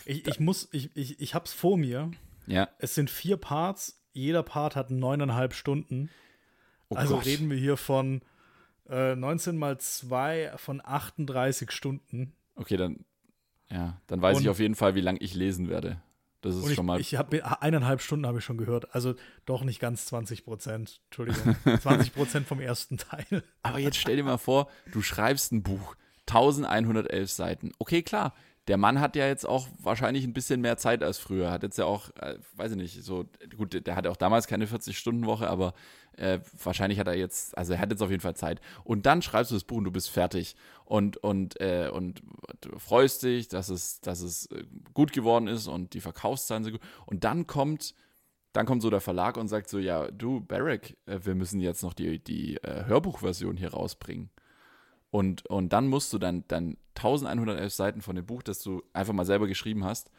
ich, 0.06 0.28
ich 0.28 0.39
muss, 0.39 0.70
ich, 0.72 0.95
ich, 0.95 1.20
ich 1.20 1.34
habe 1.36 1.45
es 1.45 1.53
vor 1.53 1.78
mir. 1.78 2.12
ja, 2.47 2.70
Es 2.80 2.95
sind 2.95 3.10
vier 3.10 3.38
Parts. 3.38 4.01
Jeder 4.14 4.43
Part 4.43 4.76
hat 4.76 4.91
neuneinhalb 4.91 5.53
Stunden. 5.53 6.10
oh 6.89 6.95
also 6.95 7.16
Gott. 7.16 7.26
reden 7.26 7.49
wir 7.49 7.58
hier 7.58 7.76
von 7.78 8.22
äh, 8.89 9.16
19 9.16 9.58
mal 9.58 9.78
2 9.78 10.53
von 10.58 10.82
38 10.84 11.72
Stunden. 11.72 12.34
Okay, 12.56 12.78
dann, 12.78 13.03
ja, 13.70 13.99
dann 14.08 14.22
weiß 14.22 14.39
ich 14.39 14.45
Und- 14.45 14.51
auf 14.51 14.60
jeden 14.60 14.76
Fall, 14.76 14.95
wie 14.95 15.01
lange 15.01 15.20
ich 15.20 15.34
lesen 15.34 15.68
werde. 15.70 16.01
Das 16.41 16.56
ist 16.56 16.70
ich, 16.70 16.76
schon 16.76 16.86
mal. 16.86 16.99
ich 17.01 17.16
habe 17.16 17.62
eineinhalb 17.62 18.01
Stunden 18.01 18.28
habe 18.28 18.38
ich 18.38 18.45
schon 18.45 18.58
gehört. 18.60 18.93
Also 18.93 19.16
doch 19.47 19.64
nicht 19.64 19.80
ganz 19.80 20.06
20 20.06 20.45
Prozent. 20.45 21.01
Entschuldigung. 21.06 21.56
20 21.82 22.14
Prozent 22.14 22.47
vom 22.47 22.62
ersten 22.62 22.97
Teil. 22.97 23.43
Aber 23.64 23.80
jetzt 23.80 23.97
stell 23.97 24.16
dir 24.16 24.24
mal 24.24 24.38
vor, 24.38 24.70
du 24.91 25.01
schreibst 25.01 25.51
ein 25.51 25.64
Buch, 25.64 25.95
1111 26.28 27.32
Seiten. 27.32 27.72
Okay, 27.80 28.03
klar. 28.03 28.36
Der 28.68 28.78
Mann 28.78 28.99
hat 28.99 29.16
ja 29.16 29.28
jetzt 29.28 29.47
auch 29.47 29.68
wahrscheinlich 29.80 30.24
ein 30.24 30.34
bisschen 30.34 30.59
mehr 30.59 30.78
Zeit 30.78 31.03
als 31.03 31.20
früher. 31.20 31.51
Hat 31.51 31.61
jetzt 31.61 31.78
ja 31.78 31.86
auch, 31.86 32.09
äh, 32.16 32.39
weiß 32.55 32.72
ich 32.72 32.78
nicht, 32.78 33.03
so, 33.03 33.26
gut, 33.55 33.86
der 33.86 33.95
hatte 33.95 34.09
auch 34.09 34.18
damals 34.18 34.47
keine 34.47 34.66
40-Stunden-Woche, 34.66 35.47
aber 35.47 35.74
äh, 36.18 36.39
wahrscheinlich 36.63 36.99
hat 36.99 37.07
er 37.07 37.16
jetzt, 37.16 37.57
also 37.57 37.74
er 37.74 37.80
hat 37.80 37.91
jetzt 37.91 38.01
auf 38.01 38.09
jeden 38.09 38.22
Fall 38.22 38.36
Zeit. 38.36 38.61
Und 38.84 39.05
dann 39.05 39.22
schreibst 39.22 39.51
du 39.51 39.55
das 39.55 39.63
Buch 39.66 39.78
und 39.78 39.84
du 39.84 39.91
bist 39.91 40.09
fertig. 40.09 40.55
Und, 40.84 41.18
und, 41.18 41.59
äh, 41.61 41.89
und 41.93 42.24
freust 42.78 43.24
dich, 43.24 43.49
dass 43.49 43.70
es, 43.70 44.01
dass 44.01 44.22
es 44.22 44.47
äh, 44.47 44.63
gut 44.93 45.13
geworden 45.13 45.47
ist 45.47 45.68
und 45.68 45.93
die 45.93 46.01
Verkaufszahlen 46.01 46.63
sind 46.63 46.74
gut. 46.74 46.82
Und 47.05 47.24
dann 47.24 47.45
kommt, 47.47 47.93
dann 48.53 48.66
kommt 48.66 48.82
so 48.82 48.89
der 48.89 49.01
Verlag 49.01 49.38
und 49.38 49.47
sagt 49.47 49.70
so, 49.70 49.78
ja, 49.78 50.09
du, 50.09 50.41
Barrack, 50.41 50.95
äh, 51.05 51.20
wir 51.24 51.36
müssen 51.36 51.59
jetzt 51.59 51.84
noch 51.84 51.93
die, 51.93 52.24
die 52.24 52.57
äh, 52.57 52.86
Hörbuchversion 52.86 53.57
hier 53.57 53.74
rausbringen. 53.74 54.30
Und, 55.16 55.45
und 55.45 55.72
dann 55.72 55.88
musst 55.88 56.11
du 56.11 56.18
dann, 56.18 56.43
dann 56.49 56.76
1111 56.95 57.74
Seiten 57.74 58.01
von 58.01 58.18
dem 58.18 58.26
Buch, 58.26 58.43
das 58.43 58.61
du 58.61 58.84
einfach 58.91 59.13
mal 59.13 59.24
selber 59.24 59.47
geschrieben 59.47 59.86
hast, 59.86 60.11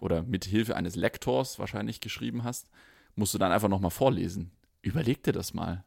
oder 0.00 0.24
mit 0.24 0.44
Hilfe 0.44 0.74
eines 0.74 0.96
Lektors 0.96 1.60
wahrscheinlich 1.60 2.00
geschrieben 2.00 2.42
hast, 2.42 2.68
musst 3.14 3.32
du 3.32 3.38
dann 3.38 3.52
einfach 3.52 3.68
nochmal 3.68 3.92
vorlesen. 3.92 4.50
Überleg 4.82 5.22
dir 5.22 5.30
das 5.30 5.54
mal. 5.54 5.84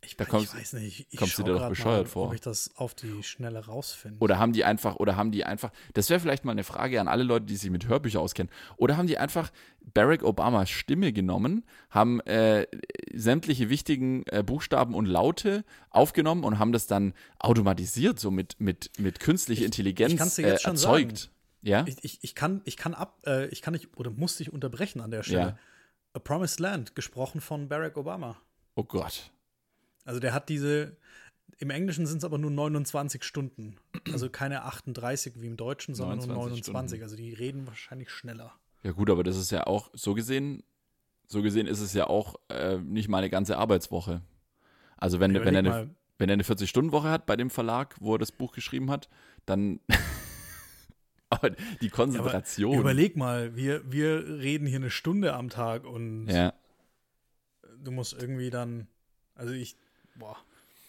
Ich, 0.00 0.16
Da 0.16 0.24
ich 0.24 0.30
kommst- 0.30 0.54
weiß 0.54 0.74
nicht. 0.74 1.06
Ich 1.10 1.18
kommst 1.18 1.38
du 1.38 1.42
dir 1.42 1.54
doch 1.54 1.68
bescheuert 1.68 2.04
mal, 2.04 2.10
vor. 2.10 2.26
Ob 2.28 2.34
ich 2.34 2.40
das 2.40 2.70
auf 2.76 2.94
die 2.94 3.22
Schnelle 3.24 3.66
rausfinde. 3.66 4.18
Oder 4.20 4.38
haben 4.38 4.52
die 4.52 4.64
einfach, 4.64 4.96
oder 4.96 5.16
haben 5.16 5.32
die 5.32 5.44
einfach, 5.44 5.72
das 5.94 6.08
wäre 6.08 6.20
vielleicht 6.20 6.44
mal 6.44 6.52
eine 6.52 6.62
Frage 6.64 7.00
an 7.00 7.08
alle 7.08 7.24
Leute, 7.24 7.46
die 7.46 7.56
sich 7.56 7.70
mit 7.70 7.88
Hörbüchern 7.88 8.22
auskennen. 8.22 8.50
Oder 8.76 8.96
haben 8.96 9.08
die 9.08 9.18
einfach 9.18 9.50
Barack 9.94 10.22
Obamas 10.22 10.70
Stimme 10.70 11.12
genommen, 11.12 11.64
haben 11.90 12.20
äh, 12.20 12.66
sämtliche 13.12 13.70
wichtigen 13.70 14.24
äh, 14.26 14.42
Buchstaben 14.44 14.94
und 14.94 15.06
Laute 15.06 15.64
aufgenommen 15.90 16.44
und 16.44 16.58
haben 16.58 16.72
das 16.72 16.86
dann 16.86 17.12
automatisiert, 17.40 18.20
so 18.20 18.30
mit, 18.30 18.60
mit, 18.60 18.90
mit 18.98 19.18
künstlicher 19.20 19.64
Intelligenz 19.64 20.36
dir 20.36 20.46
äh, 20.46 20.62
erzeugt. 20.62 21.30
Ja? 21.62 21.84
Ich, 21.88 21.96
ich, 22.04 22.18
ich, 22.22 22.34
kann, 22.36 22.60
ich 22.64 22.76
kann 22.76 22.94
ab, 22.94 23.18
äh, 23.26 23.46
ich 23.48 23.62
kann 23.62 23.72
nicht 23.72 23.96
oder 23.96 24.10
muss 24.10 24.36
dich 24.36 24.52
unterbrechen 24.52 25.00
an 25.00 25.10
der 25.10 25.24
Stelle. 25.24 25.40
Ja. 25.40 25.58
A 26.12 26.20
Promised 26.20 26.60
Land, 26.60 26.94
gesprochen 26.94 27.40
von 27.40 27.68
Barack 27.68 27.96
Obama. 27.96 28.36
Oh 28.76 28.84
Gott. 28.84 29.32
Also 30.08 30.20
der 30.20 30.32
hat 30.32 30.48
diese, 30.48 30.96
im 31.58 31.68
Englischen 31.68 32.06
sind 32.06 32.16
es 32.16 32.24
aber 32.24 32.38
nur 32.38 32.50
29 32.50 33.22
Stunden. 33.22 33.76
Also 34.10 34.30
keine 34.30 34.64
38 34.64 35.34
wie 35.36 35.46
im 35.46 35.58
Deutschen, 35.58 35.94
sondern 35.94 36.16
nur 36.16 36.28
29 36.28 36.72
29. 36.72 36.96
Stunden. 36.96 37.02
Also 37.02 37.16
die 37.16 37.34
reden 37.34 37.66
wahrscheinlich 37.66 38.08
schneller. 38.08 38.54
Ja 38.82 38.92
gut, 38.92 39.10
aber 39.10 39.22
das 39.22 39.36
ist 39.36 39.50
ja 39.50 39.66
auch, 39.66 39.90
so 39.92 40.14
gesehen, 40.14 40.62
so 41.26 41.42
gesehen 41.42 41.66
ist 41.66 41.80
es 41.80 41.92
ja 41.92 42.06
auch 42.06 42.36
äh, 42.48 42.78
nicht 42.78 43.10
mal 43.10 43.18
eine 43.18 43.28
ganze 43.28 43.58
Arbeitswoche. 43.58 44.22
Also 44.96 45.20
wenn, 45.20 45.34
wenn, 45.34 45.54
er 45.54 45.58
eine, 45.58 45.90
wenn 46.16 46.30
er 46.30 46.32
eine 46.32 46.42
40-Stunden-Woche 46.42 47.10
hat 47.10 47.26
bei 47.26 47.36
dem 47.36 47.50
Verlag, 47.50 47.94
wo 48.00 48.14
er 48.14 48.18
das 48.18 48.32
Buch 48.32 48.52
geschrieben 48.52 48.90
hat, 48.90 49.10
dann 49.44 49.78
aber 51.28 51.50
die 51.82 51.90
Konzentration. 51.90 52.78
überleg 52.78 53.14
mal, 53.18 53.56
wir, 53.56 53.82
wir 53.92 54.26
reden 54.26 54.66
hier 54.66 54.78
eine 54.78 54.90
Stunde 54.90 55.34
am 55.34 55.50
Tag 55.50 55.84
und 55.84 56.28
ja. 56.28 56.54
du 57.76 57.90
musst 57.90 58.14
irgendwie 58.14 58.48
dann, 58.48 58.88
also 59.34 59.52
ich, 59.52 59.76
boah, 60.18 60.36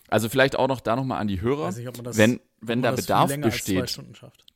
Also 0.07 0.29
vielleicht 0.29 0.57
auch 0.57 0.67
noch 0.67 0.81
da 0.81 0.95
nochmal 0.95 1.19
an 1.19 1.27
die 1.27 1.41
Hörer. 1.41 1.71
nicht, 1.71 2.05
das, 2.05 2.17
wenn 2.17 2.39
wenn 2.61 2.81
da 2.81 2.91
Bedarf 2.91 3.29
länger 3.29 3.45
als 3.45 3.63
zwei 3.63 3.81
besteht, 3.81 4.03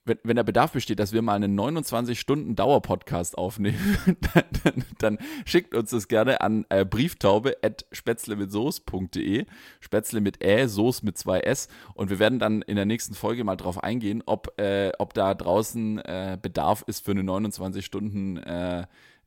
wenn, 0.05 0.19
wenn 0.23 0.35
der 0.35 0.43
Bedarf 0.43 0.71
besteht, 0.73 0.99
dass 0.99 1.13
wir 1.13 1.21
mal 1.21 1.35
einen 1.35 1.57
29-Stunden-Dauer-Podcast 1.57 3.37
aufnehmen, 3.37 3.97
dann, 4.33 4.43
dann, 4.63 4.85
dann 4.99 5.17
schickt 5.45 5.73
uns 5.75 5.91
das 5.91 6.07
gerne 6.07 6.41
an 6.41 6.65
äh, 6.69 6.83
brieftaube 6.83 7.57
at 7.61 7.85
spätzlemitsoß.de. 7.91 9.45
Spätzle 9.79 10.21
mit 10.21 10.43
Ä, 10.43 10.67
Soße 10.67 11.05
mit 11.05 11.17
zwei 11.17 11.39
S. 11.39 11.69
Und 11.93 12.09
wir 12.09 12.19
werden 12.19 12.39
dann 12.39 12.61
in 12.61 12.75
der 12.75 12.85
nächsten 12.85 13.13
Folge 13.13 13.43
mal 13.43 13.55
drauf 13.55 13.81
eingehen, 13.81 14.23
ob, 14.25 14.59
äh, 14.59 14.91
ob 14.99 15.13
da 15.13 15.33
draußen 15.33 15.99
äh, 15.99 16.37
Bedarf 16.41 16.83
ist 16.87 17.05
für 17.05 17.11
eine 17.11 17.21
29-Stunden 17.21 18.37
äh, 18.37 18.85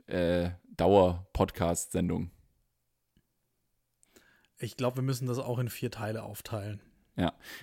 äh, 0.08 0.50
Dauer-Podcast-Sendung. 0.76 2.30
Ich 4.58 4.76
glaube, 4.76 4.96
wir 4.98 5.02
müssen 5.02 5.26
das 5.26 5.38
auch 5.38 5.58
in 5.58 5.68
vier 5.68 5.90
Teile 5.90 6.22
aufteilen. 6.22 6.80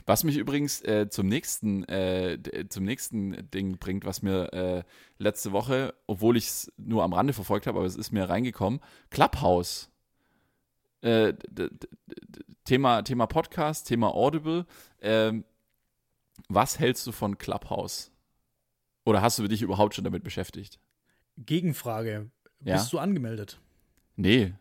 Was 0.08 0.24
mich 0.24 0.38
übrigens 0.38 0.82
äh, 0.82 1.10
zum 1.10 1.28
nächsten 1.28 1.84
äh, 1.86 2.40
d- 2.40 2.68
zum 2.70 2.84
nächsten 2.86 3.50
Ding 3.52 3.78
bringt, 3.78 4.04
was 4.04 4.22
mir 4.24 4.52
äh, 4.54 4.84
letzte 5.20 5.52
Woche, 5.52 5.94
obwohl 6.08 6.38
ich 6.38 6.48
es 6.48 6.72
nur 6.78 7.04
am 7.04 7.14
Rande 7.14 7.34
verfolgt 7.34 7.68
habe, 7.68 7.78
aber 7.78 7.86
es 7.88 7.96
ist 7.96 8.12
mir 8.12 8.28
reingekommen, 8.30 8.80
Clubhouse. 9.12 9.92
Äh, 11.02 11.34
Thema, 12.66 13.04
Thema 13.04 13.28
Podcast, 13.28 13.88
Thema 13.88 14.14
Audible. 14.16 14.66
Ähm, 15.02 15.46
was 16.50 16.80
hältst 16.80 17.06
du 17.06 17.12
von 17.12 17.38
Clubhouse? 17.38 18.12
Oder 19.06 19.22
hast 19.22 19.38
du 19.38 19.48
dich 19.48 19.62
überhaupt 19.62 19.94
schon 19.94 20.04
damit 20.04 20.24
beschäftigt? 20.24 20.80
Gegenfrage: 21.38 22.32
Ja. 22.62 22.76
Bist 22.78 22.92
du 22.92 22.98
angemeldet? 23.00 23.60
Nee, 24.16 24.54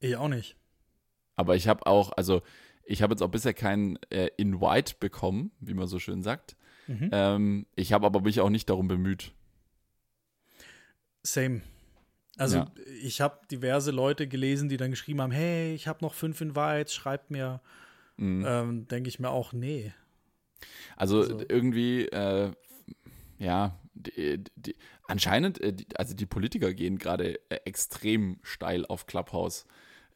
Ich 0.00 0.16
auch 0.16 0.28
nicht. 0.28 0.56
Aber 1.36 1.54
ich 1.56 1.68
habe 1.68 1.86
auch, 1.86 2.12
also 2.12 2.42
ich 2.84 3.02
habe 3.02 3.12
jetzt 3.12 3.22
auch 3.22 3.28
bisher 3.30 3.54
keinen 3.54 3.98
äh, 4.10 4.30
Invite 4.36 4.94
bekommen, 5.00 5.52
wie 5.60 5.74
man 5.74 5.86
so 5.86 5.98
schön 5.98 6.22
sagt. 6.22 6.56
Mhm. 6.86 7.10
Ähm, 7.12 7.66
ich 7.74 7.92
habe 7.92 8.06
aber 8.06 8.20
mich 8.20 8.40
auch 8.40 8.50
nicht 8.50 8.68
darum 8.70 8.88
bemüht. 8.88 9.32
Same. 11.22 11.62
Also 12.38 12.58
Ja. 12.58 12.70
ich 13.02 13.20
habe 13.20 13.40
diverse 13.50 13.90
Leute 13.90 14.28
gelesen, 14.28 14.68
die 14.68 14.76
dann 14.76 14.90
geschrieben 14.90 15.20
haben, 15.22 15.32
hey, 15.32 15.74
ich 15.74 15.88
habe 15.88 16.04
noch 16.04 16.14
fünf 16.14 16.40
Invites, 16.40 16.94
schreibt 16.94 17.30
mir. 17.30 17.60
Mhm. 18.16 18.44
Ähm, 18.46 18.88
Denke 18.88 19.08
ich 19.08 19.18
mir 19.18 19.30
auch, 19.30 19.52
nee. 19.52 19.92
Also, 20.96 21.20
Also- 21.20 21.44
irgendwie, 21.48 22.06
äh, 22.06 22.52
ja, 23.38 23.78
die, 23.94 24.42
die, 24.56 24.76
anscheinend, 25.08 25.60
äh, 25.60 25.72
die, 25.72 25.86
also 25.96 26.14
die 26.14 26.26
Politiker 26.26 26.72
gehen 26.72 26.98
gerade 26.98 27.40
äh, 27.50 27.56
extrem 27.64 28.38
steil 28.42 28.86
auf 28.86 29.06
Clubhouse. 29.06 29.66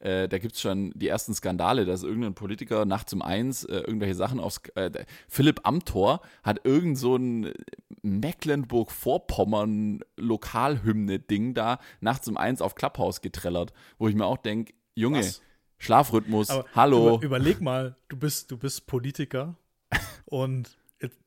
Äh, 0.01 0.27
da 0.27 0.39
gibt 0.39 0.55
es 0.55 0.61
schon 0.61 0.91
die 0.95 1.07
ersten 1.07 1.33
Skandale, 1.33 1.85
dass 1.85 2.01
irgendein 2.01 2.33
Politiker 2.33 2.85
nachts 2.85 3.13
um 3.13 3.21
eins 3.21 3.63
äh, 3.65 3.77
irgendwelche 3.77 4.15
Sachen 4.15 4.39
aufs. 4.39 4.59
Äh, 4.73 5.05
Philipp 5.27 5.61
Amthor 5.63 6.21
hat 6.43 6.65
irgend 6.65 6.97
so 6.97 7.15
ein 7.15 7.53
Mecklenburg-Vorpommern 8.01 9.99
Lokalhymne-Ding 10.17 11.53
da 11.53 11.77
nachts 11.99 12.27
um 12.27 12.35
eins 12.35 12.63
auf 12.63 12.73
Clubhouse 12.73 13.21
getrellert, 13.21 13.73
wo 13.99 14.07
ich 14.07 14.15
mir 14.15 14.25
auch 14.25 14.37
denke, 14.37 14.73
Junge, 14.95 15.19
Was? 15.19 15.43
Schlafrhythmus, 15.77 16.49
Aber 16.49 16.65
hallo. 16.75 17.17
Über, 17.17 17.25
überleg 17.25 17.61
mal, 17.61 17.95
du 18.07 18.17
bist, 18.17 18.49
du 18.49 18.57
bist 18.57 18.87
Politiker 18.87 19.55
und 20.25 20.77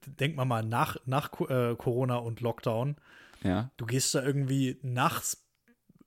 denk 0.07 0.35
mal 0.37 0.45
mal 0.45 0.65
nach, 0.65 0.97
nach 1.07 1.31
äh, 1.49 1.77
Corona 1.77 2.17
und 2.17 2.41
Lockdown, 2.41 2.97
ja. 3.43 3.71
du 3.77 3.87
gehst 3.87 4.15
da 4.15 4.23
irgendwie 4.23 4.79
nachts 4.83 5.44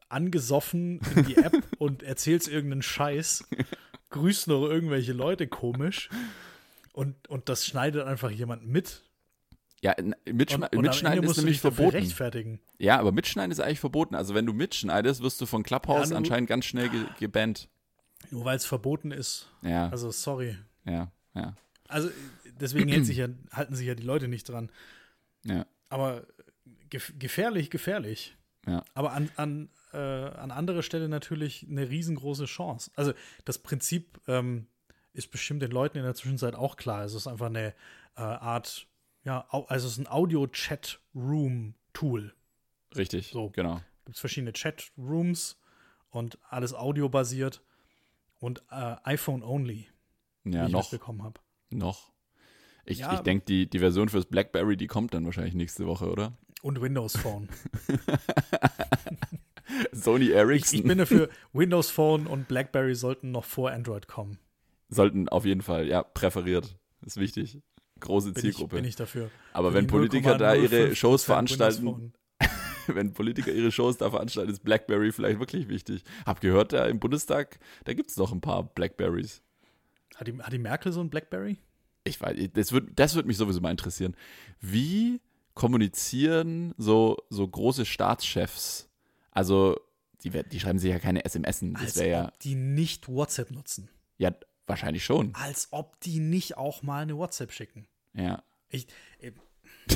angesoffen 0.09 0.99
in 1.15 1.25
die 1.25 1.37
App 1.37 1.53
und 1.79 2.03
erzählst 2.03 2.47
irgendeinen 2.47 2.81
Scheiß, 2.81 3.47
grüßt 4.09 4.47
noch 4.47 4.65
irgendwelche 4.67 5.13
Leute 5.13 5.47
komisch 5.47 6.09
und, 6.93 7.27
und 7.27 7.49
das 7.49 7.65
schneidet 7.65 8.05
einfach 8.05 8.31
jemand 8.31 8.65
mit. 8.67 9.03
Ja, 9.81 9.91
n- 9.93 10.15
mitschne 10.25 10.65
Und, 10.69 10.77
und 10.77 10.81
mitschneiden 10.85 11.23
ist 11.23 11.27
musst 11.27 11.37
du 11.37 11.41
nämlich 11.43 11.61
verboten. 11.61 11.97
rechtfertigen. 11.97 12.59
Ja, 12.79 12.99
aber 12.99 13.11
mitschneiden 13.11 13.51
ist 13.51 13.59
eigentlich 13.59 13.79
verboten. 13.79 14.15
Also 14.15 14.33
wenn 14.33 14.45
du 14.47 14.53
mitschneidest, 14.53 15.21
wirst 15.21 15.39
du 15.39 15.45
von 15.45 15.61
Clubhouse 15.63 16.05
Ja, 16.09 16.11
du- 16.11 16.15
anscheinend 16.17 16.49
ganz 16.49 16.65
schnell 16.65 16.89
ge 16.89 17.05
gebannt. 17.19 17.69
Nur 18.31 18.43
weil 18.45 18.57
es 18.57 18.65
verboten 18.65 19.11
ist. 19.11 19.49
Ja, 19.61 19.89
Also 19.89 20.09
sorry. 20.09 20.57
ja, 20.85 21.11
ja, 21.35 21.55
Also 21.87 22.09
deswegen 22.59 23.05
sich 23.05 23.17
ja, 23.17 23.27
halten 23.51 23.75
sich 23.75 23.85
ja 23.87 23.93
die 23.93 24.03
Leute 24.03 24.27
nicht 24.27 24.49
dran. 24.49 24.71
ja. 25.45 25.65
Aber 25.89 26.25
gef 26.89 27.13
gefährlich, 27.19 27.69
gefährlich. 27.69 28.35
Ja. 28.65 28.83
Aber 28.93 29.13
an, 29.13 29.29
an, 29.37 29.69
äh, 29.93 29.97
an 29.97 30.51
anderer 30.51 30.81
Stelle 30.83 31.07
natürlich 31.09 31.65
eine 31.69 31.89
riesengroße 31.89 32.45
Chance. 32.45 32.91
Also 32.95 33.13
das 33.45 33.57
Prinzip 33.59 34.19
ähm, 34.27 34.67
ist 35.13 35.31
bestimmt 35.31 35.61
den 35.61 35.71
Leuten 35.71 35.97
in 35.97 36.03
der 36.03 36.15
Zwischenzeit 36.15 36.55
auch 36.55 36.75
klar. 36.77 37.03
Es 37.05 37.13
ist 37.13 37.27
einfach 37.27 37.45
eine 37.47 37.69
äh, 38.15 38.21
Art, 38.21 38.87
ja, 39.23 39.45
also 39.49 39.87
es 39.87 39.93
ist 39.93 39.99
ein 39.99 40.07
Audio-Chat-Room-Tool. 40.07 42.33
Richtig, 42.95 43.29
So. 43.31 43.49
genau. 43.49 43.81
gibt 44.05 44.15
es 44.15 44.19
verschiedene 44.19 44.53
Chat-Rooms 44.53 45.59
und 46.09 46.37
alles 46.49 46.73
audiobasiert 46.73 47.61
und 48.39 48.63
äh, 48.71 48.95
iPhone-only, 49.03 49.87
Ja, 50.45 50.61
wie 50.63 50.67
ich 50.67 50.71
noch, 50.71 50.83
mitbekommen 50.91 51.23
habe. 51.23 51.39
noch. 51.69 52.11
Ich, 52.85 52.99
Ja. 52.99 53.13
ich 53.15 53.19
denke, 53.21 53.45
die, 53.45 53.69
die 53.69 53.79
Version 53.79 54.07
fürs 54.09 54.25
BlackBerry, 54.27 54.77
die 54.77 54.87
kommt 54.87 55.13
dann 55.13 55.25
wahrscheinlich 55.25 55.53
nächste 55.55 55.85
Woche, 55.87 56.09
oder? 56.09 56.37
Und 56.61 56.79
Windows 56.81 57.17
Phone. 57.17 57.49
Sony 59.91 60.25
ich, 60.25 60.31
Ericsson 60.31 60.79
ich 60.79 60.85
bin 60.85 60.97
dafür, 60.97 61.29
Windows 61.53 61.89
Phone 61.89 62.27
und 62.27 62.47
BlackBerry 62.47 62.95
sollten 62.95 63.31
noch 63.31 63.45
vor 63.45 63.71
Android 63.71 64.07
kommen. 64.07 64.37
sollten 64.89 65.29
auf 65.29 65.45
jeden 65.45 65.61
Fall, 65.61 65.87
ja, 65.87 66.03
präferiert. 66.03 66.77
Ist 67.05 67.17
wichtig. 67.17 67.61
Große 67.99 68.31
Bin 68.31 68.37
ich, 68.37 68.41
Zielgruppe. 68.41 68.75
bin 68.75 68.85
ich 68.85 68.95
dafür. 68.95 69.31
Aber 69.53 69.73
wenn 69.73 69.87
Politiker 69.87 70.37
da 70.37 70.53
ihre 70.53 70.89
0,05% 70.89 70.95
Shows 70.95 71.23
veranstalten, 71.23 72.13
wenn 72.87 73.13
Politiker 73.13 73.51
ihre 73.51 73.71
Shows 73.71 73.97
da 73.97 74.09
veranstalten, 74.09 74.51
ist 74.51 74.63
BlackBerry 74.63 75.11
vielleicht 75.11 75.39
wirklich 75.39 75.67
wichtig. 75.67 76.03
Hab 76.25 76.41
gehört, 76.41 76.73
da 76.73 76.85
im 76.85 76.99
Bundestag, 76.99 77.59
da 77.85 77.93
gibt 77.93 78.11
es 78.11 78.17
noch 78.17 78.31
ein 78.31 78.41
paar 78.41 78.63
Blackberries. 78.63 79.41
Hat 80.15 80.27
die, 80.27 80.37
hat 80.37 80.53
die 80.53 80.59
Merkel 80.59 80.91
so 80.91 81.01
ein 81.01 81.09
BlackBerry? 81.09 81.57
ich 82.07 82.19
weiß, 82.19 82.37
das 82.53 82.71
wird, 82.71 82.89
das 82.95 83.15
wird 83.15 83.27
mich 83.27 83.37
sowieso 83.37 83.61
mal 83.61 83.71
interessieren. 83.71 84.15
Wie 84.59 85.21
kommunizieren 85.53 86.73
so, 86.77 87.17
so 87.29 87.47
große 87.47 87.85
Staatschefs? 87.85 88.86
Also, 89.37 89.79
die, 90.23 90.31
die 90.31 90.59
schreiben 90.59 90.79
sich 90.79 90.89
ja 90.89 90.97
keine 90.97 91.23
SMS. 91.23 91.59
Das 91.61 91.81
Als 91.81 91.95
wäre 91.97 92.09
ja, 92.09 92.27
ob 92.29 92.39
die 92.39 92.55
nicht 92.55 93.07
WhatsApp 93.07 93.51
nutzen. 93.51 93.87
ja, 94.17 94.31
wahrscheinlich 94.65 95.05
schon. 95.05 95.33
Als 95.35 95.67
ob 95.71 95.99
die 96.01 96.19
nicht 96.19 96.57
auch 96.57 96.81
mal 96.81 97.03
eine 97.03 97.15
WhatsApp 97.17 97.51
schicken. 97.53 97.87
Ja. 98.13 98.41
Ich, 98.69 98.87
äh, 99.19 99.31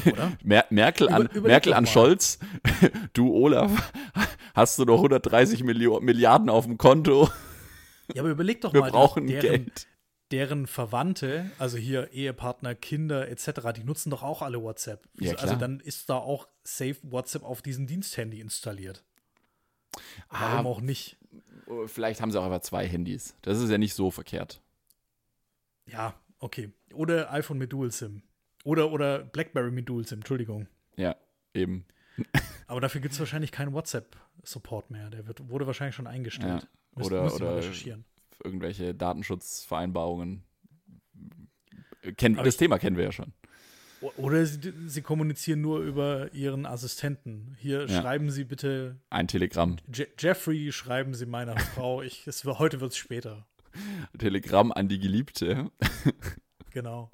oder? 0.11 0.31
Mer 0.43 0.65
Merkel 0.69 1.09
an, 1.09 1.27
Über- 1.33 1.47
Merkel 1.47 1.73
an. 1.73 1.87
Scholz. 1.87 2.37
Du, 3.13 3.33
Olaf, 3.33 3.91
hast 4.53 4.77
du 4.79 4.85
noch 4.85 4.97
130 4.97 5.63
Millio 5.63 5.99
Milliarden 6.01 6.49
auf 6.49 6.65
dem 6.65 6.77
Konto? 6.77 7.27
Ja, 8.13 8.21
aber 8.21 8.29
überleg 8.29 8.61
doch 8.61 8.73
Wir 8.73 8.81
mal, 8.81 8.91
brauchen 8.91 9.25
deren, 9.27 9.41
Geld. 9.41 9.87
deren 10.31 10.67
Verwandte, 10.67 11.49
also 11.57 11.77
hier 11.77 12.11
Ehepartner, 12.13 12.75
Kinder 12.75 13.27
etc., 13.27 13.73
die 13.75 13.83
nutzen 13.83 14.11
doch 14.11 14.21
auch 14.23 14.41
alle 14.43 14.61
WhatsApp. 14.61 15.07
Ja, 15.19 15.33
also 15.35 15.55
dann 15.55 15.79
ist 15.79 16.09
da 16.09 16.15
auch 16.17 16.47
safe 16.63 16.97
WhatsApp 17.03 17.43
auf 17.43 17.61
diesem 17.63 17.87
Diensthandy 17.87 18.39
installiert. 18.39 19.03
Ah, 20.29 20.53
Warum 20.53 20.67
auch 20.67 20.81
nicht? 20.81 21.17
Vielleicht 21.87 22.21
haben 22.21 22.31
sie 22.31 22.39
auch 22.39 22.45
einfach 22.45 22.61
zwei 22.61 22.87
Handys. 22.87 23.35
Das 23.41 23.59
ist 23.59 23.69
ja 23.69 23.77
nicht 23.77 23.93
so 23.93 24.11
verkehrt. 24.11 24.61
Ja, 25.85 26.13
okay. 26.39 26.71
Oder 26.93 27.31
iPhone 27.33 27.57
mit 27.57 27.71
Dual 27.73 27.91
SIM. 27.91 28.23
Oder, 28.63 28.91
oder 28.91 29.19
BlackBerry 29.19 29.71
mit 29.71 29.87
Dual 29.89 30.05
SIM, 30.05 30.19
Entschuldigung. 30.19 30.67
Ja, 30.97 31.15
eben. 31.53 31.85
Aber 32.67 32.81
dafür 32.81 33.01
gibt 33.01 33.13
es 33.13 33.19
wahrscheinlich 33.19 33.51
keinen 33.51 33.73
WhatsApp-Support 33.73 34.91
mehr. 34.91 35.09
Der 35.09 35.27
wird, 35.27 35.49
wurde 35.49 35.65
wahrscheinlich 35.67 35.95
schon 35.95 36.07
eingestellt. 36.07 36.63
Ja. 36.63 36.69
Müsst- 36.95 37.11
Oder- 37.11 37.33
oder- 37.33 37.55
recherchieren. 37.57 38.05
Irgendwelche 38.43 38.93
Datenschutzvereinbarungen. 38.95 40.43
Kennen, 42.17 42.35
Aber 42.35 42.45
das 42.45 42.55
ich- 42.55 42.59
Thema 42.59 42.79
kennen 42.79 42.97
wir 42.97 43.03
ja 43.05 43.11
schon. 43.11 43.33
Oder 44.17 44.45
sie, 44.45 44.73
sie, 44.87 45.01
kommunizieren 45.01 45.61
nur 45.61 45.79
über 45.79 46.33
ihren 46.33 46.65
Assistenten. 46.65 47.55
Hier 47.59 47.87
ja. 47.87 48.01
schreiben 48.01 48.31
Sie 48.31 48.43
bitte. 48.43 48.97
Ein 49.09 49.27
Telegramm. 49.27 49.77
Je 49.93 50.07
Jeffrey, 50.17 50.71
schreiben 50.71 51.13
Sie 51.13 51.25
meiner 51.25 51.57
Frau. 51.75 52.01
Ich, 52.01 52.25
es, 52.27 52.43
heute 52.43 52.81
wird 52.81 52.91
es 52.91 52.97
später. 52.97 53.45
Telegramm 54.17 54.71
an 54.71 54.87
die 54.87 54.99
Geliebte. 54.99 55.71
genau. 56.71 57.09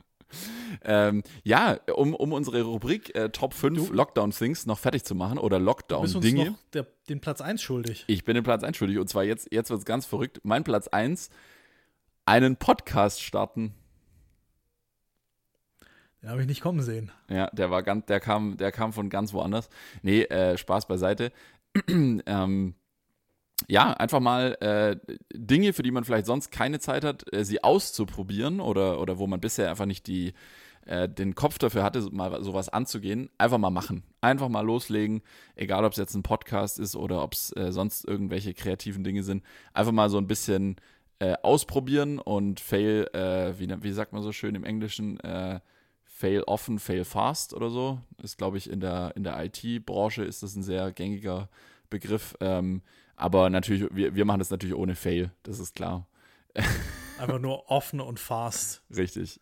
Ähm, 0.84 1.24
ja, 1.44 1.80
um, 1.94 2.14
um 2.14 2.34
unsere 2.34 2.62
Rubrik 2.64 3.16
äh, 3.16 3.30
Top 3.30 3.54
5 3.54 3.92
Lockdown-Things 3.92 4.66
noch 4.66 4.80
fertig 4.80 5.04
zu 5.04 5.16
machen 5.16 5.38
oder 5.38 5.60
Lockdown-Dinge. 5.60 6.56
Du 6.72 6.84
bist 6.84 7.10
den 7.10 7.22
Platz 7.22 7.42
1 7.42 7.62
schuldig. 7.62 8.04
Ich 8.08 8.26
bin 8.26 8.36
den 8.36 8.44
Platz 8.44 8.64
1 8.64 8.76
schuldig 8.76 8.98
und 8.98 9.08
zwar 9.08 9.24
jetzt, 9.24 9.48
jetzt 9.52 9.70
wird 9.70 9.80
es 9.80 9.86
ganz 9.86 10.06
verrückt. 10.06 10.42
Mein 10.44 10.64
Platz 10.64 10.88
1, 10.88 11.30
einen 12.26 12.58
Podcast 12.58 13.22
starten. 13.22 13.74
Den 16.22 16.30
habe 16.30 16.42
ich 16.42 16.48
nicht 16.48 16.62
kommen 16.62 16.82
sehen. 16.82 17.12
Ja, 17.30 17.48
der 17.52 17.70
war 17.70 17.84
ganz, 17.84 18.06
der 18.06 18.20
kam, 18.20 18.58
der 18.58 18.72
kam 18.72 18.94
von 18.94 19.10
ganz 19.10 19.34
woanders. 19.34 19.70
Nee, 20.02 20.24
äh, 20.24 20.58
Spaß 20.58 20.88
beiseite. 20.88 21.32
ähm, 21.90 22.76
ja, 23.68 23.94
einfach 23.94 24.20
mal 24.20 24.56
äh, 24.62 25.16
Dinge, 25.34 25.74
für 25.74 25.84
die 25.84 25.92
man 25.92 26.04
vielleicht 26.04 26.26
sonst 26.26 26.52
keine 26.52 26.80
Zeit 26.80 27.04
hat, 27.04 27.26
äh, 27.34 27.44
sie 27.44 27.64
auszuprobieren 27.64 28.60
oder, 28.60 29.00
oder 29.02 29.18
wo 29.18 29.28
man 29.28 29.40
bisher 29.40 29.70
einfach 29.70 29.86
nicht 29.86 30.08
die, 30.08 30.34
äh, 30.86 31.10
den 31.10 31.36
Kopf 31.36 31.58
dafür 31.58 31.84
hatte, 31.84 32.02
mal 32.12 32.44
sowas 32.44 32.70
anzugehen, 32.70 33.30
einfach 33.38 33.58
mal 33.58 33.70
machen. 33.70 34.04
Einfach 34.22 34.50
mal 34.50 34.62
loslegen, 34.62 35.22
egal 35.56 35.86
ob 35.86 35.92
es 35.92 35.98
jetzt 35.98 36.16
ein 36.16 36.24
Podcast 36.24 36.80
ist 36.80 36.96
oder 36.96 37.24
ob 37.24 37.34
es 37.34 37.56
äh, 37.56 37.72
sonst 37.72 38.06
irgendwelche 38.06 38.54
kreativen 38.54 39.04
Dinge 39.04 39.24
sind. 39.24 39.44
Einfach 39.74 39.92
mal 39.92 40.10
so 40.10 40.18
ein 40.18 40.28
bisschen 40.28 40.78
äh, 41.20 41.36
ausprobieren 41.42 42.20
und 42.20 42.60
fail, 42.60 43.08
äh, 43.14 43.60
wie, 43.60 43.70
wie 43.82 43.92
sagt 43.92 44.14
man 44.14 44.22
so 44.22 44.32
schön 44.32 44.56
im 44.56 44.64
Englischen, 44.64 45.20
fail 46.18 46.42
often, 46.48 46.80
fail 46.80 47.06
fast 47.06 47.54
oder 47.54 47.70
so. 47.70 48.00
Ist, 48.22 48.40
glaube 48.40 48.58
ich, 48.58 48.70
in 48.70 48.80
der, 48.80 49.14
in 49.16 49.24
der 49.24 49.38
IT-Branche 49.46 50.24
ist 50.24 50.42
das 50.42 50.56
ein 50.56 50.64
sehr 50.64 50.92
gängiger 50.92 51.48
Begriff. 51.92 52.36
Ähm, 52.42 52.82
aber 53.16 53.52
natürlich, 53.52 53.88
wir, 53.92 54.16
wir 54.16 54.26
machen 54.26 54.40
das 54.40 54.50
natürlich 54.50 54.76
ohne 54.76 54.96
Fail, 54.96 55.32
das 55.44 55.60
ist 55.60 55.76
klar. 55.76 56.08
Einfach 57.20 57.40
nur 57.40 57.70
offen 57.70 58.02
und 58.02 58.20
fast. 58.20 58.82
Richtig. 58.96 59.40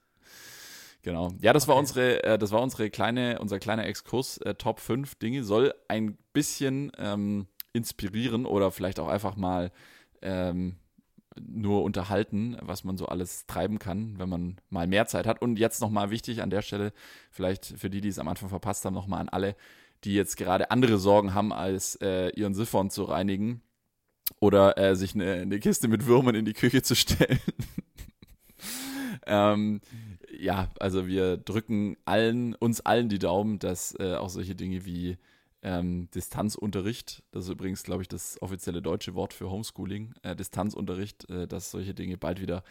Genau. 1.02 1.32
Ja, 1.40 1.54
das 1.54 1.64
okay. 1.64 1.72
war 1.72 1.78
unsere, 1.78 2.24
äh, 2.24 2.38
das 2.38 2.52
war 2.52 2.62
unsere 2.62 2.90
kleine, 2.90 3.40
unser 3.40 3.60
kleiner 3.60 3.86
Exkurs, 3.86 4.38
äh, 4.40 4.56
Top 4.56 4.82
5 4.82 5.16
Dinge. 5.16 5.46
Soll 5.46 5.74
ein 5.88 6.18
bisschen 6.34 6.92
ähm, 6.98 7.48
inspirieren 7.72 8.46
oder 8.46 8.70
vielleicht 8.72 9.00
auch 9.00 9.08
einfach 9.08 9.38
mal 9.38 9.72
ähm, 10.22 10.76
nur 11.40 11.84
unterhalten, 11.84 12.58
was 12.62 12.84
man 12.84 12.98
so 12.98 13.08
alles 13.08 13.46
treiben 13.46 13.80
kann, 13.80 14.18
wenn 14.18 14.30
man 14.30 14.58
mal 14.70 14.88
mehr 14.88 15.08
Zeit 15.08 15.28
hat. 15.28 15.42
Und 15.42 15.60
jetzt 15.60 15.82
nochmal 15.82 16.10
wichtig 16.10 16.42
an 16.42 16.50
der 16.50 16.62
Stelle, 16.62 16.94
vielleicht 17.32 17.66
für 17.66 17.90
die, 17.90 18.02
die 18.02 18.10
es 18.10 18.20
am 18.20 18.28
Anfang 18.28 18.50
verpasst 18.50 18.86
haben, 18.86 18.94
nochmal 18.94 19.22
an 19.22 19.30
alle, 19.30 19.56
die 20.04 20.14
jetzt 20.14 20.38
gerade 20.38 20.72
andere 20.72 20.98
Sorgen 20.98 21.34
haben, 21.34 21.52
als 21.52 21.96
äh, 22.02 22.30
ihren 22.30 22.54
Siphon 22.54 22.90
zu 22.90 23.04
reinigen 23.04 23.62
oder 24.40 24.78
äh, 24.78 24.96
sich 24.96 25.16
eine, 25.16 25.34
eine, 25.34 25.60
Kiste 25.60 25.88
mit 25.88 26.06
Würmern 26.06 26.36
in 26.36 26.46
die 26.46 26.54
Küche 26.54 26.82
zu 26.82 26.96
stellen. 26.96 27.40
ähm, 29.26 29.82
ja, 30.38 30.70
also 30.80 31.08
wir 31.08 31.38
drücken 31.38 31.98
allen, 32.06 32.56
uns 32.56 32.82
allen 32.82 33.10
die 33.10 33.20
Daumen, 33.20 33.60
dass 33.60 33.98
äh, 34.00 34.16
auch 34.16 34.30
solche 34.30 34.56
Dinge 34.56 34.86
wie 34.86 35.18
ähm, 35.66 36.10
Distanzunterricht, 36.12 37.24
das 37.32 37.46
ist 37.46 37.50
übrigens, 37.50 37.82
glaube 37.82 38.04
ich, 38.04 38.08
das 38.08 38.40
offizielle 38.40 38.84
deutsche 38.84 39.16
Wort 39.16 39.34
für 39.34 39.50
Homeschooling, 39.50 40.14
äh, 40.22 40.36
Distanzunterricht, 40.36 41.28
äh, 41.28 41.48
dass 41.48 41.72
solche 41.72 41.96
Dinge 41.96 42.18
bald 42.18 42.40
wieder 42.40 42.64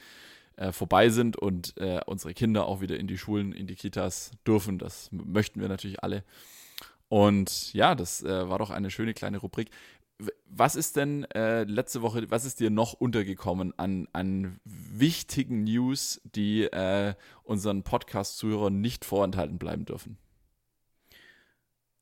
äh, 0.57 0.70
vorbei 0.70 1.09
sind 1.09 1.36
und 1.36 1.76
äh, 1.76 2.01
unsere 2.07 2.34
Kinder 2.34 2.66
auch 2.66 2.80
wieder 2.80 2.97
in 2.97 3.09
die 3.09 3.18
Schulen, 3.18 3.53
in 3.53 3.66
die 3.66 3.74
Kitas 3.74 4.30
dürfen. 4.47 4.78
Das 4.78 5.11
möchten 5.11 5.61
wir 5.61 5.68
natürlich 5.68 6.05
alle. 6.05 6.22
Und 7.09 7.74
ja, 7.74 7.97
das 7.97 8.22
äh, 8.22 8.49
war 8.49 8.59
doch 8.59 8.70
eine 8.70 8.92
schöne 8.92 9.12
kleine 9.12 9.38
Rubrik. 9.38 9.70
Was 10.49 10.76
ist 10.76 10.95
denn 10.95 11.24
äh, 11.34 11.64
letzte 11.64 12.01
Woche, 12.01 12.30
was 12.30 12.45
ist 12.45 12.61
dir 12.61 12.70
noch 12.70 12.92
untergekommen 12.92 13.76
an, 13.76 14.07
an 14.12 14.61
wichtigen 14.64 15.64
News, 15.64 16.20
die 16.36 16.68
unseren 17.42 17.82
Podcast-Zuhörern 17.82 18.80
nicht 18.80 19.05
vorenthalten 19.05 19.59
bleiben 19.59 19.84
dürfen? 19.84 20.16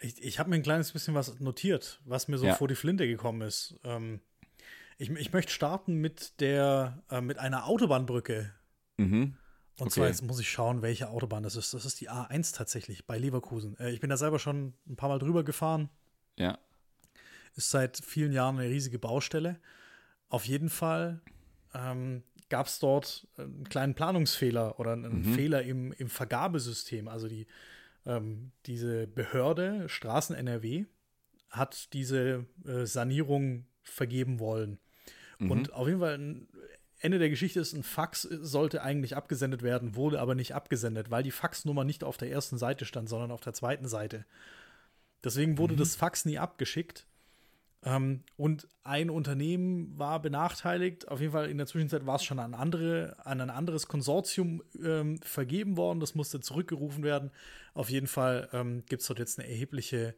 Ich, 0.03 0.23
ich 0.23 0.39
habe 0.39 0.51
mir 0.51 0.57
ein 0.57 0.63
kleines 0.63 0.93
bisschen 0.93 1.15
was 1.15 1.41
notiert, 1.41 2.01
was 2.05 2.29
mir 2.29 2.39
so 2.39 2.47
ja. 2.47 2.55
vor 2.55 2.69
die 2.69 2.75
Flinte 2.75 3.07
gekommen 3.07 3.43
ist. 3.43 3.79
Ähm, 3.85 4.21
ich, 4.99 5.11
ich 5.11 5.33
möchte 5.33 5.53
starten 5.53 5.97
mit 5.97 6.41
der, 6.41 7.03
äh, 7.11 7.21
mit 7.21 7.39
einer 7.39 7.67
Autobahnbrücke. 7.67 8.53
Mhm. 8.99 9.37
Und 9.79 9.87
okay. 9.87 9.91
zwar 9.91 10.09
jetzt 10.09 10.23
muss 10.23 10.39
ich 10.39 10.51
schauen, 10.51 10.83
welche 10.83 11.09
Autobahn 11.09 11.43
das 11.43 11.57
ist. 11.57 11.73
Das 11.73 11.85
ist 11.85 12.01
die 12.01 12.11
A1 12.11 12.55
tatsächlich 12.55 13.07
bei 13.07 13.19
Leverkusen. 13.19 13.79
Äh, 13.79 13.91
ich 13.91 14.01
bin 14.01 14.11
da 14.11 14.17
selber 14.17 14.39
schon 14.39 14.75
ein 14.87 14.97
paar 14.97 15.09
Mal 15.09 15.19
drüber 15.19 15.45
gefahren. 15.45 15.89
Ja. 16.39 16.59
Ist 17.55 17.71
seit 17.71 17.99
vielen 17.99 18.33
Jahren 18.33 18.59
eine 18.59 18.69
riesige 18.69 18.99
Baustelle. 18.99 19.59
Auf 20.29 20.47
jeden 20.47 20.69
Fall 20.69 21.21
ähm, 21.75 22.23
gab 22.49 22.67
es 22.67 22.79
dort 22.79 23.27
einen 23.37 23.65
kleinen 23.69 23.95
Planungsfehler 23.95 24.79
oder 24.79 24.93
einen 24.93 25.31
mhm. 25.31 25.35
Fehler 25.35 25.63
im, 25.63 25.93
im 25.93 26.09
Vergabesystem. 26.09 27.09
Also 27.09 27.29
die 27.29 27.47
ähm, 28.07 28.53
diese 28.67 29.07
Behörde, 29.07 29.89
Straßen 29.89 30.37
NRW, 30.37 30.87
hat 31.51 31.93
diese 31.93 32.47
äh, 32.67 32.87
Sanierung 32.87 33.67
vergeben 33.83 34.41
wollen. 34.41 34.79
Mhm. 35.39 35.51
Und 35.51 35.73
auf 35.73 35.87
jeden 35.87 36.01
Fall 36.01 36.47
Ende 37.03 37.19
der 37.19 37.31
Geschichte 37.31 37.59
ist, 37.59 37.73
ein 37.73 37.83
Fax 37.83 38.23
sollte 38.23 38.83
eigentlich 38.83 39.17
abgesendet 39.17 39.63
werden, 39.63 39.97
wurde 39.97 40.21
aber 40.21 40.37
nicht 40.37 40.55
abgesendet, 40.55 41.11
weil 41.11 41.25
die 41.25 41.33
Faxnummer 41.33 41.85
nicht 41.85 42.05
auf 42.05 42.17
der 42.17 42.31
ersten 42.31 42.59
Seite 42.59 42.85
stand, 42.85 43.09
sondern 43.09 43.33
auf 43.33 43.41
der 43.41 43.55
zweiten 43.55 43.89
Seite. 43.89 44.25
Deswegen 45.25 45.59
wurde 45.59 45.75
mhm. 45.75 45.79
das 45.79 45.97
Fax 45.97 46.25
nie 46.25 46.39
abgeschickt. 46.39 47.07
Ähm, 47.85 48.23
und 48.37 48.69
ein 48.85 49.11
Unternehmen 49.11 49.99
war 49.99 50.21
benachteiligt. 50.23 51.09
Auf 51.09 51.21
jeden 51.21 51.33
Fall 51.33 51.51
in 51.51 51.59
der 51.59 51.67
Zwischenzeit 51.67 52.07
war 52.07 52.17
es 52.17 52.25
schon 52.25 52.39
an, 52.39 52.55
andere, 52.55 53.17
an 53.25 53.41
ein 53.41 53.51
anderes 53.51 53.89
Konsortium 53.89 54.63
ähm, 54.83 55.21
vergeben 55.23 55.77
worden. 55.77 56.01
Das 56.01 56.15
musste 56.15 56.41
zurückgerufen 56.41 57.03
werden. 57.03 57.31
Auf 57.75 57.91
jeden 57.91 58.07
Fall 58.07 58.49
ähm, 58.53 58.85
gibt 58.87 59.03
es 59.03 59.09
dort 59.09 59.19
jetzt 59.19 59.39
eine 59.39 59.49
erhebliche 59.49 60.15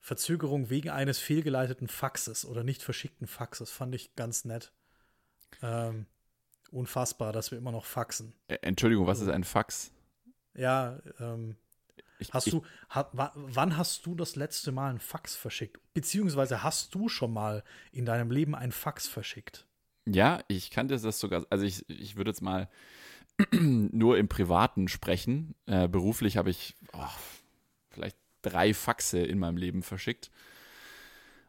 Verzögerung 0.00 0.70
wegen 0.70 0.90
eines 0.90 1.18
fehlgeleiteten 1.18 1.88
Faxes 1.88 2.44
oder 2.44 2.64
nicht 2.64 2.82
verschickten 2.82 3.26
Faxes. 3.26 3.70
Fand 3.70 3.94
ich 3.94 4.16
ganz 4.16 4.44
nett. 4.44 4.72
Ähm, 5.62 6.06
unfassbar, 6.70 7.32
dass 7.32 7.52
wir 7.52 7.58
immer 7.58 7.72
noch 7.72 7.84
faxen. 7.86 8.34
Entschuldigung, 8.48 9.06
was 9.06 9.20
ist 9.20 9.28
ein 9.28 9.44
Fax? 9.44 9.92
Ja, 10.54 11.00
ähm, 11.20 11.56
ich, 12.18 12.32
hast 12.32 12.46
ich, 12.46 12.52
du, 12.52 12.62
ha, 12.90 13.10
wann 13.34 13.76
hast 13.76 14.06
du 14.06 14.14
das 14.14 14.36
letzte 14.36 14.72
Mal 14.72 14.90
ein 14.90 15.00
Fax 15.00 15.34
verschickt? 15.36 15.80
Beziehungsweise 15.94 16.62
hast 16.62 16.94
du 16.94 17.08
schon 17.08 17.32
mal 17.32 17.64
in 17.92 18.04
deinem 18.04 18.30
Leben 18.30 18.54
ein 18.54 18.72
Fax 18.72 19.08
verschickt? 19.08 19.66
Ja, 20.06 20.40
ich 20.48 20.70
kannte 20.70 20.98
das 20.98 21.18
sogar. 21.18 21.46
Also 21.50 21.64
ich, 21.64 21.88
ich 21.88 22.16
würde 22.16 22.30
jetzt 22.30 22.42
mal 22.42 22.68
nur 23.52 24.18
im 24.18 24.28
Privaten 24.28 24.88
sprechen. 24.88 25.54
Äh, 25.66 25.88
beruflich 25.88 26.36
habe 26.36 26.50
ich 26.50 26.74
oh, 26.92 27.08
vielleicht 27.90 28.16
drei 28.42 28.74
Faxe 28.74 29.18
in 29.18 29.38
meinem 29.38 29.56
Leben 29.56 29.82
verschickt. 29.82 30.30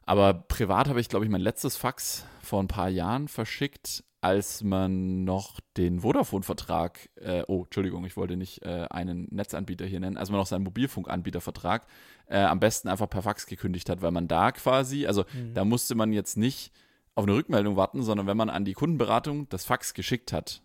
Aber 0.06 0.34
privat 0.34 0.88
habe 0.88 1.02
ich, 1.02 1.10
glaube 1.10 1.26
ich, 1.26 1.32
mein 1.32 1.42
letztes 1.42 1.78
Fax 1.78 2.26
vor 2.42 2.62
ein 2.62 2.68
paar 2.68 2.90
Jahren 2.90 3.28
verschickt 3.28 4.04
als 4.26 4.64
man 4.64 5.24
noch 5.24 5.60
den 5.78 6.00
Vodafone-Vertrag, 6.00 7.12
äh, 7.18 7.44
oh, 7.48 7.66
Entschuldigung, 7.66 8.04
ich 8.06 8.18
wollte 8.18 8.38
nicht 8.38 8.64
äh, 8.64 8.88
einen 8.90 9.28
Netzanbieter 9.30 9.86
hier 9.86 10.00
nennen, 10.00 10.18
als 10.18 10.32
man 10.32 10.40
noch 10.40 10.48
seinen 10.48 10.64
Mobilfunkanbietervertrag 10.64 11.86
äh, 12.26 12.40
am 12.40 12.60
besten 12.60 12.88
einfach 12.88 13.08
per 13.08 13.22
Fax 13.22 13.46
gekündigt 13.46 13.88
hat, 13.88 14.02
weil 14.02 14.10
man 14.10 14.28
da 14.28 14.52
quasi, 14.52 15.06
also 15.06 15.26
mhm. 15.32 15.54
da 15.54 15.64
musste 15.64 15.94
man 15.94 16.12
jetzt 16.12 16.38
nicht 16.38 16.72
auf 17.14 17.26
eine 17.26 17.36
Rückmeldung 17.36 17.76
warten, 17.76 18.02
sondern 18.02 18.26
wenn 18.26 18.36
man 18.36 18.50
an 18.50 18.66
die 18.66 18.74
Kundenberatung 18.74 19.48
das 19.50 19.64
Fax 19.64 19.94
geschickt 19.94 20.34
hat, 20.34 20.64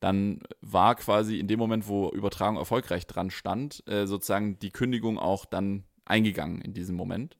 dann 0.00 0.40
war 0.62 0.94
quasi 0.94 1.38
in 1.38 1.46
dem 1.46 1.58
Moment, 1.58 1.86
wo 1.86 2.08
Übertragung 2.08 2.56
erfolgreich 2.56 3.06
dran 3.06 3.30
stand, 3.30 3.86
äh, 3.86 4.06
sozusagen 4.06 4.58
die 4.60 4.70
Kündigung 4.70 5.18
auch 5.18 5.44
dann 5.44 5.84
eingegangen 6.06 6.62
in 6.62 6.72
diesem 6.72 6.96
Moment. 6.96 7.36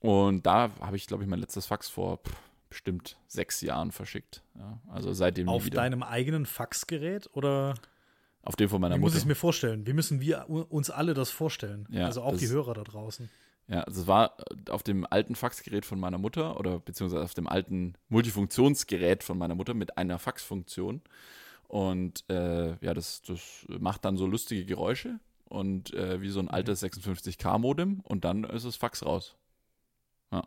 Und 0.00 0.44
da 0.44 0.68
habe 0.82 0.96
ich, 0.96 1.06
glaube 1.06 1.22
ich, 1.22 1.30
mein 1.30 1.40
letztes 1.40 1.64
Fax 1.64 1.88
vor 1.88 2.18
pff, 2.18 2.49
bestimmt 2.70 3.18
sechs 3.26 3.60
Jahren 3.60 3.92
verschickt. 3.92 4.42
Ja, 4.56 4.80
also 4.88 5.12
seitdem 5.12 5.48
Auf 5.48 5.68
deinem 5.68 6.02
eigenen 6.02 6.46
Faxgerät 6.46 7.28
oder? 7.34 7.74
Auf 8.42 8.56
dem 8.56 8.70
von 8.70 8.80
meiner 8.80 8.94
Wie 8.94 9.00
Mutter. 9.00 9.10
muss 9.10 9.14
ich 9.14 9.24
es 9.24 9.26
mir 9.26 9.34
vorstellen? 9.34 9.86
Wie 9.86 9.92
müssen 9.92 10.20
wir 10.20 10.48
uns 10.48 10.88
alle 10.88 11.12
das 11.12 11.30
vorstellen? 11.30 11.86
Ja, 11.90 12.06
also 12.06 12.22
auch 12.22 12.36
die 12.36 12.48
Hörer 12.48 12.72
da 12.72 12.84
draußen. 12.84 13.28
Ja, 13.68 13.82
also 13.82 14.00
es 14.00 14.06
war 14.06 14.36
auf 14.70 14.82
dem 14.82 15.06
alten 15.08 15.34
Faxgerät 15.34 15.84
von 15.84 16.00
meiner 16.00 16.18
Mutter 16.18 16.58
oder 16.58 16.80
beziehungsweise 16.80 17.22
auf 17.22 17.34
dem 17.34 17.46
alten 17.46 17.94
Multifunktionsgerät 18.08 19.22
von 19.22 19.36
meiner 19.36 19.54
Mutter 19.54 19.74
mit 19.74 19.98
einer 19.98 20.18
Faxfunktion. 20.18 21.02
Und 21.68 22.24
äh, 22.28 22.70
ja, 22.84 22.94
das, 22.94 23.22
das 23.22 23.66
macht 23.68 24.04
dann 24.04 24.16
so 24.16 24.26
lustige 24.26 24.64
Geräusche 24.64 25.20
und 25.44 25.92
äh, 25.94 26.20
wie 26.20 26.30
so 26.30 26.40
ein 26.40 26.48
altes 26.48 26.82
56K-Modem 26.82 28.00
und 28.00 28.24
dann 28.24 28.42
ist 28.44 28.64
das 28.64 28.74
Fax 28.74 29.04
raus. 29.04 29.36
Ja. 30.32 30.42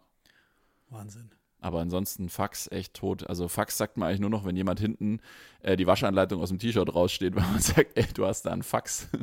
Wahnsinn. 0.90 1.32
Aber 1.64 1.80
ansonsten 1.80 2.28
Fax 2.28 2.70
echt 2.72 2.94
tot. 2.94 3.26
Also 3.28 3.48
Fax 3.48 3.78
sagt 3.78 3.96
man 3.96 4.10
eigentlich 4.10 4.20
nur 4.20 4.30
noch, 4.30 4.44
wenn 4.44 4.58
jemand 4.58 4.82
hinten 4.82 5.22
äh, 5.62 5.78
die 5.78 5.88
Waschanleitung 5.88 6.42
aus 6.42 6.50
dem 6.50 6.60
T-Shirt 6.60 6.94
raussteht, 6.94 7.36
weil 7.38 7.44
man 7.44 7.62
sagt, 7.62 7.98
ey, 7.98 8.06
du 8.14 8.26
hast 8.26 8.44
da 8.44 8.52
einen 8.52 8.64
Fax. 8.64 9.08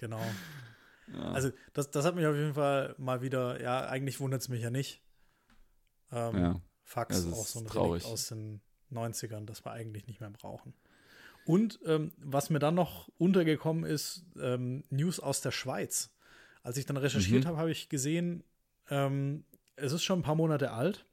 Genau. 0.00 0.20
Ja. 1.12 1.32
Also, 1.32 1.50
das, 1.72 1.90
das 1.90 2.04
hat 2.04 2.14
mich 2.14 2.24
auf 2.24 2.36
jeden 2.36 2.54
Fall 2.54 2.94
mal 2.98 3.20
wieder, 3.20 3.60
ja, 3.60 3.88
eigentlich 3.88 4.20
wundert 4.20 4.42
es 4.42 4.48
mich 4.48 4.62
ja 4.62 4.70
nicht. 4.70 5.02
Ähm, 6.12 6.38
ja. 6.38 6.62
Fax 6.84 7.26
auch 7.32 7.44
so 7.44 7.58
ein 7.58 7.66
traurig. 7.66 8.04
Relikt 8.04 8.12
aus 8.12 8.28
den 8.28 8.60
90ern, 8.92 9.44
das 9.44 9.64
wir 9.64 9.72
eigentlich 9.72 10.06
nicht 10.06 10.20
mehr 10.20 10.30
brauchen. 10.30 10.72
Und 11.46 11.80
ähm, 11.84 12.12
was 12.18 12.48
mir 12.48 12.60
dann 12.60 12.76
noch 12.76 13.08
untergekommen 13.18 13.82
ist, 13.82 14.24
ähm, 14.40 14.84
News 14.90 15.18
aus 15.18 15.40
der 15.40 15.50
Schweiz. 15.50 16.14
Als 16.62 16.76
ich 16.76 16.86
dann 16.86 16.96
recherchiert 16.96 17.42
mhm. 17.42 17.48
habe, 17.48 17.58
habe 17.58 17.70
ich 17.72 17.88
gesehen, 17.88 18.44
ähm, 18.88 19.44
es 19.74 19.92
ist 19.92 20.04
schon 20.04 20.20
ein 20.20 20.22
paar 20.22 20.36
Monate 20.36 20.70
alt, 20.70 21.06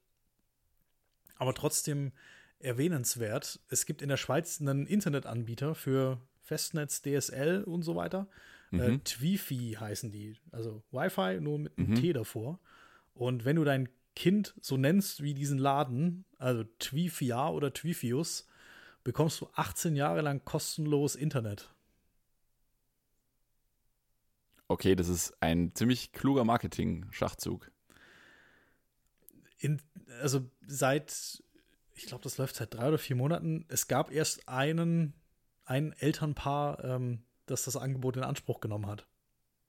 aber 1.35 1.53
trotzdem 1.53 2.11
erwähnenswert. 2.59 3.59
Es 3.69 3.85
gibt 3.85 4.01
in 4.01 4.09
der 4.09 4.17
Schweiz 4.17 4.59
einen 4.59 4.87
Internetanbieter 4.87 5.75
für 5.75 6.21
Festnetz, 6.41 7.01
DSL 7.01 7.63
und 7.63 7.83
so 7.83 7.95
weiter. 7.95 8.27
Äh, 8.71 8.75
mhm. 8.75 8.81
Äh, 8.81 8.97
Twifi 8.99 9.77
heißen 9.79 10.11
die. 10.11 10.35
Also 10.51 10.83
Wi-Fi, 10.91 11.39
nur 11.41 11.59
mit 11.59 11.77
einem 11.77 11.91
mhm. 11.91 11.95
T 11.95 12.13
davor. 12.13 12.59
Und 13.13 13.45
wenn 13.45 13.55
du 13.55 13.63
dein 13.63 13.89
Kind 14.15 14.55
so 14.61 14.77
nennst 14.77 15.21
wie 15.21 15.33
diesen 15.33 15.57
Laden, 15.57 16.25
also 16.37 16.63
Twifia 16.79 17.49
oder 17.49 17.73
Twifius, 17.73 18.47
bekommst 19.03 19.41
du 19.41 19.49
18 19.53 19.95
Jahre 19.95 20.21
lang 20.21 20.43
kostenlos 20.45 21.15
Internet. 21.15 21.69
Okay, 24.67 24.95
das 24.95 25.09
ist 25.09 25.35
ein 25.41 25.75
ziemlich 25.75 26.11
kluger 26.11 26.43
Marketing-Schachzug. 26.43 27.71
Also 30.21 30.49
seit, 30.65 31.43
ich 31.93 32.05
glaube, 32.05 32.23
das 32.23 32.37
läuft 32.37 32.55
seit 32.55 32.73
drei 32.73 32.87
oder 32.87 32.97
vier 32.97 33.15
Monaten. 33.15 33.65
Es 33.67 33.87
gab 33.87 34.11
erst 34.11 34.47
einen, 34.47 35.13
ein 35.65 35.93
Elternpaar, 35.99 36.83
ähm, 36.83 37.23
das 37.45 37.63
das 37.63 37.77
Angebot 37.77 38.17
in 38.17 38.23
Anspruch 38.23 38.59
genommen 38.59 38.87
hat. 38.87 39.05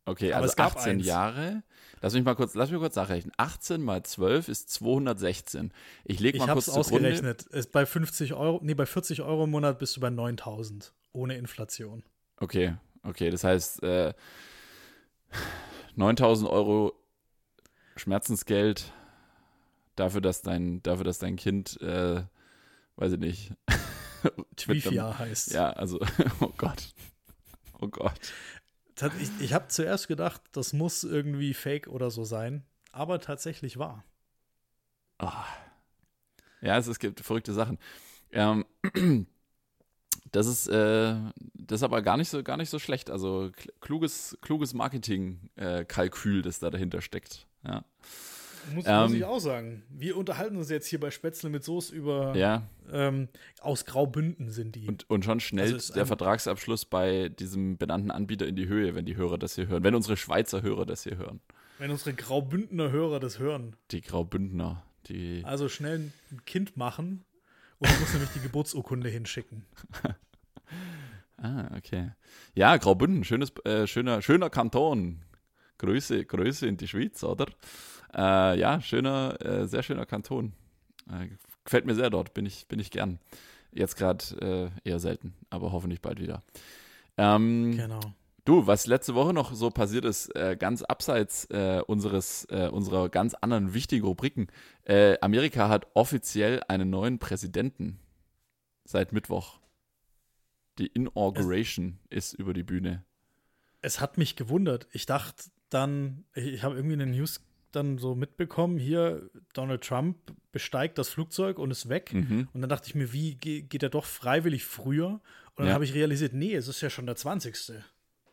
Okay, 0.08 0.32
Aber 0.32 0.44
also 0.44 0.56
18 0.56 0.92
eins. 0.92 1.06
Jahre. 1.06 1.64
Lass 2.00 2.14
mich 2.14 2.24
mal 2.24 2.36
kurz, 2.36 2.54
lass 2.54 2.70
mich 2.70 2.78
kurz 2.78 2.94
nachrechnen. 2.94 3.32
18 3.38 3.82
mal 3.82 4.04
12 4.04 4.48
ist 4.48 4.70
216. 4.70 5.72
Ich 6.04 6.20
lege 6.20 6.38
mal 6.38 6.46
ich 6.46 6.52
kurz 6.52 6.68
ausgerechnet. 6.68 7.42
Ist 7.42 7.72
bei 7.72 7.84
50 7.84 8.34
Euro, 8.34 8.60
nee, 8.62 8.74
bei 8.74 8.86
40 8.86 9.22
Euro 9.22 9.44
im 9.44 9.50
Monat 9.50 9.80
bist 9.80 9.96
du 9.96 10.00
bei 10.00 10.10
9000 10.10 10.92
ohne 11.12 11.36
Inflation. 11.36 12.04
Okay, 12.36 12.76
okay, 13.02 13.30
das 13.30 13.42
heißt 13.42 13.82
äh, 13.82 14.14
9000 15.96 16.48
Euro 16.48 16.92
Schmerzensgeld 17.96 18.92
dafür, 19.96 20.20
dass 20.20 20.42
dein, 20.42 20.82
dafür, 20.82 21.04
dass 21.04 21.18
dein 21.18 21.36
Kind, 21.36 21.80
äh, 21.80 22.22
weiß 22.96 23.12
ich 23.12 23.18
nicht, 23.18 23.52
Twifia 24.56 25.18
heißt. 25.18 25.52
Ja, 25.52 25.70
also, 25.70 26.00
oh 26.40 26.52
Gott. 26.56 26.94
Oh 27.80 27.88
Gott. 27.88 28.20
Ich, 29.20 29.30
ich 29.40 29.52
habe 29.52 29.68
zuerst 29.68 30.08
gedacht, 30.08 30.40
das 30.52 30.72
muss 30.72 31.04
irgendwie 31.04 31.52
fake 31.52 31.88
oder 31.88 32.10
so 32.10 32.24
sein, 32.24 32.64
aber 32.92 33.20
tatsächlich 33.20 33.78
wahr. 33.78 34.04
Oh. 35.18 35.30
Ja, 36.62 36.78
es, 36.78 36.86
es 36.86 36.98
gibt 36.98 37.20
verrückte 37.20 37.52
Sachen. 37.52 37.78
Ähm, 38.32 38.64
das 40.32 40.46
ist, 40.46 40.68
äh, 40.68 41.14
das 41.54 41.80
ist 41.80 41.82
aber 41.82 42.00
gar 42.00 42.16
nicht 42.16 42.30
so, 42.30 42.42
gar 42.42 42.56
nicht 42.56 42.70
so 42.70 42.78
schlecht. 42.78 43.10
Also 43.10 43.50
kluges, 43.80 44.38
kluges 44.40 44.72
Marketing-Kalkül, 44.72 46.40
äh, 46.40 46.42
das 46.42 46.58
da 46.58 46.70
dahinter 46.70 47.02
steckt. 47.02 47.46
Ja. 47.64 47.84
Muss, 48.74 48.84
ähm, 48.86 49.02
muss, 49.02 49.12
ich 49.12 49.24
auch 49.24 49.38
sagen. 49.38 49.82
Wir 49.90 50.16
unterhalten 50.16 50.56
uns 50.56 50.70
jetzt 50.70 50.86
hier 50.86 51.00
bei 51.00 51.10
Spätzle 51.10 51.50
mit 51.50 51.64
Soße 51.64 51.94
über 51.94 52.36
ja. 52.36 52.62
ähm, 52.92 53.28
aus 53.60 53.84
Graubünden 53.84 54.50
sind 54.50 54.74
die. 54.74 54.86
Und, 54.88 55.08
und 55.08 55.24
schon 55.24 55.40
schnell 55.40 55.74
also 55.74 55.94
der 55.94 56.06
Vertragsabschluss 56.06 56.84
bei 56.84 57.28
diesem 57.28 57.78
benannten 57.78 58.10
Anbieter 58.10 58.46
in 58.46 58.56
die 58.56 58.68
Höhe, 58.68 58.94
wenn 58.94 59.06
die 59.06 59.16
Hörer 59.16 59.38
das 59.38 59.54
hier 59.54 59.68
hören. 59.68 59.84
Wenn 59.84 59.94
unsere 59.94 60.16
Schweizer 60.16 60.62
Hörer 60.62 60.86
das 60.86 61.04
hier 61.04 61.16
hören. 61.16 61.40
Wenn 61.78 61.90
unsere 61.90 62.14
Graubündener 62.14 62.90
Hörer 62.90 63.20
das 63.20 63.38
hören. 63.38 63.76
Die 63.90 64.00
Graubündner. 64.00 64.82
Die 65.08 65.42
also 65.44 65.68
schnell 65.68 66.10
ein 66.30 66.44
Kind 66.46 66.76
machen 66.76 67.24
und 67.78 67.90
du 67.90 68.00
musst 68.00 68.12
nämlich 68.12 68.30
die 68.30 68.40
Geburtsurkunde 68.40 69.08
hinschicken. 69.08 69.64
ah, 71.36 71.68
okay. 71.76 72.12
Ja, 72.54 72.76
Graubünden, 72.76 73.24
schönes, 73.24 73.52
äh, 73.64 73.86
schöner, 73.86 74.22
schöner 74.22 74.50
Kanton. 74.50 75.22
Grüße, 75.78 76.24
Grüße 76.24 76.66
in 76.66 76.78
die 76.78 76.88
Schweiz, 76.88 77.22
oder? 77.22 77.46
Äh, 78.14 78.58
ja, 78.58 78.80
schöner, 78.80 79.40
äh, 79.40 79.66
sehr 79.66 79.82
schöner 79.82 80.06
Kanton. 80.06 80.52
Äh, 81.10 81.28
gefällt 81.64 81.86
mir 81.86 81.94
sehr 81.94 82.10
dort, 82.10 82.34
bin 82.34 82.46
ich, 82.46 82.66
bin 82.68 82.78
ich 82.78 82.90
gern. 82.90 83.18
Jetzt 83.72 83.96
gerade 83.96 84.72
äh, 84.84 84.88
eher 84.88 84.98
selten, 84.98 85.34
aber 85.50 85.72
hoffentlich 85.72 86.00
bald 86.00 86.20
wieder. 86.20 86.42
Ähm, 87.16 87.76
genau. 87.76 88.00
Du, 88.44 88.66
was 88.66 88.86
letzte 88.86 89.14
Woche 89.14 89.32
noch 89.32 89.52
so 89.52 89.70
passiert 89.70 90.04
ist, 90.04 90.34
äh, 90.36 90.56
ganz 90.56 90.82
abseits 90.82 91.46
äh, 91.46 91.82
unseres, 91.84 92.44
unserer 92.44 93.08
ganz 93.08 93.34
anderen 93.34 93.74
wichtigen 93.74 94.06
Rubriken. 94.06 94.46
Amerika 95.20 95.68
hat 95.68 95.88
offiziell 95.94 96.62
einen 96.68 96.88
neuen 96.88 97.18
Präsidenten 97.18 97.98
seit 98.84 99.12
Mittwoch. 99.12 99.58
Die 100.78 100.86
Inauguration 100.86 101.98
es, 102.10 102.32
ist 102.32 102.38
über 102.38 102.52
die 102.52 102.62
Bühne. 102.62 103.04
Es 103.82 104.00
hat 104.00 104.18
mich 104.18 104.36
gewundert. 104.36 104.86
Ich 104.92 105.06
dachte 105.06 105.44
dann, 105.70 106.24
ich, 106.34 106.46
ich 106.46 106.62
habe 106.62 106.76
irgendwie 106.76 106.94
eine 106.94 107.06
News 107.06 107.40
dann 107.72 107.98
so 107.98 108.14
mitbekommen, 108.14 108.78
hier 108.78 109.30
Donald 109.52 109.82
Trump 109.82 110.16
besteigt 110.52 110.98
das 110.98 111.08
Flugzeug 111.08 111.58
und 111.58 111.70
ist 111.70 111.88
weg. 111.88 112.12
Mhm. 112.12 112.48
Und 112.52 112.60
dann 112.60 112.70
dachte 112.70 112.88
ich 112.88 112.94
mir, 112.94 113.12
wie 113.12 113.34
geht 113.34 113.82
er 113.82 113.90
doch 113.90 114.04
freiwillig 114.04 114.64
früher? 114.64 115.20
Und 115.56 115.58
dann 115.58 115.68
ja. 115.68 115.74
habe 115.74 115.84
ich 115.84 115.94
realisiert, 115.94 116.32
nee, 116.32 116.54
es 116.54 116.68
ist 116.68 116.80
ja 116.80 116.90
schon 116.90 117.06
der 117.06 117.16
20. 117.16 117.72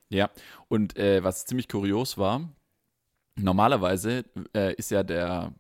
Ja, 0.10 0.30
und 0.68 0.98
äh, 0.98 1.24
was 1.24 1.46
ziemlich 1.46 1.68
kurios 1.68 2.18
war, 2.18 2.54
normalerweise 3.36 4.26
äh, 4.54 4.74
ist 4.76 4.92
ja 4.92 5.04
der 5.04 5.54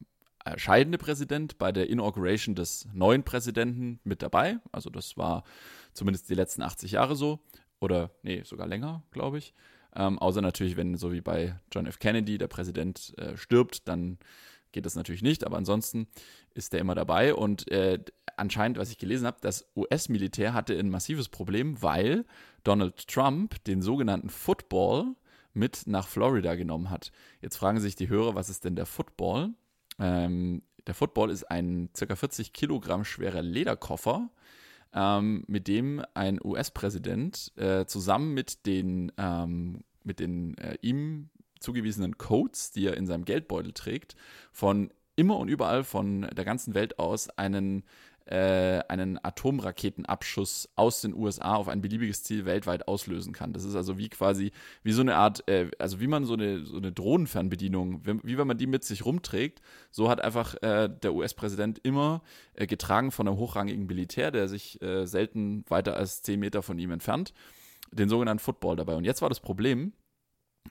scheidende 0.57 0.97
Präsident 0.97 1.57
bei 1.57 1.71
der 1.71 1.89
Inauguration 1.89 2.55
des 2.55 2.87
neuen 2.93 3.23
Präsidenten 3.23 3.99
mit 4.03 4.21
dabei. 4.21 4.59
Also 4.71 4.89
das 4.89 5.17
war 5.17 5.43
zumindest 5.93 6.29
die 6.29 6.35
letzten 6.35 6.61
80 6.61 6.91
Jahre 6.91 7.15
so. 7.15 7.39
Oder, 7.79 8.11
nee, 8.21 8.43
sogar 8.43 8.67
länger, 8.67 9.03
glaube 9.11 9.37
ich. 9.37 9.53
Ähm, 9.95 10.19
außer 10.19 10.41
natürlich, 10.41 10.77
wenn 10.77 10.95
so 10.95 11.11
wie 11.11 11.21
bei 11.21 11.59
John 11.71 11.85
F. 11.85 11.99
Kennedy 11.99 12.37
der 12.37 12.47
Präsident 12.47 13.13
äh, 13.17 13.37
stirbt, 13.37 13.87
dann 13.87 14.17
geht 14.71 14.85
das 14.85 14.95
natürlich 14.95 15.21
nicht. 15.21 15.45
Aber 15.45 15.57
ansonsten 15.57 16.07
ist 16.53 16.73
der 16.73 16.81
immer 16.81 16.95
dabei. 16.95 17.33
Und 17.33 17.71
äh, 17.71 17.99
anscheinend, 18.35 18.77
was 18.77 18.91
ich 18.91 18.97
gelesen 18.97 19.27
habe, 19.27 19.37
das 19.41 19.69
US-Militär 19.75 20.53
hatte 20.53 20.77
ein 20.77 20.89
massives 20.89 21.29
Problem, 21.29 21.81
weil 21.81 22.25
Donald 22.63 23.07
Trump 23.07 23.63
den 23.65 23.81
sogenannten 23.81 24.29
Football 24.29 25.15
mit 25.53 25.83
nach 25.85 26.07
Florida 26.07 26.55
genommen 26.55 26.89
hat. 26.89 27.11
Jetzt 27.41 27.57
fragen 27.57 27.79
sich 27.79 27.95
die 27.95 28.09
Hörer, 28.09 28.35
was 28.35 28.49
ist 28.49 28.65
denn 28.65 28.75
der 28.75 28.87
Football? 28.87 29.51
Ähm, 29.99 30.63
der 30.87 30.95
Football 30.95 31.29
ist 31.29 31.43
ein 31.45 31.89
ca. 31.97 32.15
40 32.15 32.53
Kilogramm 32.53 33.05
schwerer 33.05 33.41
Lederkoffer, 33.41 34.29
ähm, 34.93 35.43
mit 35.47 35.67
dem 35.67 36.03
ein 36.13 36.39
US-Präsident 36.43 37.51
äh, 37.55 37.85
zusammen 37.85 38.33
mit 38.33 38.65
den, 38.65 39.11
ähm, 39.17 39.83
mit 40.03 40.19
den 40.19 40.57
äh, 40.57 40.77
ihm 40.81 41.29
zugewiesenen 41.59 42.17
Codes, 42.17 42.71
die 42.71 42.85
er 42.85 42.97
in 42.97 43.07
seinem 43.07 43.25
Geldbeutel 43.25 43.73
trägt, 43.73 44.15
von 44.51 44.91
immer 45.15 45.37
und 45.37 45.47
überall 45.47 45.83
von 45.83 46.21
der 46.21 46.45
ganzen 46.45 46.73
Welt 46.73 46.99
aus 46.99 47.29
einen 47.29 47.83
einen 48.25 49.19
Atomraketenabschuss 49.21 50.69
aus 50.75 51.01
den 51.01 51.13
USA 51.13 51.55
auf 51.55 51.67
ein 51.67 51.81
beliebiges 51.81 52.23
Ziel 52.23 52.45
weltweit 52.45 52.87
auslösen 52.87 53.33
kann. 53.33 53.53
Das 53.53 53.63
ist 53.63 53.75
also 53.75 53.97
wie 53.97 54.09
quasi, 54.09 54.51
wie 54.81 54.93
so 54.93 55.01
eine 55.01 55.15
Art, 55.15 55.47
äh, 55.49 55.69
also 55.79 55.99
wie 55.99 56.07
man 56.07 56.25
so 56.25 56.33
eine, 56.33 56.65
so 56.65 56.77
eine 56.77 56.91
Drohnenfernbedienung, 56.91 58.05
wie, 58.05 58.19
wie 58.23 58.37
wenn 58.37 58.47
man 58.47 58.57
die 58.57 58.67
mit 58.67 58.83
sich 58.83 59.05
rumträgt, 59.05 59.61
so 59.91 60.09
hat 60.09 60.21
einfach 60.21 60.55
äh, 60.61 60.89
der 60.89 61.13
US-Präsident 61.13 61.79
immer 61.83 62.21
äh, 62.53 62.67
getragen 62.67 63.11
von 63.11 63.27
einem 63.27 63.37
hochrangigen 63.37 63.85
Militär, 63.85 64.31
der 64.31 64.47
sich 64.47 64.81
äh, 64.81 65.05
selten 65.05 65.65
weiter 65.67 65.97
als 65.97 66.21
zehn 66.21 66.39
Meter 66.39 66.61
von 66.61 66.79
ihm 66.79 66.91
entfernt, 66.91 67.33
den 67.91 68.09
sogenannten 68.09 68.43
Football 68.43 68.75
dabei. 68.75 68.95
Und 68.95 69.05
jetzt 69.05 69.21
war 69.21 69.29
das 69.29 69.39
Problem, 69.39 69.93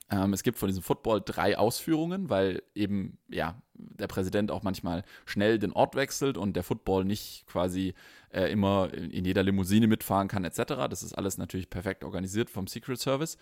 ähm, 0.09 0.33
es 0.33 0.43
gibt 0.43 0.57
von 0.57 0.67
diesem 0.67 0.83
Football 0.83 1.21
drei 1.23 1.57
Ausführungen, 1.57 2.29
weil 2.29 2.63
eben 2.75 3.17
ja 3.29 3.61
der 3.73 4.07
Präsident 4.07 4.51
auch 4.51 4.63
manchmal 4.63 5.03
schnell 5.25 5.59
den 5.59 5.73
Ort 5.73 5.95
wechselt 5.95 6.37
und 6.37 6.55
der 6.55 6.63
Football 6.63 7.05
nicht 7.05 7.45
quasi 7.47 7.93
äh, 8.29 8.51
immer 8.51 8.93
in 8.93 9.25
jeder 9.25 9.43
Limousine 9.43 9.87
mitfahren 9.87 10.27
kann 10.27 10.45
etc. 10.45 10.87
Das 10.89 11.03
ist 11.03 11.13
alles 11.13 11.37
natürlich 11.37 11.69
perfekt 11.69 12.03
organisiert 12.03 12.49
vom 12.49 12.67
Secret 12.67 12.99
Service. 12.99 13.37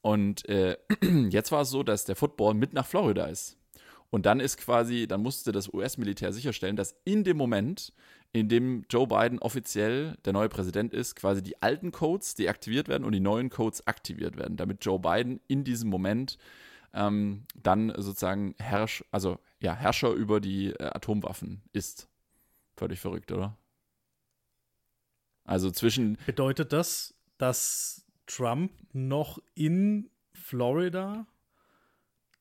Und 0.00 0.48
äh, 0.48 0.76
jetzt 1.30 1.52
war 1.52 1.62
es 1.62 1.70
so, 1.70 1.82
dass 1.82 2.04
der 2.04 2.16
Football 2.16 2.54
mit 2.54 2.72
nach 2.72 2.86
Florida 2.86 3.26
ist. 3.26 3.58
Und 4.10 4.26
dann 4.26 4.40
ist 4.40 4.56
quasi, 4.56 5.06
dann 5.06 5.22
musste 5.22 5.52
das 5.52 5.72
US-Militär 5.72 6.32
sicherstellen, 6.32 6.76
dass 6.76 6.96
in 7.04 7.24
dem 7.24 7.36
Moment, 7.36 7.92
in 8.36 8.48
dem 8.48 8.84
Joe 8.90 9.06
Biden 9.06 9.38
offiziell 9.38 10.16
der 10.24 10.32
neue 10.32 10.48
Präsident 10.48 10.92
ist, 10.92 11.16
quasi 11.16 11.42
die 11.42 11.60
alten 11.62 11.92
Codes 11.92 12.34
deaktiviert 12.34 12.88
werden 12.88 13.04
und 13.04 13.12
die 13.12 13.20
neuen 13.20 13.50
Codes 13.50 13.86
aktiviert 13.86 14.36
werden, 14.36 14.56
damit 14.56 14.84
Joe 14.84 14.98
Biden 14.98 15.40
in 15.48 15.64
diesem 15.64 15.90
Moment 15.90 16.38
ähm, 16.92 17.44
dann 17.62 17.92
sozusagen 17.96 18.54
Herrsch, 18.58 19.04
also 19.10 19.38
ja, 19.60 19.74
Herrscher 19.74 20.12
über 20.12 20.40
die 20.40 20.70
äh, 20.70 20.84
Atomwaffen 20.84 21.62
ist. 21.72 22.08
Völlig 22.76 23.00
verrückt, 23.00 23.32
oder? 23.32 23.56
Also 25.44 25.70
zwischen. 25.70 26.18
Bedeutet 26.26 26.72
das, 26.72 27.14
dass 27.38 28.04
Trump 28.26 28.72
noch 28.92 29.38
in 29.54 30.10
Florida 30.32 31.26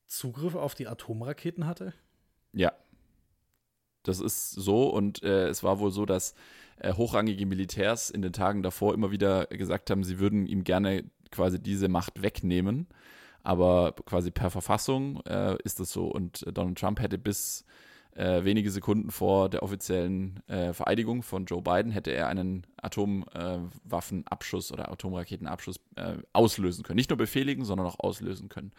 Zugriff 0.08 0.56
auf 0.56 0.76
die 0.76 0.88
Atomraketen 0.88 1.66
hatte? 1.66 1.94
Ja. 2.54 2.74
Das 4.08 4.20
ist 4.20 4.52
so 4.52 4.90
und 4.90 5.24
äh, 5.24 5.48
es 5.48 5.64
war 5.64 5.80
wohl 5.80 5.92
so, 5.92 6.06
dass 6.06 6.34
äh, 6.80 6.94
hochrangige 6.94 7.46
Militärs 7.46 8.10
in 8.10 8.22
den 8.22 8.34
Tagen 8.34 8.64
davor 8.64 8.94
immer 8.94 9.12
wieder 9.12 9.46
gesagt 9.48 9.90
haben, 9.90 10.04
sie 10.04 10.20
würden 10.20 10.46
ihm 10.46 10.64
gerne 10.64 11.04
quasi 11.32 11.60
diese 11.62 11.90
Macht 11.90 12.22
wegnehmen. 12.22 12.88
Aber 13.44 13.94
quasi 14.06 14.32
per 14.32 14.50
Verfassung 14.50 15.22
äh, 15.28 15.56
ist 15.64 15.80
das 15.80 15.92
so. 15.92 16.08
Und 16.08 16.46
Donald 16.52 16.80
Trump 16.80 17.00
hätte 17.00 17.20
bis 17.20 17.64
äh, 18.16 18.44
wenige 18.44 18.72
Sekunden 18.72 19.12
vor 19.12 19.50
der 19.50 19.62
offiziellen 19.62 20.40
äh, 20.48 20.74
Vereidigung 20.74 21.22
von 21.22 21.46
Joe 21.46 21.62
Biden 21.62 21.92
hätte 21.92 22.12
er 22.12 22.28
einen 22.28 22.66
Atomwaffenabschuss 22.78 24.72
oder 24.72 24.92
Atomraketenabschuss 24.92 25.80
äh, 25.96 26.16
auslösen 26.34 26.84
können. 26.84 26.96
Nicht 26.96 27.10
nur 27.10 27.18
befehligen, 27.18 27.66
sondern 27.66 27.86
auch 27.86 28.00
auslösen 28.00 28.50
können. 28.50 28.72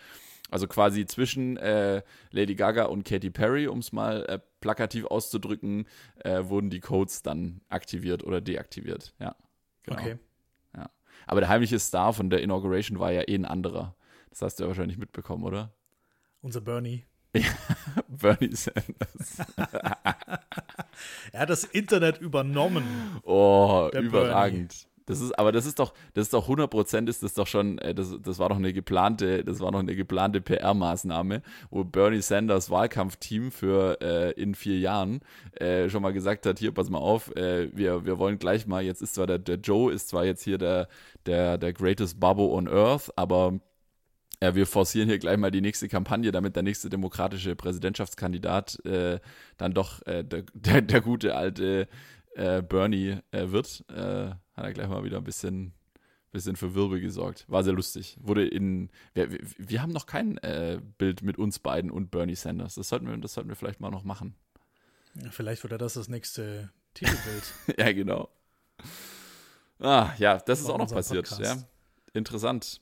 Also 0.51 0.69
quasi 0.69 1.07
zwischen 1.07 1.57
äh, 1.57 2.03
Lady 2.31 2.55
Gaga 2.55 2.85
und 2.85 3.05
Katy 3.05 3.31
Perry, 3.31 3.67
um 3.67 3.81
es 3.81 3.93
mal 3.93 4.25
äh, 4.27 4.39
plakativ 4.61 5.07
auszudrücken, 5.07 5.87
äh, 6.19 6.45
wurden 6.45 6.71
die 6.71 6.81
Codes 6.81 7.23
dann 7.23 7.61
aktiviert 7.69 8.23
oder 8.23 8.41
deaktiviert. 8.41 9.15
Ja. 9.19 9.35
Genau. 9.83 10.01
Okay. 10.01 10.19
Ja. 10.77 10.91
Aber 11.27 11.41
der 11.41 11.49
heimliche 11.49 11.79
Star 11.79 12.13
von 12.13 12.31
der 12.31 12.43
Inauguration 12.43 12.99
war 12.99 13.13
ja 13.13 13.23
eh 13.23 13.35
ein 13.35 13.45
anderer. 13.45 13.97
Das 14.31 14.43
hast 14.43 14.57
du 14.57 14.65
ja 14.65 14.69
wahrscheinlich 14.69 14.99
mitbekommen, 14.99 15.45
oder? 15.45 15.73
Unser 16.43 16.61
Bernie. 16.61 17.05
Bernie 18.09 18.55
Sanders. 18.55 19.39
er 21.33 21.41
hat 21.41 21.51
das 21.51 21.65
Internet 21.65 22.19
übernommen. 22.19 23.21
Oh, 23.25 23.91
überragend. 23.93 24.69
Bernie. 24.69 24.96
Das 25.07 25.21
ist, 25.21 25.39
aber 25.39 25.53
das 25.53 25.67
ist 25.67 25.79
doch, 25.79 25.95
das 26.15 26.25
ist 26.25 26.35
doch 26.35 26.43
100 26.43 26.69
Prozent 26.69 27.09
ist 27.09 27.23
das 27.23 27.35
doch 27.35 27.47
schon, 27.47 27.79
äh, 27.79 27.95
das, 27.95 28.17
das 28.23 28.39
war 28.39 28.49
doch 28.49 28.57
eine 28.57 28.73
geplante, 28.73 29.45
das 29.45 29.61
war 29.61 29.71
noch 29.71 29.79
eine 29.79 29.95
geplante 29.95 30.41
PR-Maßnahme, 30.41 31.43
wo 31.71 31.85
Bernie 31.85 32.21
Sanders 32.21 32.71
Wahlkampfteam 32.71 33.53
für 33.53 33.99
äh, 34.01 34.33
in 34.33 34.55
vier 34.55 34.79
Jahren 34.79 35.21
äh, 35.53 35.89
schon 35.89 36.03
mal 36.03 36.13
gesagt 36.13 36.45
hat, 36.45 36.59
hier, 36.59 36.73
pass 36.73 36.91
mal 36.91 36.99
auf, 36.99 37.35
äh, 37.37 37.71
wir, 37.75 38.05
wir 38.05 38.19
wollen 38.19 38.39
gleich 38.39 38.67
mal, 38.67 38.83
jetzt 38.83 39.01
ist 39.01 39.15
zwar 39.15 39.29
der, 39.29 39.39
der 39.39 39.57
Joe 39.57 39.93
ist 39.93 40.09
zwar 40.09 40.25
jetzt 40.25 40.43
hier 40.43 40.59
der, 40.59 40.89
der, 41.25 41.57
der 41.57 41.73
greatest 41.73 42.19
Bubble 42.19 42.47
on 42.47 42.69
Earth, 42.69 43.11
aber 43.17 43.61
ja, 44.43 44.55
wir 44.55 44.67
forcieren 44.67 45.09
hier 45.09 45.19
gleich 45.19 45.39
mal 45.39 45.51
die 45.51 45.63
nächste 45.63 45.89
Kampagne, 45.89 46.31
damit 46.31 46.57
der 46.57 46.63
nächste 46.63 46.91
demokratische 46.91 47.57
Präsidentschaftskandidat 47.57 48.85
äh, 48.85 49.19
dann 49.57 49.73
doch 49.73 50.07
äh, 50.07 50.25
der, 50.25 50.43
der, 50.53 50.83
der, 50.83 51.01
gute 51.01 51.35
alte 51.35 51.89
äh, 52.37 52.63
Bernie 52.63 53.19
äh, 53.31 53.51
wird. 53.51 53.85
Äh, 53.89 54.31
hat 54.31 54.65
er 54.65 54.73
gleich 54.73 54.89
mal 54.89 55.05
wieder 55.05 55.19
ein 55.19 55.25
bisschen, 55.25 55.73
bisschen 56.33 56.57
für 56.57 56.75
Wirbel 56.75 57.01
gesorgt. 57.01 57.45
War 57.49 57.65
sehr 57.65 57.73
lustig. 57.73 58.17
Wurde 58.21 58.47
in. 58.47 58.91
Wir, 59.15 59.33
wir, 59.33 59.41
wir 59.59 59.83
haben 59.83 59.93
noch 59.93 60.07
kein 60.07 60.39
äh, 60.39 60.81
Bild 60.99 61.23
mit 61.23 61.39
uns 61.39 61.59
beiden 61.59 61.91
und 61.91 62.11
Bernie 62.11 62.37
Sanders. 62.37 62.75
Das 62.75 62.89
sollten 62.89 63.09
wir, 63.09 63.17
das 63.17 63.35
sollten 63.35 63.49
wir 63.49 63.57
vielleicht 63.57 63.81
mal 63.81 63.91
noch 63.91 64.05
machen. 64.05 64.35
Ja, 65.15 65.31
vielleicht 65.31 65.63
wird 65.63 65.73
er 65.73 65.79
das 65.79 65.95
das 65.95 66.09
nächste 66.09 66.71
Titelbild. 66.95 67.55
ja, 67.79 67.93
genau. 67.93 68.29
Ah, 69.79 70.11
ja, 70.19 70.39
das 70.39 70.61
ist 70.61 70.71
auch 70.71 70.79
noch 70.79 70.91
passiert. 70.91 71.31
Ja. 71.39 71.57
Interessant. 72.13 72.81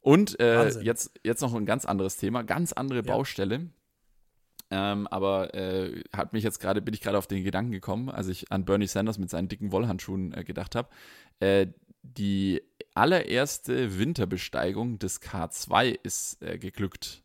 Und 0.00 0.38
äh, 0.38 0.68
jetzt, 0.80 1.12
jetzt 1.24 1.40
noch 1.40 1.54
ein 1.54 1.66
ganz 1.66 1.84
anderes 1.84 2.16
Thema, 2.16 2.42
ganz 2.42 2.72
andere 2.72 2.98
ja. 2.98 3.14
Baustelle. 3.14 3.70
Ähm, 4.70 5.06
aber 5.08 5.54
äh, 5.54 6.02
hat 6.12 6.32
mich 6.32 6.42
jetzt 6.42 6.58
gerade, 6.58 6.80
bin 6.82 6.94
ich 6.94 7.00
gerade 7.00 7.18
auf 7.18 7.26
den 7.26 7.44
Gedanken 7.44 7.72
gekommen, 7.72 8.08
als 8.08 8.28
ich 8.28 8.50
an 8.50 8.64
Bernie 8.64 8.86
Sanders 8.86 9.18
mit 9.18 9.30
seinen 9.30 9.48
dicken 9.48 9.72
Wollhandschuhen 9.72 10.32
äh, 10.32 10.44
gedacht 10.44 10.74
habe. 10.74 10.88
Äh, 11.40 11.66
die 12.02 12.62
allererste 12.94 13.98
Winterbesteigung 13.98 14.98
des 14.98 15.20
K2 15.22 15.98
ist 16.02 16.42
äh, 16.42 16.58
geglückt. 16.58 17.22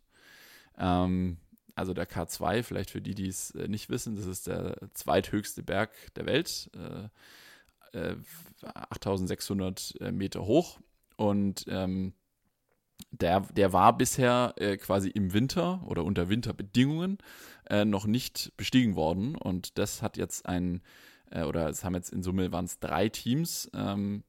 Ähm, 0.77 1.37
also 1.75 1.93
der 1.93 2.09
K2, 2.09 2.63
vielleicht 2.63 2.91
für 2.91 3.01
die, 3.01 3.15
die 3.15 3.27
es 3.27 3.51
äh, 3.51 3.67
nicht 3.67 3.89
wissen, 3.89 4.15
das 4.15 4.25
ist 4.25 4.47
der 4.47 4.75
zweithöchste 4.93 5.63
Berg 5.63 5.91
der 6.15 6.25
Welt, 6.25 6.69
8600 8.89 9.95
äh, 10.01 10.11
Meter 10.11 10.45
hoch. 10.45 10.79
Und 11.15 11.65
ähm, 11.67 12.13
der, 13.11 13.41
der 13.41 13.73
war 13.73 13.97
bisher 13.97 14.53
äh, 14.57 14.77
quasi 14.77 15.09
im 15.09 15.33
Winter 15.33 15.81
oder 15.85 16.03
unter 16.03 16.29
Winterbedingungen 16.29 17.17
äh, 17.69 17.85
noch 17.85 18.05
nicht 18.05 18.51
bestiegen 18.57 18.95
worden. 18.95 19.35
Und 19.35 19.77
das 19.77 20.01
hat 20.01 20.17
jetzt 20.17 20.45
ein, 20.45 20.81
äh, 21.31 21.43
oder 21.43 21.69
es 21.69 21.83
haben 21.83 21.95
jetzt 21.95 22.11
in 22.11 22.23
Summe 22.23 22.51
waren 22.51 22.65
es 22.65 22.79
drei 22.79 23.09
Teams, 23.09 23.69
ähm, 23.73 24.23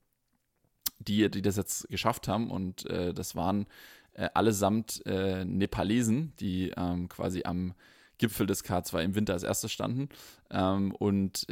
die, 0.98 1.30
die 1.30 1.42
das 1.42 1.56
jetzt 1.56 1.88
geschafft 1.88 2.28
haben. 2.28 2.50
Und 2.50 2.86
äh, 2.86 3.12
das 3.12 3.34
waren 3.34 3.66
äh, 4.14 4.28
allesamt 4.34 5.04
äh, 5.06 5.44
Nepalesen, 5.44 6.34
die 6.40 6.72
ähm, 6.76 7.08
quasi 7.08 7.42
am 7.44 7.74
Gipfel 8.18 8.46
des 8.46 8.64
K2 8.64 9.02
im 9.02 9.14
Winter 9.14 9.32
als 9.32 9.42
erstes 9.42 9.72
standen. 9.72 10.08
Ähm, 10.50 10.92
und 10.94 11.46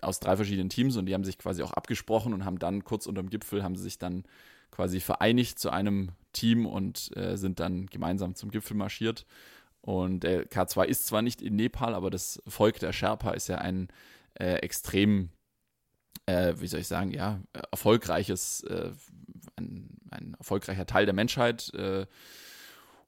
aus 0.00 0.20
drei 0.20 0.36
verschiedenen 0.36 0.68
Teams 0.70 0.96
und 0.96 1.06
die 1.06 1.14
haben 1.14 1.24
sich 1.24 1.38
quasi 1.38 1.60
auch 1.62 1.72
abgesprochen 1.72 2.32
und 2.32 2.44
haben 2.44 2.60
dann 2.60 2.84
kurz 2.84 3.06
unter 3.06 3.20
dem 3.20 3.30
Gipfel 3.30 3.64
haben 3.64 3.74
sie 3.74 3.82
sich 3.82 3.98
dann 3.98 4.24
quasi 4.70 5.00
vereinigt 5.00 5.58
zu 5.58 5.70
einem 5.70 6.12
Team 6.32 6.66
und 6.66 7.16
äh, 7.16 7.36
sind 7.36 7.60
dann 7.60 7.86
gemeinsam 7.86 8.34
zum 8.34 8.50
Gipfel 8.50 8.76
marschiert. 8.76 9.26
Und 9.80 10.20
der 10.20 10.48
K2 10.48 10.84
ist 10.84 11.06
zwar 11.06 11.22
nicht 11.22 11.40
in 11.40 11.56
Nepal, 11.56 11.94
aber 11.94 12.10
das 12.10 12.42
Volk 12.46 12.78
der 12.78 12.92
Sherpa 12.92 13.30
ist 13.30 13.48
ja 13.48 13.58
ein 13.58 13.88
äh, 14.34 14.56
extrem, 14.56 15.30
äh, 16.26 16.54
wie 16.58 16.66
soll 16.66 16.80
ich 16.80 16.88
sagen, 16.88 17.10
ja, 17.12 17.40
erfolgreiches, 17.70 18.62
äh, 18.64 18.90
ein, 19.56 19.96
ein, 20.10 20.34
erfolgreicher 20.38 20.86
Teil 20.86 21.06
der 21.06 21.14
Menschheit, 21.14 21.72
äh, 21.74 22.06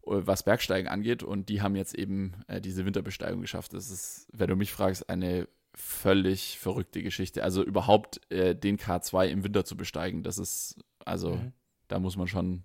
was 0.02 0.42
Bergsteigen 0.42 0.88
angeht. 0.88 1.22
Und 1.22 1.48
die 1.48 1.60
haben 1.60 1.76
jetzt 1.76 1.94
eben 1.94 2.32
äh, 2.48 2.60
diese 2.60 2.86
Winterbesteigung 2.86 3.42
geschafft. 3.42 3.74
Das 3.74 3.90
ist, 3.90 4.26
wenn 4.32 4.48
du 4.48 4.56
mich 4.56 4.72
fragst, 4.72 5.08
eine 5.10 5.48
völlig 5.74 6.58
verrückte 6.58 7.02
Geschichte. 7.02 7.44
Also 7.44 7.62
überhaupt 7.62 8.20
den 8.30 8.76
K2 8.76 9.28
im 9.28 9.44
Winter 9.44 9.64
zu 9.64 9.76
besteigen, 9.76 10.24
das 10.24 10.36
ist 10.36 10.82
also 11.04 11.36
mhm. 11.36 11.52
da 11.88 11.98
muss 11.98 12.16
man 12.16 12.28
schon, 12.28 12.64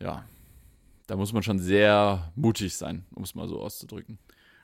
ja, 0.00 0.24
da 1.06 1.16
muss 1.16 1.32
man 1.32 1.42
schon 1.42 1.58
sehr 1.58 2.32
mutig 2.34 2.76
sein, 2.76 3.04
um 3.14 3.22
es 3.22 3.34
mal 3.34 3.48
so 3.48 3.60
auszudrücken. 3.60 4.18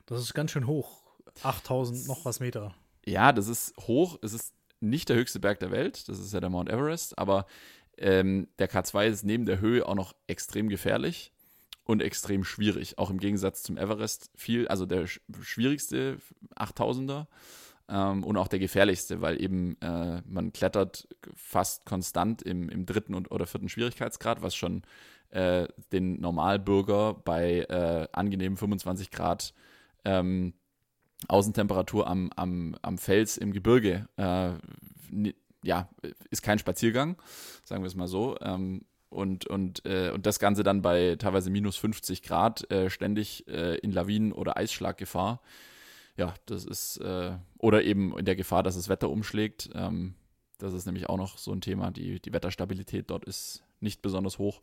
Das 0.07 0.21
ist 0.21 0.35
ganz 0.35 0.51
schön 0.51 0.67
hoch. 0.67 1.01
8000 1.43 2.09
noch 2.09 2.25
was 2.25 2.41
Meter. 2.41 2.75
Ja, 3.05 3.33
das 3.33 3.49
ist 3.49 3.77
hoch. 3.79 4.19
Es 4.23 4.33
ist 4.33 4.55
nicht 4.81 5.09
der 5.09 5.17
höchste 5.17 5.41
Berg 5.41 5.61
der 5.61 5.71
Welt. 5.71 6.09
Das 6.09 6.19
ist 6.19 6.33
ja 6.33 6.41
der 6.41 6.51
Mount 6.51 6.69
Everest. 6.69 7.19
Aber 7.19 7.47
ähm, 7.97 8.49
der 8.59 8.71
K2 8.71 9.07
ist 9.07 9.25
neben 9.25 9.47
der 9.47 9.61
Höhe 9.61 9.87
auch 9.87 9.95
noch 9.95 10.15
extrem 10.27 10.69
gefährlich 10.69 11.33
und 11.85 12.03
extrem 12.03 12.45
schwierig. 12.45 12.99
Auch 12.99 13.11
im 13.11 13.19
Gegensatz 13.19 13.63
zum 13.63 13.77
Everest 13.77 14.31
viel, 14.35 14.69
also 14.69 14.87
der 14.87 15.07
schwierigste 15.07 16.19
8000er 16.57 17.27
ähm, 17.91 18.25
und 18.25 18.37
auch 18.37 18.49
der 18.49 18.59
gefährlichste, 18.59 19.21
weil 19.21 19.43
eben 19.43 19.77
äh, 19.81 20.23
man 20.27 20.53
klettert 20.53 21.09
fast 21.35 21.85
konstant 21.85 22.43
im, 22.43 22.69
im 22.69 22.87
dritten 22.87 23.15
und, 23.15 23.31
oder 23.31 23.47
vierten 23.47 23.69
Schwierigkeitsgrad, 23.69 24.43
was 24.43 24.55
schon 24.55 24.83
äh, 25.31 25.67
den 25.93 26.21
Normalbürger 26.21 27.15
bei 27.15 27.61
äh, 27.69 28.09
angenehmen 28.13 28.57
25 28.57 29.11
Grad 29.11 29.55
ähm, 30.05 30.55
Außentemperatur 31.29 32.07
am, 32.07 32.31
am, 32.35 32.77
am 32.81 32.97
Fels 32.97 33.37
im 33.37 33.53
Gebirge 33.53 34.09
äh, 34.17 34.53
ja, 35.63 35.91
ist 36.31 36.43
kein 36.43 36.59
Spaziergang, 36.59 37.17
sagen 37.65 37.83
wir 37.83 37.89
es 37.89 37.95
mal 37.95 38.09
so. 38.09 38.37
Ähm, 38.41 38.87
und, 39.11 39.47
und, 39.47 39.85
äh, 39.85 40.13
und 40.15 40.25
das 40.25 40.39
Ganze 40.39 40.63
dann 40.63 40.83
bei 40.83 41.17
teilweise 41.19 41.51
minus 41.51 41.77
50 41.77 42.23
Grad 42.23 42.71
äh, 42.71 42.89
ständig 42.89 43.47
äh, 43.49 43.77
in 43.79 43.91
Lawinen- 43.91 44.33
oder 44.33 44.57
Eisschlaggefahr 44.57 45.41
ja, 46.21 46.35
das 46.45 46.67
ist, 46.67 46.99
äh, 46.99 47.33
oder 47.57 47.83
eben 47.83 48.17
in 48.17 48.27
der 48.27 48.37
Gefahr, 48.37 48.63
dass 48.63 48.77
das 48.77 48.91
Wetter 48.91 49.09
umschlägt. 49.09 49.71
Ähm, 49.75 50.15
das 50.59 50.75
ist 50.75 50.85
nämlich 50.85 51.09
auch 51.09 51.17
noch 51.17 51.39
so 51.39 51.51
ein 51.51 51.63
Thema. 51.63 51.91
Die, 51.91 52.21
die 52.21 52.33
Wetterstabilität 52.35 53.09
dort 53.09 53.25
ist 53.25 53.65
nicht 53.81 54.03
besonders 54.03 54.39
hoch. 54.39 54.61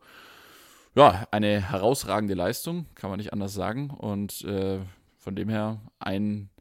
Ja, 0.94 1.28
eine 1.32 1.60
herausragende 1.60 2.36
Leistung, 2.36 2.86
kann 2.94 3.10
man 3.10 3.18
nicht 3.18 3.34
anders 3.34 3.56
sagen. 3.56 3.90
Und 3.90 4.44
äh, 4.44 4.80
von 5.18 5.36
dem 5.36 5.50
her 5.50 5.82
ein, 5.98 6.52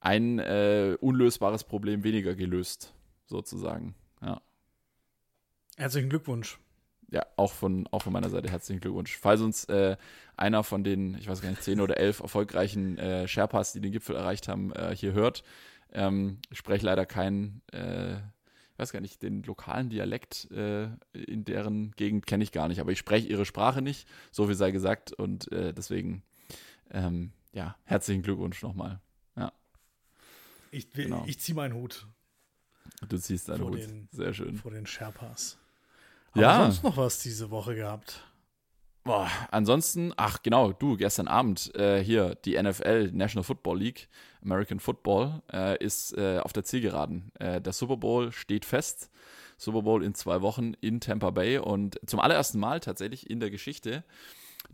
ein 0.00 0.38
äh, 0.38 0.96
unlösbares 1.00 1.64
Problem 1.64 2.02
weniger 2.02 2.34
gelöst, 2.34 2.94
sozusagen. 3.26 3.94
Ja. 4.22 4.40
Herzlichen 5.76 6.08
Glückwunsch 6.08 6.58
ja, 7.10 7.24
auch 7.36 7.52
von, 7.52 7.86
auch 7.90 8.02
von 8.02 8.12
meiner 8.12 8.30
Seite 8.30 8.50
herzlichen 8.50 8.80
Glückwunsch. 8.80 9.16
Falls 9.16 9.40
uns 9.40 9.64
äh, 9.66 9.96
einer 10.36 10.64
von 10.64 10.84
den, 10.84 11.16
ich 11.18 11.28
weiß 11.28 11.40
gar 11.40 11.50
nicht, 11.50 11.62
zehn 11.62 11.80
oder 11.80 11.98
elf 11.98 12.20
erfolgreichen 12.20 12.98
äh, 12.98 13.28
Sherpas, 13.28 13.72
die 13.72 13.80
den 13.80 13.92
Gipfel 13.92 14.16
erreicht 14.16 14.48
haben, 14.48 14.72
äh, 14.72 14.94
hier 14.94 15.12
hört, 15.12 15.44
ähm, 15.92 16.38
ich 16.50 16.58
spreche 16.58 16.84
leider 16.84 17.06
keinen, 17.06 17.62
äh, 17.72 18.16
ich 18.16 18.78
weiß 18.78 18.92
gar 18.92 19.00
nicht, 19.00 19.22
den 19.22 19.42
lokalen 19.44 19.88
Dialekt 19.88 20.50
äh, 20.50 20.88
in 21.12 21.44
deren 21.44 21.92
Gegend 21.92 22.26
kenne 22.26 22.44
ich 22.44 22.52
gar 22.52 22.68
nicht, 22.68 22.80
aber 22.80 22.92
ich 22.92 22.98
spreche 22.98 23.28
ihre 23.28 23.46
Sprache 23.46 23.82
nicht, 23.82 24.08
so 24.32 24.46
viel 24.46 24.56
sei 24.56 24.70
gesagt 24.72 25.12
und 25.12 25.50
äh, 25.52 25.72
deswegen, 25.72 26.22
ähm, 26.90 27.32
ja, 27.52 27.76
herzlichen 27.84 28.22
Glückwunsch 28.22 28.62
nochmal. 28.62 29.00
Ja. 29.36 29.52
Ich, 30.72 30.90
genau. 30.90 31.24
ich 31.26 31.38
ziehe 31.38 31.54
meinen 31.54 31.74
Hut. 31.74 32.06
Du 33.08 33.16
ziehst 33.18 33.48
deinen 33.48 33.64
Hut. 33.64 33.78
Den, 33.78 34.08
Sehr 34.10 34.34
schön. 34.34 34.56
Vor 34.56 34.72
den 34.72 34.86
Sherpas. 34.86 35.58
Ja. 36.40 36.62
sonst 36.64 36.82
noch 36.82 36.96
was 36.96 37.20
diese 37.20 37.50
Woche 37.50 37.74
gehabt? 37.74 38.22
Boah, 39.04 39.30
ansonsten, 39.52 40.12
ach 40.16 40.42
genau, 40.42 40.72
du, 40.72 40.96
gestern 40.96 41.28
Abend 41.28 41.72
äh, 41.76 42.02
hier, 42.02 42.34
die 42.44 42.60
NFL, 42.60 43.12
National 43.12 43.44
Football 43.44 43.78
League, 43.78 44.08
American 44.42 44.80
Football, 44.80 45.42
äh, 45.52 45.82
ist 45.82 46.16
äh, 46.18 46.40
auf 46.40 46.52
der 46.52 46.64
Zielgeraden. 46.64 47.30
Äh, 47.38 47.60
der 47.60 47.72
Super 47.72 47.96
Bowl 47.96 48.32
steht 48.32 48.64
fest. 48.64 49.10
Super 49.58 49.82
Bowl 49.82 50.02
in 50.02 50.14
zwei 50.14 50.42
Wochen 50.42 50.74
in 50.80 51.00
Tampa 51.00 51.30
Bay 51.30 51.58
und 51.58 52.00
zum 52.04 52.18
allerersten 52.18 52.58
Mal 52.58 52.80
tatsächlich 52.80 53.30
in 53.30 53.38
der 53.38 53.50
Geschichte 53.50 54.02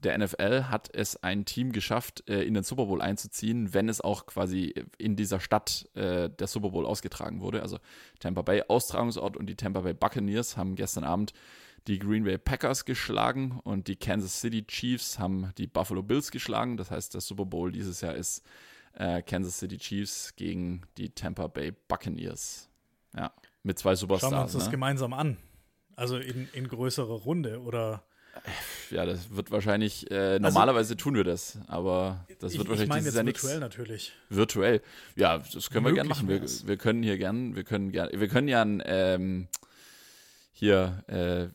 der 0.04 0.18
NFL 0.18 0.64
hat 0.64 0.88
es 0.94 1.22
ein 1.22 1.44
Team 1.44 1.72
geschafft, 1.72 2.28
äh, 2.28 2.42
in 2.42 2.54
den 2.54 2.62
Super 2.64 2.86
Bowl 2.86 3.00
einzuziehen, 3.00 3.72
wenn 3.74 3.88
es 3.88 4.00
auch 4.00 4.26
quasi 4.26 4.74
in 4.98 5.16
dieser 5.16 5.40
Stadt 5.40 5.88
äh, 5.94 6.28
der 6.28 6.46
Super 6.46 6.70
Bowl 6.70 6.86
ausgetragen 6.86 7.40
wurde. 7.40 7.62
Also 7.62 7.78
Tampa 8.18 8.42
Bay 8.42 8.62
Austragungsort 8.68 9.36
und 9.36 9.46
die 9.46 9.56
Tampa 9.56 9.80
Bay 9.80 9.94
Buccaneers 9.94 10.56
haben 10.56 10.74
gestern 10.74 11.04
Abend 11.04 11.32
die 11.88 11.98
Green 11.98 12.24
Bay 12.24 12.38
Packers 12.38 12.84
geschlagen 12.84 13.60
und 13.64 13.88
die 13.88 13.96
Kansas 13.96 14.40
City 14.40 14.64
Chiefs 14.66 15.18
haben 15.18 15.52
die 15.58 15.66
Buffalo 15.66 16.02
Bills 16.02 16.30
geschlagen. 16.30 16.76
Das 16.76 16.90
heißt, 16.90 17.14
der 17.14 17.20
Super 17.20 17.44
Bowl 17.44 17.72
dieses 17.72 18.00
Jahr 18.00 18.14
ist 18.14 18.44
äh, 18.94 19.22
Kansas 19.22 19.58
City 19.58 19.78
Chiefs 19.78 20.36
gegen 20.36 20.82
die 20.98 21.10
Tampa 21.10 21.46
Bay 21.48 21.72
Buccaneers. 21.88 22.68
Ja, 23.16 23.32
mit 23.62 23.78
zwei 23.78 23.96
Schauen 23.96 24.08
wir 24.08 24.14
uns 24.14 24.20
Superstars. 24.22 24.52
das 24.52 24.64
Ne? 24.66 24.70
gemeinsam 24.70 25.12
an. 25.12 25.36
Also 25.96 26.16
in, 26.18 26.48
in 26.52 26.68
größerer 26.68 27.12
Runde 27.14 27.60
oder 27.62 28.04
Ja, 28.90 29.06
das 29.06 29.34
wird 29.34 29.50
wahrscheinlich, 29.50 30.10
äh, 30.10 30.38
normalerweise 30.38 30.96
tun 30.96 31.14
wir 31.14 31.24
das, 31.24 31.58
aber 31.66 32.24
das 32.28 32.28
wird 32.28 32.42
Also 32.42 32.46
ich, 32.48 32.54
ich 32.54 32.68
wahrscheinlich 32.68 32.88
meine 32.88 33.00
dieses 33.00 33.06
jetzt 33.14 33.16
Jahr 33.16 33.24
nichts. 33.24 33.42
virtuell 33.42 33.60
natürlich. 33.60 34.12
Virtuell. 34.28 34.82
Ja, 35.16 35.38
das 35.38 35.70
können 35.70 35.86
wir 35.86 35.92
gern 35.92 36.06
Möglich 36.08 36.22
machen. 36.22 36.28
Wir, 36.28 36.68
wir 36.68 36.76
können 36.76 37.02
hier 37.02 37.18
gern, 37.18 37.54
wir 37.56 37.64
können 37.64 37.90
gern, 37.92 38.08
wir 38.12 38.28
können 38.28 38.48
ja 38.48 38.62
ein, 38.62 38.82
ähm, 38.84 39.48
hier, 40.52 41.04
äh, 41.06 41.48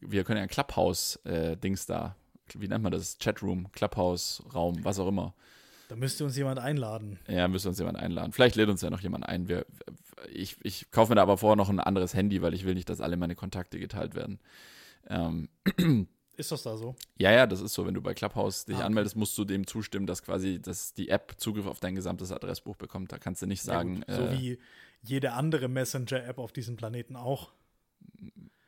wir 0.00 0.24
können 0.24 0.38
ja 0.38 0.42
ein 0.44 0.48
Clubhouse-Dings 0.48 1.86
da, 1.86 2.16
wie 2.54 2.68
nennt 2.68 2.82
man 2.82 2.92
das? 2.92 3.18
Chatroom, 3.18 3.70
Clubhouse-Raum, 3.72 4.84
was 4.84 4.98
auch 4.98 5.08
immer. 5.08 5.34
Da 5.88 5.96
müsste 5.96 6.24
uns 6.24 6.36
jemand 6.36 6.60
einladen. 6.60 7.18
Ja, 7.26 7.48
müsste 7.48 7.68
uns 7.68 7.78
jemand 7.78 7.98
einladen. 7.98 8.32
Vielleicht 8.32 8.54
lädt 8.54 8.68
uns 8.68 8.80
ja 8.80 8.90
noch 8.90 9.00
jemand 9.00 9.26
ein. 9.26 9.48
Wir, 9.48 9.66
ich, 10.32 10.56
ich 10.62 10.90
kaufe 10.92 11.10
mir 11.10 11.16
da 11.16 11.22
aber 11.22 11.36
vorher 11.36 11.56
noch 11.56 11.68
ein 11.68 11.80
anderes 11.80 12.14
Handy, 12.14 12.42
weil 12.42 12.54
ich 12.54 12.64
will 12.64 12.74
nicht, 12.74 12.88
dass 12.88 13.00
alle 13.00 13.16
meine 13.16 13.34
Kontakte 13.34 13.78
geteilt 13.80 14.14
werden. 14.14 14.38
Ähm, 15.08 15.48
Ist 16.36 16.52
das 16.52 16.62
da 16.62 16.76
so? 16.76 16.94
ja, 17.18 17.32
ja, 17.32 17.46
das 17.46 17.60
ist 17.60 17.74
so. 17.74 17.86
Wenn 17.86 17.94
du 17.94 18.00
bei 18.00 18.14
Clubhouse 18.14 18.64
dich 18.64 18.76
Ah, 18.76 18.78
okay. 18.78 18.86
anmeldest, 18.86 19.16
musst 19.16 19.36
du 19.36 19.44
dem 19.44 19.66
zustimmen, 19.66 20.06
dass 20.06 20.22
quasi 20.22 20.60
dass 20.60 20.94
die 20.94 21.08
App 21.10 21.34
Zugriff 21.36 21.66
auf 21.66 21.80
dein 21.80 21.94
gesamtes 21.94 22.32
Adressbuch 22.32 22.76
bekommt. 22.76 23.12
Da 23.12 23.18
kannst 23.18 23.42
du 23.42 23.46
nicht 23.46 23.62
sagen, 23.62 24.02
Ja, 24.08 24.14
so 24.16 24.22
äh, 24.22 24.30
wie 24.32 24.58
jede 25.02 25.32
andere 25.32 25.68
Messenger-App 25.68 26.38
auf 26.38 26.52
diesem 26.52 26.76
Planeten 26.76 27.16
auch. 27.16 27.50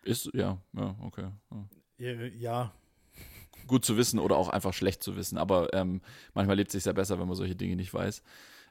ist, 0.02 0.28
ja, 0.34 0.58
ja, 0.72 0.96
okay. 1.00 1.28
Ja. 1.50 1.68
Äh, 2.06 2.28
Ja, 2.36 2.72
Gut 3.68 3.84
zu 3.84 3.96
wissen 3.96 4.18
oder 4.18 4.36
auch 4.36 4.48
einfach 4.48 4.74
schlecht 4.74 5.02
zu 5.04 5.14
wissen, 5.16 5.38
aber 5.38 5.72
ähm, 5.72 6.00
manchmal 6.34 6.56
lebt 6.56 6.68
es 6.70 6.72
sich 6.72 6.84
ja 6.84 6.92
besser, 6.92 7.20
wenn 7.20 7.28
man 7.28 7.36
solche 7.36 7.54
Dinge 7.54 7.76
nicht 7.76 7.94
weiß. 7.94 8.22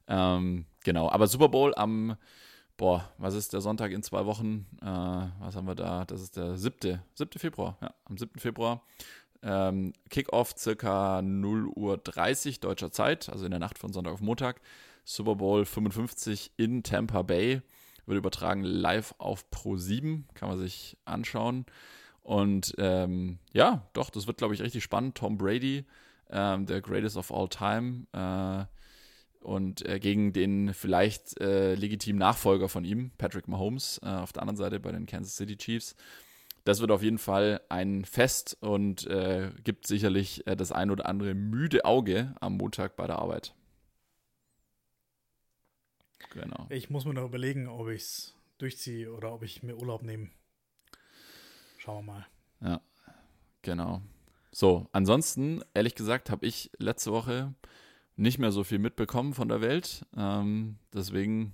Ähm, 0.07 0.65
genau, 0.83 1.09
aber 1.09 1.27
Super 1.27 1.47
Bowl 1.47 1.73
am, 1.75 2.17
boah, 2.81 3.07
was 3.19 3.35
ist 3.35 3.53
der 3.53 3.61
Sonntag 3.61 3.91
in 3.91 4.01
zwei 4.01 4.25
Wochen? 4.25 4.65
Äh, 4.81 4.85
was 4.85 5.55
haben 5.55 5.67
wir 5.67 5.75
da? 5.75 6.03
Das 6.03 6.19
ist 6.19 6.35
der 6.35 6.57
7. 6.57 6.99
7. 7.13 7.39
Februar, 7.39 7.77
ja, 7.79 7.93
am 8.05 8.17
7. 8.17 8.39
Februar. 8.39 8.81
Ähm, 9.43 9.93
Kickoff 10.09 10.55
circa 10.57 11.21
0 11.21 11.67
Uhr 11.67 11.99
30 11.99 12.59
deutscher 12.59 12.91
Zeit, 12.91 13.29
also 13.29 13.45
in 13.45 13.51
der 13.51 13.59
Nacht 13.59 13.77
von 13.77 13.93
Sonntag 13.93 14.13
auf 14.13 14.21
Montag. 14.21 14.61
Super 15.03 15.35
Bowl 15.35 15.63
55 15.63 16.53
in 16.57 16.81
Tampa 16.81 17.21
Bay. 17.21 17.61
Wird 18.07 18.17
übertragen 18.17 18.63
live 18.63 19.13
auf 19.19 19.51
Pro 19.51 19.77
7, 19.77 20.27
kann 20.33 20.49
man 20.49 20.57
sich 20.57 20.97
anschauen. 21.05 21.67
Und 22.23 22.73
ähm, 22.79 23.37
ja, 23.53 23.87
doch, 23.93 24.09
das 24.09 24.25
wird, 24.25 24.39
glaube 24.39 24.55
ich, 24.55 24.61
richtig 24.63 24.83
spannend. 24.83 25.13
Tom 25.13 25.37
Brady, 25.37 25.85
ähm, 26.31 26.65
der 26.65 26.81
Greatest 26.81 27.15
of 27.15 27.31
All 27.31 27.47
Time, 27.47 28.07
äh, 28.11 28.65
und 29.41 29.85
äh, 29.85 29.99
gegen 29.99 30.33
den 30.33 30.73
vielleicht 30.73 31.39
äh, 31.39 31.75
legitimen 31.75 32.19
Nachfolger 32.19 32.69
von 32.69 32.85
ihm, 32.85 33.11
Patrick 33.17 33.47
Mahomes, 33.47 33.99
äh, 34.03 34.07
auf 34.07 34.33
der 34.33 34.43
anderen 34.43 34.57
Seite 34.57 34.79
bei 34.79 34.91
den 34.91 35.05
Kansas 35.05 35.35
City 35.35 35.57
Chiefs. 35.57 35.95
Das 36.63 36.79
wird 36.79 36.91
auf 36.91 37.01
jeden 37.01 37.17
Fall 37.17 37.61
ein 37.69 38.05
Fest 38.05 38.55
und 38.61 39.07
äh, 39.07 39.51
gibt 39.63 39.87
sicherlich 39.87 40.45
äh, 40.45 40.55
das 40.55 40.71
ein 40.71 40.91
oder 40.91 41.07
andere 41.07 41.33
müde 41.33 41.85
Auge 41.85 42.35
am 42.39 42.57
Montag 42.57 42.95
bei 42.95 43.07
der 43.07 43.19
Arbeit. 43.19 43.53
Genau. 46.33 46.67
ich 46.69 46.89
muss 46.89 47.03
mir 47.03 47.13
noch 47.13 47.25
überlegen, 47.25 47.67
ob 47.67 47.89
ich 47.89 48.03
es 48.03 48.35
durchziehe 48.57 49.11
oder 49.11 49.33
ob 49.33 49.43
ich 49.43 49.63
mir 49.63 49.75
Urlaub 49.75 50.03
nehme. 50.03 50.29
Schauen 51.77 52.05
wir 52.05 52.13
mal. 52.13 52.25
Genau. 53.61 54.01
So, 54.51 54.87
ansonsten, 54.91 55.61
ehrlich 55.73 55.95
gesagt, 55.95 56.29
habe 56.29 56.45
ich 56.45 56.71
letzte 56.77 57.11
Woche 57.11 57.53
nicht 58.21 58.39
mehr 58.39 58.51
so 58.51 58.63
viel 58.63 58.79
mitbekommen 58.79 59.33
von 59.33 59.49
der 59.49 59.61
Welt. 59.61 60.05
Ähm, 60.15 60.77
deswegen, 60.93 61.53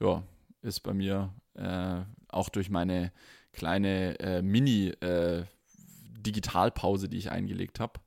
ja, 0.00 0.22
ist 0.60 0.80
bei 0.80 0.92
mir 0.92 1.32
äh, 1.54 2.00
auch 2.28 2.48
durch 2.48 2.68
meine 2.70 3.12
kleine 3.52 4.18
äh, 4.20 4.42
Mini-Digitalpause, 4.42 7.08
die 7.08 7.18
ich 7.18 7.30
eingelegt 7.30 7.78
habe, 7.80 8.00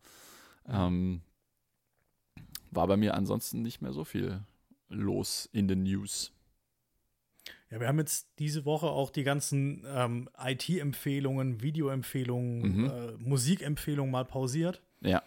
ähm, 0.67 1.21
war 2.71 2.87
bei 2.87 2.97
mir 2.97 3.13
ansonsten 3.15 3.61
nicht 3.61 3.81
mehr 3.81 3.93
so 3.93 4.03
viel 4.03 4.41
los 4.89 5.47
in 5.53 5.67
den 5.67 5.83
News. 5.83 6.31
Ja, 7.69 7.79
wir 7.79 7.87
haben 7.87 7.99
jetzt 7.99 8.27
diese 8.39 8.65
Woche 8.65 8.87
auch 8.87 9.11
die 9.11 9.23
ganzen 9.23 9.83
ähm, 9.87 10.29
IT-Empfehlungen, 10.37 11.61
Videoempfehlungen, 11.61 12.77
Mhm. 12.79 12.85
äh, 12.85 13.11
Musikempfehlungen 13.17 14.11
mal 14.11 14.25
pausiert 14.25 14.81
Ja, 15.01 15.21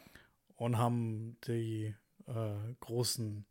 und 0.56 0.78
haben 0.78 1.36
die 1.46 1.94
äh, 2.28 2.74
großen 2.80 3.44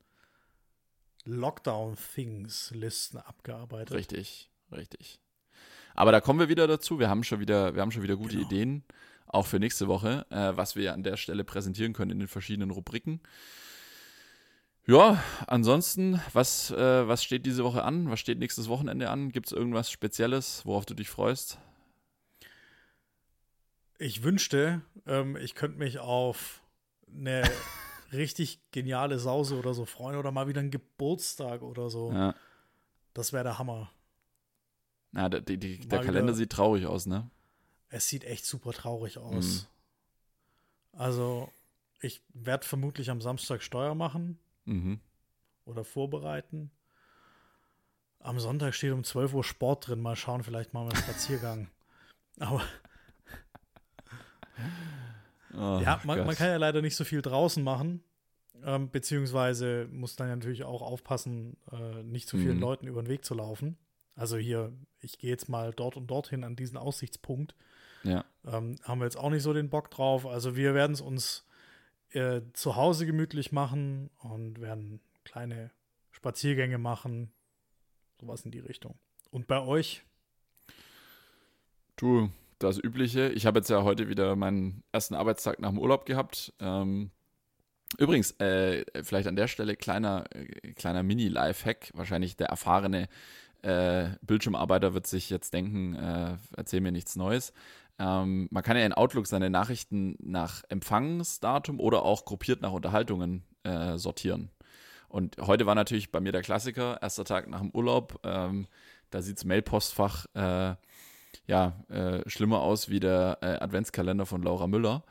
Lockdown-Things-Listen 1.25 3.17
abgearbeitet. 3.17 3.95
Richtig, 3.95 4.49
richtig. 4.71 5.19
Aber 5.93 6.11
da 6.11 6.21
kommen 6.21 6.39
wir 6.39 6.49
wieder 6.49 6.67
dazu. 6.67 6.99
Wir 6.99 7.09
haben 7.09 7.23
schon 7.23 7.39
wieder, 7.39 7.73
wir 7.75 7.81
haben 7.81 7.91
schon 7.91 8.03
wieder 8.03 8.15
gute 8.15 8.35
Genau. 8.37 8.47
Ideen, 8.47 8.83
auch 9.25 9.45
für 9.47 9.59
nächste 9.59 9.87
Woche, 9.87 10.25
äh, 10.29 10.55
was 10.55 10.75
wir 10.75 10.93
an 10.93 11.03
der 11.03 11.17
Stelle 11.17 11.43
präsentieren 11.43 11.93
können 11.93 12.11
in 12.11 12.19
den 12.19 12.27
verschiedenen 12.27 12.71
Rubriken. 12.71 13.19
Ja, 14.85 15.21
ansonsten, 15.47 16.21
was, 16.31 16.71
äh, 16.71 17.07
was 17.07 17.21
steht 17.23 17.45
diese 17.45 17.65
Woche 17.65 17.83
an? 17.83 18.09
Was 18.09 18.21
steht 18.21 18.39
nächstes 18.39 18.69
Wochenende 18.69 19.09
an? 19.09 19.31
Gibt 19.33 19.47
es 19.47 19.51
irgendwas 19.51 19.91
Spezielles, 19.91 20.65
worauf 20.65 20.85
du 20.85 20.93
dich 20.93 21.09
freust? 21.09 21.57
Ich 23.97 24.23
wünschte, 24.23 24.81
ähm, 25.05 25.35
ich 25.35 25.55
könnte 25.55 25.79
mich 25.79 25.99
auf 25.99 26.61
eine 27.13 27.43
richtig 28.11 28.59
geniale 28.71 29.19
Sause 29.19 29.57
oder 29.57 29.73
so 29.73 29.85
freuen 29.85 30.17
oder 30.17 30.31
mal 30.31 30.47
wieder 30.47 30.59
einen 30.61 30.71
Geburtstag 30.71 31.61
oder 31.61 31.89
so. 31.89 32.11
Ja. 32.11 32.35
Das 33.13 33.33
wäre 33.33 33.43
der 33.43 33.57
Hammer. 33.59 33.91
Na, 35.11 35.29
der, 35.29 35.41
die, 35.41 35.57
der 35.79 35.99
Mal 35.99 36.05
Kalender 36.05 36.27
wieder- 36.29 36.37
sieht 36.37 36.51
traurig 36.51 36.85
aus, 36.85 37.05
ne? 37.05 37.29
Es 37.89 38.07
sieht 38.07 38.23
echt 38.25 38.45
super 38.45 38.71
traurig 38.73 39.17
aus. 39.17 39.67
Also, 40.91 41.51
ich 42.01 42.21
werde 42.33 42.65
vermutlich 42.65 43.09
am 43.09 43.21
Samstag 43.21 43.61
Steuer 43.63 43.95
machen 43.95 44.37
Mhm. 44.65 44.99
oder 45.65 45.83
vorbereiten. 45.85 46.69
Am 48.19 48.39
Sonntag 48.39 48.73
steht 48.75 48.91
um 48.91 49.03
12 49.05 49.33
Uhr 49.33 49.43
Sport 49.43 49.87
drin. 49.87 50.01
Mal 50.01 50.15
schauen, 50.17 50.43
vielleicht 50.43 50.73
machen 50.73 50.87
wir 50.89 50.93
einen 50.95 51.03
Spaziergang. 51.03 51.69
Aber 52.39 52.61
Oh, 55.57 55.79
ja, 55.83 55.99
man, 56.03 56.25
man 56.25 56.35
kann 56.35 56.47
ja 56.47 56.57
leider 56.57 56.81
nicht 56.81 56.95
so 56.95 57.03
viel 57.03 57.21
draußen 57.21 57.63
machen. 57.63 58.03
Ähm, 58.63 58.89
beziehungsweise 58.89 59.87
muss 59.91 60.15
dann 60.15 60.29
ja 60.29 60.35
natürlich 60.35 60.63
auch 60.63 60.81
aufpassen, 60.81 61.57
äh, 61.71 62.03
nicht 62.03 62.27
zu 62.27 62.37
vielen 62.37 62.55
Mhm. 62.55 62.61
Leuten 62.61 62.87
über 62.87 63.01
den 63.03 63.07
Weg 63.09 63.23
zu 63.23 63.33
laufen. 63.35 63.77
Also 64.15 64.37
hier, 64.37 64.73
ich 64.99 65.19
gehe 65.19 65.29
jetzt 65.29 65.47
mal 65.47 65.71
dort 65.73 65.95
und 65.95 66.07
dorthin 66.07 66.43
an 66.43 66.55
diesen 66.55 66.77
Aussichtspunkt. 66.77 67.55
Ja, 68.03 68.25
Ähm, 68.45 68.75
haben 68.83 68.99
wir 68.99 69.05
jetzt 69.05 69.17
auch 69.17 69.29
nicht 69.29 69.43
so 69.43 69.53
den 69.53 69.69
Bock 69.69 69.91
drauf. 69.91 70.25
Also 70.25 70.55
wir 70.55 70.73
werden 70.73 70.93
es 70.93 71.01
uns 71.01 71.45
äh, 72.11 72.41
zu 72.53 72.75
Hause 72.75 73.05
gemütlich 73.05 73.51
machen 73.51 74.09
und 74.21 74.59
werden 74.61 75.01
kleine 75.23 75.71
Spaziergänge 76.11 76.77
machen. 76.77 77.31
Sowas 78.19 78.43
in 78.43 78.51
die 78.51 78.59
Richtung. 78.59 78.95
Und 79.29 79.45
bei 79.47 79.61
euch? 79.61 80.03
Du, 81.95 82.29
das 82.59 82.77
Übliche. 82.77 83.29
Ich 83.29 83.45
habe 83.45 83.59
jetzt 83.59 83.69
ja 83.69 83.83
heute 83.83 84.09
wieder 84.09 84.35
meinen 84.35 84.83
ersten 84.91 85.15
Arbeitstag 85.15 85.59
nach 85.59 85.69
dem 85.69 85.79
Urlaub 85.79 86.05
gehabt. 86.05 86.53
Ähm, 86.59 87.11
übrigens, 87.97 88.31
äh, 88.39 88.85
vielleicht 89.03 89.27
an 89.27 89.35
der 89.35 89.47
Stelle 89.47 89.75
kleiner, 89.75 90.25
äh, 90.33 90.73
kleiner 90.73 91.03
Mini-Life-Hack. 91.03 91.91
Wahrscheinlich 91.93 92.35
der 92.35 92.47
erfahrene 92.47 93.07
äh, 93.61 94.09
Bildschirmarbeiter 94.21 94.93
wird 94.93 95.07
sich 95.07 95.29
jetzt 95.29 95.53
denken, 95.53 95.95
äh, 95.95 96.37
erzähl 96.55 96.81
mir 96.81 96.91
nichts 96.91 97.15
Neues. 97.15 97.53
Ähm, 97.99 98.47
man 98.51 98.63
kann 98.63 98.77
ja 98.77 98.85
in 98.85 98.93
Outlook 98.93 99.27
seine 99.27 99.49
Nachrichten 99.49 100.15
nach 100.19 100.63
Empfangsdatum 100.69 101.79
oder 101.79 102.03
auch 102.03 102.25
gruppiert 102.25 102.61
nach 102.61 102.71
Unterhaltungen 102.71 103.43
äh, 103.63 103.97
sortieren. 103.97 104.51
Und 105.09 105.37
heute 105.39 105.65
war 105.65 105.75
natürlich 105.75 106.11
bei 106.11 106.19
mir 106.19 106.31
der 106.31 106.41
Klassiker, 106.41 107.01
erster 107.01 107.23
Tag 107.23 107.47
nach 107.47 107.61
dem 107.61 107.71
Urlaub. 107.71 108.19
Ähm, 108.23 108.67
da 109.09 109.21
sieht 109.21 109.37
das 109.37 109.45
Mailpostfach 109.45 110.25
äh, 110.33 110.75
ja, 111.47 111.81
äh, 111.89 112.29
schlimmer 112.29 112.61
aus 112.61 112.89
wie 112.89 112.99
der 112.99 113.39
äh, 113.41 113.45
Adventskalender 113.63 114.25
von 114.25 114.43
Laura 114.43 114.67
Müller. 114.67 115.03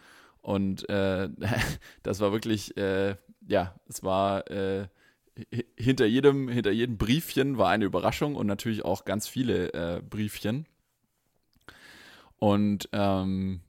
Und 0.42 0.88
äh, 0.88 1.28
das 2.02 2.20
war 2.20 2.30
wirklich, 2.32 2.76
äh, 2.76 3.16
ja, 3.48 3.74
es 3.88 4.02
war 4.02 4.48
äh, 4.50 4.86
hinter 5.76 6.06
jedem, 6.06 6.48
hinter 6.48 6.70
jedem 6.70 6.98
Briefchen 6.98 7.58
war 7.58 7.70
eine 7.70 7.86
Überraschung 7.86 8.36
und 8.36 8.46
natürlich 8.46 8.84
auch 8.84 9.04
ganz 9.04 9.26
viele 9.26 9.72
äh, 9.72 10.02
Briefchen. 10.02 10.66
Und 12.38 12.88
ähm, 12.92 13.62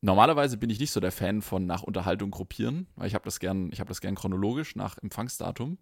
normalerweise 0.00 0.56
bin 0.56 0.70
ich 0.70 0.80
nicht 0.80 0.90
so 0.90 1.00
der 1.00 1.12
Fan 1.12 1.40
von 1.40 1.66
nach 1.66 1.84
Unterhaltung 1.84 2.32
gruppieren, 2.32 2.88
weil 2.96 3.06
ich 3.06 3.14
habe 3.14 3.24
das 3.24 3.38
gern, 3.38 3.70
ich 3.72 3.78
habe 3.78 3.88
das 3.88 4.00
gern 4.00 4.16
chronologisch 4.16 4.74
nach 4.74 4.98
Empfangsdatum. 4.98 5.78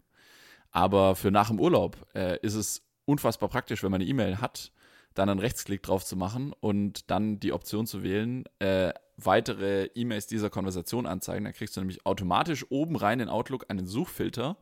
Aber 0.71 1.17
für 1.17 1.31
nach 1.31 1.49
dem 1.49 1.59
Urlaub 1.59 1.97
ist 2.43 2.55
es 2.55 2.83
unfassbar 3.07 3.49
praktisch, 3.49 3.83
wenn 3.83 3.91
man 3.91 4.03
eine 4.03 4.11
E-Mail 4.11 4.41
hat, 4.41 4.73
dann 5.19 5.29
einen 5.29 5.41
Rechtsklick 5.41 5.83
drauf 5.83 6.05
zu 6.05 6.17
machen 6.17 6.53
und 6.61 7.11
dann 7.11 7.41
die 7.41 7.53
Option 7.53 7.87
zu 7.87 8.03
wählen, 8.03 8.45
äh, 8.59 8.93
weitere 9.17 9.87
E-Mails 9.95 10.27
dieser 10.27 10.51
Konversation 10.51 11.07
anzeigen. 11.07 11.45
Dann 11.45 11.55
kriegst 11.55 11.77
du 11.77 11.81
nämlich 11.81 12.05
automatisch 12.05 12.67
oben 12.69 12.97
rein 12.97 13.21
in 13.21 13.29
Outlook 13.29 13.67
einen 13.69 13.87
Suchfilter, 13.87 14.57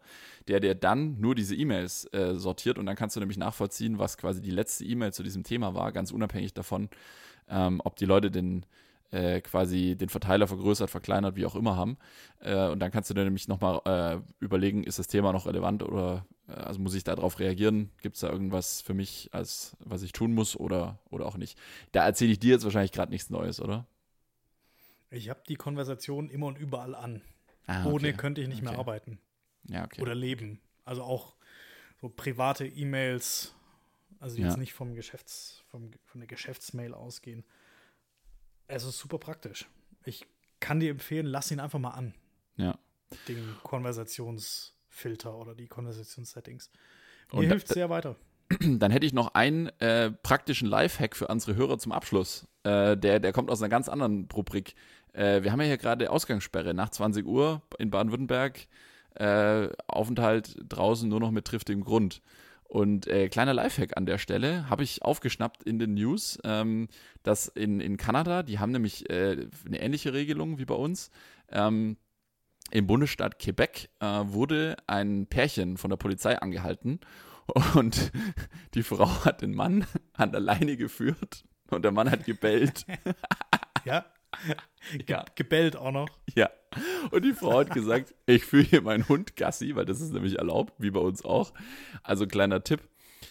der 0.46 0.60
dir 0.60 0.74
dann 0.74 1.20
nur 1.20 1.34
diese 1.34 1.56
E-Mails 1.56 2.06
äh, 2.12 2.34
sortiert 2.36 2.78
und 2.78 2.86
dann 2.86 2.96
kannst 2.96 3.16
du 3.16 3.20
nämlich 3.20 3.38
nachvollziehen, 3.38 3.98
was 3.98 4.16
quasi 4.16 4.40
die 4.40 4.52
letzte 4.52 4.84
E-Mail 4.84 5.12
zu 5.12 5.22
diesem 5.22 5.42
Thema 5.42 5.74
war, 5.74 5.90
ganz 5.92 6.12
unabhängig 6.12 6.54
davon, 6.54 6.88
ähm, 7.48 7.80
ob 7.84 7.96
die 7.96 8.06
Leute 8.06 8.30
den 8.30 8.64
äh, 9.10 9.40
quasi 9.40 9.96
den 9.96 10.08
Verteiler 10.08 10.46
vergrößert, 10.46 10.90
verkleinert, 10.90 11.36
wie 11.36 11.46
auch 11.46 11.54
immer 11.54 11.76
haben. 11.76 11.98
Äh, 12.40 12.68
und 12.68 12.80
dann 12.80 12.90
kannst 12.90 13.10
du 13.10 13.14
dir 13.14 13.24
nämlich 13.24 13.48
nochmal 13.48 13.80
äh, 13.84 14.44
überlegen, 14.44 14.84
ist 14.84 14.98
das 14.98 15.06
Thema 15.06 15.32
noch 15.32 15.46
relevant 15.46 15.82
oder 15.82 16.26
also 16.46 16.80
muss 16.80 16.94
ich 16.94 17.04
darauf 17.04 17.38
reagieren? 17.38 17.90
Gibt 18.02 18.16
es 18.16 18.20
da 18.20 18.30
irgendwas 18.30 18.80
für 18.80 18.94
mich, 18.94 19.30
als 19.32 19.76
was 19.80 20.02
ich 20.02 20.12
tun 20.12 20.34
muss 20.34 20.56
oder, 20.56 20.98
oder 21.10 21.26
auch 21.26 21.36
nicht? 21.36 21.58
Da 21.92 22.04
erzähle 22.04 22.32
ich 22.32 22.38
dir 22.38 22.52
jetzt 22.54 22.64
wahrscheinlich 22.64 22.92
gerade 22.92 23.10
nichts 23.10 23.30
Neues, 23.30 23.60
oder? 23.60 23.86
Ich 25.10 25.30
habe 25.30 25.42
die 25.48 25.56
Konversation 25.56 26.28
immer 26.28 26.46
und 26.46 26.58
überall 26.58 26.94
an. 26.94 27.22
Ah, 27.66 27.84
okay. 27.84 27.94
Ohne 27.94 28.14
könnte 28.14 28.40
ich 28.40 28.48
nicht 28.48 28.62
okay. 28.62 28.70
mehr 28.70 28.78
arbeiten. 28.78 29.18
Ja, 29.68 29.84
okay. 29.84 30.02
Oder 30.02 30.14
leben. 30.14 30.60
Also 30.84 31.02
auch 31.02 31.36
so 32.00 32.08
private 32.08 32.66
E-Mails, 32.66 33.54
also 34.20 34.36
jetzt 34.36 34.54
ja. 34.54 34.56
nicht 34.58 34.74
vom 34.74 34.94
Geschäfts, 34.94 35.64
vom, 35.68 35.90
von 36.04 36.20
der 36.20 36.28
Geschäftsmail 36.28 36.92
ausgehen. 36.92 37.44
Es 38.66 38.84
ist 38.84 38.98
super 38.98 39.18
praktisch. 39.18 39.66
Ich 40.04 40.26
kann 40.60 40.80
dir 40.80 40.90
empfehlen, 40.90 41.26
lass 41.26 41.50
ihn 41.50 41.60
einfach 41.60 41.78
mal 41.78 41.90
an. 41.92 42.14
Ja. 42.56 42.78
Den 43.28 43.54
Konversationsfilter 44.94 45.36
oder 45.36 45.54
die 45.54 45.66
Konversationssettings. 45.66 46.70
Mir 47.32 47.38
Und 47.38 47.46
hilft 47.46 47.68
sehr 47.68 47.90
weiter. 47.90 48.16
Dann 48.60 48.90
hätte 48.90 49.06
ich 49.06 49.12
noch 49.12 49.34
einen 49.34 49.68
äh, 49.80 50.10
praktischen 50.10 50.68
Lifehack 50.68 51.16
für 51.16 51.26
unsere 51.28 51.56
Hörer 51.56 51.78
zum 51.78 51.92
Abschluss. 51.92 52.46
Äh, 52.62 52.96
der, 52.96 53.20
der 53.20 53.32
kommt 53.32 53.50
aus 53.50 53.60
einer 53.60 53.70
ganz 53.70 53.88
anderen 53.88 54.28
Rubrik. 54.32 54.74
Äh, 55.12 55.42
wir 55.42 55.52
haben 55.52 55.60
ja 55.60 55.66
hier 55.66 55.78
gerade 55.78 56.10
Ausgangssperre 56.10 56.74
nach 56.74 56.90
20 56.90 57.26
Uhr 57.26 57.62
in 57.78 57.90
Baden-Württemberg. 57.90 58.66
Äh, 59.14 59.68
Aufenthalt 59.86 60.56
draußen 60.68 61.08
nur 61.08 61.20
noch 61.20 61.30
mit 61.30 61.46
triftigem 61.46 61.84
Grund. 61.84 62.20
Und 62.64 63.06
äh, 63.06 63.28
kleiner 63.28 63.54
Lifehack 63.54 63.96
an 63.96 64.06
der 64.06 64.18
Stelle 64.18 64.68
habe 64.68 64.82
ich 64.82 65.02
aufgeschnappt 65.02 65.62
in 65.62 65.78
den 65.78 65.94
News, 65.94 66.38
ähm, 66.44 66.88
dass 67.22 67.46
in, 67.46 67.80
in 67.80 67.96
Kanada, 67.96 68.42
die 68.42 68.58
haben 68.58 68.72
nämlich 68.72 69.08
äh, 69.10 69.46
eine 69.64 69.80
ähnliche 69.80 70.12
Regelung 70.12 70.58
wie 70.58 70.64
bei 70.64 70.74
uns. 70.74 71.10
Ähm, 71.50 71.96
Im 72.74 72.88
Bundesstaat 72.88 73.38
Quebec 73.38 73.88
äh, 74.00 74.04
wurde 74.04 74.76
ein 74.88 75.28
Pärchen 75.28 75.76
von 75.76 75.90
der 75.90 75.96
Polizei 75.96 76.36
angehalten 76.36 76.98
und 77.76 78.10
die 78.74 78.82
Frau 78.82 79.24
hat 79.24 79.42
den 79.42 79.54
Mann 79.54 79.86
an 80.14 80.32
der 80.32 80.40
Leine 80.40 80.76
geführt 80.76 81.44
und 81.70 81.84
der 81.84 81.92
Mann 81.92 82.10
hat 82.10 82.24
gebellt. 82.24 82.84
ja. 83.84 84.04
ja. 85.06 85.24
Gebellt 85.36 85.76
auch 85.76 85.92
noch. 85.92 86.08
Ja. 86.34 86.50
Und 87.12 87.24
die 87.24 87.32
Frau 87.32 87.60
hat 87.60 87.70
gesagt, 87.70 88.12
ich 88.26 88.44
führe 88.44 88.64
hier 88.64 88.82
meinen 88.82 89.08
Hund 89.08 89.36
Gassi, 89.36 89.76
weil 89.76 89.84
das 89.84 90.00
ist 90.00 90.12
nämlich 90.12 90.38
erlaubt, 90.38 90.74
wie 90.78 90.90
bei 90.90 90.98
uns 90.98 91.24
auch. 91.24 91.52
Also 92.02 92.26
kleiner 92.26 92.64
Tipp, 92.64 92.80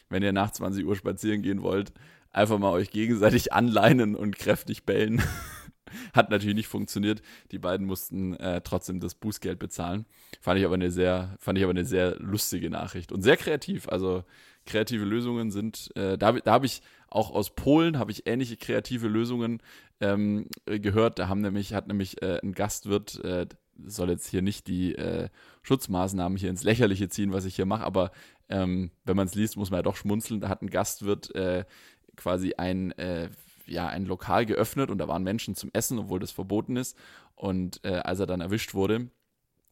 wenn 0.08 0.24
ihr 0.24 0.32
nach 0.32 0.52
20 0.52 0.86
Uhr 0.86 0.96
spazieren 0.96 1.42
gehen 1.42 1.64
wollt, 1.64 1.92
einfach 2.32 2.60
mal 2.60 2.72
euch 2.72 2.92
gegenseitig 2.92 3.52
anleinen 3.52 4.16
und 4.16 4.38
kräftig 4.38 4.86
bellen. 4.86 5.22
Hat 6.14 6.30
natürlich 6.30 6.56
nicht 6.56 6.68
funktioniert. 6.68 7.22
Die 7.52 7.60
beiden 7.60 7.86
mussten 7.86 8.36
äh, 8.36 8.62
trotzdem 8.62 9.00
das 9.00 9.16
Bußgeld 9.16 9.60
bezahlen. 9.60 10.06
Fand 10.42 10.60
ich 10.60 10.66
aber 10.66 10.76
eine 10.76 10.92
sehr, 10.92 11.36
fand 11.40 11.58
ich 11.58 11.64
aber 11.64 11.72
eine 11.72 11.86
sehr 11.86 12.16
lustige 12.20 12.70
Nachricht 12.70 13.12
und 13.12 13.22
sehr 13.22 13.38
kreativ. 13.38 13.88
Also 13.90 14.24
kreative 14.66 15.06
Lösungen 15.06 15.52
sind, 15.52 15.92
äh, 15.96 16.18
da, 16.18 16.32
da 16.32 16.52
habe 16.52 16.66
ich 16.66 16.82
auch 17.10 17.32
aus 17.32 17.54
Polen 17.54 18.00
habe 18.00 18.12
ich 18.12 18.26
ähnliche 18.26 18.58
kreative 18.58 19.08
Lösungen 19.08 19.62
ähm, 20.02 20.48
gehört. 20.66 21.20
Da 21.20 21.28
haben 21.28 21.42
nämlich, 21.42 21.74
hat 21.74 21.88
nämlich 21.88 22.22
äh, 22.22 22.40
ein 22.42 22.54
Gastwirt, 22.54 23.24
äh, 23.24 23.46
soll 23.86 24.10
jetzt 24.10 24.28
hier 24.28 24.42
nicht 24.42 24.68
die 24.68 24.96
äh, 24.96 25.30
Schutzmaßnahmen 25.62 26.38
hier 26.38 26.50
ins 26.50 26.64
Lächerliche 26.64 27.10
ziehen, 27.10 27.32
was 27.32 27.46
ich 27.46 27.56
hier 27.56 27.66
mache, 27.66 27.84
aber 27.84 28.12
ähm, 28.50 28.92
wenn 29.06 29.16
man 29.16 29.28
es 29.28 29.36
liest, 29.36 29.58
muss 29.58 29.72
man 29.72 29.80
ja 29.80 29.84
doch 29.84 29.96
schmunzeln. 29.96 30.42
Da 30.42 30.50
hat 30.50 30.62
ein 30.62 30.70
Gastwirt 30.70 31.34
äh, 31.36 31.66
quasi 32.16 32.54
ein, 32.58 32.92
äh, 32.94 33.30
ja, 33.66 33.88
ein 33.88 34.06
Lokal 34.06 34.46
geöffnet 34.46 34.90
und 34.90 34.98
da 34.98 35.08
waren 35.08 35.24
Menschen 35.24 35.56
zum 35.56 35.70
Essen, 35.74 36.00
obwohl 36.00 36.20
das 36.20 36.32
verboten 36.32 36.76
ist. 36.76 36.98
Und 37.36 37.84
äh, 37.84 37.96
als 37.96 38.20
er 38.20 38.28
dann 38.28 38.42
erwischt 38.42 38.74
wurde, 38.74 39.10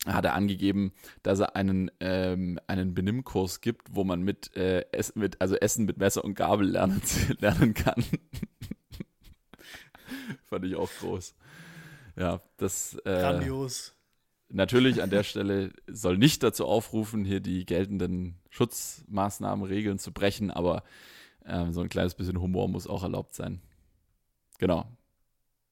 hat 0.06 0.26
er 0.26 0.34
angegeben, 0.34 0.94
dass 1.22 1.40
er 1.40 1.56
einen, 1.56 1.92
ähm, 2.00 2.60
einen 2.68 2.94
Benimmkurs 2.94 3.62
gibt, 3.62 3.96
wo 3.96 4.04
man 4.04 4.24
mit, 4.24 4.56
äh, 4.56 4.86
Essen, 4.92 5.20
mit, 5.20 5.40
also 5.42 5.56
Essen 5.56 5.86
mit 5.86 5.98
Messer 5.98 6.24
und 6.24 6.34
Gabel 6.34 6.70
lernen, 6.70 7.02
lernen 7.40 7.74
kann. 7.74 8.04
Fand 10.46 10.66
ich 10.66 10.76
auch 10.76 10.90
groß. 11.00 11.36
Ja, 12.16 12.42
das. 12.58 12.96
Äh, 13.06 13.20
Grandios. 13.20 13.96
Natürlich 14.50 15.02
an 15.02 15.10
der 15.10 15.24
Stelle 15.24 15.72
soll 15.88 16.18
nicht 16.18 16.44
dazu 16.44 16.66
aufrufen, 16.66 17.24
hier 17.24 17.40
die 17.40 17.66
geltenden 17.66 18.36
Schutzmaßnahmen, 18.50 19.64
Regeln 19.64 19.98
zu 19.98 20.12
brechen, 20.12 20.52
aber 20.52 20.84
äh, 21.46 21.72
so 21.72 21.80
ein 21.80 21.88
kleines 21.88 22.16
bisschen 22.16 22.42
Humor 22.42 22.68
muss 22.68 22.86
auch 22.86 23.04
erlaubt 23.04 23.34
sein. 23.34 23.62
Genau. 24.62 24.86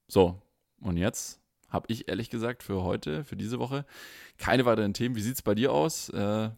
So, 0.07 0.41
und 0.81 0.97
jetzt 0.97 1.39
habe 1.69 1.85
ich 1.89 2.07
ehrlich 2.07 2.31
gesagt 2.31 2.63
für 2.63 2.81
heute, 2.81 3.23
für 3.23 3.35
diese 3.35 3.59
Woche, 3.59 3.85
keine 4.39 4.65
weiteren 4.65 4.95
Themen. 4.95 5.15
Wie 5.15 5.21
sieht 5.21 5.35
es 5.35 5.43
bei 5.43 5.53
dir 5.53 5.71
aus? 5.71 6.09
Äh, 6.09 6.49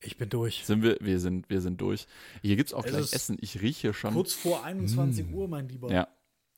ich 0.00 0.16
bin 0.16 0.28
durch. 0.28 0.64
Sind 0.64 0.84
wir, 0.84 0.96
wir 1.00 1.18
sind, 1.18 1.50
wir 1.50 1.60
sind 1.60 1.80
durch. 1.80 2.06
Hier 2.42 2.54
gibt 2.54 2.68
es 2.68 2.74
auch 2.74 2.84
es 2.84 2.92
gleich 2.92 3.12
Essen. 3.12 3.36
Ich 3.40 3.60
rieche 3.60 3.92
schon. 3.92 4.14
Kurz 4.14 4.34
vor 4.34 4.62
21 4.62 5.26
mm. 5.26 5.34
Uhr, 5.34 5.48
mein 5.48 5.68
Lieber. 5.68 5.90
Ja. 5.90 6.06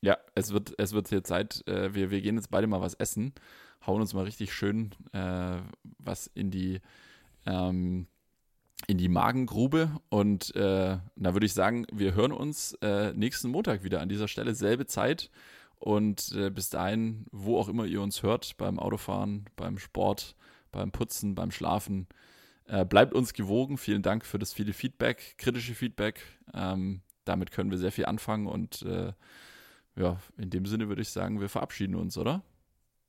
Ja, 0.01 0.19
es 0.35 0.53
wird, 0.53 0.75
es 0.77 0.93
wird 0.93 1.09
hier 1.09 1.23
Zeit. 1.23 1.67
Äh, 1.67 1.95
wir, 1.95 2.11
wir 2.11 2.21
gehen 2.21 2.35
jetzt 2.35 2.51
beide 2.51 2.67
mal 2.67 2.79
was 2.79 2.93
essen. 2.93 3.33
Hauen 3.87 4.01
uns 4.01 4.13
mal 4.13 4.25
richtig 4.25 4.53
schön 4.53 4.91
äh, 5.13 5.57
was 5.97 6.27
in 6.27 6.51
die, 6.51 6.79
ähm, 7.47 8.05
in 8.85 8.97
die 8.97 9.09
Magengrube. 9.09 9.91
Und 10.09 10.55
äh, 10.55 10.97
da 11.15 11.33
würde 11.33 11.45
ich 11.45 11.53
sagen, 11.53 11.85
wir 11.91 12.13
hören 12.13 12.31
uns 12.31 12.73
äh, 12.81 13.13
nächsten 13.13 13.49
Montag 13.49 13.83
wieder 13.83 14.01
an 14.01 14.09
dieser 14.09 14.27
Stelle. 14.27 14.53
Selbe 14.53 14.85
Zeit. 14.85 15.31
Und 15.79 16.31
äh, 16.35 16.49
bis 16.49 16.69
dahin, 16.69 17.25
wo 17.31 17.59
auch 17.59 17.67
immer 17.67 17.85
ihr 17.85 18.01
uns 18.01 18.23
hört, 18.23 18.57
beim 18.57 18.79
Autofahren, 18.79 19.45
beim 19.55 19.77
Sport, 19.77 20.35
beim 20.71 20.91
Putzen, 20.91 21.35
beim 21.35 21.51
Schlafen, 21.51 22.07
äh, 22.65 22.85
bleibt 22.85 23.13
uns 23.13 23.33
gewogen. 23.33 23.77
Vielen 23.77 24.01
Dank 24.01 24.25
für 24.25 24.39
das 24.39 24.53
viele 24.53 24.73
Feedback, 24.73 25.35
kritische 25.37 25.75
Feedback. 25.75 26.21
Ähm, 26.53 27.01
damit 27.25 27.51
können 27.51 27.71
wir 27.71 27.77
sehr 27.77 27.91
viel 27.91 28.05
anfangen 28.05 28.47
und 28.47 28.81
äh, 28.83 29.13
ja, 29.95 30.17
in 30.37 30.49
dem 30.49 30.65
Sinne 30.65 30.87
würde 30.87 31.01
ich 31.01 31.09
sagen, 31.09 31.41
wir 31.41 31.49
verabschieden 31.49 31.95
uns, 31.95 32.17
oder? 32.17 32.43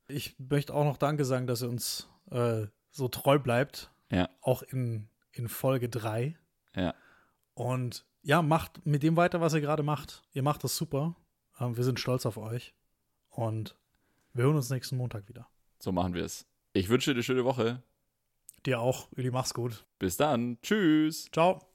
Ich 0.09 0.37
möchte 0.39 0.75
auch 0.75 0.85
noch 0.85 0.97
Danke 0.97 1.25
sagen, 1.25 1.47
dass 1.47 1.63
ihr 1.63 1.69
uns 1.69 2.09
äh, 2.31 2.67
so 2.91 3.09
treu 3.09 3.39
bleibt. 3.39 3.91
Ja. 4.11 4.29
Auch 4.41 4.63
in, 4.63 5.09
in 5.39 5.49
Folge 5.49 5.89
3. 5.89 6.37
Ja. 6.75 6.95
Und 7.55 8.05
ja, 8.23 8.43
macht 8.43 8.85
mit 8.85 9.03
dem 9.03 9.17
weiter, 9.17 9.41
was 9.41 9.55
ihr 9.55 9.61
gerade 9.61 9.83
macht. 9.83 10.23
Ihr 10.33 10.43
macht 10.43 10.65
das 10.65 10.77
super. 10.77 11.17
Ähm, 11.59 11.77
wir 11.77 11.85
sind 11.85 12.01
stolz 12.01 12.27
auf 12.27 12.37
euch 12.37 12.75
und 13.31 13.77
wir 14.33 14.45
hören 14.45 14.57
uns 14.57 14.71
nächsten 14.71 14.97
Montag 14.97 15.29
wieder. 15.29 15.49
So 15.79 15.93
machen 15.93 16.15
wir 16.15 16.25
es. 16.25 16.47
Ich 16.73 16.89
wünsche 16.89 17.11
dir 17.11 17.17
eine 17.17 17.23
schöne 17.23 17.45
Woche. 17.45 17.83
Dir 18.67 18.81
auch, 18.81 19.09
Uli, 19.17 19.31
mach's 19.31 19.55
gut. 19.55 19.87
Bis 19.99 20.17
dann. 20.17 20.59
Tschüss. 20.63 21.29
Ciao. 21.33 21.69